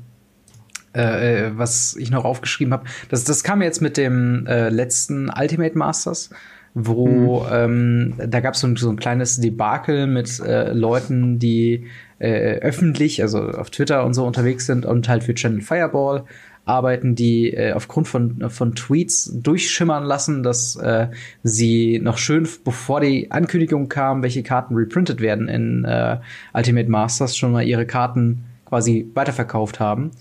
äh, 0.93 1.47
äh, 1.47 1.51
was 1.57 1.95
ich 1.95 2.11
noch 2.11 2.25
aufgeschrieben 2.25 2.73
habe. 2.73 2.83
Das, 3.07 3.23
das 3.23 3.43
kam 3.43 3.61
jetzt 3.61 3.81
mit 3.81 3.95
dem 3.95 4.45
äh, 4.45 4.67
letzten 4.67 5.29
Ultimate 5.29 5.77
Masters, 5.77 6.31
wo 6.73 7.43
mhm. 7.43 7.47
ähm, 7.51 8.13
da 8.27 8.41
gab 8.41 8.55
es 8.55 8.59
so, 8.59 8.75
so 8.75 8.89
ein 8.89 8.97
kleines 8.97 9.39
Debakel 9.39 10.05
mit 10.07 10.39
äh, 10.41 10.73
Leuten, 10.73 11.39
die 11.39 11.87
äh, 12.19 12.59
öffentlich, 12.59 13.21
also 13.21 13.39
auf 13.39 13.69
Twitter 13.69 14.05
und 14.05 14.13
so 14.13 14.25
unterwegs 14.25 14.65
sind 14.65 14.85
und 14.85 15.07
halt 15.07 15.23
für 15.23 15.33
Channel 15.33 15.61
Fireball 15.61 16.25
arbeiten, 16.65 17.15
die 17.15 17.53
äh, 17.53 17.71
aufgrund 17.71 18.09
von, 18.09 18.49
von 18.49 18.75
Tweets 18.75 19.31
durchschimmern 19.33 20.03
lassen, 20.03 20.43
dass 20.43 20.75
äh, 20.75 21.07
sie 21.41 21.99
noch 21.99 22.17
schön, 22.17 22.47
bevor 22.65 22.99
die 22.99 23.31
Ankündigung 23.31 23.87
kam, 23.87 24.23
welche 24.23 24.43
Karten 24.43 24.75
reprintet 24.75 25.21
werden 25.21 25.47
in 25.47 25.85
äh, 25.85 26.17
Ultimate 26.53 26.89
Masters, 26.89 27.37
schon 27.37 27.53
mal 27.53 27.63
ihre 27.63 27.85
Karten 27.85 28.43
quasi 28.65 29.09
weiterverkauft 29.13 29.79
haben 29.79 30.11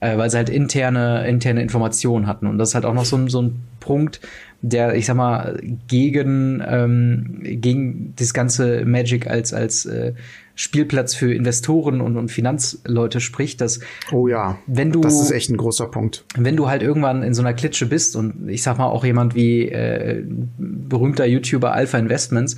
äh, 0.00 0.16
weil 0.16 0.30
sie 0.30 0.36
halt 0.36 0.48
interne, 0.48 1.26
interne 1.26 1.62
Informationen 1.62 2.26
hatten. 2.26 2.46
Und 2.46 2.58
das 2.58 2.70
ist 2.70 2.74
halt 2.74 2.84
auch 2.84 2.94
noch 2.94 3.04
so, 3.04 3.28
so 3.28 3.42
ein 3.42 3.62
Punkt, 3.80 4.20
der, 4.62 4.94
ich 4.94 5.06
sag 5.06 5.16
mal, 5.16 5.60
gegen, 5.86 6.62
ähm, 6.66 7.40
gegen 7.42 8.14
das 8.16 8.34
ganze 8.34 8.84
Magic 8.84 9.26
als, 9.26 9.52
als 9.52 9.86
äh, 9.86 10.14
Spielplatz 10.56 11.14
für 11.14 11.32
Investoren 11.32 12.00
und, 12.00 12.16
und 12.16 12.30
Finanzleute 12.30 13.20
spricht, 13.20 13.60
dass 13.60 13.80
oh 14.10 14.26
ja, 14.26 14.58
wenn 14.66 14.90
du 14.90 15.02
das 15.02 15.20
ist 15.20 15.30
echt 15.30 15.50
ein 15.50 15.58
großer 15.58 15.86
Punkt. 15.86 16.24
Wenn 16.34 16.56
du 16.56 16.68
halt 16.68 16.82
irgendwann 16.82 17.22
in 17.22 17.34
so 17.34 17.42
einer 17.42 17.52
Klitsche 17.52 17.84
bist 17.84 18.16
und 18.16 18.48
ich 18.48 18.62
sag 18.62 18.78
mal 18.78 18.86
auch 18.86 19.04
jemand 19.04 19.34
wie 19.34 19.68
äh, 19.68 20.24
berühmter 20.58 21.26
YouTuber 21.26 21.72
Alpha 21.72 21.98
Investments, 21.98 22.56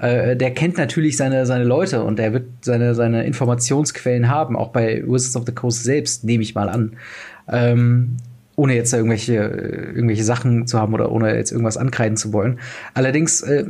äh, 0.00 0.36
der 0.36 0.52
kennt 0.52 0.78
natürlich 0.78 1.16
seine 1.16 1.46
seine 1.46 1.64
Leute 1.64 2.02
und 2.02 2.18
der 2.18 2.32
wird 2.32 2.46
seine 2.62 2.94
seine 2.94 3.24
Informationsquellen 3.24 4.28
haben, 4.28 4.56
auch 4.56 4.68
bei 4.68 5.02
Wizards 5.06 5.36
of 5.36 5.44
the 5.46 5.52
Coast 5.52 5.84
selbst 5.84 6.24
nehme 6.24 6.42
ich 6.42 6.54
mal 6.54 6.68
an. 6.68 6.96
Ähm, 7.48 8.16
ohne 8.60 8.74
jetzt 8.74 8.92
irgendwelche, 8.92 9.34
irgendwelche 9.34 10.22
Sachen 10.24 10.66
zu 10.66 10.78
haben 10.78 10.92
oder 10.92 11.10
ohne 11.10 11.34
jetzt 11.34 11.50
irgendwas 11.50 11.78
ankreiden 11.78 12.18
zu 12.18 12.34
wollen. 12.34 12.60
Allerdings 12.92 13.40
äh, 13.40 13.64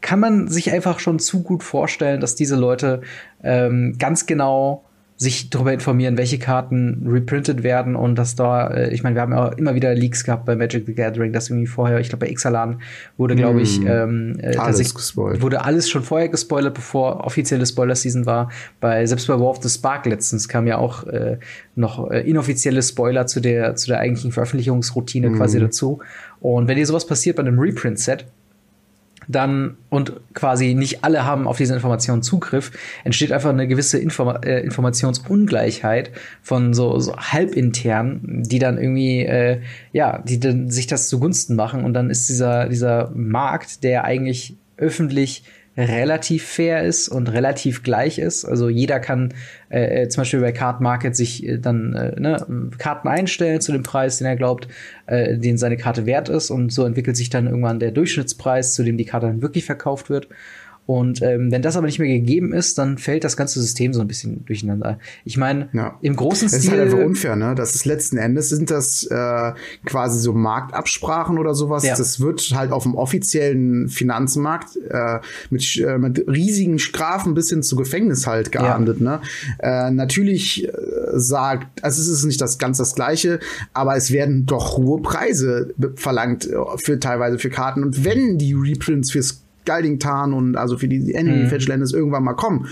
kann 0.00 0.18
man 0.18 0.48
sich 0.48 0.72
einfach 0.72 0.98
schon 0.98 1.20
zu 1.20 1.44
gut 1.44 1.62
vorstellen, 1.62 2.20
dass 2.20 2.34
diese 2.34 2.56
Leute 2.56 3.02
ähm, 3.44 3.94
ganz 3.96 4.26
genau 4.26 4.84
sich 5.20 5.50
darüber 5.50 5.74
informieren, 5.74 6.16
welche 6.16 6.38
Karten 6.38 7.06
reprintet 7.06 7.62
werden 7.62 7.94
und 7.94 8.14
dass 8.14 8.36
da, 8.36 8.68
äh, 8.68 8.94
ich 8.94 9.02
meine, 9.02 9.16
wir 9.16 9.20
haben 9.20 9.32
ja 9.32 9.48
immer 9.48 9.74
wieder 9.74 9.94
Leaks 9.94 10.24
gehabt 10.24 10.46
bei 10.46 10.56
Magic 10.56 10.86
the 10.86 10.94
Gathering, 10.94 11.34
dass 11.34 11.50
irgendwie 11.50 11.66
vorher, 11.66 12.00
ich 12.00 12.08
glaube 12.08 12.24
bei 12.24 12.32
Ixalan 12.32 12.80
wurde, 13.18 13.36
glaube 13.36 13.60
ich, 13.60 13.80
mm, 13.80 13.86
ähm, 13.86 14.38
äh, 14.40 14.56
alles 14.56 14.94
gespoilt. 14.94 15.42
wurde 15.42 15.62
alles 15.62 15.90
schon 15.90 16.02
vorher 16.04 16.30
gespoilert, 16.30 16.72
bevor 16.72 17.22
offizielle 17.22 17.66
Spoiler-Season 17.66 18.24
war. 18.24 18.50
Bei 18.80 19.04
selbst 19.04 19.26
bei 19.26 19.34
War 19.34 19.50
of 19.50 19.62
the 19.62 19.68
Spark 19.68 20.06
letztens 20.06 20.48
kam 20.48 20.66
ja 20.66 20.78
auch 20.78 21.06
äh, 21.06 21.36
noch 21.74 22.10
äh, 22.10 22.20
inoffizielle 22.20 22.82
Spoiler 22.82 23.26
zu 23.26 23.40
der 23.40 23.76
zu 23.76 23.88
der 23.88 23.98
eigentlichen 23.98 24.32
Veröffentlichungsroutine 24.32 25.28
mm. 25.28 25.36
quasi 25.36 25.60
dazu. 25.60 26.00
Und 26.40 26.66
wenn 26.66 26.78
dir 26.78 26.86
sowas 26.86 27.06
passiert 27.06 27.36
bei 27.36 27.42
einem 27.42 27.58
Reprint-Set, 27.58 28.24
dann 29.30 29.76
und 29.88 30.12
quasi 30.34 30.74
nicht 30.74 31.04
alle 31.04 31.24
haben 31.24 31.46
auf 31.46 31.56
diese 31.56 31.74
Informationen 31.74 32.22
Zugriff, 32.22 32.72
entsteht 33.04 33.32
einfach 33.32 33.50
eine 33.50 33.68
gewisse 33.68 33.98
Informa 33.98 34.40
äh, 34.44 34.60
Informationsungleichheit 34.60 36.10
von 36.42 36.74
so, 36.74 36.98
so 36.98 37.16
halbintern, 37.16 38.20
die 38.24 38.58
dann 38.58 38.78
irgendwie 38.78 39.24
äh, 39.24 39.60
ja, 39.92 40.18
die 40.18 40.40
dann 40.40 40.70
sich 40.70 40.86
das 40.86 41.08
zugunsten 41.08 41.56
machen. 41.56 41.84
Und 41.84 41.94
dann 41.94 42.10
ist 42.10 42.28
dieser 42.28 42.68
dieser 42.68 43.10
Markt, 43.14 43.84
der 43.84 44.04
eigentlich 44.04 44.56
öffentlich 44.76 45.44
relativ 45.80 46.44
fair 46.44 46.84
ist 46.84 47.08
und 47.08 47.28
relativ 47.28 47.82
gleich 47.82 48.18
ist. 48.18 48.44
Also 48.44 48.68
jeder 48.68 49.00
kann 49.00 49.34
äh, 49.70 50.02
äh, 50.02 50.08
zum 50.08 50.22
Beispiel 50.22 50.40
bei 50.40 50.52
Card 50.52 50.80
Market 50.80 51.16
sich 51.16 51.46
äh, 51.46 51.58
dann 51.58 51.94
äh, 51.94 52.20
ne, 52.20 52.70
Karten 52.78 53.08
einstellen 53.08 53.60
zu 53.60 53.72
dem 53.72 53.82
Preis, 53.82 54.18
den 54.18 54.26
er 54.26 54.36
glaubt, 54.36 54.68
äh, 55.06 55.36
den 55.36 55.58
seine 55.58 55.76
Karte 55.76 56.06
wert 56.06 56.28
ist. 56.28 56.50
Und 56.50 56.72
so 56.72 56.84
entwickelt 56.84 57.16
sich 57.16 57.30
dann 57.30 57.46
irgendwann 57.46 57.80
der 57.80 57.90
Durchschnittspreis, 57.90 58.74
zu 58.74 58.82
dem 58.82 58.96
die 58.96 59.04
Karte 59.04 59.26
dann 59.26 59.42
wirklich 59.42 59.64
verkauft 59.64 60.10
wird. 60.10 60.28
Und 60.90 61.22
ähm, 61.22 61.52
wenn 61.52 61.62
das 61.62 61.76
aber 61.76 61.86
nicht 61.86 62.00
mehr 62.00 62.08
gegeben 62.08 62.52
ist, 62.52 62.76
dann 62.76 62.98
fällt 62.98 63.22
das 63.22 63.36
ganze 63.36 63.60
System 63.60 63.92
so 63.92 64.00
ein 64.00 64.08
bisschen 64.08 64.44
durcheinander. 64.44 64.98
Ich 65.24 65.36
meine, 65.36 65.68
ja. 65.72 65.96
im 66.02 66.16
großen 66.16 66.48
Stil. 66.48 66.58
Das 66.58 66.64
ist 66.64 66.70
halt 66.72 66.80
einfach 66.80 66.98
unfair, 66.98 67.36
ne? 67.36 67.54
Das 67.54 67.76
ist 67.76 67.84
letzten 67.84 68.16
Endes 68.16 68.48
sind 68.48 68.72
das 68.72 69.04
äh, 69.04 69.52
quasi 69.84 70.18
so 70.18 70.32
Marktabsprachen 70.32 71.38
oder 71.38 71.54
sowas. 71.54 71.84
Ja. 71.84 71.96
Das 71.96 72.18
wird 72.18 72.40
halt 72.56 72.72
auf 72.72 72.82
dem 72.82 72.96
offiziellen 72.96 73.88
Finanzmarkt 73.88 74.78
äh, 74.90 75.20
mit, 75.50 75.76
äh, 75.76 75.96
mit 75.96 76.26
riesigen 76.26 76.80
Strafen 76.80 77.34
bis 77.34 77.50
hin 77.50 77.62
zu 77.62 77.76
Gefängnis 77.76 78.26
halt 78.26 78.50
geahndet, 78.50 78.98
ja. 78.98 79.20
ne? 79.20 79.20
Äh, 79.60 79.92
natürlich 79.92 80.66
äh, 80.66 80.72
sagt, 81.12 81.84
also 81.84 82.02
es 82.02 82.08
ist 82.08 82.24
nicht 82.24 82.40
das 82.40 82.58
ganz 82.58 82.78
das 82.78 82.96
Gleiche, 82.96 83.38
aber 83.74 83.94
es 83.94 84.10
werden 84.10 84.44
doch 84.44 84.76
hohe 84.76 85.00
Preise 85.00 85.72
verlangt 85.94 86.50
äh, 86.50 86.56
für 86.78 86.98
teilweise 86.98 87.38
für 87.38 87.50
Karten. 87.50 87.84
Und 87.84 88.04
wenn 88.04 88.38
die 88.38 88.54
Reprints 88.54 89.12
fürs 89.12 89.44
Galdingtan 89.70 90.32
und 90.32 90.56
also 90.56 90.76
für 90.76 90.88
die 90.88 91.14
Enemy 91.14 91.44
mhm. 91.44 91.84
Irgendwann 91.94 92.24
mal 92.24 92.34
kommen, 92.34 92.66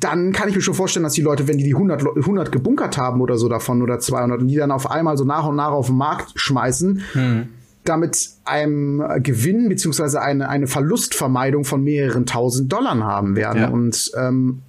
dann 0.00 0.32
kann 0.32 0.48
ich 0.48 0.54
mir 0.54 0.62
schon 0.62 0.74
vorstellen, 0.74 1.02
dass 1.02 1.14
die 1.14 1.22
Leute, 1.22 1.48
wenn 1.48 1.58
die 1.58 1.64
die 1.64 1.74
100, 1.74 2.04
100 2.16 2.52
gebunkert 2.52 2.96
haben 2.96 3.20
oder 3.20 3.36
so 3.36 3.48
davon 3.48 3.82
oder 3.82 3.98
200 3.98 4.40
und 4.40 4.48
die 4.48 4.56
dann 4.56 4.70
auf 4.70 4.90
einmal 4.90 5.16
so 5.16 5.24
nach 5.24 5.46
und 5.46 5.56
nach 5.56 5.72
auf 5.72 5.88
den 5.88 5.96
Markt 5.96 6.32
schmeißen, 6.36 7.00
mhm. 7.14 7.48
damit 7.84 8.30
einem 8.44 9.02
Gewinn 9.18 9.68
beziehungsweise 9.68 10.22
eine, 10.22 10.48
eine 10.48 10.68
Verlustvermeidung 10.68 11.64
von 11.64 11.82
mehreren 11.82 12.24
tausend 12.24 12.72
Dollar 12.72 12.96
haben 13.00 13.36
werden. 13.36 13.62
Ja. 13.62 13.68
Und 13.68 14.12
ähm, 14.16 14.62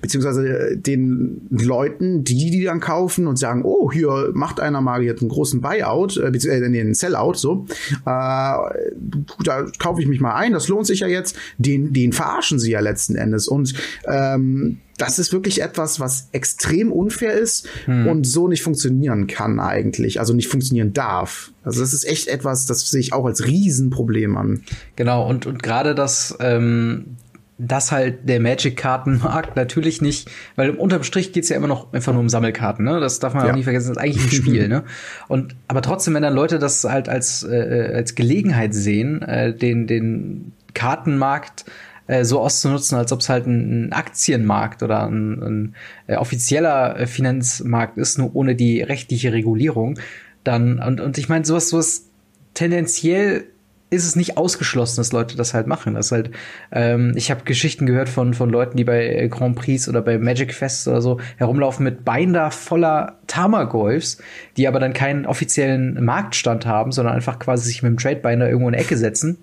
beziehungsweise 0.00 0.46
äh, 0.48 0.76
den 0.76 1.46
Leuten, 1.50 2.24
die 2.24 2.50
die 2.50 2.64
dann 2.64 2.80
kaufen 2.80 3.26
und 3.26 3.38
sagen, 3.38 3.62
oh, 3.64 3.90
hier 3.92 4.30
macht 4.34 4.60
einer 4.60 4.80
mal 4.80 5.02
jetzt 5.02 5.22
einen 5.22 5.30
großen 5.30 5.60
Buyout, 5.60 6.16
äh, 6.16 6.30
beziehungsweise 6.30 6.70
nee, 6.70 6.80
einen 6.80 6.94
Sellout, 6.94 7.34
so, 7.34 7.66
äh, 8.04 8.04
da 8.04 9.66
kaufe 9.78 10.00
ich 10.00 10.06
mich 10.06 10.20
mal 10.20 10.34
ein, 10.34 10.52
das 10.52 10.68
lohnt 10.68 10.86
sich 10.86 11.00
ja 11.00 11.06
jetzt, 11.06 11.36
den, 11.58 11.92
den 11.92 12.12
verarschen 12.12 12.58
sie 12.58 12.70
ja 12.70 12.80
letzten 12.80 13.16
Endes 13.16 13.48
und 13.48 13.74
ähm, 14.06 14.78
das 14.98 15.18
ist 15.18 15.32
wirklich 15.32 15.62
etwas, 15.62 16.00
was 16.00 16.28
extrem 16.32 16.92
unfair 16.92 17.32
ist 17.32 17.66
hm. 17.86 18.06
und 18.06 18.24
so 18.24 18.46
nicht 18.46 18.62
funktionieren 18.62 19.26
kann 19.26 19.58
eigentlich, 19.58 20.20
also 20.20 20.34
nicht 20.34 20.48
funktionieren 20.48 20.92
darf. 20.92 21.50
Also 21.64 21.80
das 21.80 21.92
ist 21.92 22.04
echt 22.04 22.28
etwas, 22.28 22.66
das 22.66 22.88
sehe 22.88 23.00
ich 23.00 23.12
auch 23.12 23.24
als 23.24 23.46
Riesenproblem 23.46 24.36
an. 24.36 24.62
Genau, 24.96 25.28
und, 25.28 25.46
und 25.46 25.62
gerade 25.62 25.94
das, 25.94 26.36
ähm, 26.40 27.16
dass 27.58 27.92
halt 27.92 28.28
der 28.28 28.40
Magic-Kartenmarkt 28.40 29.56
natürlich 29.56 30.02
nicht, 30.02 30.30
weil 30.56 30.70
unterm 30.70 31.02
Strich 31.02 31.32
geht's 31.32 31.48
ja 31.48 31.56
immer 31.56 31.68
noch 31.68 31.92
einfach 31.92 32.12
nur 32.12 32.20
um 32.20 32.28
Sammelkarten, 32.28 32.84
ne? 32.84 33.00
Das 33.00 33.18
darf 33.18 33.34
man 33.34 33.44
ja. 33.44 33.52
auch 33.52 33.56
nie 33.56 33.62
vergessen, 33.62 33.88
das 33.88 33.96
ist 33.96 34.02
eigentlich 34.02 34.24
ein 34.24 34.30
Spiel, 34.42 34.68
ne? 34.68 34.84
Und 35.28 35.54
aber 35.68 35.82
trotzdem, 35.82 36.14
wenn 36.14 36.22
dann 36.22 36.34
Leute 36.34 36.58
das 36.58 36.84
halt 36.84 37.08
als, 37.08 37.44
äh, 37.44 37.92
als 37.94 38.14
Gelegenheit 38.14 38.74
sehen, 38.74 39.22
äh, 39.22 39.54
den, 39.54 39.86
den 39.86 40.52
Kartenmarkt 40.74 41.64
äh, 42.06 42.24
so 42.24 42.40
auszunutzen, 42.40 42.98
als 42.98 43.12
ob 43.12 43.20
es 43.20 43.28
halt 43.28 43.46
ein, 43.46 43.86
ein, 43.86 43.92
Aktienmarkt 43.92 44.82
oder 44.82 45.06
ein, 45.06 45.42
ein 45.42 45.74
äh, 46.06 46.16
offizieller 46.16 46.98
äh, 46.98 47.06
Finanzmarkt 47.06 47.96
ist, 47.98 48.18
nur 48.18 48.34
ohne 48.34 48.54
die 48.54 48.82
rechtliche 48.82 49.32
Regulierung, 49.32 49.98
dann, 50.44 50.80
und, 50.80 51.00
und 51.00 51.18
ich 51.18 51.28
meine, 51.28 51.44
sowas, 51.44 51.68
sowas 51.68 52.06
tendenziell 52.54 53.44
ist 53.92 54.06
es 54.06 54.16
nicht 54.16 54.36
ausgeschlossen, 54.36 54.96
dass 54.96 55.12
Leute 55.12 55.36
das 55.36 55.54
halt 55.54 55.66
machen. 55.66 55.94
Das 55.94 56.10
halt, 56.10 56.30
ähm, 56.72 57.12
ich 57.14 57.30
habe 57.30 57.44
Geschichten 57.44 57.86
gehört 57.86 58.08
von, 58.08 58.34
von 58.34 58.50
Leuten, 58.50 58.76
die 58.76 58.84
bei 58.84 59.28
Grand 59.30 59.56
Prix 59.56 59.88
oder 59.88 60.00
bei 60.00 60.18
Magic 60.18 60.54
Fest 60.54 60.88
oder 60.88 61.02
so 61.02 61.20
herumlaufen 61.36 61.84
mit 61.84 62.04
Binder 62.04 62.50
voller 62.50 63.18
Tamagolfs, 63.26 64.18
die 64.56 64.66
aber 64.66 64.80
dann 64.80 64.94
keinen 64.94 65.26
offiziellen 65.26 66.02
Marktstand 66.04 66.66
haben, 66.66 66.90
sondern 66.90 67.14
einfach 67.14 67.38
quasi 67.38 67.66
sich 67.66 67.82
mit 67.82 67.90
dem 67.90 67.98
Trade 67.98 68.20
Binder 68.20 68.48
irgendwo 68.48 68.68
in 68.68 68.74
eine 68.74 68.82
Ecke 68.82 68.96
setzen 68.96 69.38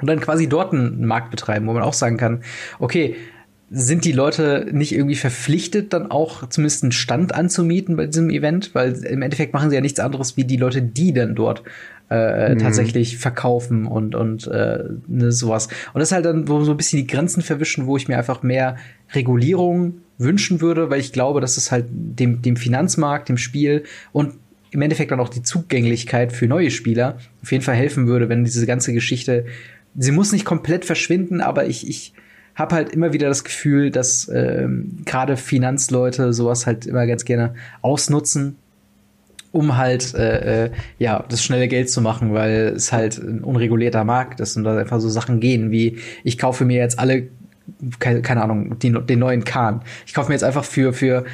und 0.00 0.08
dann 0.08 0.20
quasi 0.20 0.48
dort 0.48 0.72
einen 0.72 1.04
Markt 1.04 1.30
betreiben, 1.30 1.66
wo 1.66 1.72
man 1.72 1.82
auch 1.82 1.92
sagen 1.92 2.16
kann, 2.16 2.42
okay, 2.78 3.16
sind 3.70 4.06
die 4.06 4.12
Leute 4.12 4.66
nicht 4.72 4.94
irgendwie 4.94 5.14
verpflichtet, 5.14 5.92
dann 5.92 6.10
auch 6.10 6.48
zumindest 6.48 6.84
einen 6.84 6.92
Stand 6.92 7.34
anzumieten 7.34 7.96
bei 7.96 8.06
diesem 8.06 8.30
Event? 8.30 8.74
Weil 8.74 9.04
im 9.04 9.20
Endeffekt 9.20 9.52
machen 9.52 9.68
sie 9.68 9.76
ja 9.76 9.82
nichts 9.82 10.00
anderes 10.00 10.38
wie 10.38 10.44
die 10.44 10.56
Leute, 10.56 10.80
die 10.80 11.12
dann 11.12 11.34
dort 11.34 11.62
äh, 12.10 12.54
mhm. 12.54 12.58
tatsächlich 12.58 13.18
verkaufen 13.18 13.86
und, 13.86 14.14
und 14.14 14.46
äh, 14.46 14.84
ne, 15.06 15.32
sowas. 15.32 15.68
Und 15.92 16.00
das 16.00 16.08
ist 16.08 16.12
halt 16.12 16.24
dann, 16.24 16.48
wo 16.48 16.62
so 16.64 16.72
ein 16.72 16.76
bisschen 16.76 16.98
die 16.98 17.06
Grenzen 17.06 17.42
verwischen, 17.42 17.86
wo 17.86 17.96
ich 17.96 18.08
mir 18.08 18.16
einfach 18.16 18.42
mehr 18.42 18.76
Regulierung 19.12 20.00
wünschen 20.16 20.60
würde, 20.60 20.90
weil 20.90 21.00
ich 21.00 21.12
glaube, 21.12 21.40
dass 21.40 21.56
es 21.56 21.70
halt 21.70 21.86
dem, 21.90 22.42
dem 22.42 22.56
Finanzmarkt, 22.56 23.28
dem 23.28 23.36
Spiel 23.36 23.84
und 24.12 24.34
im 24.70 24.82
Endeffekt 24.82 25.10
dann 25.10 25.20
auch 25.20 25.28
die 25.28 25.42
Zugänglichkeit 25.42 26.32
für 26.32 26.46
neue 26.46 26.70
Spieler 26.70 27.18
auf 27.42 27.52
jeden 27.52 27.64
Fall 27.64 27.76
helfen 27.76 28.06
würde, 28.06 28.28
wenn 28.28 28.44
diese 28.44 28.66
ganze 28.66 28.92
Geschichte, 28.92 29.46
sie 29.96 30.12
muss 30.12 30.32
nicht 30.32 30.44
komplett 30.44 30.84
verschwinden, 30.84 31.40
aber 31.40 31.66
ich, 31.66 31.88
ich 31.88 32.12
habe 32.54 32.74
halt 32.74 32.90
immer 32.90 33.12
wieder 33.12 33.28
das 33.28 33.44
Gefühl, 33.44 33.90
dass 33.90 34.30
ähm, 34.34 34.98
gerade 35.04 35.36
Finanzleute 35.36 36.32
sowas 36.32 36.66
halt 36.66 36.86
immer 36.86 37.06
ganz 37.06 37.24
gerne 37.24 37.54
ausnutzen 37.80 38.56
um 39.52 39.76
halt 39.76 40.14
äh, 40.14 40.66
äh, 40.66 40.70
ja 40.98 41.24
das 41.28 41.42
schnelle 41.42 41.68
Geld 41.68 41.90
zu 41.90 42.00
machen, 42.00 42.34
weil 42.34 42.72
es 42.76 42.92
halt 42.92 43.18
ein 43.18 43.42
unregulierter 43.42 44.04
Markt 44.04 44.40
ist 44.40 44.56
und 44.56 44.64
da 44.64 44.76
einfach 44.76 45.00
so 45.00 45.08
Sachen 45.08 45.40
gehen 45.40 45.70
wie 45.70 45.98
ich 46.24 46.38
kaufe 46.38 46.64
mir 46.64 46.78
jetzt 46.78 46.98
alle 46.98 47.28
keine, 47.98 48.22
keine 48.22 48.42
Ahnung 48.42 48.78
die, 48.78 48.92
den 48.92 49.18
neuen 49.18 49.44
Kahn. 49.44 49.82
Ich 50.06 50.14
kaufe 50.14 50.28
mir 50.28 50.34
jetzt 50.34 50.44
einfach 50.44 50.64
für 50.64 50.92
für 50.92 51.24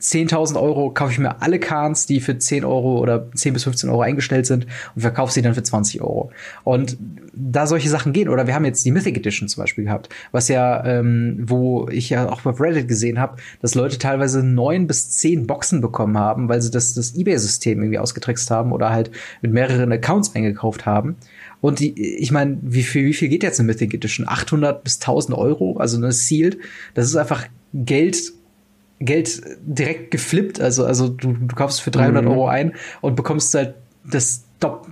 10.000 0.00 0.60
Euro 0.60 0.90
kaufe 0.90 1.12
ich 1.12 1.18
mir 1.18 1.40
alle 1.40 1.58
Kahns, 1.58 2.06
die 2.06 2.20
für 2.20 2.38
10 2.38 2.64
Euro 2.64 2.98
oder 2.98 3.30
10 3.32 3.54
bis 3.54 3.64
15 3.64 3.88
Euro 3.88 4.02
eingestellt 4.02 4.46
sind 4.46 4.66
und 4.94 5.00
verkaufe 5.00 5.32
sie 5.32 5.42
dann 5.42 5.54
für 5.54 5.62
20 5.62 6.02
Euro. 6.02 6.30
Und 6.64 6.98
da 7.34 7.66
solche 7.66 7.88
Sachen 7.88 8.12
gehen, 8.12 8.28
oder 8.28 8.46
wir 8.46 8.54
haben 8.54 8.64
jetzt 8.64 8.84
die 8.84 8.90
Mythic 8.90 9.16
Edition 9.16 9.48
zum 9.48 9.62
Beispiel 9.62 9.84
gehabt, 9.84 10.08
was 10.32 10.48
ja, 10.48 10.84
ähm, 10.84 11.38
wo 11.40 11.88
ich 11.88 12.10
ja 12.10 12.28
auch 12.28 12.44
auf 12.44 12.60
Reddit 12.60 12.88
gesehen 12.88 13.18
habe, 13.18 13.36
dass 13.62 13.74
Leute 13.74 13.98
teilweise 13.98 14.42
neun 14.42 14.86
bis 14.86 15.10
zehn 15.10 15.46
Boxen 15.46 15.80
bekommen 15.80 16.18
haben, 16.18 16.48
weil 16.48 16.60
sie 16.60 16.70
das, 16.70 16.94
das 16.94 17.14
Ebay-System 17.14 17.80
irgendwie 17.80 17.98
ausgetrickst 17.98 18.50
haben 18.50 18.72
oder 18.72 18.90
halt 18.90 19.10
mit 19.40 19.52
mehreren 19.52 19.92
Accounts 19.92 20.34
eingekauft 20.34 20.86
haben. 20.86 21.16
Und 21.60 21.80
die, 21.80 22.18
ich 22.18 22.32
meine, 22.32 22.58
wie 22.62 22.82
viel, 22.82 23.06
wie 23.06 23.14
viel 23.14 23.28
geht 23.28 23.42
jetzt 23.42 23.60
eine 23.60 23.66
Mythic 23.66 23.94
Edition? 23.94 24.28
800 24.28 24.84
bis 24.84 24.96
1000 25.00 25.36
Euro, 25.36 25.78
also 25.78 25.96
eine 25.96 26.12
Sealed. 26.12 26.58
Das 26.94 27.06
ist 27.06 27.16
einfach 27.16 27.46
Geld, 27.72 28.32
Geld 29.00 29.42
direkt 29.60 30.10
geflippt. 30.10 30.60
Also, 30.60 30.84
also 30.84 31.08
du, 31.08 31.32
du 31.32 31.54
kaufst 31.54 31.82
für 31.82 31.90
300 31.90 32.24
mhm. 32.24 32.30
Euro 32.30 32.48
ein 32.48 32.74
und 33.00 33.14
bekommst 33.14 33.54
halt 33.54 33.74
das 34.04 34.44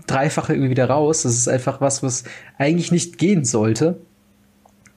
Dreifache 0.07 0.53
irgendwie 0.53 0.71
wieder 0.71 0.91
raus. 0.91 1.23
Das 1.23 1.35
ist 1.35 1.49
einfach 1.49 1.81
was, 1.81 2.03
was 2.03 2.25
eigentlich 2.59 2.93
nicht 2.93 3.19
gehen 3.19 3.45
sollte. 3.45 3.99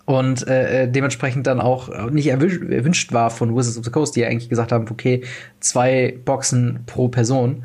Und 0.05 0.47
äh, 0.47 0.84
äh 0.84 0.91
dementsprechend 0.91 1.47
dann 1.47 1.60
auch 1.60 2.10
nicht 2.10 2.28
erwünscht 2.28 3.12
war 3.14 3.30
von 3.30 3.55
Wizards 3.55 3.78
of 3.78 3.86
the 3.86 3.91
Coast, 3.91 4.16
die 4.16 4.22
ja 4.22 4.28
eigentlich 4.28 4.49
gesagt 4.49 4.72
haben, 4.72 4.88
okay, 4.89 5.24
zwei 5.60 6.18
Boxen 6.24 6.80
pro 6.86 7.08
Person. 7.10 7.64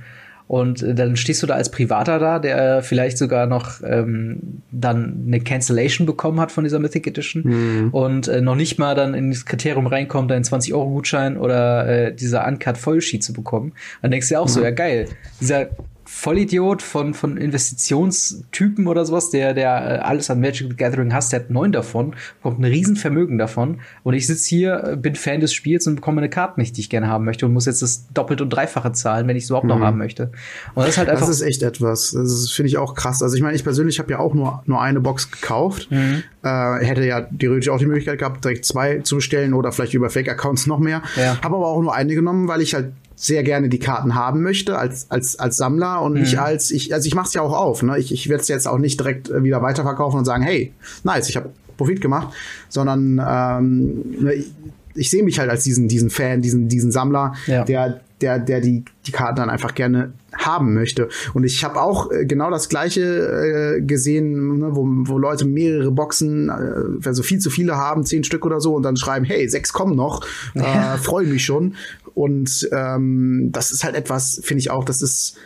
Und 0.53 0.83
äh, 0.83 0.95
dann 0.95 1.17
stehst 1.17 1.43
du 1.43 1.47
da 1.47 1.55
als 1.55 1.71
Privater 1.71 2.19
da, 2.19 2.39
der 2.39 2.83
vielleicht 2.83 3.17
sogar 3.17 3.47
noch 3.47 3.81
ähm, 3.83 4.61
dann 4.71 5.25
eine 5.27 5.41
Cancellation 5.41 6.07
bekommen 6.07 6.39
hat 6.41 6.53
von 6.53 6.63
dieser 6.63 6.79
Mythic 6.79 7.07
Edition 7.07 7.43
mhm. 7.43 7.89
und 7.91 8.29
äh, 8.29 8.43
noch 8.43 8.55
nicht 8.55 8.79
mal 8.79 8.95
dann 8.95 9.15
in 9.15 9.31
das 9.31 9.47
Kriterium 9.47 9.87
reinkommt, 9.87 10.31
einen 10.31 10.45
20-Euro-Gutschein 10.45 11.39
oder 11.39 11.89
äh, 11.89 12.15
dieser 12.15 12.47
Uncut 12.47 12.77
Vollsheet 12.77 13.25
zu 13.25 13.33
bekommen. 13.33 13.73
Dann 14.03 14.11
denkst 14.11 14.29
du 14.29 14.35
ja 14.35 14.41
auch 14.41 14.47
mhm. 14.47 14.51
so, 14.51 14.63
ja 14.63 14.73
geil, 14.73 15.09
dieser 15.41 15.69
Vollidiot 16.15 16.83
von, 16.83 17.15
von 17.15 17.39
Investitionstypen 17.39 18.87
oder 18.87 19.07
sowas, 19.07 19.31
der, 19.31 19.55
der 19.55 19.71
äh, 19.71 19.99
alles 20.01 20.31
an 20.31 20.41
Magic 20.41 20.69
the 20.69 20.77
Gathering 20.77 21.13
hasst, 21.13 21.33
der 21.33 21.41
hat 21.41 21.51
neun 21.51 21.73
davon, 21.73 22.15
bekommt 22.43 22.61
ein 22.61 22.67
Riesenvermögen 22.67 23.39
davon. 23.39 23.81
Und 24.05 24.13
ich 24.13 24.27
sitze 24.27 24.47
hier, 24.51 24.85
äh, 24.85 24.97
bin 24.97 25.15
Fan 25.15 25.41
des 25.41 25.55
Spiels 25.55 25.87
und 25.87 25.97
bekomme 25.97 26.21
eine 26.21 26.29
Karte 26.29 26.61
nicht, 26.61 26.77
die 26.77 26.83
ich 26.83 26.91
gerne 26.91 27.09
haben 27.09 27.25
möchte 27.25 27.47
und 27.47 27.55
muss 27.55 27.65
jetzt 27.65 27.81
das 27.81 28.07
doppelt 28.13 28.43
und 28.43 28.51
dreifache 28.51 28.93
zahlen, 28.93 29.27
wenn 29.27 29.37
ich 29.37 29.45
es 29.45 29.51
überhaupt 29.51 29.67
noch 29.67 29.79
mhm. 29.79 29.85
haben 29.85 29.99
möchte. 29.99 30.31
Und 30.75 30.83
das 30.83 30.91
ist 30.91 30.99
halt 30.99 31.09
einfach. 31.09 31.27
Das 31.27 31.35
ist 31.35 31.43
echt 31.43 31.63
etwas. 31.63 32.13
Das 32.13 32.51
finde 32.53 32.69
ich 32.69 32.77
auch 32.77 32.95
krass. 32.95 33.23
Also 33.23 33.35
ich 33.35 33.43
meine, 33.43 33.57
ich 33.57 33.65
persönlich 33.65 33.99
habe 33.99 34.13
ja 34.13 34.19
auch 34.19 34.35
nur, 34.35 34.63
nur 34.67 34.83
eine 34.83 35.01
Box 35.01 35.31
gekauft. 35.31 35.91
Mhm. 35.91 36.23
Äh, 36.43 36.85
hätte 36.85 37.07
ja 37.07 37.23
theoretisch 37.23 37.71
auch 37.71 37.79
die 37.79 37.87
Möglichkeit 37.87 38.19
gehabt, 38.19 38.45
direkt 38.45 38.67
zwei 38.67 38.99
zu 38.99 39.17
bestellen 39.17 39.55
oder 39.55 39.73
vielleicht 39.73 39.95
über 39.95 40.11
Fake-Accounts 40.11 40.67
noch 40.67 40.79
mehr. 40.79 41.03
Ja. 41.17 41.39
Habe 41.43 41.57
aber 41.57 41.69
auch 41.69 41.81
nur 41.81 41.95
eine 41.95 42.15
genommen, 42.15 42.49
weil 42.49 42.61
ich 42.61 42.75
halt 42.75 42.93
sehr 43.23 43.45
gerne 43.45 43.69
die 43.69 43.79
Karten 43.79 44.17
haben 44.17 44.43
möchte 44.43 44.77
als 44.77 45.09
als 45.09 45.39
als 45.39 45.57
Sammler 45.57 46.03
und 46.03 46.15
mhm. 46.15 46.23
nicht 46.23 46.41
als 46.41 46.73
ich 46.73 46.93
also 46.93 47.07
ich 47.07 47.15
mache 47.15 47.29
es 47.29 47.35
ja 47.35 47.43
auch 47.43 47.53
auf 47.53 47.85
ne 47.85 47.97
ich 47.97 48.13
ich 48.13 48.29
werde 48.29 48.43
es 48.43 48.49
jetzt 48.49 48.67
auch 48.67 48.79
nicht 48.79 48.99
direkt 48.99 49.31
äh, 49.31 49.45
wieder 49.45 49.63
weiterverkaufen 49.63 50.19
und 50.19 50.25
sagen 50.25 50.43
hey 50.43 50.73
nice 51.05 51.29
ich 51.29 51.37
habe 51.37 51.51
Profit 51.77 52.01
gemacht 52.01 52.35
sondern 52.69 53.23
ähm, 53.25 54.03
ne, 54.19 54.35
ich, 54.35 54.51
ich 54.95 55.09
sehe 55.09 55.23
mich 55.23 55.39
halt 55.39 55.51
als 55.51 55.63
diesen 55.63 55.87
diesen 55.87 56.11
Fan 56.11 56.43
diesen 56.43 56.69
diesen 56.69 56.91
Sammler 56.91 57.35
ja. 57.47 57.63
der 57.63 58.01
der 58.21 58.41
der 58.41 58.61
die 58.61 58.85
die 59.07 59.13
Karten 59.13 59.37
dann 59.37 59.51
einfach 59.51 59.77
gerne 59.77 60.13
haben 60.37 60.75
möchte 60.75 61.09
und 61.35 61.45
ich 61.45 61.65
habe 61.65 61.81
auch 61.81 62.11
äh, 62.11 62.25
genau 62.25 62.51
das 62.51 62.69
gleiche 62.69 63.03
äh, 63.03 63.81
gesehen 63.81 64.59
ne, 64.59 64.71
wo, 64.73 64.85
wo 64.87 65.19
Leute 65.19 65.45
mehrere 65.45 65.91
Boxen 65.91 66.49
äh, 66.49 67.07
also 67.07 67.23
viel 67.23 67.39
zu 67.39 67.51
viele 67.51 67.77
haben 67.77 68.05
zehn 68.05 68.25
Stück 68.25 68.47
oder 68.47 68.61
so 68.61 68.75
und 68.75 68.83
dann 68.83 68.97
schreiben 68.97 69.25
hey 69.25 69.49
sechs 69.49 69.73
kommen 69.73 69.97
noch 69.97 70.27
ja. 70.55 70.95
äh, 70.95 70.99
freue 70.99 71.27
mich 71.27 71.45
schon 71.45 71.75
und 72.15 72.69
ähm, 72.73 73.49
das 73.53 73.73
ist 73.73 73.85
halt 73.85 73.95
etwas, 73.95 74.41
finde 74.43 74.61
ich 74.61 74.71
auch, 74.71 74.85
das 74.85 75.03
ist, 75.03 75.37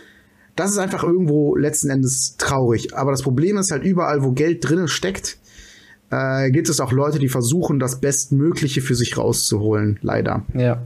das 0.56 0.70
ist 0.70 0.78
einfach 0.78 1.04
irgendwo 1.04 1.56
letzten 1.56 1.90
Endes 1.90 2.36
traurig. 2.38 2.96
Aber 2.96 3.10
das 3.10 3.22
Problem 3.22 3.58
ist 3.58 3.70
halt 3.70 3.84
überall, 3.84 4.22
wo 4.22 4.32
Geld 4.32 4.68
drin 4.68 4.88
steckt, 4.88 5.38
äh, 6.10 6.50
gibt 6.50 6.68
es 6.68 6.80
auch 6.80 6.92
Leute, 6.92 7.18
die 7.18 7.28
versuchen, 7.28 7.78
das 7.78 8.00
Bestmögliche 8.00 8.80
für 8.80 8.94
sich 8.94 9.16
rauszuholen, 9.16 9.98
leider. 10.02 10.44
Ja. 10.54 10.82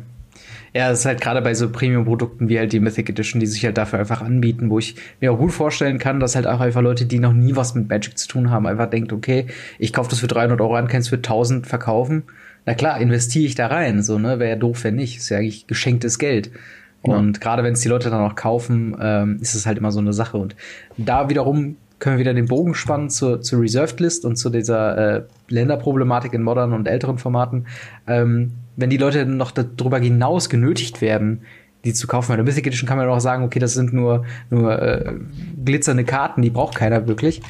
Ja, 0.72 0.88
das 0.88 1.00
ist 1.00 1.04
halt 1.06 1.20
gerade 1.20 1.42
bei 1.42 1.54
so 1.54 1.68
Premium-Produkten 1.68 2.48
wie 2.48 2.58
halt 2.58 2.72
die 2.72 2.80
Mythic 2.80 3.08
Edition, 3.08 3.40
die 3.40 3.46
sich 3.46 3.64
halt 3.64 3.76
dafür 3.76 3.98
einfach 3.98 4.22
anbieten, 4.22 4.70
wo 4.70 4.78
ich 4.78 4.94
mir 5.20 5.32
auch 5.32 5.38
gut 5.38 5.52
vorstellen 5.52 5.98
kann, 5.98 6.20
dass 6.20 6.36
halt 6.36 6.46
auch 6.46 6.60
einfach 6.60 6.82
Leute, 6.82 7.06
die 7.06 7.18
noch 7.18 7.32
nie 7.32 7.56
was 7.56 7.74
mit 7.74 7.88
Magic 7.88 8.16
zu 8.16 8.28
tun 8.28 8.50
haben, 8.50 8.66
einfach 8.66 8.88
denkt, 8.88 9.12
okay, 9.12 9.46
ich 9.78 9.92
kaufe 9.92 10.10
das 10.10 10.20
für 10.20 10.28
300 10.28 10.60
Euro 10.60 10.76
an, 10.76 10.88
kann 10.88 11.00
es 11.00 11.08
für 11.08 11.16
1000 11.16 11.66
verkaufen 11.66 12.24
na 12.66 12.74
klar, 12.74 13.00
investiere 13.00 13.46
ich 13.46 13.54
da 13.54 13.68
rein, 13.68 14.02
so, 14.02 14.18
ne? 14.18 14.38
Wäre 14.38 14.50
ja 14.50 14.56
doof, 14.56 14.84
wenn 14.84 14.96
nicht. 14.96 15.18
Ist 15.18 15.30
ja 15.30 15.38
eigentlich 15.38 15.66
geschenktes 15.66 16.18
Geld. 16.18 16.50
Und 17.02 17.38
ja. 17.38 17.40
gerade 17.40 17.64
wenn 17.64 17.72
es 17.72 17.80
die 17.80 17.88
Leute 17.88 18.10
dann 18.10 18.20
auch 18.20 18.34
kaufen, 18.34 18.96
ähm, 19.00 19.38
ist 19.40 19.54
es 19.54 19.64
halt 19.66 19.78
immer 19.78 19.90
so 19.90 20.00
eine 20.00 20.12
Sache. 20.12 20.36
Und 20.36 20.54
da 20.98 21.30
wiederum 21.30 21.76
können 21.98 22.16
wir 22.16 22.20
wieder 22.20 22.34
den 22.34 22.46
Bogen 22.46 22.74
spannen 22.74 23.10
zur, 23.10 23.40
zur 23.40 23.60
Reserved 23.60 24.00
List 24.00 24.24
und 24.24 24.36
zu 24.36 24.50
dieser 24.50 25.16
äh, 25.16 25.22
Länderproblematik 25.48 26.32
in 26.32 26.42
modernen 26.42 26.74
und 26.74 26.86
älteren 26.86 27.18
Formaten. 27.18 27.66
Ähm, 28.06 28.52
wenn 28.80 28.90
die 28.90 28.96
Leute 28.96 29.26
noch 29.26 29.50
darüber 29.50 29.98
hinaus 29.98 30.48
genötigt 30.48 31.00
werden, 31.00 31.42
die 31.84 31.94
zu 31.94 32.06
kaufen. 32.06 32.28
Bei 32.28 32.36
der 32.36 32.44
Mythic 32.44 32.66
Edition 32.66 32.88
kann 32.88 32.98
man 32.98 33.08
auch 33.08 33.20
sagen, 33.20 33.44
okay, 33.44 33.58
das 33.58 33.74
sind 33.74 33.92
nur, 33.92 34.24
nur 34.50 34.80
äh, 34.80 35.14
glitzernde 35.64 36.04
Karten, 36.04 36.42
die 36.42 36.50
braucht 36.50 36.74
keiner 36.74 37.06
wirklich. 37.06 37.40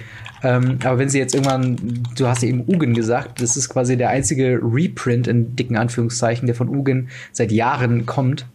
Ähm, 0.43 0.79
aber 0.85 0.99
wenn 0.99 1.09
sie 1.09 1.19
jetzt 1.19 1.35
irgendwann, 1.35 1.77
du 2.17 2.27
hast 2.27 2.43
ja 2.43 2.49
eben 2.49 2.65
Ugin 2.67 2.95
gesagt, 2.95 3.43
das 3.43 3.57
ist 3.57 3.69
quasi 3.69 3.97
der 3.97 4.11
einzige 4.11 4.61
Reprint 4.63 5.27
in 5.27 5.57
dicken 5.57 5.77
Anführungszeichen, 5.77 6.47
der 6.47 6.55
von 6.55 6.69
Ugin 6.69 7.09
seit 7.33 7.53
Jahren 7.53 8.07
kommt. 8.07 8.47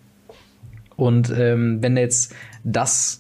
Und 0.95 1.33
ähm, 1.37 1.79
wenn 1.81 1.97
jetzt 1.97 2.33
das, 2.63 3.19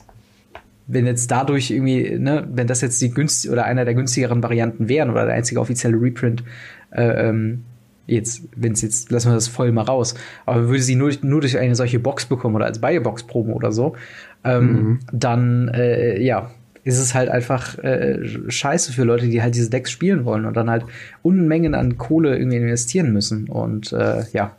wenn 0.87 1.05
jetzt 1.05 1.29
dadurch 1.29 1.71
irgendwie, 1.71 2.17
ne, 2.17 2.47
wenn 2.51 2.67
das 2.67 2.81
jetzt 2.81 3.01
die 3.01 3.11
günstig 3.11 3.51
oder 3.51 3.65
einer 3.65 3.83
der 3.83 3.95
günstigeren 3.95 4.41
Varianten 4.41 4.87
wären 4.87 5.09
oder 5.09 5.25
der 5.25 5.35
einzige 5.35 5.59
offizielle 5.59 6.01
Reprint, 6.01 6.43
äh, 6.91 7.29
ähm, 7.29 7.65
jetzt, 8.07 8.43
wenn 8.55 8.73
es 8.73 8.81
jetzt, 8.81 9.11
lassen 9.11 9.29
wir 9.29 9.35
das 9.35 9.47
voll 9.47 9.71
mal 9.71 9.83
raus, 9.83 10.15
aber 10.45 10.67
würde 10.67 10.81
sie 10.81 10.95
nur, 10.95 11.11
nur 11.21 11.41
durch 11.41 11.57
eine 11.57 11.75
solche 11.75 11.99
Box 11.99 12.25
bekommen 12.25 12.55
oder 12.55 12.65
als 12.65 12.79
Buy-Box-Promo 12.79 13.53
oder 13.53 13.71
so, 13.71 13.95
ähm, 14.43 14.71
mhm. 14.71 14.99
dann, 15.11 15.67
äh, 15.69 16.21
ja, 16.21 16.51
ist 16.83 16.99
es 16.99 17.15
halt 17.15 17.29
einfach 17.29 17.79
äh, 17.79 18.19
scheiße 18.47 18.93
für 18.93 19.03
Leute, 19.03 19.27
die 19.27 19.41
halt 19.41 19.55
diese 19.55 19.71
Decks 19.71 19.89
spielen 19.89 20.23
wollen 20.23 20.45
und 20.45 20.55
dann 20.55 20.69
halt 20.69 20.85
Unmengen 21.23 21.73
an 21.73 21.97
Kohle 21.97 22.37
irgendwie 22.37 22.57
investieren 22.57 23.11
müssen. 23.11 23.49
Und 23.49 23.91
äh, 23.91 24.23
ja, 24.33 24.55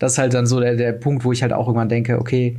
das 0.00 0.12
ist 0.12 0.18
halt 0.18 0.34
dann 0.34 0.46
so 0.46 0.58
der, 0.58 0.74
der 0.74 0.92
Punkt, 0.92 1.24
wo 1.24 1.30
ich 1.30 1.42
halt 1.42 1.52
auch 1.52 1.68
irgendwann 1.68 1.88
denke, 1.88 2.18
okay, 2.18 2.56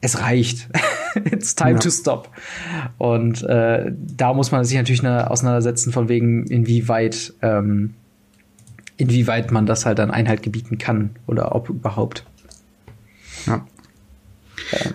es 0.00 0.22
reicht. 0.22 0.68
It's 1.30 1.54
time 1.54 1.72
ja. 1.72 1.78
to 1.78 1.90
stop. 1.90 2.30
Und 2.96 3.42
äh, 3.42 3.92
da 4.16 4.32
muss 4.32 4.50
man 4.50 4.64
sich 4.64 4.78
natürlich 4.78 5.06
auseinandersetzen, 5.06 5.92
von 5.92 6.08
wegen, 6.08 6.46
inwieweit 6.46 7.34
ähm, 7.42 7.94
inwieweit 8.98 9.50
man 9.50 9.64
das 9.64 9.86
halt 9.86 10.00
an 10.00 10.10
Einhalt 10.10 10.42
gebieten 10.42 10.76
kann 10.76 11.10
oder 11.26 11.54
ob 11.54 11.70
überhaupt. 11.70 12.26
Ja. 13.46 13.66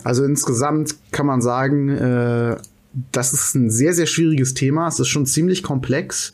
Also 0.04 0.24
insgesamt 0.24 0.96
kann 1.12 1.26
man 1.26 1.42
sagen, 1.42 1.90
äh, 1.90 2.58
das 3.12 3.34
ist 3.34 3.56
ein 3.56 3.72
sehr, 3.72 3.94
sehr 3.94 4.06
schwieriges 4.06 4.54
Thema. 4.54 4.88
Es 4.88 5.00
ist 5.00 5.08
schon 5.08 5.26
ziemlich 5.26 5.64
komplex. 5.64 6.34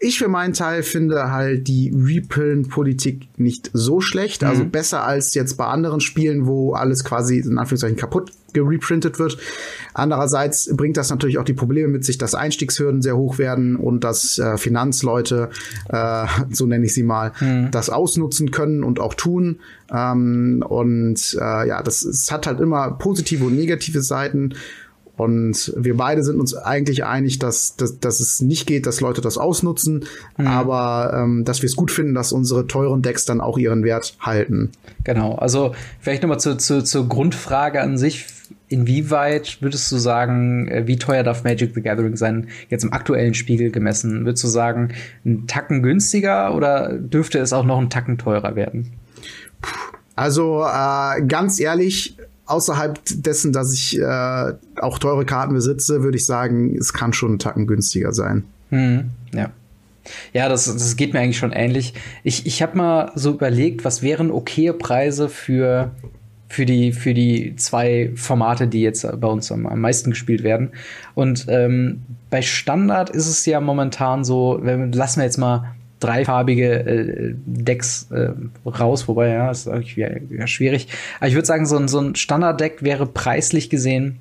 Ich 0.00 0.18
für 0.18 0.28
meinen 0.28 0.54
Teil 0.54 0.82
finde 0.82 1.32
halt 1.32 1.66
die 1.66 1.92
Reprint-Politik 1.94 3.28
nicht 3.36 3.70
so 3.72 4.00
schlecht. 4.00 4.44
Also 4.44 4.64
mhm. 4.64 4.70
besser 4.70 5.04
als 5.04 5.34
jetzt 5.34 5.56
bei 5.56 5.66
anderen 5.66 6.00
Spielen, 6.00 6.46
wo 6.46 6.72
alles 6.74 7.04
quasi 7.04 7.38
in 7.38 7.58
Anführungszeichen 7.58 7.96
kaputt 7.96 8.32
gereprintet 8.52 9.18
wird. 9.18 9.38
Andererseits 9.94 10.74
bringt 10.74 10.96
das 10.96 11.10
natürlich 11.10 11.38
auch 11.38 11.44
die 11.44 11.52
Probleme 11.52 11.88
mit 11.88 12.04
sich, 12.04 12.18
dass 12.18 12.34
Einstiegshürden 12.34 13.02
sehr 13.02 13.16
hoch 13.16 13.38
werden 13.38 13.76
und 13.76 14.04
dass 14.04 14.38
äh, 14.38 14.56
Finanzleute, 14.56 15.50
äh, 15.88 16.26
so 16.50 16.66
nenne 16.66 16.86
ich 16.86 16.94
sie 16.94 17.02
mal, 17.02 17.32
mhm. 17.40 17.70
das 17.70 17.90
ausnutzen 17.90 18.50
können 18.50 18.84
und 18.84 19.00
auch 19.00 19.14
tun. 19.14 19.60
Ähm, 19.92 20.64
und 20.66 21.36
äh, 21.40 21.68
ja, 21.68 21.82
das 21.82 22.04
es 22.04 22.30
hat 22.30 22.46
halt 22.46 22.60
immer 22.60 22.92
positive 22.92 23.44
und 23.44 23.56
negative 23.56 24.00
Seiten. 24.00 24.54
Und 25.18 25.74
wir 25.76 25.96
beide 25.96 26.22
sind 26.22 26.38
uns 26.38 26.54
eigentlich 26.54 27.04
einig, 27.04 27.40
dass, 27.40 27.74
dass, 27.74 27.98
dass 27.98 28.20
es 28.20 28.40
nicht 28.40 28.66
geht, 28.66 28.86
dass 28.86 29.00
Leute 29.00 29.20
das 29.20 29.36
ausnutzen, 29.36 30.04
mhm. 30.36 30.46
aber 30.46 31.12
ähm, 31.12 31.44
dass 31.44 31.60
wir 31.60 31.66
es 31.66 31.74
gut 31.74 31.90
finden, 31.90 32.14
dass 32.14 32.32
unsere 32.32 32.68
teuren 32.68 33.02
Decks 33.02 33.24
dann 33.24 33.40
auch 33.40 33.58
ihren 33.58 33.82
Wert 33.82 34.16
halten. 34.20 34.70
Genau, 35.02 35.34
also 35.34 35.74
vielleicht 36.00 36.22
nochmal 36.22 36.38
zu, 36.38 36.56
zu, 36.56 36.84
zur 36.84 37.08
Grundfrage 37.08 37.80
an 37.80 37.98
sich. 37.98 38.26
Inwieweit 38.68 39.60
würdest 39.60 39.90
du 39.90 39.96
sagen, 39.96 40.68
äh, 40.68 40.86
wie 40.86 40.98
teuer 40.98 41.24
darf 41.24 41.42
Magic 41.42 41.74
the 41.74 41.82
Gathering 41.82 42.16
sein, 42.16 42.46
jetzt 42.68 42.84
im 42.84 42.92
aktuellen 42.92 43.34
Spiegel 43.34 43.72
gemessen? 43.72 44.24
Würdest 44.24 44.44
du 44.44 44.48
sagen, 44.48 44.90
ein 45.24 45.48
Tacken 45.48 45.82
günstiger 45.82 46.54
oder 46.54 46.92
dürfte 46.92 47.40
es 47.40 47.52
auch 47.52 47.64
noch 47.64 47.78
ein 47.78 47.90
Tacken 47.90 48.18
teurer 48.18 48.54
werden? 48.54 48.92
Also 50.14 50.64
äh, 50.64 51.22
ganz 51.26 51.58
ehrlich, 51.58 52.16
außerhalb 52.48 53.00
dessen, 53.10 53.52
dass 53.52 53.72
ich 53.72 53.98
äh, 53.98 54.52
auch 54.80 54.98
teure 54.98 55.24
Karten 55.24 55.54
besitze, 55.54 56.02
würde 56.02 56.16
ich 56.16 56.26
sagen, 56.26 56.76
es 56.76 56.92
kann 56.92 57.12
schon 57.12 57.30
einen 57.30 57.38
Tacken 57.38 57.66
günstiger 57.66 58.12
sein. 58.12 58.44
Hm, 58.70 59.10
ja. 59.32 59.50
Ja, 60.32 60.48
das, 60.48 60.64
das 60.64 60.96
geht 60.96 61.12
mir 61.12 61.20
eigentlich 61.20 61.38
schon 61.38 61.52
ähnlich. 61.52 61.94
Ich, 62.24 62.46
ich 62.46 62.62
habe 62.62 62.76
mal 62.76 63.12
so 63.14 63.32
überlegt, 63.32 63.84
was 63.84 64.02
wären 64.02 64.30
okaye 64.30 64.72
Preise 64.72 65.28
für, 65.28 65.90
für, 66.48 66.64
die, 66.64 66.92
für 66.92 67.12
die 67.12 67.56
zwei 67.56 68.12
Formate, 68.14 68.68
die 68.68 68.80
jetzt 68.80 69.06
bei 69.20 69.28
uns 69.28 69.52
am, 69.52 69.66
am 69.66 69.80
meisten 69.80 70.10
gespielt 70.10 70.42
werden. 70.42 70.70
Und 71.14 71.46
ähm, 71.48 72.02
bei 72.30 72.40
Standard 72.40 73.10
ist 73.10 73.28
es 73.28 73.44
ja 73.44 73.60
momentan 73.60 74.24
so, 74.24 74.58
wenn, 74.62 74.92
lassen 74.92 75.20
wir 75.20 75.24
jetzt 75.24 75.38
mal 75.38 75.74
dreifarbige 76.00 76.72
äh, 76.72 77.34
Decks 77.46 78.08
äh, 78.10 78.30
raus, 78.68 79.08
wobei 79.08 79.28
ja, 79.28 79.50
ist 79.50 79.68
eigentlich 79.68 79.96
wieder 79.96 80.46
schwierig. 80.46 80.88
Aber 81.18 81.28
ich 81.28 81.34
würde 81.34 81.46
sagen, 81.46 81.66
so 81.66 81.76
ein, 81.76 81.88
so 81.88 82.00
ein 82.00 82.14
Standarddeck 82.14 82.82
wäre 82.82 83.06
preislich 83.06 83.70
gesehen 83.70 84.20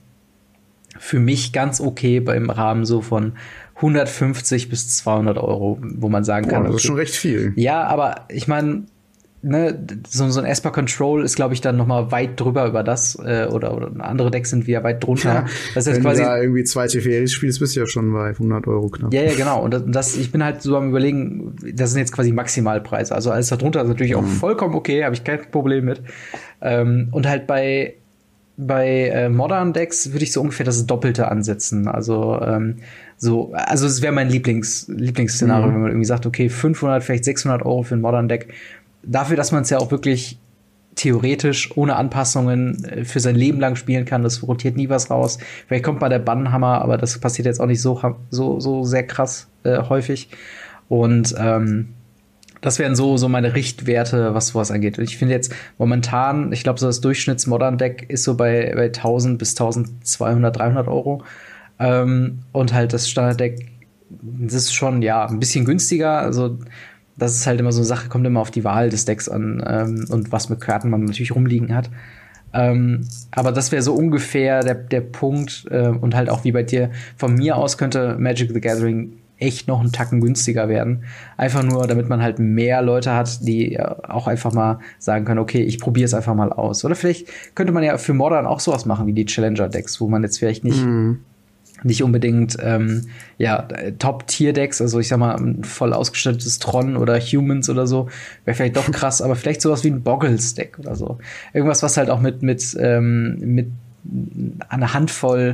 für 0.99 1.19
mich 1.19 1.53
ganz 1.53 1.79
okay 1.79 2.19
beim 2.19 2.49
Rahmen 2.49 2.85
so 2.85 3.01
von 3.01 3.33
150 3.75 4.69
bis 4.69 4.97
200 4.97 5.37
Euro, 5.37 5.77
wo 5.81 6.09
man 6.09 6.23
sagen 6.23 6.47
kann. 6.47 6.63
Boah, 6.63 6.67
das 6.67 6.73
okay, 6.73 6.77
ist 6.77 6.87
schon 6.87 6.95
recht 6.95 7.15
viel. 7.15 7.53
Ja, 7.55 7.83
aber 7.83 8.25
ich 8.29 8.47
meine, 8.47 8.83
ne, 9.41 9.87
so, 10.07 10.29
so 10.29 10.39
ein 10.39 10.45
Esper 10.45 10.71
Control 10.71 11.23
ist, 11.23 11.35
glaube 11.35 11.53
ich, 11.53 11.61
dann 11.61 11.77
noch 11.77 11.87
mal 11.87 12.11
weit 12.11 12.39
drüber 12.39 12.67
über 12.67 12.83
das 12.83 13.15
äh, 13.23 13.47
oder, 13.51 13.75
oder 13.75 13.91
andere 13.99 14.31
Decks 14.31 14.49
sind 14.49 14.67
wieder 14.67 14.83
weit 14.83 15.03
drunter. 15.03 15.33
Ja, 15.33 15.45
das 15.75 15.87
heißt 15.87 15.97
wenn 15.97 16.03
quasi, 16.03 16.21
du 16.21 16.27
da 16.27 16.41
irgendwie 16.41 16.63
zwei 16.63 16.87
TFRs 16.87 17.31
spielst, 17.31 17.59
bist 17.59 17.75
du 17.75 17.81
ja 17.81 17.87
schon 17.87 18.11
bei 18.13 18.29
100 18.29 18.67
Euro 18.67 18.89
knapp. 18.89 19.13
Ja, 19.13 19.23
ja, 19.23 19.35
genau. 19.35 19.63
Und 19.63 19.73
das, 19.73 19.83
das, 19.87 20.17
ich 20.17 20.31
bin 20.31 20.43
halt 20.43 20.61
so 20.61 20.75
am 20.75 20.89
überlegen, 20.89 21.55
das 21.73 21.91
sind 21.91 21.99
jetzt 21.99 22.11
quasi 22.11 22.31
Maximalpreise. 22.31 23.13
Also 23.13 23.31
alles 23.31 23.49
darunter 23.49 23.81
ist 23.81 23.87
natürlich 23.87 24.13
mhm. 24.13 24.19
auch 24.19 24.25
vollkommen 24.25 24.75
okay, 24.75 25.03
habe 25.03 25.15
ich 25.15 25.23
kein 25.23 25.39
Problem 25.51 25.85
mit. 25.85 26.01
Ähm, 26.61 27.09
und 27.11 27.27
halt 27.27 27.47
bei 27.47 27.95
bei 28.59 29.09
äh, 29.09 29.29
Modern 29.29 29.71
Decks 29.71 30.13
würde 30.13 30.23
ich 30.23 30.31
so 30.31 30.41
ungefähr 30.41 30.65
das 30.65 30.83
Doppelte 30.87 31.29
ansetzen. 31.29 31.87
Also 31.87 32.41
ähm, 32.41 32.77
so, 33.15 33.53
also 33.53 33.85
es 33.85 34.01
wäre 34.01 34.11
mein 34.11 34.29
Lieblings 34.29 34.87
Lieblingsszenario, 34.87 35.67
mhm. 35.67 35.73
wenn 35.73 35.81
man 35.81 35.91
irgendwie 35.91 36.07
sagt, 36.07 36.25
okay, 36.25 36.49
500, 36.49 37.03
vielleicht 37.03 37.23
600 37.23 37.63
Euro 37.63 37.83
für 37.83 37.95
ein 37.95 38.01
Modern 38.01 38.27
Deck 38.27 38.51
dafür, 39.07 39.35
dass 39.35 39.51
man 39.51 39.63
es 39.63 39.69
ja 39.69 39.79
auch 39.79 39.91
wirklich 39.91 40.39
theoretisch 40.97 41.75
ohne 41.77 41.95
Anpassungen 41.95 42.83
äh, 42.83 43.05
für 43.05 43.19
sein 43.19 43.35
Leben 43.35 43.59
lang 43.59 43.75
spielen 43.75 44.05
kann. 44.05 44.23
Das 44.23 44.43
rotiert 44.43 44.75
nie 44.75 44.89
was 44.89 45.09
raus. 45.09 45.37
Vielleicht 45.67 45.85
kommt 45.85 46.01
mal 46.01 46.09
der 46.09 46.19
Bannhammer, 46.19 46.81
aber 46.81 46.97
das 46.97 47.17
passiert 47.19 47.45
jetzt 47.45 47.61
auch 47.61 47.67
nicht 47.67 47.81
so, 47.81 48.01
so, 48.29 48.59
so 48.59 48.83
sehr 48.83 49.05
krass 49.05 49.47
äh, 49.63 49.77
häufig. 49.83 50.29
Und 50.89 51.35
ähm, 51.37 51.89
das 52.61 52.79
wären 52.79 52.95
so, 52.95 53.17
so 53.17 53.29
meine 53.29 53.53
Richtwerte, 53.53 54.33
was 54.33 54.47
sowas 54.47 54.71
angeht. 54.71 54.97
Und 54.97 55.03
ich 55.03 55.17
finde 55.17 55.35
jetzt 55.35 55.53
momentan, 55.77 56.51
ich 56.51 56.63
glaube, 56.63 56.79
so 56.79 56.87
das 56.87 57.01
Durchschnitts-Modern-Deck 57.01 58.09
ist 58.09 58.23
so 58.23 58.35
bei, 58.35 58.73
bei 58.75 58.85
1000 58.85 59.37
bis 59.37 59.51
1200, 59.51 60.57
300 60.57 60.87
Euro. 60.87 61.23
Ähm, 61.79 62.39
und 62.51 62.73
halt 62.73 62.93
das 62.93 63.09
Standard-Deck, 63.09 63.67
das 64.09 64.53
ist 64.53 64.73
schon, 64.73 65.01
ja, 65.01 65.27
ein 65.27 65.39
bisschen 65.39 65.65
günstiger. 65.65 66.19
Also, 66.19 66.57
das 67.17 67.35
ist 67.35 67.47
halt 67.47 67.59
immer 67.59 67.71
so 67.71 67.79
eine 67.79 67.87
Sache, 67.87 68.09
kommt 68.09 68.25
immer 68.25 68.39
auf 68.39 68.51
die 68.51 68.63
Wahl 68.63 68.89
des 68.89 69.05
Decks 69.05 69.27
an 69.27 69.63
ähm, 69.65 70.05
und 70.09 70.31
was 70.31 70.49
mit 70.49 70.61
Karten 70.61 70.89
man 70.89 71.03
natürlich 71.03 71.35
rumliegen 71.35 71.75
hat. 71.75 71.89
Ähm, 72.53 73.07
aber 73.31 73.51
das 73.51 73.71
wäre 73.71 73.81
so 73.81 73.93
ungefähr 73.93 74.63
der, 74.63 74.75
der 74.75 75.01
Punkt 75.01 75.65
äh, 75.69 75.87
und 75.87 76.15
halt 76.15 76.29
auch 76.29 76.43
wie 76.43 76.51
bei 76.51 76.63
dir. 76.63 76.91
Von 77.17 77.35
mir 77.35 77.57
aus 77.57 77.77
könnte 77.77 78.17
Magic 78.19 78.51
the 78.53 78.61
Gathering 78.61 79.17
echt 79.39 79.67
noch 79.67 79.79
einen 79.79 79.91
Tacken 79.91 80.21
günstiger 80.21 80.69
werden. 80.69 81.03
Einfach 81.35 81.63
nur, 81.63 81.85
damit 81.85 82.09
man 82.09 82.21
halt 82.21 82.39
mehr 82.39 82.81
Leute 82.81 83.13
hat, 83.13 83.45
die 83.47 83.73
äh, 83.73 83.83
auch 84.07 84.27
einfach 84.27 84.53
mal 84.53 84.79
sagen 84.99 85.25
können, 85.25 85.39
okay, 85.39 85.61
ich 85.61 85.79
probiere 85.79 86.05
es 86.05 86.13
einfach 86.13 86.35
mal 86.35 86.51
aus. 86.51 86.85
Oder 86.85 86.95
vielleicht 86.95 87.27
könnte 87.55 87.73
man 87.73 87.83
ja 87.83 87.97
für 87.97 88.13
Modern 88.13 88.47
auch 88.47 88.59
sowas 88.59 88.85
machen 88.85 89.07
wie 89.07 89.13
die 89.13 89.25
Challenger-Decks, 89.25 89.99
wo 90.01 90.07
man 90.07 90.23
jetzt 90.23 90.39
vielleicht 90.39 90.63
nicht 90.63 90.83
mm 90.83 91.15
nicht 91.83 92.03
unbedingt 92.03 92.57
ähm, 92.61 93.07
ja 93.37 93.67
Top-Tier-Decks, 93.99 94.81
also 94.81 94.99
ich 94.99 95.07
sag 95.07 95.19
mal 95.19 95.35
ein 95.35 95.63
voll 95.63 95.93
ausgestattetes 95.93 96.59
Tron 96.59 96.97
oder 96.97 97.19
Humans 97.19 97.69
oder 97.69 97.87
so, 97.87 98.09
wäre 98.45 98.55
vielleicht 98.55 98.77
doch 98.77 98.91
krass, 98.91 99.21
aber 99.21 99.35
vielleicht 99.35 99.61
sowas 99.61 99.83
wie 99.83 99.91
ein 99.91 100.01
Boggles-Deck 100.01 100.79
oder 100.79 100.95
so. 100.95 101.19
Irgendwas, 101.53 101.83
was 101.83 101.97
halt 101.97 102.09
auch 102.09 102.19
mit 102.19 102.41
mit 102.41 102.75
ähm, 102.79 103.37
mit 103.39 103.67
einer 104.69 104.93
Handvoll 104.93 105.53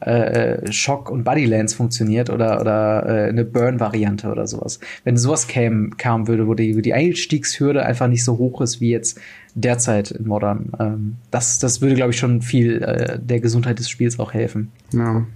äh, 0.00 0.72
Shock 0.72 1.10
und 1.10 1.24
Bodylands 1.24 1.74
funktioniert 1.74 2.30
oder 2.30 2.60
oder 2.60 3.04
äh, 3.06 3.28
eine 3.28 3.44
Burn-Variante 3.44 4.30
oder 4.30 4.46
sowas. 4.46 4.80
Wenn 5.04 5.16
sowas 5.16 5.46
käme, 5.46 5.90
kam 5.90 6.26
würde, 6.26 6.46
wo 6.46 6.54
die, 6.54 6.80
die 6.80 6.94
Einstiegshürde 6.94 7.84
einfach 7.84 8.08
nicht 8.08 8.24
so 8.24 8.38
hoch 8.38 8.60
ist 8.62 8.80
wie 8.80 8.90
jetzt 8.90 9.20
derzeit 9.54 10.10
in 10.10 10.26
Modern. 10.26 10.72
Ähm, 10.78 11.16
das, 11.30 11.58
das 11.58 11.80
würde, 11.82 11.94
glaube 11.94 12.12
ich, 12.12 12.18
schon 12.18 12.40
viel 12.40 12.82
äh, 12.82 13.18
der 13.20 13.40
Gesundheit 13.40 13.78
des 13.78 13.90
Spiels 13.90 14.18
auch 14.18 14.32
helfen. 14.32 14.72
Ja. 14.92 15.26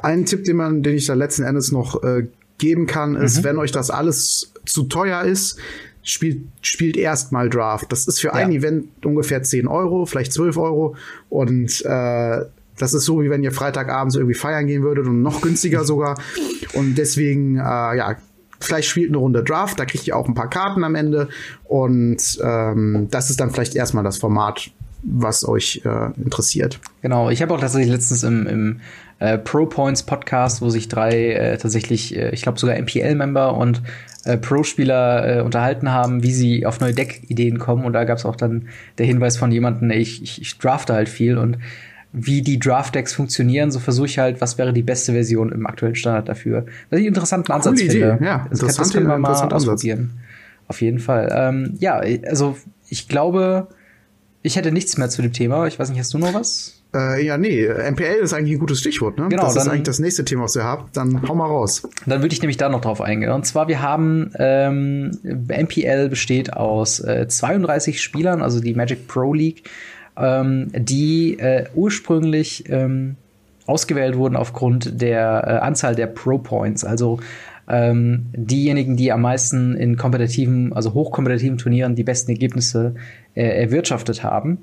Ein 0.00 0.26
Tipp, 0.26 0.44
den 0.44 0.56
man, 0.56 0.82
den 0.82 0.96
ich 0.96 1.06
da 1.06 1.14
letzten 1.14 1.42
Endes 1.42 1.72
noch 1.72 2.02
äh, 2.02 2.26
geben 2.58 2.86
kann, 2.86 3.16
ist, 3.16 3.38
mhm. 3.38 3.44
wenn 3.44 3.58
euch 3.58 3.72
das 3.72 3.90
alles 3.90 4.52
zu 4.66 4.84
teuer 4.84 5.22
ist, 5.22 5.58
spielt, 6.02 6.42
spielt 6.62 6.96
erstmal 6.96 7.48
Draft. 7.50 7.90
Das 7.92 8.06
ist 8.06 8.20
für 8.20 8.28
ja. 8.28 8.34
ein 8.34 8.52
Event 8.52 8.88
ungefähr 9.04 9.42
10 9.42 9.66
Euro, 9.66 10.06
vielleicht 10.06 10.32
12 10.32 10.56
Euro. 10.56 10.96
Und 11.28 11.84
äh, 11.84 12.44
das 12.78 12.94
ist 12.94 13.04
so, 13.04 13.22
wie 13.22 13.30
wenn 13.30 13.42
ihr 13.42 13.52
Freitagabends 13.52 14.16
irgendwie 14.16 14.34
feiern 14.34 14.66
gehen 14.66 14.82
würdet 14.82 15.06
und 15.06 15.22
noch 15.22 15.40
günstiger 15.42 15.84
sogar. 15.84 16.20
Und 16.72 16.96
deswegen, 16.96 17.56
äh, 17.56 17.60
ja, 17.60 18.16
vielleicht 18.60 18.88
spielt 18.88 19.08
eine 19.08 19.18
Runde 19.18 19.42
Draft, 19.42 19.78
da 19.78 19.84
kriegt 19.84 20.06
ihr 20.06 20.16
auch 20.16 20.28
ein 20.28 20.34
paar 20.34 20.48
Karten 20.48 20.84
am 20.84 20.94
Ende. 20.94 21.28
Und 21.64 22.38
ähm, 22.42 23.08
das 23.10 23.30
ist 23.30 23.40
dann 23.40 23.50
vielleicht 23.50 23.74
erstmal 23.74 24.04
das 24.04 24.18
Format, 24.18 24.70
was 25.02 25.46
euch 25.46 25.82
äh, 25.84 26.20
interessiert. 26.22 26.78
Genau, 27.02 27.30
ich 27.30 27.42
habe 27.42 27.54
auch 27.54 27.60
tatsächlich 27.60 27.90
letztens 27.90 28.22
im, 28.22 28.46
im 28.46 28.80
äh, 29.18 29.38
Pro 29.38 29.66
Points 29.66 30.02
Podcast, 30.02 30.62
wo 30.62 30.70
sich 30.70 30.88
drei 30.88 31.32
äh, 31.32 31.58
tatsächlich, 31.58 32.16
äh, 32.16 32.30
ich 32.30 32.42
glaube 32.42 32.58
sogar 32.58 32.78
MPL-Member 32.78 33.56
und 33.56 33.82
äh, 34.24 34.36
Pro-Spieler 34.36 35.38
äh, 35.38 35.40
unterhalten 35.40 35.90
haben, 35.90 36.22
wie 36.22 36.32
sie 36.32 36.66
auf 36.66 36.80
neue 36.80 36.92
Deck-Ideen 36.92 37.58
kommen. 37.58 37.84
Und 37.84 37.94
da 37.94 38.04
gab 38.04 38.18
es 38.18 38.26
auch 38.26 38.36
dann 38.36 38.68
der 38.98 39.06
Hinweis 39.06 39.36
von 39.36 39.50
jemandem, 39.50 39.90
ich, 39.90 40.22
ich, 40.22 40.42
ich 40.42 40.58
drafte 40.58 40.94
halt 40.94 41.08
viel 41.08 41.38
und 41.38 41.58
wie 42.12 42.42
die 42.42 42.58
Draft-Decks 42.58 43.14
funktionieren, 43.14 43.70
so 43.70 43.78
versuche 43.78 44.06
ich 44.06 44.18
halt, 44.18 44.40
was 44.40 44.58
wäre 44.58 44.72
die 44.72 44.82
beste 44.82 45.12
Version 45.12 45.52
im 45.52 45.64
aktuellen 45.66 45.94
Standard 45.94 46.28
dafür. 46.28 46.66
Was 46.90 46.98
ich 46.98 47.06
einen 47.06 47.14
interessanten 47.14 47.52
Ansatz 47.52 47.78
Coole 47.78 47.90
finde. 47.90 48.16
Idee. 48.16 48.24
Ja, 48.24 48.46
das, 48.50 48.76
das 48.76 48.92
können 48.92 49.06
wir 49.06 49.16
mal 49.16 49.32
ausprobieren. 49.32 50.18
Auf 50.66 50.80
jeden 50.82 50.98
Fall. 50.98 51.32
Ähm, 51.32 51.76
ja, 51.78 52.00
also 52.26 52.56
ich 52.88 53.08
glaube, 53.08 53.68
ich 54.42 54.56
hätte 54.56 54.72
nichts 54.72 54.96
mehr 54.96 55.08
zu 55.08 55.22
dem 55.22 55.32
Thema. 55.32 55.66
Ich 55.66 55.78
weiß 55.78 55.90
nicht, 55.90 55.98
hast 55.98 56.14
du 56.14 56.18
noch 56.18 56.34
was? 56.34 56.80
Äh, 56.94 57.24
ja, 57.24 57.38
nee, 57.38 57.68
MPL 57.68 58.20
ist 58.22 58.32
eigentlich 58.32 58.56
ein 58.56 58.58
gutes 58.58 58.80
Stichwort, 58.80 59.16
ne? 59.16 59.28
Genau, 59.28 59.44
das 59.44 59.54
dann, 59.54 59.62
ist 59.62 59.68
eigentlich 59.68 59.82
das 59.84 59.98
nächste 60.00 60.24
Thema, 60.24 60.44
was 60.44 60.56
ihr 60.56 60.64
habt. 60.64 60.96
Dann 60.96 61.28
hau 61.28 61.34
mal 61.34 61.46
raus. 61.46 61.88
Dann 62.06 62.22
würde 62.22 62.34
ich 62.34 62.40
nämlich 62.42 62.56
da 62.56 62.68
noch 62.68 62.80
drauf 62.80 63.00
eingehen. 63.00 63.30
Und 63.30 63.46
zwar, 63.46 63.68
wir 63.68 63.80
haben 63.80 64.32
ähm, 64.38 65.12
MPL 65.22 66.08
besteht 66.08 66.52
aus 66.52 66.98
äh, 67.00 67.28
32 67.28 68.02
Spielern, 68.02 68.42
also 68.42 68.60
die 68.60 68.74
Magic 68.74 69.06
Pro 69.06 69.32
League, 69.32 69.70
ähm, 70.16 70.72
die 70.74 71.38
äh, 71.38 71.66
ursprünglich 71.74 72.64
ähm, 72.68 73.16
ausgewählt 73.66 74.16
wurden 74.16 74.34
aufgrund 74.34 75.00
der 75.00 75.44
äh, 75.46 75.50
Anzahl 75.64 75.94
der 75.94 76.08
Pro 76.08 76.38
Points. 76.38 76.84
Also 76.84 77.20
ähm, 77.68 78.26
diejenigen, 78.34 78.96
die 78.96 79.12
am 79.12 79.20
meisten 79.20 79.76
in 79.76 79.96
kompetitiven, 79.96 80.72
also 80.72 80.92
hochkompetitiven 80.92 81.56
Turnieren 81.56 81.94
die 81.94 82.02
besten 82.02 82.32
Ergebnisse 82.32 82.96
äh, 83.34 83.42
erwirtschaftet 83.42 84.22
haben. 84.22 84.58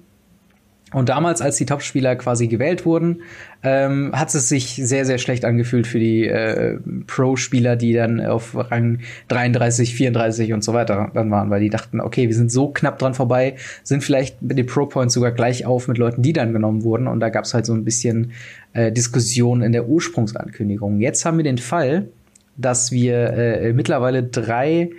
Und 0.93 1.09
damals, 1.09 1.41
als 1.41 1.57
die 1.57 1.65
Topspieler 1.65 2.15
quasi 2.15 2.47
gewählt 2.47 2.85
wurden, 2.85 3.23
ähm, 3.61 4.11
hat 4.13 4.33
es 4.33 4.47
sich 4.47 4.75
sehr, 4.81 5.05
sehr 5.05 5.17
schlecht 5.17 5.43
angefühlt 5.43 5.85
für 5.85 5.99
die 5.99 6.25
äh, 6.25 6.77
Pro-Spieler, 7.07 7.75
die 7.75 7.91
dann 7.91 8.25
auf 8.25 8.55
Rang 8.55 8.99
33, 9.27 9.93
34 9.93 10.53
und 10.53 10.63
so 10.63 10.73
weiter 10.73 11.11
dann 11.13 11.29
waren, 11.29 11.49
weil 11.49 11.59
die 11.59 11.69
dachten, 11.69 11.99
okay, 11.99 12.27
wir 12.27 12.35
sind 12.35 12.53
so 12.53 12.69
knapp 12.69 12.99
dran 12.99 13.13
vorbei, 13.13 13.55
sind 13.83 14.01
vielleicht 14.01 14.41
mit 14.41 14.57
den 14.57 14.65
Pro-Points 14.65 15.13
sogar 15.13 15.33
gleich 15.33 15.65
auf 15.65 15.89
mit 15.89 15.97
Leuten, 15.97 16.21
die 16.21 16.31
dann 16.31 16.53
genommen 16.53 16.83
wurden. 16.85 17.07
Und 17.07 17.19
da 17.19 17.27
gab 17.27 17.43
es 17.43 17.53
halt 17.53 17.65
so 17.65 17.73
ein 17.73 17.83
bisschen 17.83 18.31
äh, 18.71 18.89
Diskussion 18.89 19.61
in 19.61 19.73
der 19.73 19.89
Ursprungsankündigung. 19.89 21.01
Jetzt 21.01 21.25
haben 21.25 21.35
wir 21.35 21.43
den 21.43 21.57
Fall, 21.57 22.07
dass 22.55 22.93
wir 22.93 23.33
äh, 23.33 23.73
mittlerweile 23.73 24.23
drei 24.23 24.91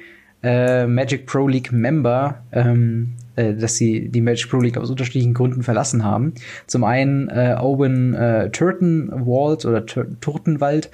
äh, 0.43 0.87
Magic 0.87 1.25
Pro 1.25 1.49
League 1.49 1.73
Member 1.73 2.43
ähm, 2.53 3.15
äh, 3.39 3.55
dass 3.55 3.77
sie 3.77 4.09
die 4.09 4.21
Magic 4.21 4.51
Pro 4.51 4.61
League 4.61 4.77
aus 4.77 4.91
unterschiedlichen 4.91 5.35
Gründen 5.35 5.63
verlassen 5.63 6.05
haben. 6.05 6.35
Zum 6.67 6.85
einen 6.85 7.29
äh, 7.29 7.57
Owen 7.59 8.15
äh, 8.15 8.51
Turtenwald 8.51 9.65
oder 9.65 9.87
Tur 9.87 10.07
Turtenwald, 10.21 10.91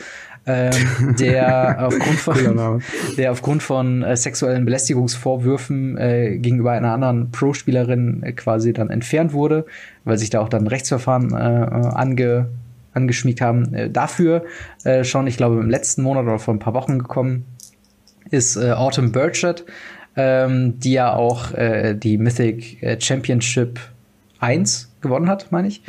ähm, 0.46 0.72
der 1.18 1.86
aufgrund 1.86 2.18
von, 2.18 2.82
der 3.16 3.32
aufgrund 3.32 3.62
von 3.62 4.02
äh, 4.02 4.16
sexuellen 4.16 4.64
Belästigungsvorwürfen 4.66 5.96
äh, 5.96 6.38
gegenüber 6.38 6.72
einer 6.72 6.92
anderen 6.92 7.30
Pro-Spielerin 7.30 8.22
äh, 8.22 8.32
quasi 8.32 8.72
dann 8.72 8.90
entfernt 8.90 9.32
wurde, 9.32 9.64
weil 10.04 10.18
sich 10.18 10.30
da 10.30 10.40
auch 10.40 10.50
dann 10.50 10.66
Rechtsverfahren 10.66 11.32
äh, 11.32 11.34
ange, 11.34 12.48
angeschmiegt 12.92 13.40
haben. 13.40 13.72
Äh, 13.72 13.90
dafür 13.90 14.44
äh, 14.84 15.04
schon, 15.04 15.26
ich 15.26 15.38
glaube, 15.38 15.60
im 15.60 15.70
letzten 15.70 16.02
Monat 16.02 16.24
oder 16.24 16.38
vor 16.38 16.52
ein 16.52 16.60
paar 16.60 16.74
Wochen 16.74 16.98
gekommen 16.98 17.46
ist 18.30 18.56
äh, 18.56 18.72
Autumn 18.72 19.12
Burchett, 19.12 19.64
ähm, 20.16 20.78
die 20.78 20.92
ja 20.92 21.14
auch 21.14 21.52
äh, 21.52 21.94
die 21.94 22.18
Mythic 22.18 22.82
äh, 22.82 23.00
Championship 23.00 23.80
1 24.40 24.92
gewonnen 25.00 25.28
hat, 25.28 25.50
meine 25.50 25.68
ich. 25.68 25.82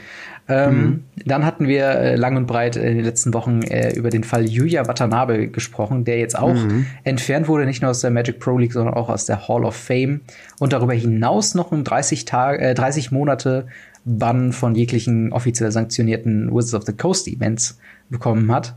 Ähm, 0.48 0.80
mhm. 0.80 1.04
Dann 1.26 1.44
hatten 1.44 1.68
wir 1.68 1.86
äh, 1.86 2.16
lang 2.16 2.38
und 2.38 2.46
breit 2.46 2.76
in 2.76 2.98
den 2.98 3.04
letzten 3.04 3.34
Wochen 3.34 3.64
äh, 3.64 3.96
über 3.96 4.12
den 4.12 4.24
Fall 4.24 4.48
Yuya 4.48 4.88
Watanabe 4.88 5.48
gesprochen, 5.48 6.06
der 6.06 6.20
jetzt 6.20 6.38
auch 6.38 6.54
mhm. 6.54 6.86
entfernt 7.04 7.48
wurde, 7.48 7.66
nicht 7.66 7.82
nur 7.82 7.90
aus 7.90 8.02
der 8.02 8.12
Magic 8.12 8.40
Pro 8.40 8.58
League, 8.58 8.74
sondern 8.74 8.94
auch 8.94 9.10
aus 9.10 9.26
der 9.26 9.48
Hall 9.48 9.66
of 9.66 9.76
Fame 9.76 10.22
und 10.60 10.72
darüber 10.72 10.94
hinaus 10.94 11.56
noch 11.56 11.72
um 11.72 11.84
30 11.84 12.26
Tage, 12.26 12.60
äh, 12.60 12.74
30 12.76 13.12
Monate 13.12 13.66
Bann 14.06 14.54
von 14.54 14.76
jeglichen 14.76 15.34
offiziell 15.34 15.72
sanktionierten 15.72 16.54
Wizards 16.54 16.76
of 16.76 16.84
the 16.84 16.94
Coast 16.94 17.28
Events 17.28 17.80
bekommen 18.10 18.52
hat. 18.52 18.76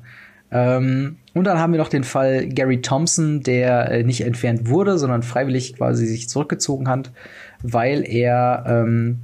Ähm, 0.50 1.16
und 1.34 1.44
dann 1.44 1.58
haben 1.58 1.72
wir 1.72 1.78
noch 1.78 1.88
den 1.88 2.04
Fall 2.04 2.48
Gary 2.48 2.80
Thompson, 2.80 3.42
der 3.42 3.90
äh, 3.90 4.02
nicht 4.02 4.22
entfernt 4.22 4.68
wurde, 4.68 4.98
sondern 4.98 5.22
freiwillig 5.22 5.76
quasi 5.76 6.06
sich 6.06 6.28
zurückgezogen 6.28 6.88
hat, 6.88 7.12
weil 7.62 8.04
er 8.06 8.64
ähm, 8.66 9.20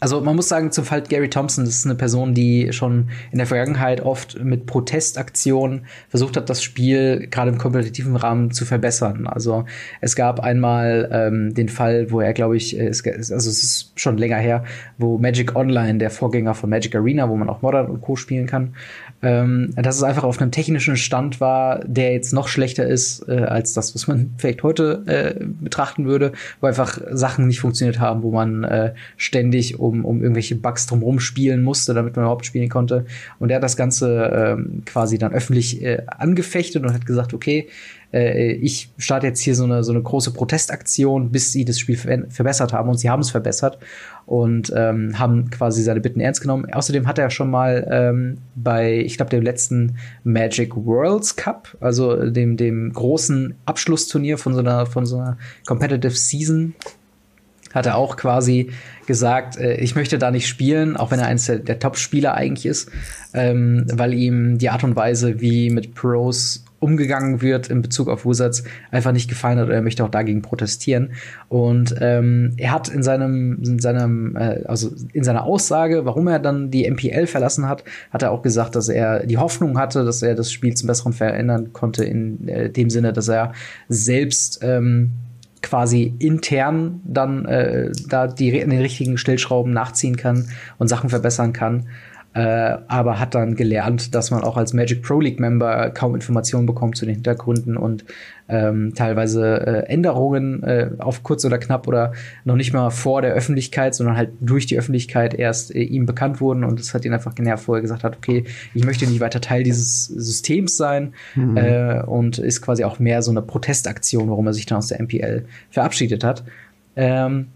also 0.00 0.22
man 0.22 0.34
muss 0.34 0.48
sagen, 0.48 0.72
zum 0.72 0.84
Fall 0.84 1.02
Gary 1.02 1.28
Thompson, 1.28 1.64
das 1.64 1.74
ist 1.74 1.84
eine 1.84 1.94
Person, 1.94 2.32
die 2.32 2.72
schon 2.72 3.10
in 3.30 3.38
der 3.38 3.46
Vergangenheit 3.46 4.00
oft 4.00 4.42
mit 4.42 4.64
Protestaktionen 4.64 5.84
versucht 6.08 6.38
hat, 6.38 6.48
das 6.48 6.62
Spiel 6.62 7.28
gerade 7.30 7.50
im 7.50 7.58
kompetitiven 7.58 8.16
Rahmen 8.16 8.50
zu 8.50 8.64
verbessern. 8.64 9.26
Also 9.26 9.66
es 10.00 10.16
gab 10.16 10.40
einmal 10.40 11.08
ähm, 11.12 11.54
den 11.54 11.68
Fall, 11.68 12.10
wo 12.10 12.20
er, 12.20 12.32
glaube 12.32 12.56
ich, 12.56 12.78
äh, 12.78 12.86
es, 12.86 13.04
also 13.06 13.34
es 13.34 13.46
ist 13.46 13.92
schon 13.94 14.16
länger 14.16 14.38
her, 14.38 14.64
wo 14.96 15.18
Magic 15.18 15.54
Online, 15.54 15.98
der 15.98 16.10
Vorgänger 16.10 16.54
von 16.54 16.70
Magic 16.70 16.94
Arena, 16.94 17.28
wo 17.28 17.36
man 17.36 17.50
auch 17.50 17.60
Modern 17.60 17.86
und 17.86 18.00
Co. 18.00 18.16
spielen 18.16 18.46
kann, 18.46 18.74
ähm, 19.22 19.72
dass 19.76 19.96
es 19.96 20.02
einfach 20.02 20.24
auf 20.24 20.40
einem 20.40 20.50
technischen 20.50 20.96
Stand 20.96 21.40
war, 21.40 21.80
der 21.84 22.12
jetzt 22.12 22.32
noch 22.32 22.48
schlechter 22.48 22.86
ist 22.86 23.28
äh, 23.28 23.40
als 23.40 23.74
das, 23.74 23.94
was 23.94 24.06
man 24.06 24.34
vielleicht 24.38 24.62
heute 24.62 25.02
äh, 25.06 25.44
betrachten 25.44 26.06
würde, 26.06 26.32
wo 26.60 26.66
einfach 26.66 27.00
Sachen 27.10 27.46
nicht 27.46 27.60
funktioniert 27.60 28.00
haben, 28.00 28.22
wo 28.22 28.30
man 28.30 28.64
äh, 28.64 28.94
ständig 29.16 29.78
um, 29.78 30.04
um 30.04 30.22
irgendwelche 30.22 30.56
Bugs 30.56 30.86
drumherum 30.86 31.20
spielen 31.20 31.62
musste, 31.62 31.94
damit 31.94 32.16
man 32.16 32.24
überhaupt 32.24 32.46
spielen 32.46 32.68
konnte. 32.68 33.04
Und 33.38 33.50
er 33.50 33.56
hat 33.56 33.62
das 33.62 33.76
Ganze 33.76 34.56
äh, 34.58 34.82
quasi 34.86 35.18
dann 35.18 35.32
öffentlich 35.32 35.82
äh, 35.82 36.02
angefechtet 36.06 36.82
und 36.82 36.94
hat 36.94 37.06
gesagt, 37.06 37.34
okay, 37.34 37.68
äh, 38.12 38.52
ich 38.52 38.90
starte 38.98 39.26
jetzt 39.26 39.40
hier 39.40 39.54
so 39.54 39.64
eine, 39.64 39.84
so 39.84 39.92
eine 39.92 40.02
große 40.02 40.32
Protestaktion, 40.32 41.30
bis 41.30 41.52
sie 41.52 41.64
das 41.64 41.78
Spiel 41.78 41.96
ver 41.96 42.24
verbessert 42.28 42.72
haben 42.72 42.88
und 42.88 42.98
sie 42.98 43.10
haben 43.10 43.20
es 43.20 43.30
verbessert 43.30 43.78
und 44.26 44.72
ähm, 44.76 45.18
haben 45.18 45.50
quasi 45.50 45.82
seine 45.82 46.00
Bitten 46.00 46.20
ernst 46.20 46.40
genommen. 46.40 46.72
Außerdem 46.72 47.06
hat 47.06 47.18
er 47.18 47.30
schon 47.30 47.50
mal 47.50 47.86
ähm, 47.90 48.38
bei, 48.54 48.98
ich 48.98 49.16
glaube, 49.16 49.30
dem 49.30 49.42
letzten 49.42 49.96
Magic 50.24 50.74
Worlds 50.76 51.36
Cup, 51.36 51.76
also 51.80 52.30
dem, 52.30 52.56
dem 52.56 52.92
großen 52.92 53.54
Abschlussturnier 53.66 54.38
von 54.38 54.54
so 54.54 54.60
einer, 54.60 54.86
von 54.86 55.06
so 55.06 55.18
einer 55.18 55.38
Competitive 55.66 56.14
Season, 56.14 56.74
hat 57.72 57.86
er 57.86 57.96
auch 57.96 58.16
quasi 58.16 58.70
gesagt, 59.06 59.56
äh, 59.56 59.76
ich 59.76 59.94
möchte 59.94 60.18
da 60.18 60.30
nicht 60.30 60.48
spielen, 60.48 60.96
auch 60.96 61.10
wenn 61.10 61.20
er 61.20 61.26
eines 61.26 61.46
der, 61.46 61.58
der 61.60 61.78
Top-Spieler 61.78 62.34
eigentlich 62.34 62.66
ist, 62.66 62.90
ähm, 63.34 63.86
weil 63.92 64.12
ihm 64.14 64.58
die 64.58 64.70
Art 64.70 64.84
und 64.84 64.96
Weise, 64.96 65.40
wie 65.40 65.70
mit 65.70 65.94
Pros 65.94 66.64
umgegangen 66.80 67.42
wird 67.42 67.68
in 67.68 67.82
Bezug 67.82 68.08
auf 68.08 68.26
Wizards, 68.26 68.64
einfach 68.90 69.12
nicht 69.12 69.28
gefallen 69.28 69.58
hat 69.58 69.66
oder 69.66 69.76
er 69.76 69.82
möchte 69.82 70.02
auch 70.02 70.10
dagegen 70.10 70.42
protestieren. 70.42 71.12
Und 71.48 71.94
ähm, 72.00 72.54
er 72.56 72.72
hat 72.72 72.88
in 72.88 73.02
seinem, 73.02 73.62
in 73.62 73.78
seinem, 73.78 74.34
äh, 74.36 74.64
also 74.64 74.90
in 75.12 75.22
seiner 75.22 75.44
Aussage, 75.44 76.04
warum 76.06 76.26
er 76.26 76.38
dann 76.38 76.70
die 76.70 76.90
MPL 76.90 77.26
verlassen 77.26 77.68
hat, 77.68 77.84
hat 78.10 78.22
er 78.22 78.32
auch 78.32 78.42
gesagt, 78.42 78.74
dass 78.74 78.88
er 78.88 79.26
die 79.26 79.38
Hoffnung 79.38 79.78
hatte, 79.78 80.04
dass 80.04 80.22
er 80.22 80.34
das 80.34 80.50
Spiel 80.50 80.74
zum 80.74 80.86
Besseren 80.86 81.12
verändern 81.12 81.72
konnte, 81.72 82.04
in 82.04 82.48
äh, 82.48 82.70
dem 82.70 82.90
Sinne, 82.90 83.12
dass 83.12 83.28
er 83.28 83.52
selbst 83.88 84.60
ähm, 84.62 85.12
quasi 85.62 86.14
intern 86.18 87.00
dann 87.04 87.44
äh, 87.44 87.90
da 88.08 88.26
die 88.26 88.50
den 88.50 88.72
richtigen 88.72 89.18
Stellschrauben 89.18 89.72
nachziehen 89.72 90.16
kann 90.16 90.48
und 90.78 90.88
Sachen 90.88 91.10
verbessern 91.10 91.52
kann. 91.52 91.86
Äh, 92.32 92.78
aber 92.86 93.18
hat 93.18 93.34
dann 93.34 93.56
gelernt, 93.56 94.14
dass 94.14 94.30
man 94.30 94.44
auch 94.44 94.56
als 94.56 94.72
Magic 94.72 95.02
Pro 95.02 95.18
League 95.18 95.40
Member 95.40 95.90
kaum 95.90 96.14
Informationen 96.14 96.64
bekommt 96.64 96.96
zu 96.96 97.04
den 97.04 97.16
Hintergründen 97.16 97.76
und 97.76 98.04
ähm, 98.48 98.94
teilweise 98.94 99.66
äh, 99.66 99.92
Änderungen 99.92 100.62
äh, 100.62 100.90
auf 100.98 101.24
kurz 101.24 101.44
oder 101.44 101.58
knapp 101.58 101.88
oder 101.88 102.12
noch 102.44 102.54
nicht 102.54 102.72
mal 102.72 102.90
vor 102.90 103.20
der 103.20 103.32
Öffentlichkeit, 103.32 103.96
sondern 103.96 104.16
halt 104.16 104.30
durch 104.40 104.66
die 104.66 104.78
Öffentlichkeit 104.78 105.34
erst 105.34 105.74
äh, 105.74 105.82
ihm 105.82 106.06
bekannt 106.06 106.40
wurden 106.40 106.62
und 106.62 106.78
das 106.78 106.94
hat 106.94 107.04
ihn 107.04 107.12
einfach 107.12 107.34
genervt, 107.34 107.66
wo 107.66 107.74
er 107.74 107.80
gesagt 107.80 108.04
hat, 108.04 108.16
okay, 108.16 108.44
ich 108.74 108.84
möchte 108.84 109.08
nicht 109.08 109.20
weiter 109.20 109.40
Teil 109.40 109.64
dieses 109.64 110.04
Systems 110.06 110.76
sein 110.76 111.14
mhm. 111.34 111.56
äh, 111.56 112.00
und 112.02 112.38
ist 112.38 112.62
quasi 112.62 112.84
auch 112.84 113.00
mehr 113.00 113.22
so 113.22 113.32
eine 113.32 113.42
Protestaktion, 113.42 114.30
warum 114.30 114.46
er 114.46 114.52
sich 114.52 114.66
dann 114.66 114.78
aus 114.78 114.86
der 114.86 115.02
MPL 115.02 115.46
verabschiedet 115.70 116.22
hat. 116.22 116.44
Ähm, 116.94 117.46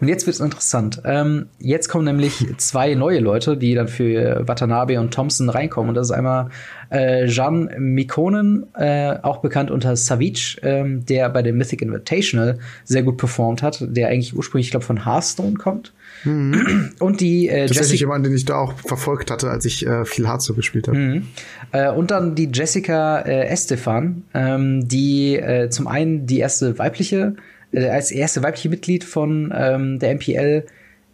und 0.00 0.08
jetzt 0.08 0.26
wird 0.26 0.34
es 0.34 0.40
interessant. 0.40 1.00
Ähm, 1.04 1.46
jetzt 1.58 1.88
kommen 1.88 2.04
nämlich 2.04 2.44
zwei 2.58 2.94
neue 2.94 3.20
Leute, 3.20 3.56
die 3.56 3.74
dann 3.74 3.88
für 3.88 4.46
Watanabe 4.46 4.98
und 5.00 5.12
Thompson 5.12 5.48
reinkommen. 5.48 5.90
Und 5.90 5.94
das 5.94 6.08
ist 6.08 6.12
einmal 6.12 6.50
äh, 6.90 7.26
Jan 7.26 7.70
Mikonen, 7.78 8.66
äh, 8.74 9.16
auch 9.22 9.38
bekannt 9.38 9.70
unter 9.70 9.96
Savage, 9.96 10.58
ähm, 10.62 11.04
der 11.06 11.28
bei 11.30 11.42
dem 11.42 11.56
Mythic 11.58 11.82
Invitational 11.82 12.58
sehr 12.84 13.02
gut 13.02 13.16
performt 13.16 13.62
hat, 13.62 13.84
der 13.88 14.08
eigentlich 14.08 14.36
ursprünglich, 14.36 14.68
ich 14.68 14.70
glaube, 14.72 14.86
von 14.86 15.04
Hearthstone 15.04 15.54
kommt. 15.54 15.92
Mhm. 16.24 16.92
Und 17.00 17.20
die 17.20 17.48
äh, 17.48 17.66
Tatsächlich 17.66 18.00
jemand, 18.00 18.24
den 18.24 18.34
ich 18.34 18.44
da 18.44 18.56
auch 18.56 18.74
verfolgt 18.78 19.30
hatte, 19.30 19.50
als 19.50 19.64
ich 19.64 19.86
äh, 19.86 20.04
viel 20.04 20.26
Hearthstone 20.26 20.56
gespielt 20.56 20.88
habe. 20.88 20.98
Mhm. 20.98 21.28
Äh, 21.72 21.90
und 21.90 22.10
dann 22.10 22.34
die 22.34 22.50
Jessica 22.52 23.20
äh, 23.20 23.46
Estefan, 23.48 24.22
ähm, 24.32 24.88
die 24.88 25.36
äh, 25.36 25.68
zum 25.68 25.86
einen 25.86 26.26
die 26.26 26.38
erste 26.38 26.78
weibliche 26.78 27.36
äh, 27.74 27.88
als 27.88 28.10
erste 28.10 28.42
weibliche 28.42 28.68
Mitglied 28.68 29.04
von 29.04 29.52
ähm, 29.56 29.98
der 29.98 30.14
MPL 30.14 30.64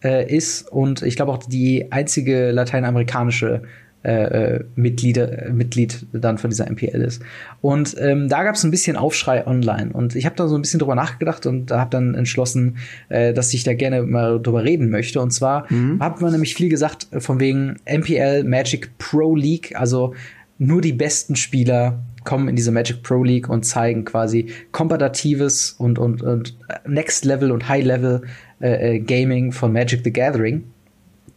äh, 0.02 0.34
ist 0.34 0.70
und 0.70 1.02
ich 1.02 1.16
glaube 1.16 1.32
auch 1.32 1.38
die 1.38 1.90
einzige 1.90 2.50
lateinamerikanische 2.50 3.62
äh, 4.02 4.54
äh 4.54 4.64
Mitglieder, 4.76 5.46
äh, 5.46 5.52
Mitglied 5.52 6.06
dann 6.12 6.38
von 6.38 6.48
dieser 6.48 6.70
MPL 6.70 7.02
ist. 7.02 7.22
Und 7.60 7.96
ähm, 7.98 8.28
da 8.30 8.44
gab 8.44 8.54
es 8.54 8.64
ein 8.64 8.70
bisschen 8.70 8.96
Aufschrei 8.96 9.46
online. 9.46 9.92
Und 9.92 10.16
ich 10.16 10.24
habe 10.24 10.36
da 10.36 10.48
so 10.48 10.54
ein 10.54 10.62
bisschen 10.62 10.80
drüber 10.80 10.94
nachgedacht 10.94 11.44
und 11.44 11.70
habe 11.70 11.90
dann 11.90 12.14
entschlossen, 12.14 12.78
äh, 13.10 13.34
dass 13.34 13.52
ich 13.52 13.62
da 13.62 13.74
gerne 13.74 14.02
mal 14.02 14.40
drüber 14.40 14.64
reden 14.64 14.88
möchte. 14.88 15.20
Und 15.20 15.32
zwar 15.32 15.70
mhm. 15.70 16.00
hat 16.00 16.22
man 16.22 16.32
nämlich 16.32 16.54
viel 16.54 16.70
gesagt 16.70 17.08
von 17.18 17.40
wegen 17.40 17.76
MPL 17.84 18.44
Magic 18.44 18.96
Pro 18.96 19.36
League, 19.36 19.78
also 19.78 20.14
nur 20.56 20.80
die 20.80 20.92
besten 20.92 21.36
Spieler 21.36 22.00
kommen 22.24 22.48
in 22.48 22.56
diese 22.56 22.72
Magic 22.72 23.02
Pro 23.02 23.22
League 23.22 23.48
und 23.48 23.64
zeigen 23.64 24.04
quasi 24.04 24.46
kompetitives 24.72 25.72
und, 25.72 25.98
und, 25.98 26.22
und 26.22 26.56
Next 26.86 27.24
Level 27.24 27.52
und 27.52 27.68
High 27.68 27.84
Level 27.84 28.22
äh, 28.60 28.96
äh, 28.96 28.98
Gaming 29.00 29.52
von 29.52 29.72
Magic 29.72 30.00
the 30.04 30.12
Gathering. 30.12 30.64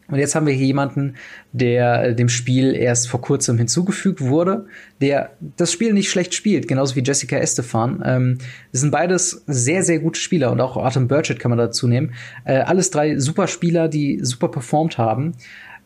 Und 0.09 0.19
jetzt 0.19 0.36
haben 0.36 0.45
wir 0.45 0.53
hier 0.53 0.67
jemanden, 0.67 1.15
der 1.53 2.03
äh, 2.03 2.15
dem 2.15 2.29
Spiel 2.29 2.75
erst 2.75 3.07
vor 3.07 3.21
kurzem 3.21 3.57
hinzugefügt 3.57 4.21
wurde, 4.21 4.67
der 5.01 5.31
das 5.57 5.71
Spiel 5.71 5.93
nicht 5.93 6.09
schlecht 6.09 6.34
spielt, 6.34 6.67
genauso 6.67 6.95
wie 6.95 7.01
Jessica 7.01 7.38
Estefan. 7.38 8.03
Ähm, 8.05 8.38
das 8.71 8.81
sind 8.81 8.91
beides 8.91 9.43
sehr, 9.47 9.84
sehr 9.84 9.99
gute 9.99 10.19
Spieler 10.19 10.51
und 10.51 10.61
auch 10.61 10.77
Artem 10.77 11.07
Burchett 11.07 11.39
kann 11.39 11.49
man 11.49 11.57
dazu 11.57 11.88
nehmen. 11.88 12.13
Äh, 12.45 12.59
alles 12.59 12.91
drei 12.91 13.17
super 13.17 13.47
Spieler, 13.47 13.88
die 13.88 14.19
super 14.21 14.49
performt 14.49 14.97
haben. 14.97 15.34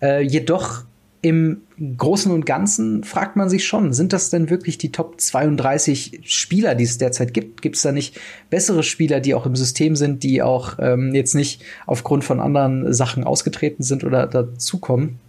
Äh, 0.01 0.23
jedoch 0.23 0.83
im 1.21 1.61
Großen 1.97 2.31
und 2.31 2.45
Ganzen 2.45 3.03
fragt 3.03 3.35
man 3.35 3.49
sich 3.49 3.65
schon, 3.65 3.93
sind 3.93 4.13
das 4.13 4.29
denn 4.29 4.49
wirklich 4.49 4.77
die 4.77 4.91
Top 4.91 5.19
32 5.19 6.21
Spieler, 6.23 6.75
die 6.75 6.83
es 6.83 6.97
derzeit 6.97 7.33
gibt? 7.33 7.61
Gibt 7.61 7.75
es 7.75 7.81
da 7.81 7.91
nicht 7.91 8.19
bessere 8.49 8.83
Spieler, 8.83 9.19
die 9.19 9.33
auch 9.33 9.45
im 9.45 9.55
System 9.55 9.95
sind, 9.95 10.23
die 10.23 10.41
auch 10.41 10.77
ähm, 10.79 11.13
jetzt 11.13 11.35
nicht 11.35 11.63
aufgrund 11.85 12.23
von 12.23 12.39
anderen 12.39 12.93
Sachen 12.93 13.23
ausgetreten 13.23 13.83
sind 13.83 14.03
oder 14.03 14.27
dazukommen? 14.27 15.19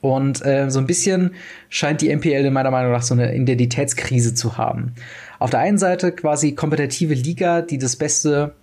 Und 0.00 0.44
äh, 0.44 0.70
so 0.70 0.78
ein 0.78 0.86
bisschen 0.86 1.32
scheint 1.68 2.02
die 2.02 2.14
MPL 2.14 2.44
in 2.44 2.52
meiner 2.52 2.70
Meinung 2.70 2.92
nach 2.92 3.02
so 3.02 3.14
eine 3.14 3.34
Identitätskrise 3.34 4.34
zu 4.34 4.56
haben. 4.56 4.92
Auf 5.38 5.50
der 5.50 5.60
einen 5.60 5.78
Seite 5.78 6.12
quasi 6.12 6.52
kompetitive 6.52 7.14
Liga, 7.14 7.62
die 7.62 7.78
das 7.78 7.96
beste 7.96 8.54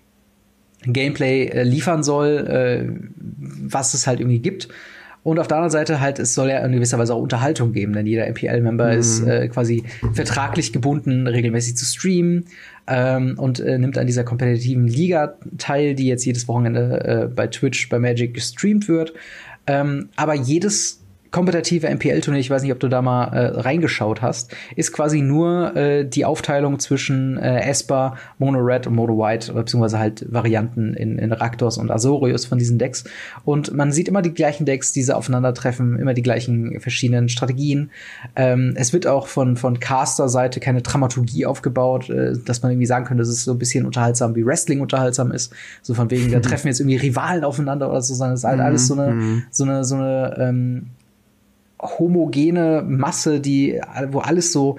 Gameplay 0.85 1.47
äh, 1.47 1.63
liefern 1.63 2.03
soll, 2.03 2.47
äh, 2.47 2.89
was 3.17 3.93
es 3.93 4.07
halt 4.07 4.19
irgendwie 4.19 4.39
gibt. 4.39 4.69
Und 5.25 5.39
auf 5.39 5.47
der 5.47 5.57
anderen 5.57 5.71
Seite 5.71 6.01
halt, 6.01 6.19
es 6.19 6.35
soll 6.35 6.49
ja 6.49 6.63
in 6.63 6.71
gewisser 6.71 6.99
Weise 6.99 7.15
auch 7.15 7.19
Unterhaltung 7.19 7.73
geben, 7.73 7.93
denn 7.93 8.05
jeder 8.05 8.29
MPL-Member 8.29 8.93
mhm. 8.93 8.99
ist 8.99 9.23
äh, 9.25 9.47
quasi 9.47 9.83
vertraglich 10.13 10.71
gebunden, 10.71 11.25
regelmäßig 11.25 11.75
zu 11.75 11.83
streamen 11.83 12.45
ähm, 12.85 13.33
und 13.39 13.59
äh, 13.59 13.79
nimmt 13.79 13.97
an 13.97 14.05
dieser 14.05 14.23
kompetitiven 14.23 14.87
Liga 14.87 15.33
teil, 15.57 15.95
die 15.95 16.05
jetzt 16.05 16.25
jedes 16.25 16.47
Wochenende 16.47 17.03
äh, 17.03 17.27
bei 17.27 17.47
Twitch, 17.47 17.89
bei 17.89 17.97
Magic 17.97 18.35
gestreamt 18.35 18.87
wird. 18.87 19.13
Ähm, 19.65 20.09
aber 20.15 20.35
jedes 20.35 21.01
kompetitive 21.35 21.89
MPL-Turnier, 21.89 22.39
ich 22.39 22.49
weiß 22.49 22.61
nicht, 22.61 22.71
ob 22.71 22.79
du 22.79 22.87
da 22.87 23.01
mal 23.01 23.25
äh, 23.25 23.59
reingeschaut 23.59 24.21
hast, 24.21 24.55
ist 24.77 24.93
quasi 24.93 25.19
nur 25.19 25.75
äh, 25.75 26.07
die 26.07 26.23
Aufteilung 26.23 26.79
zwischen 26.79 27.37
äh, 27.37 27.59
Esper, 27.59 28.15
Mono 28.37 28.59
Red 28.59 28.87
und 28.87 28.95
Mono 28.95 29.17
White, 29.17 29.51
beziehungsweise 29.51 29.99
halt 29.99 30.25
Varianten 30.31 30.93
in, 30.93 31.19
in 31.19 31.33
Raktos 31.33 31.77
und 31.77 31.91
Azorius 31.91 32.45
von 32.45 32.57
diesen 32.57 32.77
Decks. 32.77 33.03
Und 33.43 33.73
man 33.73 33.91
sieht 33.91 34.07
immer 34.07 34.21
die 34.21 34.33
gleichen 34.33 34.65
Decks, 34.65 34.93
diese 34.93 35.17
aufeinandertreffen, 35.17 35.99
immer 35.99 36.13
die 36.13 36.21
gleichen 36.21 36.79
verschiedenen 36.79 37.27
Strategien. 37.27 37.91
Ähm, 38.37 38.71
es 38.77 38.93
wird 38.93 39.05
auch 39.05 39.27
von, 39.27 39.57
von 39.57 39.81
Caster-Seite 39.81 40.61
keine 40.61 40.83
Dramaturgie 40.83 41.45
aufgebaut, 41.45 42.09
äh, 42.09 42.31
dass 42.45 42.61
man 42.61 42.71
irgendwie 42.71 42.85
sagen 42.85 43.03
könnte, 43.03 43.23
dass 43.23 43.29
es 43.29 43.43
so 43.43 43.51
ein 43.51 43.59
bisschen 43.59 43.85
unterhaltsam 43.85 44.35
wie 44.37 44.45
Wrestling 44.45 44.79
unterhaltsam 44.79 45.33
ist. 45.33 45.51
So 45.81 45.95
von 45.95 46.09
wegen, 46.11 46.31
da 46.31 46.39
treffen 46.49 46.67
jetzt 46.67 46.79
irgendwie 46.79 46.95
Rivalen 46.95 47.43
aufeinander 47.43 47.89
oder 47.89 48.01
so, 48.01 48.13
sondern 48.13 48.35
es 48.35 48.39
ist 48.39 48.45
halt 48.45 48.61
alles 48.61 48.87
so 48.87 48.93
eine, 48.93 49.11
mhm. 49.11 49.43
so 49.51 49.65
eine, 49.65 49.83
so 49.83 49.95
eine, 49.95 50.37
ähm, 50.39 50.91
homogene 51.85 52.83
Masse, 52.87 53.39
die, 53.39 53.81
wo 54.11 54.19
alles 54.19 54.51
so 54.51 54.77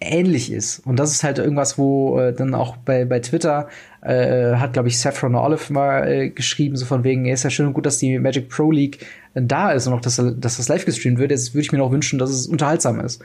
ähnlich 0.00 0.52
ist. 0.52 0.80
Und 0.86 0.98
das 0.98 1.12
ist 1.12 1.24
halt 1.24 1.38
irgendwas, 1.38 1.78
wo 1.78 2.18
äh, 2.18 2.32
dann 2.32 2.54
auch 2.54 2.76
bei, 2.76 3.04
bei 3.04 3.20
Twitter 3.20 3.68
äh, 4.02 4.54
hat, 4.56 4.74
glaube 4.74 4.88
ich, 4.88 4.98
Saffron 4.98 5.34
Olive 5.34 5.72
mal 5.72 6.06
äh, 6.06 6.30
geschrieben, 6.30 6.76
so 6.76 6.84
von 6.84 7.02
wegen, 7.02 7.26
ist 7.26 7.44
ja 7.44 7.50
schön 7.50 7.66
und 7.66 7.72
gut, 7.72 7.86
dass 7.86 7.98
die 7.98 8.18
Magic 8.18 8.48
Pro 8.48 8.70
League 8.70 9.06
äh, 9.34 9.42
da 9.42 9.72
ist 9.72 9.86
und 9.86 9.94
auch, 9.94 10.00
dass, 10.00 10.16
dass 10.16 10.58
das 10.58 10.68
live 10.68 10.84
gestreamt 10.84 11.18
wird. 11.18 11.30
Jetzt 11.30 11.54
würde 11.54 11.62
ich 11.62 11.72
mir 11.72 11.78
noch 11.78 11.92
wünschen, 11.92 12.18
dass 12.18 12.30
es 12.30 12.46
unterhaltsam 12.46 13.00
ist. 13.00 13.22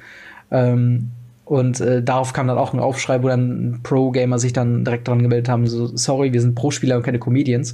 Ähm, 0.50 1.10
und 1.44 1.82
äh, 1.82 2.02
darauf 2.02 2.32
kam 2.32 2.48
dann 2.48 2.58
auch 2.58 2.74
ein 2.74 2.80
Aufschrei, 2.80 3.22
wo 3.22 3.28
dann 3.28 3.82
Pro-Gamer 3.84 4.40
sich 4.40 4.54
dann 4.54 4.86
direkt 4.86 5.08
dran 5.08 5.22
gemeldet 5.22 5.50
haben, 5.50 5.68
so, 5.68 5.88
sorry, 5.98 6.32
wir 6.32 6.40
sind 6.40 6.56
Pro-Spieler 6.56 6.96
und 6.96 7.04
keine 7.04 7.20
Comedians. 7.20 7.74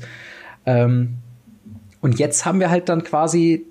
Ähm, 0.66 1.18
und 2.02 2.18
jetzt 2.18 2.46
haben 2.46 2.60
wir 2.60 2.72
halt 2.72 2.90
dann 2.90 3.04
quasi 3.04 3.66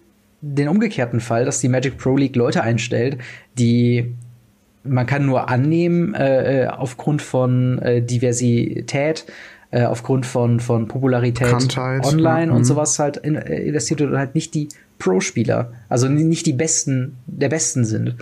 den 0.54 0.68
umgekehrten 0.68 1.20
Fall, 1.20 1.44
dass 1.44 1.60
die 1.60 1.68
Magic 1.68 1.98
Pro 1.98 2.16
League 2.16 2.36
Leute 2.36 2.62
einstellt, 2.62 3.18
die 3.58 4.14
man 4.84 5.06
kann 5.06 5.26
nur 5.26 5.48
annehmen, 5.48 6.14
äh, 6.14 6.64
äh 6.64 6.66
aufgrund 6.68 7.20
von 7.20 7.78
äh, 7.80 8.02
Diversität, 8.02 9.26
äh, 9.72 9.84
aufgrund 9.84 10.26
von, 10.26 10.60
von 10.60 10.86
Popularität 10.86 11.48
Bekanntheit, 11.48 12.06
online 12.06 12.46
ja. 12.46 12.52
und 12.52 12.58
mhm. 12.60 12.64
sowas 12.64 12.98
halt 12.98 13.16
in, 13.16 13.34
äh, 13.34 13.62
investiert 13.62 14.00
und 14.00 14.16
halt 14.16 14.34
nicht 14.34 14.54
die 14.54 14.68
Pro-Spieler, 14.98 15.72
also 15.88 16.08
nicht 16.08 16.46
die 16.46 16.52
Besten 16.52 17.16
der 17.26 17.48
Besten 17.48 17.84
sind. 17.84 18.14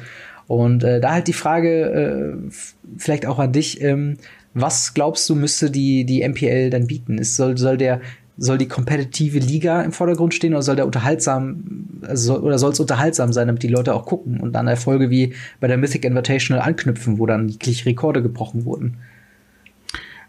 Und 0.47 0.85
äh, 0.85 1.01
da 1.01 1.13
halt 1.13 1.29
die 1.29 1.33
Frage, 1.33 2.51
vielleicht 2.99 3.25
auch 3.25 3.39
an 3.39 3.53
dich, 3.53 3.81
ähm, 3.81 4.19
was 4.55 4.95
glaubst 4.95 5.29
du, 5.29 5.35
müsste 5.35 5.71
die, 5.71 6.05
die 6.05 6.27
MPL 6.27 6.71
dann 6.71 6.87
bieten? 6.87 7.19
Ist, 7.19 7.37
soll, 7.37 7.59
soll 7.59 7.77
der 7.77 8.01
soll 8.37 8.59
die 8.59 8.69
kompetitive 8.69 9.39
Liga 9.39 9.83
im 9.83 9.93
Vordergrund 9.93 10.35
stehen 10.35 10.55
oder 10.55 10.63
soll 10.63 10.77
der 10.77 10.87
unterhaltsam 10.87 11.85
also 12.03 12.39
oder 12.41 12.59
soll 12.59 12.73
es 12.73 12.81
unterhaltsam 12.81 13.33
sein, 13.33 13.47
damit 13.47 13.63
die 13.63 13.69
Leute 13.69 13.95
auch 13.95 14.07
gucken 14.07 14.41
und 14.41 14.53
dann 14.53 14.67
Erfolge 14.67 15.11
wie 15.11 15.35
bei 15.61 15.69
der 15.69 15.79
Mythic 15.79 16.05
Invitational 16.05 16.63
anknüpfen, 16.63 17.19
wo 17.19 17.27
dann 17.27 17.49
jegliche 17.49 17.87
Rekorde 17.87 18.23
gebrochen 18.23 18.65
wurden? 18.65 18.99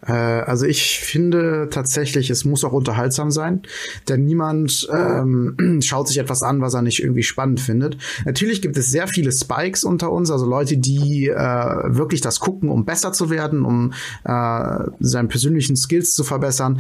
Äh, 0.08 0.12
also 0.12 0.66
ich 0.66 0.99
finde 0.99 1.70
tatsächlich, 1.72 2.30
es 2.30 2.45
muss 2.45 2.64
auch 2.64 2.74
unterhaltsam 2.74 3.32
sein, 3.32 3.62
denn 4.08 4.26
niemand 4.26 4.88
ähm, 4.91 5.80
schaut 5.84 6.08
sich 6.08 6.18
etwas 6.18 6.43
an, 6.43 6.62
was 6.62 6.74
er 6.74 6.82
nicht 6.82 7.01
irgendwie 7.01 7.24
spannend 7.24 7.60
findet. 7.60 7.97
Natürlich 8.26 8.62
gibt 8.62 8.78
es 8.78 8.89
sehr 8.91 9.08
viele 9.08 9.32
Spikes 9.32 9.84
unter 9.84 10.12
uns, 10.12 10.32
also 10.32 10.45
Leute, 10.45 10.78
die 10.78 11.28
äh, 11.28 11.36
wirklich 11.36 12.22
das 12.22 12.39
gucken, 12.39 12.70
um 12.70 12.86
besser 12.86 13.14
zu 13.14 13.30
werden, 13.30 13.66
um 13.66 13.93
äh, 14.24 14.80
seinen 14.99 15.28
persönlichen 15.28 15.76
Skills 15.76 16.14
zu 16.14 16.24
verbessern. 16.24 16.80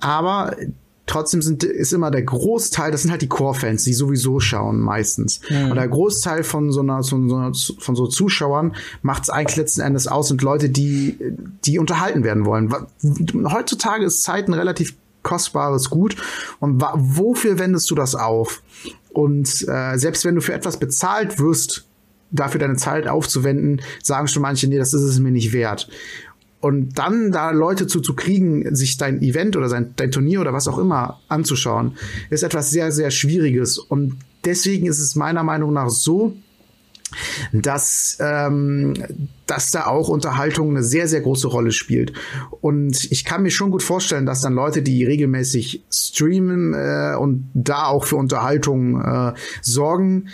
Aber 0.00 0.56
trotzdem 1.10 1.42
sind, 1.42 1.64
ist 1.64 1.92
immer 1.92 2.10
der 2.10 2.22
Großteil, 2.22 2.90
das 2.90 3.02
sind 3.02 3.10
halt 3.10 3.22
die 3.22 3.28
Core-Fans, 3.28 3.84
die 3.84 3.92
sowieso 3.92 4.40
schauen 4.40 4.80
meistens. 4.80 5.40
Mhm. 5.50 5.70
Und 5.70 5.76
der 5.76 5.88
Großteil 5.88 6.44
von 6.44 6.72
so 6.72 6.80
einer, 6.80 7.02
von 7.02 7.28
so, 7.28 7.36
einer, 7.36 7.52
von 7.54 7.96
so 7.96 8.06
Zuschauern 8.06 8.74
macht 9.02 9.24
es 9.24 9.30
eigentlich 9.30 9.56
letzten 9.56 9.80
Endes 9.80 10.06
aus 10.06 10.30
und 10.30 10.42
Leute, 10.42 10.70
die, 10.70 11.16
die 11.64 11.78
unterhalten 11.78 12.24
werden 12.24 12.46
wollen. 12.46 12.72
Heutzutage 13.52 14.04
ist 14.04 14.22
Zeit 14.22 14.48
ein 14.48 14.54
relativ 14.54 14.94
kostbares 15.22 15.90
Gut. 15.90 16.16
Und 16.60 16.82
wofür 16.82 17.58
wendest 17.58 17.90
du 17.90 17.94
das 17.94 18.14
auf? 18.14 18.62
Und 19.12 19.66
äh, 19.68 19.96
selbst 19.98 20.24
wenn 20.24 20.36
du 20.36 20.40
für 20.40 20.54
etwas 20.54 20.78
bezahlt 20.78 21.38
wirst, 21.38 21.86
dafür 22.30 22.60
deine 22.60 22.76
Zeit 22.76 23.08
aufzuwenden, 23.08 23.82
sagen 24.02 24.28
schon 24.28 24.42
manche, 24.42 24.68
nee, 24.68 24.78
das 24.78 24.94
ist 24.94 25.02
es 25.02 25.18
mir 25.18 25.32
nicht 25.32 25.52
wert. 25.52 25.88
Und 26.60 26.98
dann 26.98 27.32
da 27.32 27.50
Leute 27.50 27.86
zu, 27.86 28.00
zu 28.00 28.14
kriegen, 28.14 28.74
sich 28.74 28.98
dein 28.98 29.22
Event 29.22 29.56
oder 29.56 29.68
sein, 29.68 29.94
dein 29.96 30.10
Turnier 30.10 30.40
oder 30.40 30.52
was 30.52 30.68
auch 30.68 30.78
immer 30.78 31.20
anzuschauen, 31.28 31.96
ist 32.28 32.42
etwas 32.42 32.70
sehr, 32.70 32.92
sehr 32.92 33.10
Schwieriges. 33.10 33.78
Und 33.78 34.18
deswegen 34.44 34.86
ist 34.86 34.98
es 34.98 35.16
meiner 35.16 35.42
Meinung 35.42 35.72
nach 35.72 35.88
so, 35.88 36.36
dass, 37.52 38.18
ähm, 38.20 38.94
dass 39.46 39.70
da 39.70 39.86
auch 39.86 40.08
Unterhaltung 40.08 40.70
eine 40.70 40.82
sehr, 40.82 41.08
sehr 41.08 41.20
große 41.20 41.48
Rolle 41.48 41.72
spielt. 41.72 42.12
Und 42.60 43.10
ich 43.10 43.24
kann 43.24 43.42
mir 43.42 43.50
schon 43.50 43.70
gut 43.70 43.82
vorstellen, 43.82 44.26
dass 44.26 44.42
dann 44.42 44.54
Leute, 44.54 44.82
die 44.82 45.04
regelmäßig 45.04 45.84
streamen 45.90 46.74
äh, 46.74 47.16
und 47.16 47.50
da 47.54 47.86
auch 47.86 48.04
für 48.04 48.16
Unterhaltung 48.16 49.00
äh, 49.00 49.32
sorgen, 49.62 50.28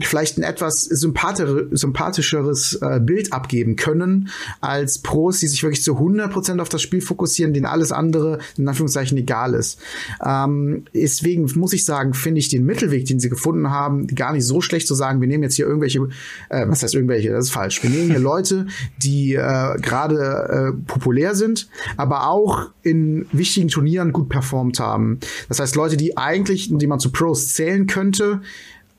vielleicht 0.00 0.38
ein 0.38 0.42
etwas 0.42 0.82
sympathischeres 0.82 2.78
äh, 2.82 3.00
Bild 3.00 3.32
abgeben 3.32 3.76
können 3.76 4.28
als 4.60 4.98
Pros, 4.98 5.38
die 5.38 5.46
sich 5.46 5.62
wirklich 5.62 5.82
zu 5.84 5.98
100% 5.98 6.60
auf 6.60 6.68
das 6.68 6.82
Spiel 6.82 7.00
fokussieren, 7.00 7.54
denen 7.54 7.66
alles 7.66 7.92
andere 7.92 8.38
in 8.56 8.66
Anführungszeichen 8.66 9.16
egal 9.18 9.54
ist. 9.54 9.78
Ähm, 10.24 10.84
deswegen 10.94 11.50
muss 11.54 11.72
ich 11.72 11.84
sagen, 11.84 12.12
finde 12.14 12.40
ich 12.40 12.48
den 12.48 12.64
Mittelweg, 12.64 13.04
den 13.06 13.20
sie 13.20 13.28
gefunden 13.28 13.70
haben, 13.70 14.08
gar 14.08 14.32
nicht 14.32 14.44
so 14.44 14.60
schlecht 14.60 14.88
zu 14.88 14.94
sagen, 14.94 15.20
wir 15.20 15.28
nehmen 15.28 15.44
jetzt 15.44 15.54
hier 15.54 15.66
irgendwelche, 15.66 16.08
äh, 16.48 16.66
was 16.66 16.82
heißt 16.82 16.94
irgendwelche, 16.94 17.30
das 17.30 17.46
ist 17.46 17.52
falsch, 17.52 17.82
wir 17.82 17.90
nehmen 17.90 18.10
hier 18.10 18.18
Leute, 18.18 18.66
die 19.02 19.34
äh, 19.34 19.76
gerade 19.80 20.72
äh, 20.74 20.86
populär 20.86 21.36
sind, 21.36 21.68
aber 21.96 22.28
auch 22.28 22.70
in 22.82 23.26
wichtigen 23.32 23.68
Turnieren 23.68 24.12
gut 24.12 24.28
performt 24.28 24.80
haben. 24.80 25.20
Das 25.48 25.60
heißt, 25.60 25.76
Leute, 25.76 25.96
die 25.96 26.16
eigentlich, 26.16 26.68
die 26.72 26.86
man 26.86 26.98
zu 26.98 27.12
Pros 27.12 27.52
zählen 27.54 27.86
könnte, 27.86 28.40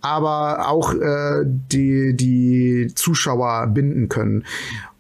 aber 0.04 0.68
auch 0.68 0.94
äh, 0.94 1.44
die, 1.46 2.14
die 2.16 2.92
Zuschauer 2.94 3.68
binden 3.68 4.10
können. 4.10 4.44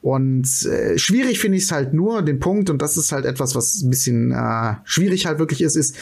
Und 0.01 0.66
äh, 0.66 0.97
schwierig 0.97 1.39
finde 1.39 1.58
ich 1.58 1.66
es 1.66 1.72
halt 1.72 1.93
nur, 1.93 2.22
den 2.22 2.39
Punkt, 2.39 2.70
und 2.70 2.82
das 2.82 2.97
ist 2.97 3.12
halt 3.12 3.26
etwas, 3.26 3.54
was 3.54 3.82
ein 3.82 3.89
bisschen 3.89 4.32
äh, 4.32 4.76
schwierig 4.86 5.26
halt 5.26 5.39
wirklich 5.39 5.62
ist, 5.62 5.76
ist, 5.76 5.97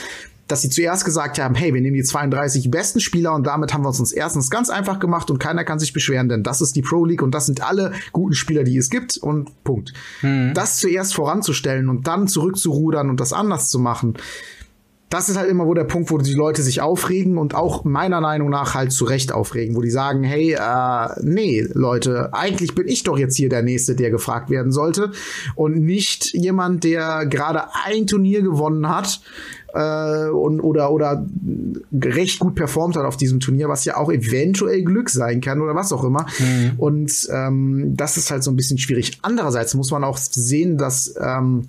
dass 0.47 0.61
sie 0.61 0.69
zuerst 0.69 1.03
gesagt 1.03 1.39
haben, 1.39 1.55
hey, 1.55 1.73
wir 1.73 1.81
nehmen 1.81 1.95
die 1.95 2.03
32 2.03 2.69
besten 2.69 2.99
Spieler 2.99 3.33
und 3.33 3.47
damit 3.47 3.73
haben 3.73 3.83
wir 3.83 3.89
es 3.89 3.99
uns 3.99 4.11
erstens 4.11 4.49
ganz 4.49 4.69
einfach 4.69 4.99
gemacht 4.99 5.31
und 5.31 5.39
keiner 5.39 5.63
kann 5.63 5.79
sich 5.79 5.93
beschweren, 5.93 6.29
denn 6.29 6.43
das 6.43 6.61
ist 6.61 6.75
die 6.75 6.81
Pro 6.81 7.05
League 7.05 7.21
und 7.23 7.33
das 7.33 7.47
sind 7.47 7.63
alle 7.63 7.93
guten 8.11 8.35
Spieler, 8.35 8.63
die 8.63 8.77
es 8.77 8.89
gibt 8.89 9.17
und 9.17 9.63
Punkt. 9.63 9.93
Hm. 10.19 10.53
Das 10.53 10.77
zuerst 10.77 11.15
voranzustellen 11.15 11.89
und 11.89 12.05
dann 12.05 12.27
zurückzurudern 12.27 13.09
und 13.09 13.19
das 13.19 13.33
anders 13.33 13.69
zu 13.69 13.79
machen, 13.79 14.15
das 15.11 15.27
ist 15.27 15.37
halt 15.37 15.49
immer 15.49 15.67
wo 15.67 15.73
der 15.73 15.83
Punkt, 15.83 16.09
wo 16.09 16.17
die 16.17 16.33
Leute 16.33 16.63
sich 16.63 16.81
aufregen 16.81 17.37
und 17.37 17.53
auch 17.53 17.83
meiner 17.83 18.21
Meinung 18.21 18.49
nach 18.49 18.73
halt 18.73 18.93
zu 18.93 19.03
Recht 19.03 19.33
aufregen, 19.33 19.75
wo 19.75 19.81
die 19.81 19.91
sagen, 19.91 20.23
hey, 20.23 20.53
äh, 20.53 21.09
nee, 21.21 21.67
Leute, 21.73 22.33
eigentlich 22.33 22.75
bin 22.75 22.87
ich 22.87 23.03
doch 23.03 23.19
jetzt 23.19 23.35
hier 23.35 23.49
der 23.49 23.61
Nächste, 23.61 23.95
der 23.95 24.09
gefragt 24.09 24.49
werden 24.49 24.71
sollte 24.71 25.11
und 25.55 25.75
nicht 25.83 26.33
jemand, 26.33 26.85
der 26.85 27.25
gerade 27.25 27.63
ein 27.85 28.07
Turnier 28.07 28.41
gewonnen 28.41 28.87
hat 28.87 29.19
äh, 29.73 30.29
und 30.29 30.61
oder 30.61 30.91
oder 30.91 31.25
recht 31.91 32.39
gut 32.39 32.55
performt 32.55 32.95
hat 32.95 33.03
auf 33.03 33.17
diesem 33.17 33.41
Turnier, 33.41 33.67
was 33.67 33.83
ja 33.83 33.97
auch 33.97 34.09
eventuell 34.09 34.81
Glück 34.83 35.09
sein 35.09 35.41
kann 35.41 35.61
oder 35.61 35.75
was 35.75 35.91
auch 35.91 36.05
immer. 36.05 36.25
Mhm. 36.39 36.71
Und 36.77 37.27
ähm, 37.31 37.97
das 37.97 38.15
ist 38.15 38.31
halt 38.31 38.43
so 38.43 38.51
ein 38.51 38.55
bisschen 38.55 38.77
schwierig. 38.77 39.19
Andererseits 39.23 39.73
muss 39.73 39.91
man 39.91 40.05
auch 40.05 40.17
sehen, 40.17 40.77
dass 40.77 41.13
ähm, 41.19 41.67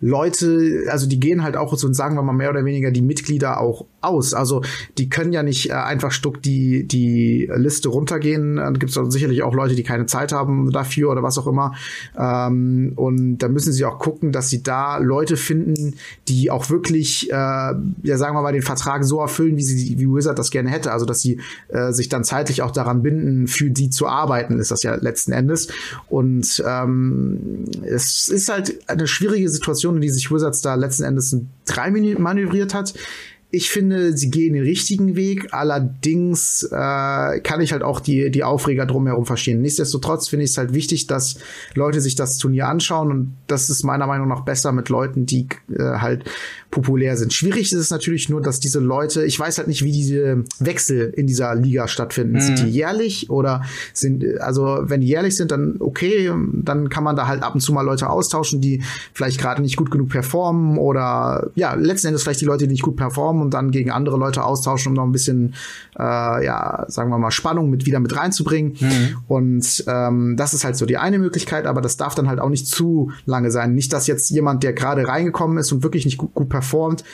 Leute, 0.00 0.84
also 0.90 1.08
die 1.08 1.20
gehen 1.20 1.42
halt 1.42 1.56
auch 1.56 1.76
so, 1.76 1.92
sagen 1.92 2.14
wir 2.16 2.22
mal 2.22 2.32
mehr 2.32 2.50
oder 2.50 2.64
weniger 2.64 2.90
die 2.90 3.02
Mitglieder 3.02 3.60
auch 3.60 3.84
aus. 4.00 4.34
Also 4.34 4.62
die 4.96 5.08
können 5.08 5.32
ja 5.32 5.42
nicht 5.42 5.70
äh, 5.70 5.72
einfach 5.72 6.12
stuck 6.12 6.42
die, 6.42 6.86
die 6.86 7.50
Liste 7.54 7.88
runtergehen. 7.88 8.56
Da 8.56 8.70
gibt 8.70 8.96
es 8.96 9.12
sicherlich 9.12 9.42
auch 9.42 9.54
Leute, 9.54 9.74
die 9.74 9.82
keine 9.82 10.06
Zeit 10.06 10.32
haben 10.32 10.70
dafür 10.70 11.10
oder 11.10 11.22
was 11.22 11.38
auch 11.38 11.46
immer. 11.46 11.74
Ähm, 12.16 12.92
und 12.96 13.38
da 13.38 13.48
müssen 13.48 13.72
sie 13.72 13.84
auch 13.84 13.98
gucken, 13.98 14.32
dass 14.32 14.50
sie 14.50 14.62
da 14.62 14.98
Leute 14.98 15.36
finden, 15.36 15.94
die 16.28 16.50
auch 16.50 16.70
wirklich, 16.70 17.30
äh, 17.30 17.34
ja 17.34 18.16
sagen 18.16 18.36
wir 18.36 18.42
mal, 18.42 18.52
den 18.52 18.62
Vertrag 18.62 19.04
so 19.04 19.20
erfüllen, 19.20 19.56
wie 19.56 19.62
sie 19.62 19.98
wie 19.98 20.06
Wizard 20.06 20.38
das 20.38 20.50
gerne 20.50 20.70
hätte. 20.70 20.92
Also 20.92 21.06
dass 21.06 21.20
sie 21.20 21.40
äh, 21.68 21.92
sich 21.92 22.08
dann 22.08 22.24
zeitlich 22.24 22.62
auch 22.62 22.70
daran 22.70 23.02
binden, 23.02 23.48
für 23.48 23.70
die 23.70 23.90
zu 23.90 24.06
arbeiten, 24.06 24.58
ist 24.58 24.70
das 24.70 24.82
ja 24.82 24.94
letzten 24.94 25.32
Endes. 25.32 25.68
Und 26.08 26.62
ähm, 26.66 27.64
es 27.84 28.28
ist 28.28 28.48
halt 28.48 28.78
eine 28.88 29.06
schwierige 29.06 29.48
Situation, 29.48 29.87
in 29.96 30.00
die 30.02 30.10
sich 30.10 30.30
Wizards 30.30 30.60
da 30.60 30.74
letzten 30.74 31.04
Endes 31.04 31.36
drei 31.64 31.90
manövriert 31.90 32.74
hat. 32.74 32.94
Ich 33.50 33.70
finde, 33.70 34.16
sie 34.16 34.30
gehen 34.30 34.52
den 34.52 34.62
richtigen 34.62 35.16
Weg. 35.16 35.48
Allerdings 35.52 36.64
äh, 36.64 37.40
kann 37.40 37.60
ich 37.60 37.72
halt 37.72 37.82
auch 37.82 38.00
die, 38.00 38.30
die 38.30 38.44
Aufreger 38.44 38.84
drumherum 38.84 39.24
verstehen. 39.24 39.62
Nichtsdestotrotz 39.62 40.28
finde 40.28 40.44
ich 40.44 40.50
es 40.50 40.58
halt 40.58 40.74
wichtig, 40.74 41.06
dass 41.06 41.36
Leute 41.74 42.02
sich 42.02 42.14
das 42.14 42.36
Turnier 42.36 42.68
anschauen. 42.68 43.10
Und 43.10 43.36
das 43.46 43.70
ist 43.70 43.84
meiner 43.84 44.06
Meinung 44.06 44.28
nach 44.28 44.44
besser 44.44 44.72
mit 44.72 44.90
Leuten, 44.90 45.24
die 45.24 45.48
äh, 45.70 45.82
halt 45.82 46.24
populär 46.70 47.16
sind. 47.16 47.32
Schwierig 47.32 47.72
ist 47.72 47.78
es 47.78 47.90
natürlich 47.90 48.28
nur, 48.28 48.42
dass 48.42 48.60
diese 48.60 48.80
Leute, 48.80 49.24
ich 49.24 49.40
weiß 49.40 49.56
halt 49.56 49.68
nicht, 49.68 49.82
wie 49.82 49.92
diese 49.92 50.44
Wechsel 50.58 51.12
in 51.16 51.26
dieser 51.26 51.54
Liga 51.54 51.88
stattfinden. 51.88 52.34
Mhm. 52.34 52.40
Sind 52.40 52.58
die 52.58 52.70
jährlich 52.70 53.30
oder 53.30 53.62
sind, 53.94 54.24
also 54.40 54.80
wenn 54.82 55.00
die 55.00 55.06
jährlich 55.06 55.36
sind, 55.36 55.50
dann 55.50 55.76
okay, 55.80 56.30
dann 56.52 56.90
kann 56.90 57.04
man 57.04 57.16
da 57.16 57.26
halt 57.26 57.42
ab 57.42 57.54
und 57.54 57.60
zu 57.60 57.72
mal 57.72 57.82
Leute 57.82 58.10
austauschen, 58.10 58.60
die 58.60 58.82
vielleicht 59.14 59.40
gerade 59.40 59.62
nicht 59.62 59.76
gut 59.76 59.90
genug 59.90 60.10
performen 60.10 60.76
oder 60.76 61.50
ja, 61.54 61.72
letzten 61.74 62.08
Endes 62.08 62.22
vielleicht 62.22 62.42
die 62.42 62.46
Leute, 62.46 62.66
die 62.66 62.72
nicht 62.72 62.82
gut 62.82 62.96
performen 62.96 63.37
und 63.42 63.54
dann 63.54 63.70
gegen 63.70 63.90
andere 63.90 64.16
Leute 64.16 64.44
austauschen, 64.44 64.90
um 64.90 64.94
noch 64.94 65.04
ein 65.04 65.12
bisschen, 65.12 65.54
äh, 65.98 66.44
ja, 66.44 66.84
sagen 66.88 67.10
wir 67.10 67.18
mal, 67.18 67.30
Spannung 67.30 67.70
mit 67.70 67.86
wieder 67.86 68.00
mit 68.00 68.16
reinzubringen. 68.16 68.76
Mhm. 68.80 69.16
Und 69.26 69.84
ähm, 69.86 70.36
das 70.36 70.54
ist 70.54 70.64
halt 70.64 70.76
so 70.76 70.86
die 70.86 70.98
eine 70.98 71.18
Möglichkeit, 71.18 71.66
aber 71.66 71.80
das 71.80 71.96
darf 71.96 72.14
dann 72.14 72.28
halt 72.28 72.40
auch 72.40 72.50
nicht 72.50 72.66
zu 72.66 73.10
lange 73.26 73.50
sein. 73.50 73.74
Nicht, 73.74 73.92
dass 73.92 74.06
jetzt 74.06 74.30
jemand, 74.30 74.62
der 74.62 74.72
gerade 74.72 75.06
reingekommen 75.06 75.58
ist 75.58 75.72
und 75.72 75.82
wirklich 75.82 76.04
nicht 76.04 76.18
gut, 76.18 76.34
gut 76.34 76.48
performt, 76.48 77.04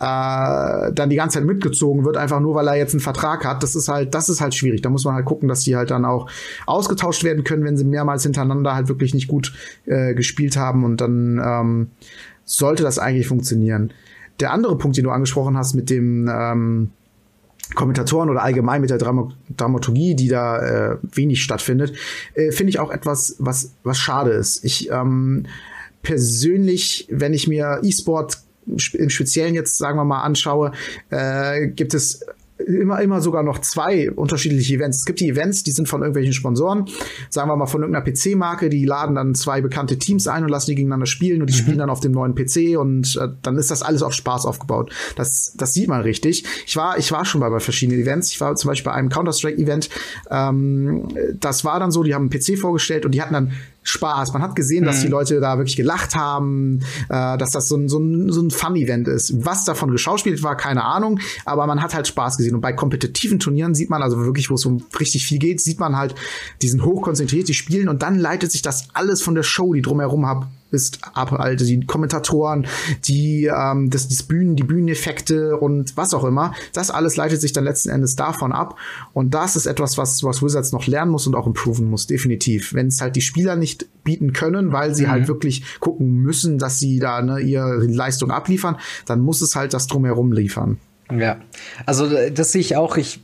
äh, 0.00 0.92
dann 0.92 1.10
die 1.10 1.16
ganze 1.16 1.38
Zeit 1.38 1.46
mitgezogen 1.46 2.06
wird, 2.06 2.16
einfach 2.16 2.40
nur 2.40 2.54
weil 2.54 2.66
er 2.68 2.76
jetzt 2.76 2.94
einen 2.94 3.00
Vertrag 3.00 3.44
hat. 3.44 3.62
Das 3.62 3.76
ist 3.76 3.88
halt, 3.88 4.14
das 4.14 4.30
ist 4.30 4.40
halt 4.40 4.54
schwierig. 4.54 4.80
Da 4.80 4.88
muss 4.88 5.04
man 5.04 5.14
halt 5.14 5.26
gucken, 5.26 5.46
dass 5.48 5.60
die 5.60 5.76
halt 5.76 5.90
dann 5.90 6.06
auch 6.06 6.28
ausgetauscht 6.66 7.22
werden 7.22 7.44
können, 7.44 7.64
wenn 7.64 7.76
sie 7.76 7.84
mehrmals 7.84 8.22
hintereinander 8.22 8.74
halt 8.74 8.88
wirklich 8.88 9.12
nicht 9.12 9.28
gut 9.28 9.52
äh, 9.84 10.14
gespielt 10.14 10.56
haben 10.56 10.84
und 10.84 11.02
dann 11.02 11.40
ähm, 11.44 11.90
sollte 12.44 12.82
das 12.82 12.98
eigentlich 12.98 13.28
funktionieren. 13.28 13.92
Der 14.40 14.52
andere 14.52 14.76
Punkt, 14.76 14.96
den 14.96 15.04
du 15.04 15.10
angesprochen 15.10 15.56
hast 15.56 15.74
mit 15.74 15.90
dem 15.90 16.28
ähm, 16.28 16.90
Kommentatoren 17.74 18.30
oder 18.30 18.42
allgemein 18.42 18.80
mit 18.80 18.90
der 18.90 18.98
Dram 18.98 19.34
Dramaturgie, 19.56 20.14
die 20.14 20.28
da 20.28 20.92
äh, 20.92 20.96
wenig 21.02 21.42
stattfindet, 21.42 21.94
äh, 22.34 22.50
finde 22.50 22.70
ich 22.70 22.78
auch 22.78 22.90
etwas, 22.90 23.36
was, 23.38 23.74
was 23.84 23.98
schade 23.98 24.30
ist. 24.30 24.64
Ich 24.64 24.90
ähm, 24.90 25.46
persönlich, 26.02 27.06
wenn 27.10 27.34
ich 27.34 27.46
mir 27.46 27.80
E-Sport 27.82 28.38
im 28.66 29.10
Speziellen 29.10 29.54
jetzt, 29.54 29.78
sagen 29.78 29.98
wir 29.98 30.04
mal, 30.04 30.22
anschaue, 30.22 30.72
äh, 31.10 31.68
gibt 31.68 31.94
es 31.94 32.24
immer, 32.66 33.00
immer 33.00 33.20
sogar 33.20 33.42
noch 33.42 33.58
zwei 33.58 34.10
unterschiedliche 34.10 34.74
Events. 34.74 34.98
Es 34.98 35.04
gibt 35.04 35.20
die 35.20 35.28
Events, 35.28 35.62
die 35.62 35.72
sind 35.72 35.88
von 35.88 36.00
irgendwelchen 36.00 36.32
Sponsoren, 36.32 36.86
sagen 37.28 37.48
wir 37.48 37.56
mal 37.56 37.66
von 37.66 37.82
irgendeiner 37.82 38.04
PC-Marke, 38.04 38.68
die 38.68 38.84
laden 38.84 39.14
dann 39.14 39.34
zwei 39.34 39.60
bekannte 39.60 39.98
Teams 39.98 40.26
ein 40.26 40.44
und 40.44 40.50
lassen 40.50 40.70
die 40.70 40.76
gegeneinander 40.76 41.06
spielen 41.06 41.40
und 41.40 41.50
die 41.50 41.54
mhm. 41.54 41.58
spielen 41.58 41.78
dann 41.78 41.90
auf 41.90 42.00
dem 42.00 42.12
neuen 42.12 42.34
PC 42.34 42.78
und 42.78 43.16
äh, 43.16 43.28
dann 43.42 43.56
ist 43.56 43.70
das 43.70 43.82
alles 43.82 44.02
auf 44.02 44.12
Spaß 44.12 44.46
aufgebaut. 44.46 44.92
Das, 45.16 45.54
das 45.56 45.74
sieht 45.74 45.88
man 45.88 46.02
richtig. 46.02 46.44
Ich 46.66 46.76
war, 46.76 46.98
ich 46.98 47.10
war 47.12 47.24
schon 47.24 47.40
bei, 47.40 47.50
bei 47.50 47.60
verschiedenen 47.60 48.00
Events. 48.00 48.30
Ich 48.32 48.40
war 48.40 48.54
zum 48.56 48.68
Beispiel 48.68 48.90
bei 48.90 48.96
einem 48.96 49.08
Counter-Strike-Event. 49.08 49.90
Ähm, 50.30 51.08
das 51.38 51.64
war 51.64 51.80
dann 51.80 51.90
so, 51.90 52.02
die 52.02 52.14
haben 52.14 52.30
einen 52.30 52.40
PC 52.40 52.58
vorgestellt 52.58 53.04
und 53.04 53.12
die 53.12 53.22
hatten 53.22 53.34
dann 53.34 53.52
Spaß. 53.90 54.32
Man 54.32 54.42
hat 54.42 54.56
gesehen, 54.56 54.84
dass 54.84 55.00
die 55.00 55.06
mhm. 55.06 55.12
Leute 55.12 55.40
da 55.40 55.58
wirklich 55.58 55.76
gelacht 55.76 56.14
haben, 56.14 56.80
äh, 57.08 57.36
dass 57.36 57.50
das 57.50 57.68
so 57.68 57.76
ein, 57.76 57.88
so 57.88 57.98
ein, 57.98 58.30
so 58.30 58.40
ein 58.40 58.50
Fun-Event 58.50 59.08
ist. 59.08 59.44
Was 59.44 59.64
davon 59.64 59.90
geschauspielt 59.90 60.42
war, 60.42 60.56
keine 60.56 60.84
Ahnung, 60.84 61.20
aber 61.44 61.66
man 61.66 61.82
hat 61.82 61.94
halt 61.94 62.06
Spaß 62.06 62.36
gesehen. 62.36 62.54
Und 62.54 62.60
bei 62.60 62.72
kompetitiven 62.72 63.38
Turnieren 63.38 63.74
sieht 63.74 63.90
man 63.90 64.02
also 64.02 64.18
wirklich, 64.24 64.50
wo 64.50 64.54
es 64.54 64.64
um 64.64 64.84
richtig 64.98 65.26
viel 65.26 65.38
geht, 65.38 65.60
sieht 65.60 65.80
man 65.80 65.96
halt 65.96 66.14
diesen 66.62 66.84
hochkonzentriert, 66.84 67.48
die 67.48 67.54
spielen 67.54 67.88
und 67.88 68.02
dann 68.02 68.16
leitet 68.18 68.52
sich 68.52 68.62
das 68.62 68.88
alles 68.94 69.22
von 69.22 69.34
der 69.34 69.42
Show, 69.42 69.74
die 69.74 69.82
drumherum 69.82 70.26
hab, 70.26 70.46
ist 70.70 71.00
ab, 71.14 71.32
also 71.32 71.64
die 71.64 71.80
Kommentatoren, 71.86 72.66
die 73.04 73.46
ähm, 73.46 73.90
das, 73.90 74.08
das 74.08 74.22
Bühnen, 74.22 74.56
die 74.56 74.62
Bühneneffekte 74.62 75.56
und 75.56 75.96
was 75.96 76.14
auch 76.14 76.24
immer. 76.24 76.54
Das 76.72 76.90
alles 76.90 77.16
leitet 77.16 77.40
sich 77.40 77.52
dann 77.52 77.64
letzten 77.64 77.90
Endes 77.90 78.16
davon 78.16 78.52
ab. 78.52 78.76
Und 79.12 79.34
das 79.34 79.56
ist 79.56 79.66
etwas, 79.66 79.98
was, 79.98 80.22
was 80.24 80.42
Wizards 80.42 80.72
noch 80.72 80.86
lernen 80.86 81.10
muss 81.10 81.26
und 81.26 81.34
auch 81.34 81.46
improven 81.46 81.88
muss, 81.88 82.06
definitiv. 82.06 82.74
Wenn 82.74 82.88
es 82.88 83.00
halt 83.00 83.16
die 83.16 83.20
Spieler 83.20 83.56
nicht 83.56 83.86
bieten 84.04 84.32
können, 84.32 84.72
weil 84.72 84.94
sie 84.94 85.08
halt 85.08 85.08
mhm. 85.08 85.20
halt 85.20 85.28
wirklich 85.28 85.64
gucken 85.80 86.16
müssen, 86.16 86.58
dass 86.58 86.78
sie 86.78 86.98
da 86.98 87.22
ne, 87.22 87.40
ihre 87.40 87.86
Leistung 87.86 88.30
abliefern, 88.30 88.76
dann 89.06 89.20
muss 89.20 89.40
es 89.40 89.56
halt 89.56 89.74
das 89.74 89.86
drumherum 89.86 90.32
liefern. 90.32 90.78
Ja, 91.10 91.38
also 91.86 92.08
das 92.30 92.52
sehe 92.52 92.60
ich 92.60 92.76
auch. 92.76 92.96
Ich 92.96 93.20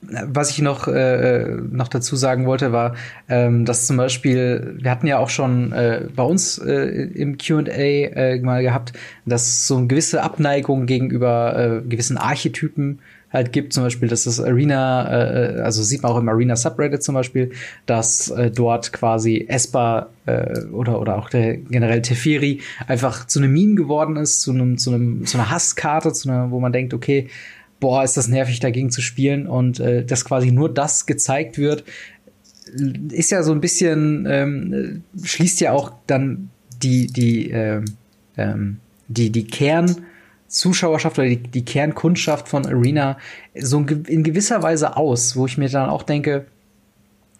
was 0.00 0.50
ich 0.50 0.60
noch, 0.60 0.88
äh, 0.88 1.56
noch 1.70 1.88
dazu 1.88 2.16
sagen 2.16 2.46
wollte, 2.46 2.72
war, 2.72 2.94
ähm, 3.28 3.64
dass 3.64 3.86
zum 3.86 3.96
Beispiel, 3.96 4.76
wir 4.80 4.90
hatten 4.90 5.06
ja 5.06 5.18
auch 5.18 5.30
schon 5.30 5.72
äh, 5.72 6.08
bei 6.14 6.22
uns 6.22 6.58
äh, 6.58 6.72
im 6.72 7.38
QA 7.38 7.70
äh, 7.70 8.40
mal 8.40 8.62
gehabt, 8.62 8.92
dass 9.26 9.66
so 9.66 9.76
eine 9.76 9.86
gewisse 9.86 10.22
Abneigung 10.22 10.86
gegenüber 10.86 11.82
äh, 11.84 11.88
gewissen 11.88 12.16
Archetypen 12.16 13.00
halt 13.30 13.52
gibt, 13.52 13.72
zum 13.72 13.84
Beispiel, 13.84 14.08
dass 14.08 14.24
das 14.24 14.40
Arena, 14.40 15.56
äh, 15.56 15.60
also 15.60 15.82
sieht 15.82 16.02
man 16.02 16.12
auch 16.12 16.18
im 16.18 16.28
Arena 16.28 16.56
Subreddit 16.56 17.02
zum 17.02 17.14
Beispiel, 17.14 17.50
dass 17.86 18.30
äh, 18.30 18.50
dort 18.50 18.92
quasi 18.92 19.46
Esper 19.48 20.10
äh, 20.26 20.64
oder, 20.66 21.00
oder 21.00 21.18
auch 21.18 21.28
der 21.28 21.58
generell 21.58 22.02
Teferi 22.02 22.60
einfach 22.86 23.26
zu 23.26 23.38
einem 23.38 23.52
Meme 23.52 23.74
geworden 23.74 24.16
ist, 24.16 24.40
zu 24.40 24.52
einem, 24.52 24.78
zu 24.78 24.94
einem, 24.94 25.26
zu 25.26 25.36
einer 25.36 25.50
Hasskarte, 25.50 26.12
zu 26.12 26.30
einer, 26.30 26.50
wo 26.50 26.60
man 26.60 26.72
denkt, 26.72 26.94
okay, 26.94 27.28
boah, 27.80 28.02
ist 28.02 28.16
das 28.16 28.28
nervig, 28.28 28.60
dagegen 28.60 28.90
zu 28.90 29.00
spielen 29.00 29.46
und 29.46 29.80
äh, 29.80 30.04
dass 30.04 30.24
quasi 30.24 30.50
nur 30.50 30.72
das 30.72 31.06
gezeigt 31.06 31.58
wird, 31.58 31.84
ist 33.10 33.30
ja 33.30 33.42
so 33.42 33.52
ein 33.52 33.60
bisschen, 33.60 34.26
ähm, 34.28 35.02
schließt 35.22 35.60
ja 35.60 35.72
auch 35.72 35.92
dann 36.06 36.50
die, 36.82 37.06
die, 37.06 37.50
äh, 37.50 37.82
ähm, 38.36 38.78
die, 39.08 39.30
die 39.30 39.46
Kernzuschauerschaft 39.46 41.18
oder 41.18 41.28
die, 41.28 41.38
die 41.38 41.64
Kernkundschaft 41.64 42.48
von 42.48 42.66
Arena 42.66 43.18
so 43.58 43.80
in 43.80 44.22
gewisser 44.22 44.62
Weise 44.62 44.96
aus, 44.96 45.36
wo 45.36 45.46
ich 45.46 45.56
mir 45.56 45.68
dann 45.68 45.88
auch 45.88 46.02
denke, 46.02 46.46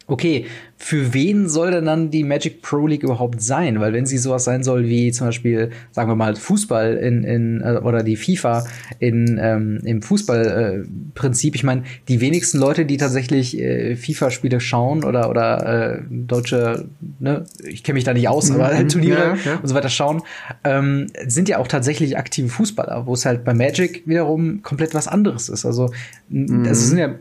okay, 0.06 0.46
für 0.80 1.12
wen 1.12 1.48
soll 1.48 1.72
denn 1.72 1.86
dann 1.86 2.10
die 2.10 2.22
Magic 2.22 2.62
Pro 2.62 2.86
League 2.86 3.02
überhaupt 3.02 3.42
sein? 3.42 3.80
Weil 3.80 3.92
wenn 3.92 4.06
sie 4.06 4.16
sowas 4.16 4.44
sein 4.44 4.62
soll 4.62 4.86
wie 4.86 5.10
zum 5.10 5.26
Beispiel, 5.26 5.70
sagen 5.90 6.08
wir 6.08 6.14
mal, 6.14 6.36
Fußball 6.36 6.94
in, 6.96 7.24
in 7.24 7.60
äh, 7.62 7.80
oder 7.82 8.04
die 8.04 8.16
FIFA 8.16 8.64
in, 9.00 9.40
ähm, 9.42 9.80
im 9.84 10.02
Fußballprinzip, 10.02 11.54
äh, 11.54 11.56
ich 11.56 11.64
meine, 11.64 11.82
die 12.06 12.20
wenigsten 12.20 12.58
Leute, 12.58 12.86
die 12.86 12.96
tatsächlich 12.96 13.58
äh, 13.58 13.96
FIFA-Spiele 13.96 14.60
schauen 14.60 15.02
oder 15.02 15.28
oder 15.28 15.96
äh, 15.96 16.02
deutsche, 16.10 16.88
ne, 17.18 17.44
ich 17.66 17.82
kenne 17.82 17.94
mich 17.94 18.04
da 18.04 18.14
nicht 18.14 18.28
aus, 18.28 18.50
aber 18.50 18.68
halt 18.68 18.92
Turniere 18.92 19.36
ja, 19.44 19.52
ja. 19.52 19.56
und 19.56 19.66
so 19.66 19.74
weiter 19.74 19.88
schauen, 19.88 20.22
ähm, 20.62 21.08
sind 21.26 21.48
ja 21.48 21.58
auch 21.58 21.66
tatsächlich 21.66 22.16
aktive 22.16 22.48
Fußballer, 22.48 23.04
wo 23.04 23.14
es 23.14 23.26
halt 23.26 23.44
bei 23.44 23.52
Magic 23.52 24.06
wiederum 24.06 24.62
komplett 24.62 24.94
was 24.94 25.08
anderes 25.08 25.48
ist. 25.48 25.66
Also, 25.66 25.90
mhm. 26.28 26.64
also 26.66 26.86
sind 26.86 26.98
ja, 26.98 27.16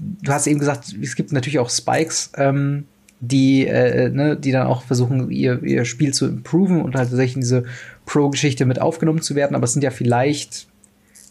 du 0.00 0.32
hast 0.32 0.48
eben 0.48 0.58
gesagt, 0.58 0.96
es 1.00 1.14
gibt 1.14 1.32
natürlich 1.32 1.60
auch 1.60 1.70
Spikes. 1.70 2.32
Ähm, 2.36 2.71
die, 3.22 3.66
äh, 3.68 4.10
ne, 4.10 4.36
die 4.36 4.50
dann 4.50 4.66
auch 4.66 4.82
versuchen, 4.82 5.30
ihr, 5.30 5.62
ihr 5.62 5.84
Spiel 5.84 6.12
zu 6.12 6.26
improven 6.26 6.82
und 6.82 6.96
halt 6.96 7.08
tatsächlich 7.08 7.36
in 7.36 7.42
diese 7.42 7.64
Pro-Geschichte 8.04 8.66
mit 8.66 8.80
aufgenommen 8.80 9.22
zu 9.22 9.36
werden. 9.36 9.54
Aber 9.54 9.64
es 9.64 9.72
sind 9.72 9.82
ja 9.82 9.90
vielleicht 9.90 10.66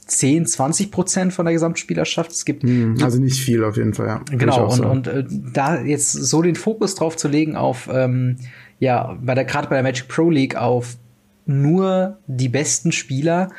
10, 0.07 0.45
20 0.45 0.89
Prozent 0.89 1.33
von 1.33 1.45
der 1.45 1.53
Gesamtspielerschaft. 1.53 2.31
Es 2.31 2.45
gibt 2.45 2.63
hm, 2.63 2.97
also 3.03 3.19
nicht 3.19 3.41
viel 3.41 3.65
auf 3.65 3.75
jeden 3.75 3.93
Fall, 3.93 4.07
ja. 4.07 4.21
Genau 4.31 4.71
und, 4.71 4.85
und 4.85 5.07
äh, 5.07 5.25
da 5.27 5.81
jetzt 5.81 6.13
so 6.13 6.41
den 6.41 6.55
Fokus 6.55 6.95
drauf 6.95 7.17
zu 7.17 7.27
legen 7.27 7.57
auf 7.57 7.89
ähm, 7.91 8.37
ja 8.79 9.17
bei 9.21 9.35
der 9.35 9.43
gerade 9.43 9.67
bei 9.67 9.75
der 9.75 9.83
Magic 9.83 10.07
Pro 10.07 10.29
League 10.29 10.55
auf 10.55 10.97
nur 11.45 12.19
die 12.27 12.49
besten 12.49 12.93
Spieler, 12.93 13.49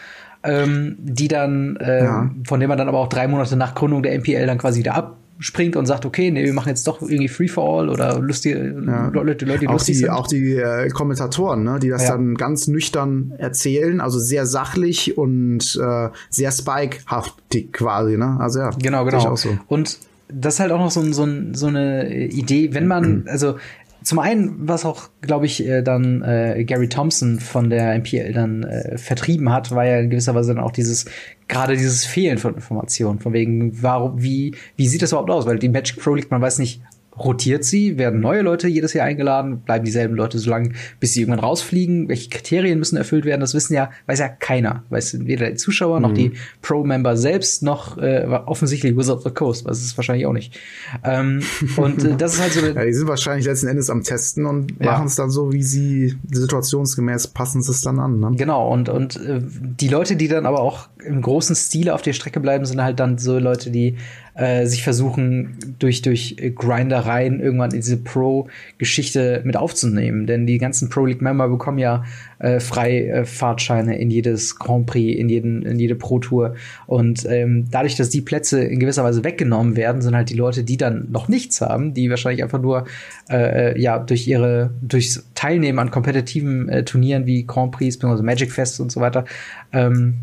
ähm, 0.43 0.97
die 1.01 1.29
dann 1.29 1.77
äh, 1.77 2.05
ja. 2.05 2.31
von 2.47 2.61
denen 2.61 2.69
man 2.69 2.79
dann 2.79 2.89
aber 2.89 2.99
auch 2.99 3.09
drei 3.09 3.29
Monate 3.29 3.57
nach 3.57 3.75
Gründung 3.75 4.03
der 4.03 4.19
MPL 4.19 4.47
dann 4.47 4.59
quasi 4.59 4.81
wieder 4.81 4.95
ab 4.95 5.19
springt 5.43 5.77
und 5.77 5.87
sagt, 5.87 6.07
okay, 6.07 6.31
nee, 6.31 6.45
wir 6.45 6.53
machen 6.53 6.69
jetzt 6.69 6.87
doch 6.87 7.03
irgendwie 7.03 7.29
Free 7.29 7.49
for 7.49 7.81
All 7.81 7.89
oder 7.89 8.21
lustige 8.21 8.75
ja. 8.87 9.09
Leute, 9.09 9.45
Leute, 9.45 9.59
die 9.61 9.69
auch 9.69 9.73
lustig 9.73 9.97
die, 9.97 10.01
sind. 10.01 10.11
Auch 10.11 10.27
die 10.27 10.55
äh, 10.55 10.89
Kommentatoren, 10.89 11.65
ne, 11.65 11.79
die 11.81 11.89
das 11.89 12.05
ja. 12.05 12.13
dann 12.13 12.37
ganz 12.37 12.69
nüchtern 12.69 13.33
erzählen, 13.39 14.01
also 14.01 14.19
sehr 14.19 14.47
sachlich 14.47 15.19
und 15.19 15.79
äh, 15.83 16.09
sehr 16.31 16.53
spikehaftig 16.53 17.73
quasi, 17.73 18.17
ne? 18.17 18.37
Also 18.39 18.61
ja. 18.61 18.71
Genau, 18.81 19.05
genau. 19.05 19.35
So. 19.37 19.51
Und 19.67 19.99
das 20.29 20.55
ist 20.55 20.61
halt 20.61 20.73
auch 20.73 20.79
noch 20.79 20.91
so, 20.91 21.03
so, 21.13 21.27
so 21.53 21.67
eine 21.67 22.15
Idee, 22.29 22.73
wenn 22.73 22.87
man, 22.87 23.25
also 23.27 23.57
zum 24.03 24.19
einen, 24.19 24.69
was 24.69 24.85
auch, 24.85 25.09
glaube 25.21 25.47
ich, 25.47 25.67
äh, 25.67 25.83
dann 25.83 26.23
äh, 26.23 26.65
Gary 26.65 26.89
Thompson 26.89 27.39
von 27.41 27.71
der 27.71 27.99
MPL 27.99 28.33
dann 28.33 28.65
äh, 28.65 28.99
vertrieben 28.99 29.53
hat, 29.53 29.71
war 29.71 29.85
ja 29.85 29.99
in 29.99 30.11
gewisser 30.11 30.35
Weise 30.35 30.55
dann 30.55 30.63
auch 30.63 30.73
dieses, 30.73 31.07
gerade 31.53 31.77
dieses 31.77 32.05
Fehlen 32.07 32.39
von 32.39 32.55
Informationen, 32.55 33.21
von 33.21 33.33
wegen, 33.33 33.83
warum, 33.83 34.23
wie, 34.23 34.57
wie 34.77 34.89
sieht 34.89 35.03
das 35.03 35.13
überhaupt 35.13 35.31
aus? 35.31 35.47
Weil 35.47 35.59
die 35.59 35.69
Magic 35.69 36.01
Pro 36.01 36.15
League, 36.15 36.31
man 36.31 36.41
weiß 36.41 36.59
nicht, 36.59 36.81
rotiert 37.19 37.65
sie, 37.65 37.99
werden 37.99 38.21
neue 38.21 38.43
Leute 38.43 38.69
jedes 38.69 38.95
Jahr 38.95 39.07
eingeladen, 39.07 39.61
bleiben 39.61 39.85
dieselben 39.85 40.15
Leute 40.15 40.39
so 40.39 40.51
lange, 40.51 40.73
bis 40.99 41.13
sie 41.13 41.21
irgendwann 41.21 41.45
rausfliegen. 41.45 42.09
Welche 42.09 42.31
Kriterien 42.31 42.79
müssen 42.79 42.97
erfüllt 42.97 43.25
werden? 43.25 43.41
Das 43.41 43.55
wissen 43.55 43.75
ja, 43.75 43.91
weiß 44.07 44.19
ja 44.19 44.29
keiner. 44.29 44.85
Weiß 44.89 45.27
weder 45.27 45.51
die 45.51 45.57
Zuschauer 45.57 45.99
mhm. 45.99 46.03
noch 46.03 46.15
die 46.15 46.33
Pro-Member 46.63 47.17
selbst, 47.17 47.63
noch 47.63 47.99
äh, 47.99 48.25
offensichtlich 48.47 48.97
Wizard 48.97 49.19
of 49.19 49.25
the 49.25 49.31
Coast, 49.31 49.65
was 49.67 49.83
ist 49.83 49.97
wahrscheinlich 49.99 50.27
auch 50.27 50.33
nicht. 50.33 50.59
Ähm, 51.05 51.43
und 51.77 52.05
äh, 52.05 52.17
das 52.17 52.35
ist 52.35 52.41
halt 52.41 52.53
so. 52.53 52.67
ja, 52.67 52.85
die 52.85 52.95
sind 52.95 53.09
wahrscheinlich 53.09 53.47
letzten 53.47 53.69
Endes 53.69 53.91
am 53.91 54.03
Testen 54.03 54.47
und 54.47 54.75
ja. 54.81 54.93
machen 54.93 55.07
es 55.07 55.15
dann 55.15 55.31
so, 55.31 55.53
wie 55.53 55.63
sie 55.63 56.17
situationsgemäß 56.31 57.29
passen 57.29 57.63
sie 57.63 57.73
es 57.73 57.83
dann 57.83 57.99
an. 57.99 58.21
Ne? 58.21 58.33
Genau, 58.37 58.73
und, 58.73 58.89
und 58.89 59.17
äh, 59.17 59.41
die 59.43 59.89
Leute, 59.89 60.17
die 60.17 60.29
dann 60.29 60.47
aber 60.47 60.61
auch 60.61 60.89
im 61.05 61.21
großen 61.21 61.57
Stile 61.57 61.95
auf 61.95 62.03
der 62.03 62.13
Strecke 62.15 62.41
bleiben, 62.41 62.65
sind 62.65 62.83
halt 62.83 63.01
dann 63.01 63.19
so 63.19 63.39
Leute, 63.39 63.71
die 63.71 63.97
äh, 64.35 64.67
sich 64.67 64.83
versuchen, 64.83 65.59
durch, 65.79 66.01
durch 66.03 66.37
Grindereien 66.55 67.41
irgendwann 67.41 67.71
in 67.71 67.77
diese 67.77 67.99
Pro-Geschichte 67.99 69.43
mit 69.45 69.57
aufzunehmen. 69.57 70.27
Denn 70.27 70.47
die 70.47 70.59
ganzen 70.59 70.89
Pro 70.89 71.05
League-Member 71.05 71.49
bekommen 71.49 71.79
ja 71.79 72.05
äh, 72.39 72.59
Freifahrtscheine 72.59 73.99
in 73.99 74.11
jedes 74.11 74.59
Grand 74.59 74.87
Prix, 74.87 75.19
in, 75.19 75.29
jeden, 75.29 75.63
in 75.63 75.79
jede 75.79 75.95
Pro-Tour. 75.95 76.55
Und 76.87 77.27
ähm, 77.29 77.67
dadurch, 77.71 77.97
dass 77.97 78.09
die 78.09 78.23
Plätze 78.23 78.65
in 78.65 78.81
gewisser 78.81 79.05
Weise 79.05 79.23
weggenommen 79.23 79.77
werden, 79.77 80.01
sind 80.01 80.17
halt 80.17 80.31
die 80.31 80.37
Leute, 80.37 80.65
die 80.65 80.77
dann 80.77 81.09
noch 81.11 81.29
nichts 81.29 81.61
haben, 81.61 81.93
die 81.93 82.09
wahrscheinlich 82.09 82.43
einfach 82.43 82.61
nur 82.61 82.87
äh, 83.31 83.79
ja 83.81 83.99
durch 83.99 84.27
ihre, 84.27 84.71
durchs 84.81 85.25
Teilnehmen 85.35 85.79
an 85.79 85.91
kompetitiven 85.91 86.69
äh, 86.69 86.85
Turnieren 86.85 87.27
wie 87.27 87.47
Grand 87.47 87.73
Prix, 87.73 87.99
bzw. 87.99 88.23
Magic 88.23 88.51
Fest 88.51 88.81
und 88.81 88.91
so 88.91 89.01
weiter, 89.01 89.25
ähm, 89.73 90.15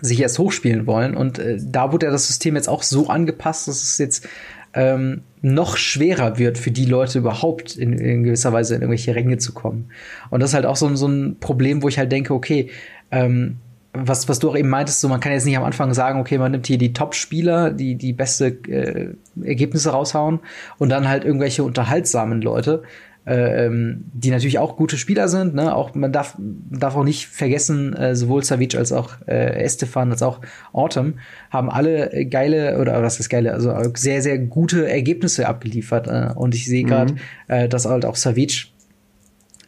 sich 0.00 0.20
erst 0.20 0.38
hochspielen 0.38 0.86
wollen. 0.86 1.16
Und 1.16 1.38
äh, 1.38 1.58
da 1.60 1.92
wurde 1.92 2.06
ja 2.06 2.12
das 2.12 2.26
System 2.26 2.56
jetzt 2.56 2.68
auch 2.68 2.82
so 2.82 3.08
angepasst, 3.08 3.68
dass 3.68 3.82
es 3.82 3.98
jetzt 3.98 4.28
ähm, 4.74 5.22
noch 5.40 5.76
schwerer 5.76 6.38
wird 6.38 6.58
für 6.58 6.70
die 6.70 6.84
Leute 6.84 7.18
überhaupt 7.18 7.76
in, 7.76 7.94
in, 7.94 8.24
gewisser 8.24 8.52
Weise 8.52 8.74
in 8.74 8.82
irgendwelche 8.82 9.14
Ränge 9.14 9.38
zu 9.38 9.52
kommen. 9.52 9.90
Und 10.30 10.40
das 10.40 10.50
ist 10.50 10.54
halt 10.54 10.66
auch 10.66 10.76
so, 10.76 10.94
so 10.96 11.08
ein 11.08 11.36
Problem, 11.40 11.82
wo 11.82 11.88
ich 11.88 11.98
halt 11.98 12.12
denke, 12.12 12.34
okay, 12.34 12.70
ähm, 13.10 13.56
was, 13.92 14.28
was 14.28 14.38
du 14.38 14.50
auch 14.50 14.56
eben 14.56 14.68
meintest, 14.68 15.00
so 15.00 15.08
man 15.08 15.20
kann 15.20 15.32
jetzt 15.32 15.46
nicht 15.46 15.56
am 15.56 15.64
Anfang 15.64 15.94
sagen, 15.94 16.20
okay, 16.20 16.36
man 16.36 16.52
nimmt 16.52 16.66
hier 16.66 16.78
die 16.78 16.92
Top-Spieler, 16.92 17.70
die 17.70 17.94
die 17.94 18.12
beste 18.12 18.48
äh, 18.68 19.14
Ergebnisse 19.42 19.90
raushauen 19.90 20.40
und 20.78 20.90
dann 20.90 21.08
halt 21.08 21.24
irgendwelche 21.24 21.64
unterhaltsamen 21.64 22.42
Leute, 22.42 22.82
ähm, 23.26 24.04
die 24.12 24.30
natürlich 24.30 24.58
auch 24.58 24.76
gute 24.76 24.96
Spieler 24.96 25.28
sind. 25.28 25.54
Ne? 25.54 25.74
Auch 25.74 25.94
man 25.94 26.12
darf, 26.12 26.36
darf 26.38 26.96
auch 26.96 27.04
nicht 27.04 27.26
vergessen, 27.26 27.92
äh, 27.94 28.14
sowohl 28.14 28.44
Savic 28.44 28.76
als 28.76 28.92
auch 28.92 29.10
äh, 29.26 29.62
Estefan 29.64 30.12
als 30.12 30.22
auch 30.22 30.40
Autumn 30.72 31.18
haben 31.50 31.70
alle 31.70 32.26
geile 32.26 32.78
oder 32.78 33.02
was 33.02 33.18
ist 33.18 33.28
geile, 33.28 33.52
also 33.52 33.74
sehr 33.94 34.22
sehr 34.22 34.38
gute 34.38 34.88
Ergebnisse 34.88 35.48
abgeliefert. 35.48 36.06
Äh, 36.06 36.32
und 36.34 36.54
ich 36.54 36.66
sehe 36.66 36.84
gerade, 36.84 37.14
mhm. 37.14 37.18
äh, 37.48 37.68
dass 37.68 37.84
halt 37.84 38.04
auch 38.04 38.16
Savic 38.16 38.68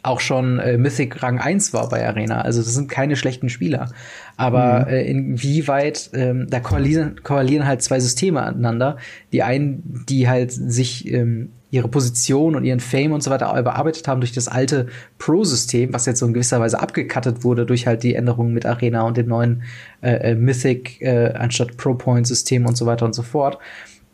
auch 0.03 0.21
schon 0.21 0.59
äh, 0.59 0.79
Mythic 0.79 1.23
Rang 1.23 1.39
1 1.39 1.73
war 1.73 1.89
bei 1.89 2.07
Arena. 2.07 2.41
Also 2.41 2.63
das 2.63 2.73
sind 2.75 2.89
keine 2.89 3.17
schlechten 3.17 3.49
Spieler. 3.49 3.91
Aber 4.37 4.87
mhm. 4.87 4.93
äh, 4.93 5.03
inwieweit, 5.03 6.11
ähm, 6.15 6.47
da 6.49 6.61
koalieren, 6.61 7.23
koalieren 7.23 7.67
halt 7.67 7.83
zwei 7.83 7.99
Systeme 7.99 8.43
aneinander. 8.43 8.97
Die 9.33 9.43
einen, 9.43 10.05
die 10.09 10.29
halt 10.29 10.53
sich 10.53 11.13
ähm, 11.13 11.51
ihre 11.71 11.89
Position 11.89 12.57
und 12.57 12.65
ihren 12.65 12.81
Fame 12.81 13.13
und 13.13 13.23
so 13.23 13.31
weiter 13.31 13.55
überarbeitet 13.59 14.09
haben 14.09 14.21
durch 14.21 14.33
das 14.33 14.49
alte 14.49 14.87
Pro-System, 15.19 15.93
was 15.93 16.07
jetzt 16.07 16.21
so 16.21 16.27
in 16.27 16.33
gewisser 16.33 16.61
Weise 16.61 16.81
abgekattet 16.81 17.45
wurde 17.45 17.67
durch 17.67 17.87
halt 17.87 18.03
die 18.03 18.15
Änderungen 18.15 18.55
mit 18.55 18.65
Arena 18.65 19.03
und 19.03 19.17
dem 19.17 19.29
neuen 19.29 19.63
äh, 20.01 20.31
äh 20.31 20.35
Mythic 20.35 21.03
äh, 21.03 21.33
anstatt 21.35 21.77
Pro-Point-System 21.77 22.65
und 22.67 22.77
so 22.77 22.87
weiter 22.87 23.05
und 23.05 23.15
so 23.15 23.23
fort. 23.23 23.59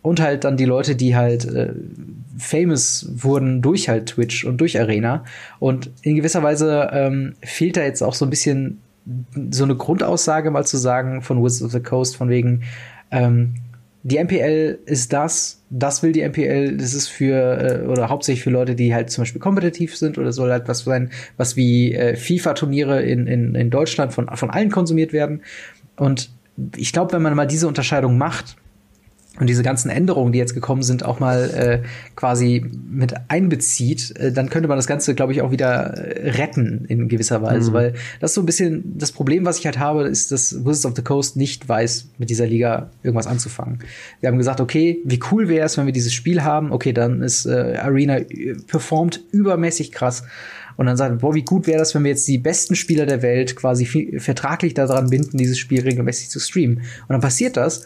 Und 0.03 0.21
halt 0.21 0.45
dann 0.45 0.57
die 0.57 0.67
Leute, 0.67 0.97
die 0.97 1.17
halt 1.17 1.47
äh, 1.47 1.73
famous 2.37 3.09
wurden 3.15 3.63
durch 3.63 3.89
halt 3.89 4.07
Twitch 4.07 4.45
und 4.45 4.61
durch 4.61 4.79
Arena. 4.79 5.25
Und 5.61 5.91
in 6.03 6.17
gewisser 6.17 6.43
Weise 6.43 6.91
ähm, 6.93 7.35
fehlt 7.43 7.77
da 7.77 7.83
jetzt 7.83 8.03
auch 8.03 8.15
so 8.15 8.27
ein 8.27 8.31
bisschen 8.31 8.81
so 9.51 9.65
eine 9.65 9.77
Grundaussage 9.77 10.51
mal 10.51 10.67
zu 10.67 10.77
sagen 10.77 11.23
von 11.23 11.43
Wizards 11.43 11.63
of 11.63 11.73
the 11.73 11.81
Coast, 11.81 12.17
von 12.17 12.29
wegen, 12.29 12.63
ähm, 13.11 13.55
die 14.07 14.23
MPL 14.23 14.79
ist 14.85 15.15
das, 15.15 15.65
das 15.71 16.03
will 16.03 16.13
die 16.13 16.29
MPL, 16.29 16.77
das 16.77 16.93
ist 16.93 17.09
für, 17.09 17.85
äh, 17.85 17.87
oder 17.87 18.11
hauptsächlich 18.11 18.45
für 18.45 18.51
Leute, 18.51 18.75
die 18.75 18.95
halt 18.95 19.11
zum 19.11 19.23
Beispiel 19.23 19.41
kompetitiv 19.41 19.97
sind 19.97 20.19
oder 20.19 20.31
soll 20.31 20.51
halt 20.51 20.69
was 20.69 20.85
sein, 20.85 21.11
was 21.39 21.57
wie 21.57 21.95
äh, 21.95 22.15
FIFA-Turniere 22.15 23.03
in, 23.03 23.27
in, 23.27 23.55
in 23.55 23.71
Deutschland 23.71 24.13
von, 24.13 24.29
von 24.29 24.51
allen 24.51 24.71
konsumiert 24.71 25.15
werden. 25.15 25.43
Und 25.97 26.31
ich 26.77 26.93
glaube, 26.93 27.15
wenn 27.15 27.23
man 27.23 27.35
mal 27.35 27.47
diese 27.47 27.67
Unterscheidung 27.67 28.19
macht, 28.19 28.57
und 29.41 29.49
diese 29.49 29.65
ganzen 29.65 29.91
Änderungen, 29.91 30.33
die 30.33 30.39
jetzt 30.39 30.55
gekommen 30.55 30.83
sind, 30.83 31.05
auch 31.05 31.19
mal 31.19 31.51
äh, 31.51 31.83
quasi 32.15 32.65
mit 32.89 33.15
einbezieht, 33.27 34.17
äh, 34.17 34.31
dann 34.31 34.49
könnte 34.49 34.69
man 34.69 34.79
das 34.79 34.87
Ganze, 34.87 35.17
glaube 35.17 35.33
ich, 35.33 35.43
auch 35.43 35.51
wieder 35.51 35.95
äh, 35.95 36.31
retten 36.31 36.85
in 36.87 37.09
gewisser 37.09 37.43
Weise. 37.43 37.71
Mhm. 37.71 37.75
Weil 37.75 37.95
das 38.21 38.31
ist 38.31 38.35
so 38.37 38.43
ein 38.43 38.47
bisschen 38.47 38.97
das 38.97 39.11
Problem, 39.11 39.45
was 39.45 39.59
ich 39.59 39.67
halt 39.67 39.79
habe, 39.79 40.05
ist, 40.05 40.31
dass 40.31 40.65
Wizards 40.65 40.87
of 40.87 40.93
the 40.95 41.03
Coast 41.03 41.37
nicht 41.37 41.69
weiß, 41.69 42.11
mit 42.19 42.31
dieser 42.31 42.47
Liga 42.47 42.91
irgendwas 43.03 43.27
anzufangen. 43.27 43.81
Wir 44.21 44.29
haben 44.29 44.39
gesagt, 44.39 44.61
okay, 44.61 45.01
wie 45.05 45.19
cool 45.33 45.49
wäre 45.49 45.67
es, 45.67 45.77
wenn 45.77 45.87
wir 45.87 45.93
dieses 45.93 46.13
Spiel 46.13 46.45
haben. 46.45 46.71
Okay, 46.71 46.93
dann 46.93 47.21
ist 47.21 47.45
äh, 47.45 47.77
Arena 47.83 48.19
äh, 48.19 48.55
performt 48.69 49.21
übermäßig 49.33 49.91
krass. 49.91 50.23
Und 50.77 50.87
dann 50.87 50.97
sagen, 50.97 51.19
boah, 51.19 51.35
wie 51.35 51.45
gut 51.45 51.67
wäre 51.67 51.79
das, 51.79 51.95
wenn 51.95 52.05
wir 52.05 52.11
jetzt 52.11 52.27
die 52.27 52.39
besten 52.39 52.75
Spieler 52.75 53.07
der 53.07 53.23
Welt 53.23 53.55
quasi 53.57 53.87
vertraglich 54.19 54.75
daran 54.75 55.11
binden, 55.11 55.39
dieses 55.39 55.59
Spiel 55.59 55.83
regelmäßig 55.83 56.31
zu 56.31 56.41
streamen. 56.41 56.79
Und 56.79 57.11
dann 57.11 57.21
passiert 57.21 57.57
das 57.57 57.85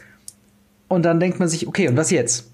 und 0.88 1.04
dann 1.04 1.20
denkt 1.20 1.38
man 1.38 1.48
sich, 1.48 1.68
okay, 1.68 1.88
und 1.88 1.96
was 1.96 2.10
jetzt? 2.10 2.50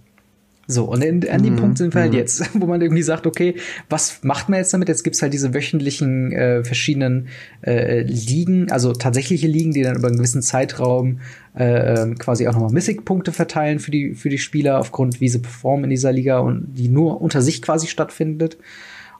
So, 0.66 0.84
und 0.84 1.04
in, 1.04 1.28
an 1.28 1.42
dem 1.42 1.54
mhm. 1.54 1.58
Punkt 1.58 1.78
sind 1.78 1.94
wir 1.94 2.00
halt 2.00 2.12
mhm. 2.12 2.18
jetzt, 2.18 2.42
wo 2.54 2.66
man 2.66 2.80
irgendwie 2.80 3.02
sagt, 3.02 3.26
okay, 3.26 3.56
was 3.90 4.22
macht 4.22 4.48
man 4.48 4.58
jetzt 4.58 4.72
damit? 4.72 4.88
Jetzt 4.88 5.04
gibt's 5.04 5.20
halt 5.20 5.34
diese 5.34 5.52
wöchentlichen 5.52 6.32
äh, 6.32 6.64
verschiedenen 6.64 7.28
äh, 7.62 8.00
Ligen, 8.02 8.70
also 8.70 8.92
tatsächliche 8.92 9.46
Ligen, 9.46 9.72
die 9.72 9.82
dann 9.82 9.96
über 9.96 10.08
einen 10.08 10.16
gewissen 10.16 10.42
Zeitraum 10.42 11.20
äh, 11.56 12.02
ähm, 12.02 12.18
quasi 12.18 12.48
auch 12.48 12.54
nochmal 12.54 12.72
Mythic-Punkte 12.72 13.32
verteilen 13.32 13.78
für 13.78 13.90
die, 13.90 14.14
für 14.14 14.30
die 14.30 14.38
Spieler, 14.38 14.80
aufgrund 14.80 15.20
wie 15.20 15.28
sie 15.28 15.40
performen 15.40 15.84
in 15.84 15.90
dieser 15.90 16.12
Liga 16.12 16.38
und 16.38 16.74
die 16.74 16.88
nur 16.88 17.20
unter 17.20 17.42
sich 17.42 17.60
quasi 17.60 17.86
stattfindet. 17.86 18.56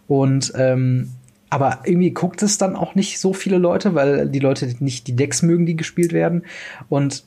Und 0.07 0.53
ähm, 0.57 1.11
aber 1.51 1.83
irgendwie 1.85 2.11
guckt 2.11 2.43
es 2.43 2.59
dann 2.59 2.75
auch 2.75 2.97
nicht 2.97 3.21
so 3.21 3.33
viele 3.33 3.59
Leute, 3.59 3.95
weil 3.95 4.29
die 4.29 4.41
Leute 4.41 4.69
nicht 4.81 5.07
die 5.07 5.15
Decks 5.15 5.43
mögen, 5.43 5.67
die 5.67 5.77
gespielt 5.77 6.13
werden. 6.13 6.43
Und 6.89 7.23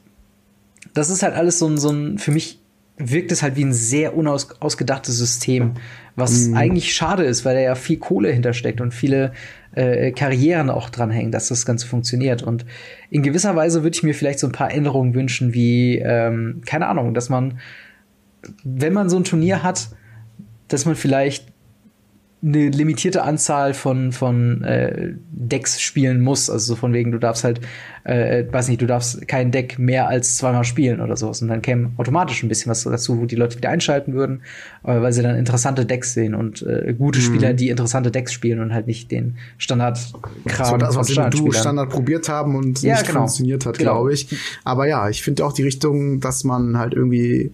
das 0.98 1.10
ist 1.10 1.24
halt 1.24 1.36
alles 1.36 1.60
so 1.60 1.68
ein, 1.68 1.78
so 1.78 1.90
ein, 1.90 2.18
für 2.18 2.32
mich 2.32 2.60
wirkt 2.98 3.32
es 3.32 3.44
halt 3.44 3.56
wie 3.56 3.64
ein 3.64 3.74
sehr 3.74 4.18
unausgedachtes 4.18 5.16
System, 5.16 5.74
was 6.16 6.48
mhm. 6.48 6.58
eigentlich 6.58 6.96
schade 6.96 7.24
ist, 7.24 7.46
weil 7.46 7.56
da 7.56 7.62
ja 7.62 7.76
viel 7.76 7.98
Kohle 7.98 8.32
hintersteckt 8.32 8.82
und 8.82 8.92
viele 8.92 9.34
äh, 9.76 10.12
Karrieren 10.12 10.72
auch 10.72 10.90
dranhängen, 10.90 11.32
dass 11.32 11.50
das 11.50 11.66
Ganze 11.66 11.86
funktioniert. 11.86 12.42
Und 12.42 12.66
in 13.12 13.22
gewisser 13.22 13.56
Weise 13.56 13.84
würde 13.84 13.96
ich 13.96 14.02
mir 14.02 14.16
vielleicht 14.16 14.40
so 14.40 14.48
ein 14.48 14.52
paar 14.52 14.72
Änderungen 14.72 15.14
wünschen, 15.14 15.54
wie, 15.54 16.00
ähm, 16.00 16.62
keine 16.66 16.88
Ahnung, 16.88 17.14
dass 17.14 17.30
man, 17.30 17.60
wenn 18.64 18.94
man 18.94 19.10
so 19.10 19.18
ein 19.18 19.24
Turnier 19.24 19.62
hat, 19.62 19.90
dass 20.68 20.86
man 20.86 20.96
vielleicht 20.96 21.54
eine 22.44 22.70
limitierte 22.70 23.24
Anzahl 23.24 23.74
von, 23.74 24.12
von 24.12 24.64
äh, 24.64 25.14
Decks 25.32 25.82
spielen 25.82 26.22
muss. 26.22 26.52
Also 26.52 26.74
so 26.74 26.76
von 26.76 26.94
wegen, 26.94 27.12
du 27.12 27.18
darfst 27.18 27.44
halt, 27.44 27.62
äh, 28.04 28.46
weiß 28.50 28.68
nicht, 28.68 28.80
du 28.80 28.86
darfst 28.86 29.28
kein 29.28 29.52
Deck 29.52 29.80
mehr 29.80 30.08
als 30.08 30.38
zweimal 30.38 30.64
spielen 30.64 31.02
oder 31.02 31.18
sowas. 31.18 31.42
Und 31.42 31.48
dann 31.48 31.64
käme 31.64 31.92
automatisch 31.98 32.44
ein 32.44 32.48
bisschen 32.48 32.70
was 32.70 32.84
dazu, 32.84 33.20
wo 33.20 33.26
die 33.26 33.36
Leute 33.36 33.58
wieder 33.58 33.70
einschalten 33.70 34.14
würden, 34.14 34.44
äh, 34.84 35.02
weil 35.02 35.14
sie 35.14 35.24
dann 35.24 35.36
interessante 35.36 35.86
Decks 35.86 36.14
sehen 36.14 36.36
und 36.36 36.62
äh, 36.62 36.94
gute 36.96 37.20
mhm. 37.20 37.24
Spieler, 37.24 37.54
die 37.54 37.70
interessante 37.70 38.12
Decks 38.12 38.34
spielen 38.34 38.60
und 38.60 38.72
halt 38.72 38.86
nicht 38.86 39.10
den 39.10 39.38
Standard-Kram. 39.58 40.78
Das, 40.78 40.96
was 40.96 41.10
wir 41.10 41.30
du 41.32 41.52
Standard 41.52 41.90
probiert 41.90 42.30
haben 42.30 42.56
und 42.56 42.84
ja, 42.84 42.94
nicht 42.94 43.08
genau. 43.08 43.22
funktioniert 43.22 43.66
hat, 43.66 43.80
genau. 43.80 43.94
glaube 43.96 44.14
ich. 44.14 44.30
Aber 44.64 44.88
ja, 44.88 45.10
ich 45.10 45.24
finde 45.24 45.44
auch 45.44 45.54
die 45.54 45.64
Richtung, 45.64 46.20
dass 46.20 46.44
man 46.44 46.78
halt 46.78 46.94
irgendwie 46.94 47.52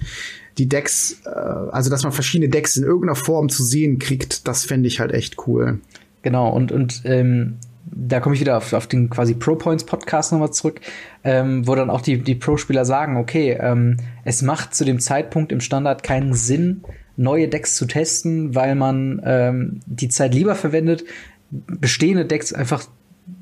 die 0.57 0.69
Decks, 0.69 1.21
äh, 1.25 1.29
also 1.29 1.89
dass 1.89 2.03
man 2.03 2.11
verschiedene 2.11 2.49
Decks 2.49 2.75
in 2.75 2.83
irgendeiner 2.83 3.15
Form 3.15 3.49
zu 3.49 3.63
sehen 3.63 3.99
kriegt, 3.99 4.47
das 4.47 4.65
fände 4.65 4.87
ich 4.87 4.99
halt 4.99 5.11
echt 5.11 5.47
cool. 5.47 5.79
Genau, 6.21 6.49
und, 6.49 6.71
und 6.71 7.01
ähm, 7.05 7.57
da 7.85 8.19
komme 8.19 8.35
ich 8.35 8.41
wieder 8.41 8.57
auf, 8.57 8.73
auf 8.73 8.87
den 8.87 9.09
quasi 9.09 9.33
Pro 9.33 9.55
Points 9.55 9.83
Podcast 9.83 10.31
nochmal 10.31 10.51
zurück, 10.51 10.79
ähm, 11.23 11.67
wo 11.67 11.75
dann 11.75 11.89
auch 11.89 12.01
die, 12.01 12.19
die 12.19 12.35
Pro-Spieler 12.35 12.85
sagen, 12.85 13.17
okay, 13.17 13.57
ähm, 13.59 13.97
es 14.23 14.41
macht 14.41 14.73
zu 14.73 14.85
dem 14.85 14.99
Zeitpunkt 14.99 15.51
im 15.51 15.59
Standard 15.59 16.03
keinen 16.03 16.33
Sinn, 16.33 16.83
neue 17.17 17.47
Decks 17.47 17.75
zu 17.75 17.85
testen, 17.85 18.55
weil 18.55 18.75
man 18.75 19.21
ähm, 19.25 19.79
die 19.85 20.09
Zeit 20.09 20.33
lieber 20.33 20.55
verwendet, 20.55 21.03
bestehende 21.51 22.25
Decks 22.25 22.53
einfach 22.53 22.85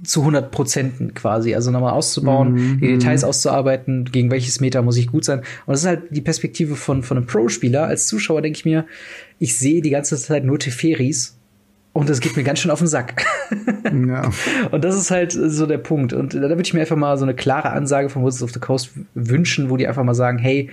zu 0.04 0.22
100 0.22 0.52
Prozenten 0.52 1.14
quasi, 1.14 1.56
also 1.56 1.72
nochmal 1.72 1.94
auszubauen, 1.94 2.54
mhm. 2.54 2.80
die 2.80 2.88
Details 2.88 3.24
auszuarbeiten, 3.24 4.06
gegen 4.06 4.32
welches 4.32 4.60
Meter 4.60 4.82
muss 4.82 4.98
ich 4.98 5.08
gut 5.08 5.26
sein. 5.26 5.40
Und 5.40 5.74
das 5.74 5.82
ist 5.82 5.88
halt 5.88 6.04
die 6.10 6.22
Perspektive 6.22 6.76
von, 6.76 7.04
von 7.04 7.18
einem 7.18 7.28
Pro-Spieler. 7.28 7.86
Als 7.86 8.08
Zuschauer 8.08 8.42
denke 8.42 8.58
ich 8.58 8.66
mir, 8.66 8.86
ich 9.40 9.58
sehe 9.58 9.82
die 9.82 9.90
ganze 9.90 10.18
Zeit 10.18 10.44
nur 10.44 10.60
Teferis 10.60 11.38
und 11.94 12.10
das 12.10 12.22
geht 12.22 12.38
mir 12.38 12.44
ganz 12.44 12.60
schön 12.60 12.72
auf 12.72 12.80
den 12.80 12.88
Sack. 12.88 13.26
Ja. 14.08 14.32
Und 14.72 14.86
das 14.86 14.96
ist 14.96 15.12
halt 15.12 15.34
so 15.34 15.66
der 15.66 15.78
Punkt. 15.78 16.14
Und 16.14 16.34
da 16.34 16.42
würde 16.42 16.62
ich 16.62 16.74
mir 16.74 16.80
einfach 16.80 16.96
mal 16.96 17.18
so 17.18 17.26
eine 17.26 17.36
klare 17.36 17.72
Ansage 17.72 18.08
von 18.08 18.24
Wizards 18.24 18.44
of 18.44 18.54
the 18.54 18.60
Coast 18.60 18.92
wünschen, 19.16 19.70
wo 19.70 19.76
die 19.76 19.86
einfach 19.86 20.06
mal 20.06 20.14
sagen, 20.14 20.38
hey, 20.38 20.70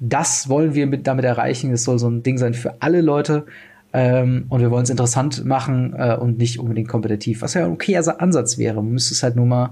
das 0.00 0.48
wollen 0.48 0.74
wir 0.74 0.88
mit, 0.88 1.06
damit 1.06 1.24
erreichen. 1.24 1.70
Das 1.70 1.84
soll 1.84 2.00
so 2.00 2.08
ein 2.10 2.24
Ding 2.24 2.38
sein 2.38 2.54
für 2.54 2.74
alle 2.80 3.00
Leute. 3.00 3.46
Ähm, 3.92 4.46
und 4.48 4.60
wir 4.60 4.70
wollen 4.70 4.84
es 4.84 4.90
interessant 4.90 5.44
machen 5.44 5.94
äh, 5.96 6.16
und 6.16 6.38
nicht 6.38 6.58
unbedingt 6.58 6.88
kompetitiv. 6.88 7.42
Was 7.42 7.54
ja 7.54 7.64
ein 7.64 7.72
okayer 7.72 8.20
Ansatz 8.20 8.58
wäre. 8.58 8.76
Man 8.76 8.92
müsste 8.92 9.14
es 9.14 9.22
halt 9.22 9.36
nur 9.36 9.46
mal 9.46 9.70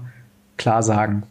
klar 0.57 0.83
sagen. 0.83 1.23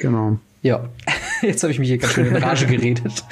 Genau. 0.00 0.38
Ja, 0.62 0.84
jetzt 1.42 1.62
habe 1.62 1.72
ich 1.72 1.78
mich 1.78 1.88
hier 1.88 1.98
ganz 1.98 2.14
schön 2.14 2.26
in 2.26 2.36
Rage 2.36 2.66
geredet. 2.66 3.24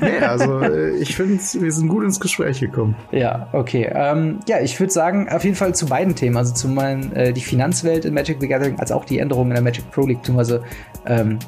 nee, 0.00 0.18
also 0.18 0.60
äh, 0.60 0.96
ich 0.96 1.14
finde, 1.14 1.38
wir 1.38 1.72
sind 1.72 1.88
gut 1.88 2.04
ins 2.04 2.18
Gespräch 2.18 2.60
gekommen. 2.60 2.96
Ja, 3.10 3.48
okay. 3.52 3.90
Ähm, 3.94 4.40
ja, 4.48 4.60
ich 4.60 4.78
würde 4.80 4.92
sagen, 4.92 5.28
auf 5.28 5.44
jeden 5.44 5.56
Fall 5.56 5.74
zu 5.74 5.86
beiden 5.86 6.14
Themen, 6.14 6.36
also 6.38 6.54
zum 6.54 6.78
einen 6.78 7.12
äh, 7.12 7.32
die 7.34 7.42
Finanzwelt 7.42 8.06
in 8.06 8.14
Magic 8.14 8.38
the 8.40 8.48
Gathering, 8.48 8.78
als 8.78 8.90
auch 8.90 9.04
die 9.04 9.18
Änderungen 9.18 9.50
in 9.50 9.56
der 9.56 9.62
Magic 9.62 9.90
Pro 9.90 10.06
League, 10.06 10.18
beziehungsweise 10.18 10.62
ähm, 11.06 11.38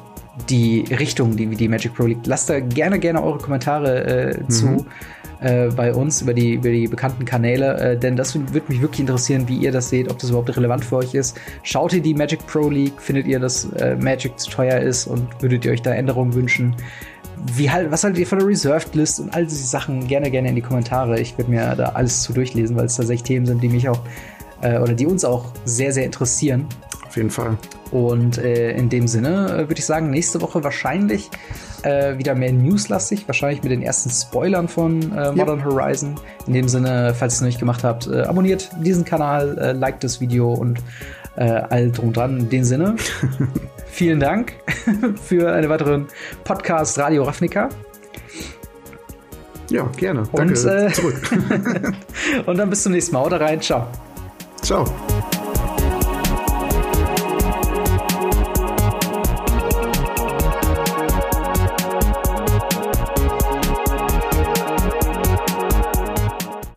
die 0.49 0.85
Richtung, 0.91 1.35
die 1.35 1.47
die 1.47 1.67
Magic 1.67 1.95
Pro 1.95 2.05
League. 2.05 2.25
Lasst 2.25 2.49
da 2.49 2.59
gerne, 2.59 2.99
gerne 2.99 3.23
eure 3.23 3.39
Kommentare 3.39 4.03
äh, 4.03 4.41
mhm. 4.41 4.49
zu 4.49 4.85
äh, 5.45 5.69
bei 5.75 5.93
uns 5.93 6.23
über 6.23 6.33
die, 6.33 6.55
über 6.55 6.69
die 6.69 6.87
bekannten 6.87 7.23
Kanäle, 7.23 7.77
äh, 7.77 7.97
denn 7.97 8.15
das 8.15 8.33
würde 8.33 8.65
mich 8.67 8.81
wirklich 8.81 9.01
interessieren, 9.01 9.47
wie 9.47 9.57
ihr 9.57 9.71
das 9.71 9.89
seht, 9.89 10.09
ob 10.09 10.17
das 10.17 10.31
überhaupt 10.31 10.55
relevant 10.57 10.83
für 10.83 10.97
euch 10.97 11.13
ist. 11.13 11.37
Schaut 11.61 11.93
ihr 11.93 12.01
die 12.01 12.15
Magic 12.15 12.45
Pro 12.47 12.67
League? 12.67 12.99
Findet 12.99 13.27
ihr, 13.27 13.39
dass 13.39 13.65
äh, 13.73 13.95
Magic 13.95 14.39
zu 14.39 14.49
teuer 14.49 14.79
ist 14.79 15.05
und 15.05 15.27
würdet 15.41 15.63
ihr 15.63 15.71
euch 15.71 15.83
da 15.83 15.93
Änderungen 15.93 16.33
wünschen? 16.33 16.75
Wie 17.53 17.69
halt, 17.69 17.91
was 17.91 18.03
haltet 18.03 18.21
ihr 18.21 18.25
von 18.25 18.39
der 18.39 18.47
Reserved 18.47 18.95
List 18.95 19.19
und 19.19 19.35
all 19.35 19.45
diese 19.45 19.67
Sachen 19.67 20.07
gerne, 20.07 20.31
gerne 20.31 20.49
in 20.49 20.55
die 20.55 20.63
Kommentare. 20.63 21.19
Ich 21.19 21.37
würde 21.37 21.51
mir 21.51 21.75
da 21.75 21.89
alles 21.89 22.23
zu 22.23 22.33
durchlesen, 22.33 22.75
weil 22.75 22.85
es 22.85 22.95
tatsächlich 22.95 23.23
Themen 23.23 23.45
sind, 23.45 23.61
die 23.61 23.69
mich 23.69 23.87
auch 23.87 23.99
äh, 24.61 24.79
oder 24.79 24.93
die 24.93 25.05
uns 25.05 25.23
auch 25.23 25.51
sehr, 25.63 25.91
sehr 25.91 26.05
interessieren. 26.05 26.65
Auf 27.05 27.15
jeden 27.15 27.29
Fall. 27.29 27.57
Und 27.91 28.39
äh, 28.39 28.71
in 28.71 28.89
dem 28.89 29.07
Sinne 29.07 29.45
äh, 29.51 29.57
würde 29.69 29.75
ich 29.77 29.85
sagen, 29.85 30.09
nächste 30.09 30.41
Woche 30.41 30.63
wahrscheinlich 30.63 31.29
äh, 31.85 32.17
wieder 32.17 32.35
mehr 32.35 32.51
newslastig, 32.51 33.27
wahrscheinlich 33.27 33.63
mit 33.63 33.71
den 33.71 33.81
ersten 33.81 34.09
Spoilern 34.09 34.67
von 34.67 35.01
äh, 35.15 35.31
Modern 35.31 35.59
yep. 35.59 35.65
Horizon. 35.65 36.15
In 36.47 36.53
dem 36.53 36.67
Sinne, 36.67 37.13
falls 37.17 37.33
ihr 37.33 37.35
es 37.35 37.41
noch 37.41 37.47
nicht 37.47 37.59
gemacht 37.59 37.83
habt, 37.83 38.07
äh, 38.07 38.23
abonniert 38.23 38.69
diesen 38.81 39.05
Kanal, 39.05 39.57
äh, 39.57 39.71
liked 39.71 40.03
das 40.03 40.19
Video 40.19 40.53
und 40.53 40.79
all 41.37 41.91
drum 41.91 42.13
dran. 42.13 42.39
In 42.39 42.49
dem 42.49 42.63
Sinne, 42.63 42.95
vielen 43.87 44.21
Dank 44.21 44.53
für 45.21 45.51
einen 45.51 45.67
weiteren 45.67 46.07
Podcast 46.45 46.97
Radio 46.97 47.23
Ravnica. 47.23 47.67
Ja, 49.69 49.83
gerne. 49.97 50.23
Danke. 50.33 50.53
Und, 50.53 50.95
zurück. 50.95 51.21
und 52.45 52.57
dann 52.57 52.69
bis 52.69 52.83
zum 52.83 52.93
nächsten 52.93 53.13
Mal. 53.13 53.25
Oder 53.25 53.41
rein. 53.41 53.59
Ciao. 53.59 53.87
Ciao. 54.61 54.85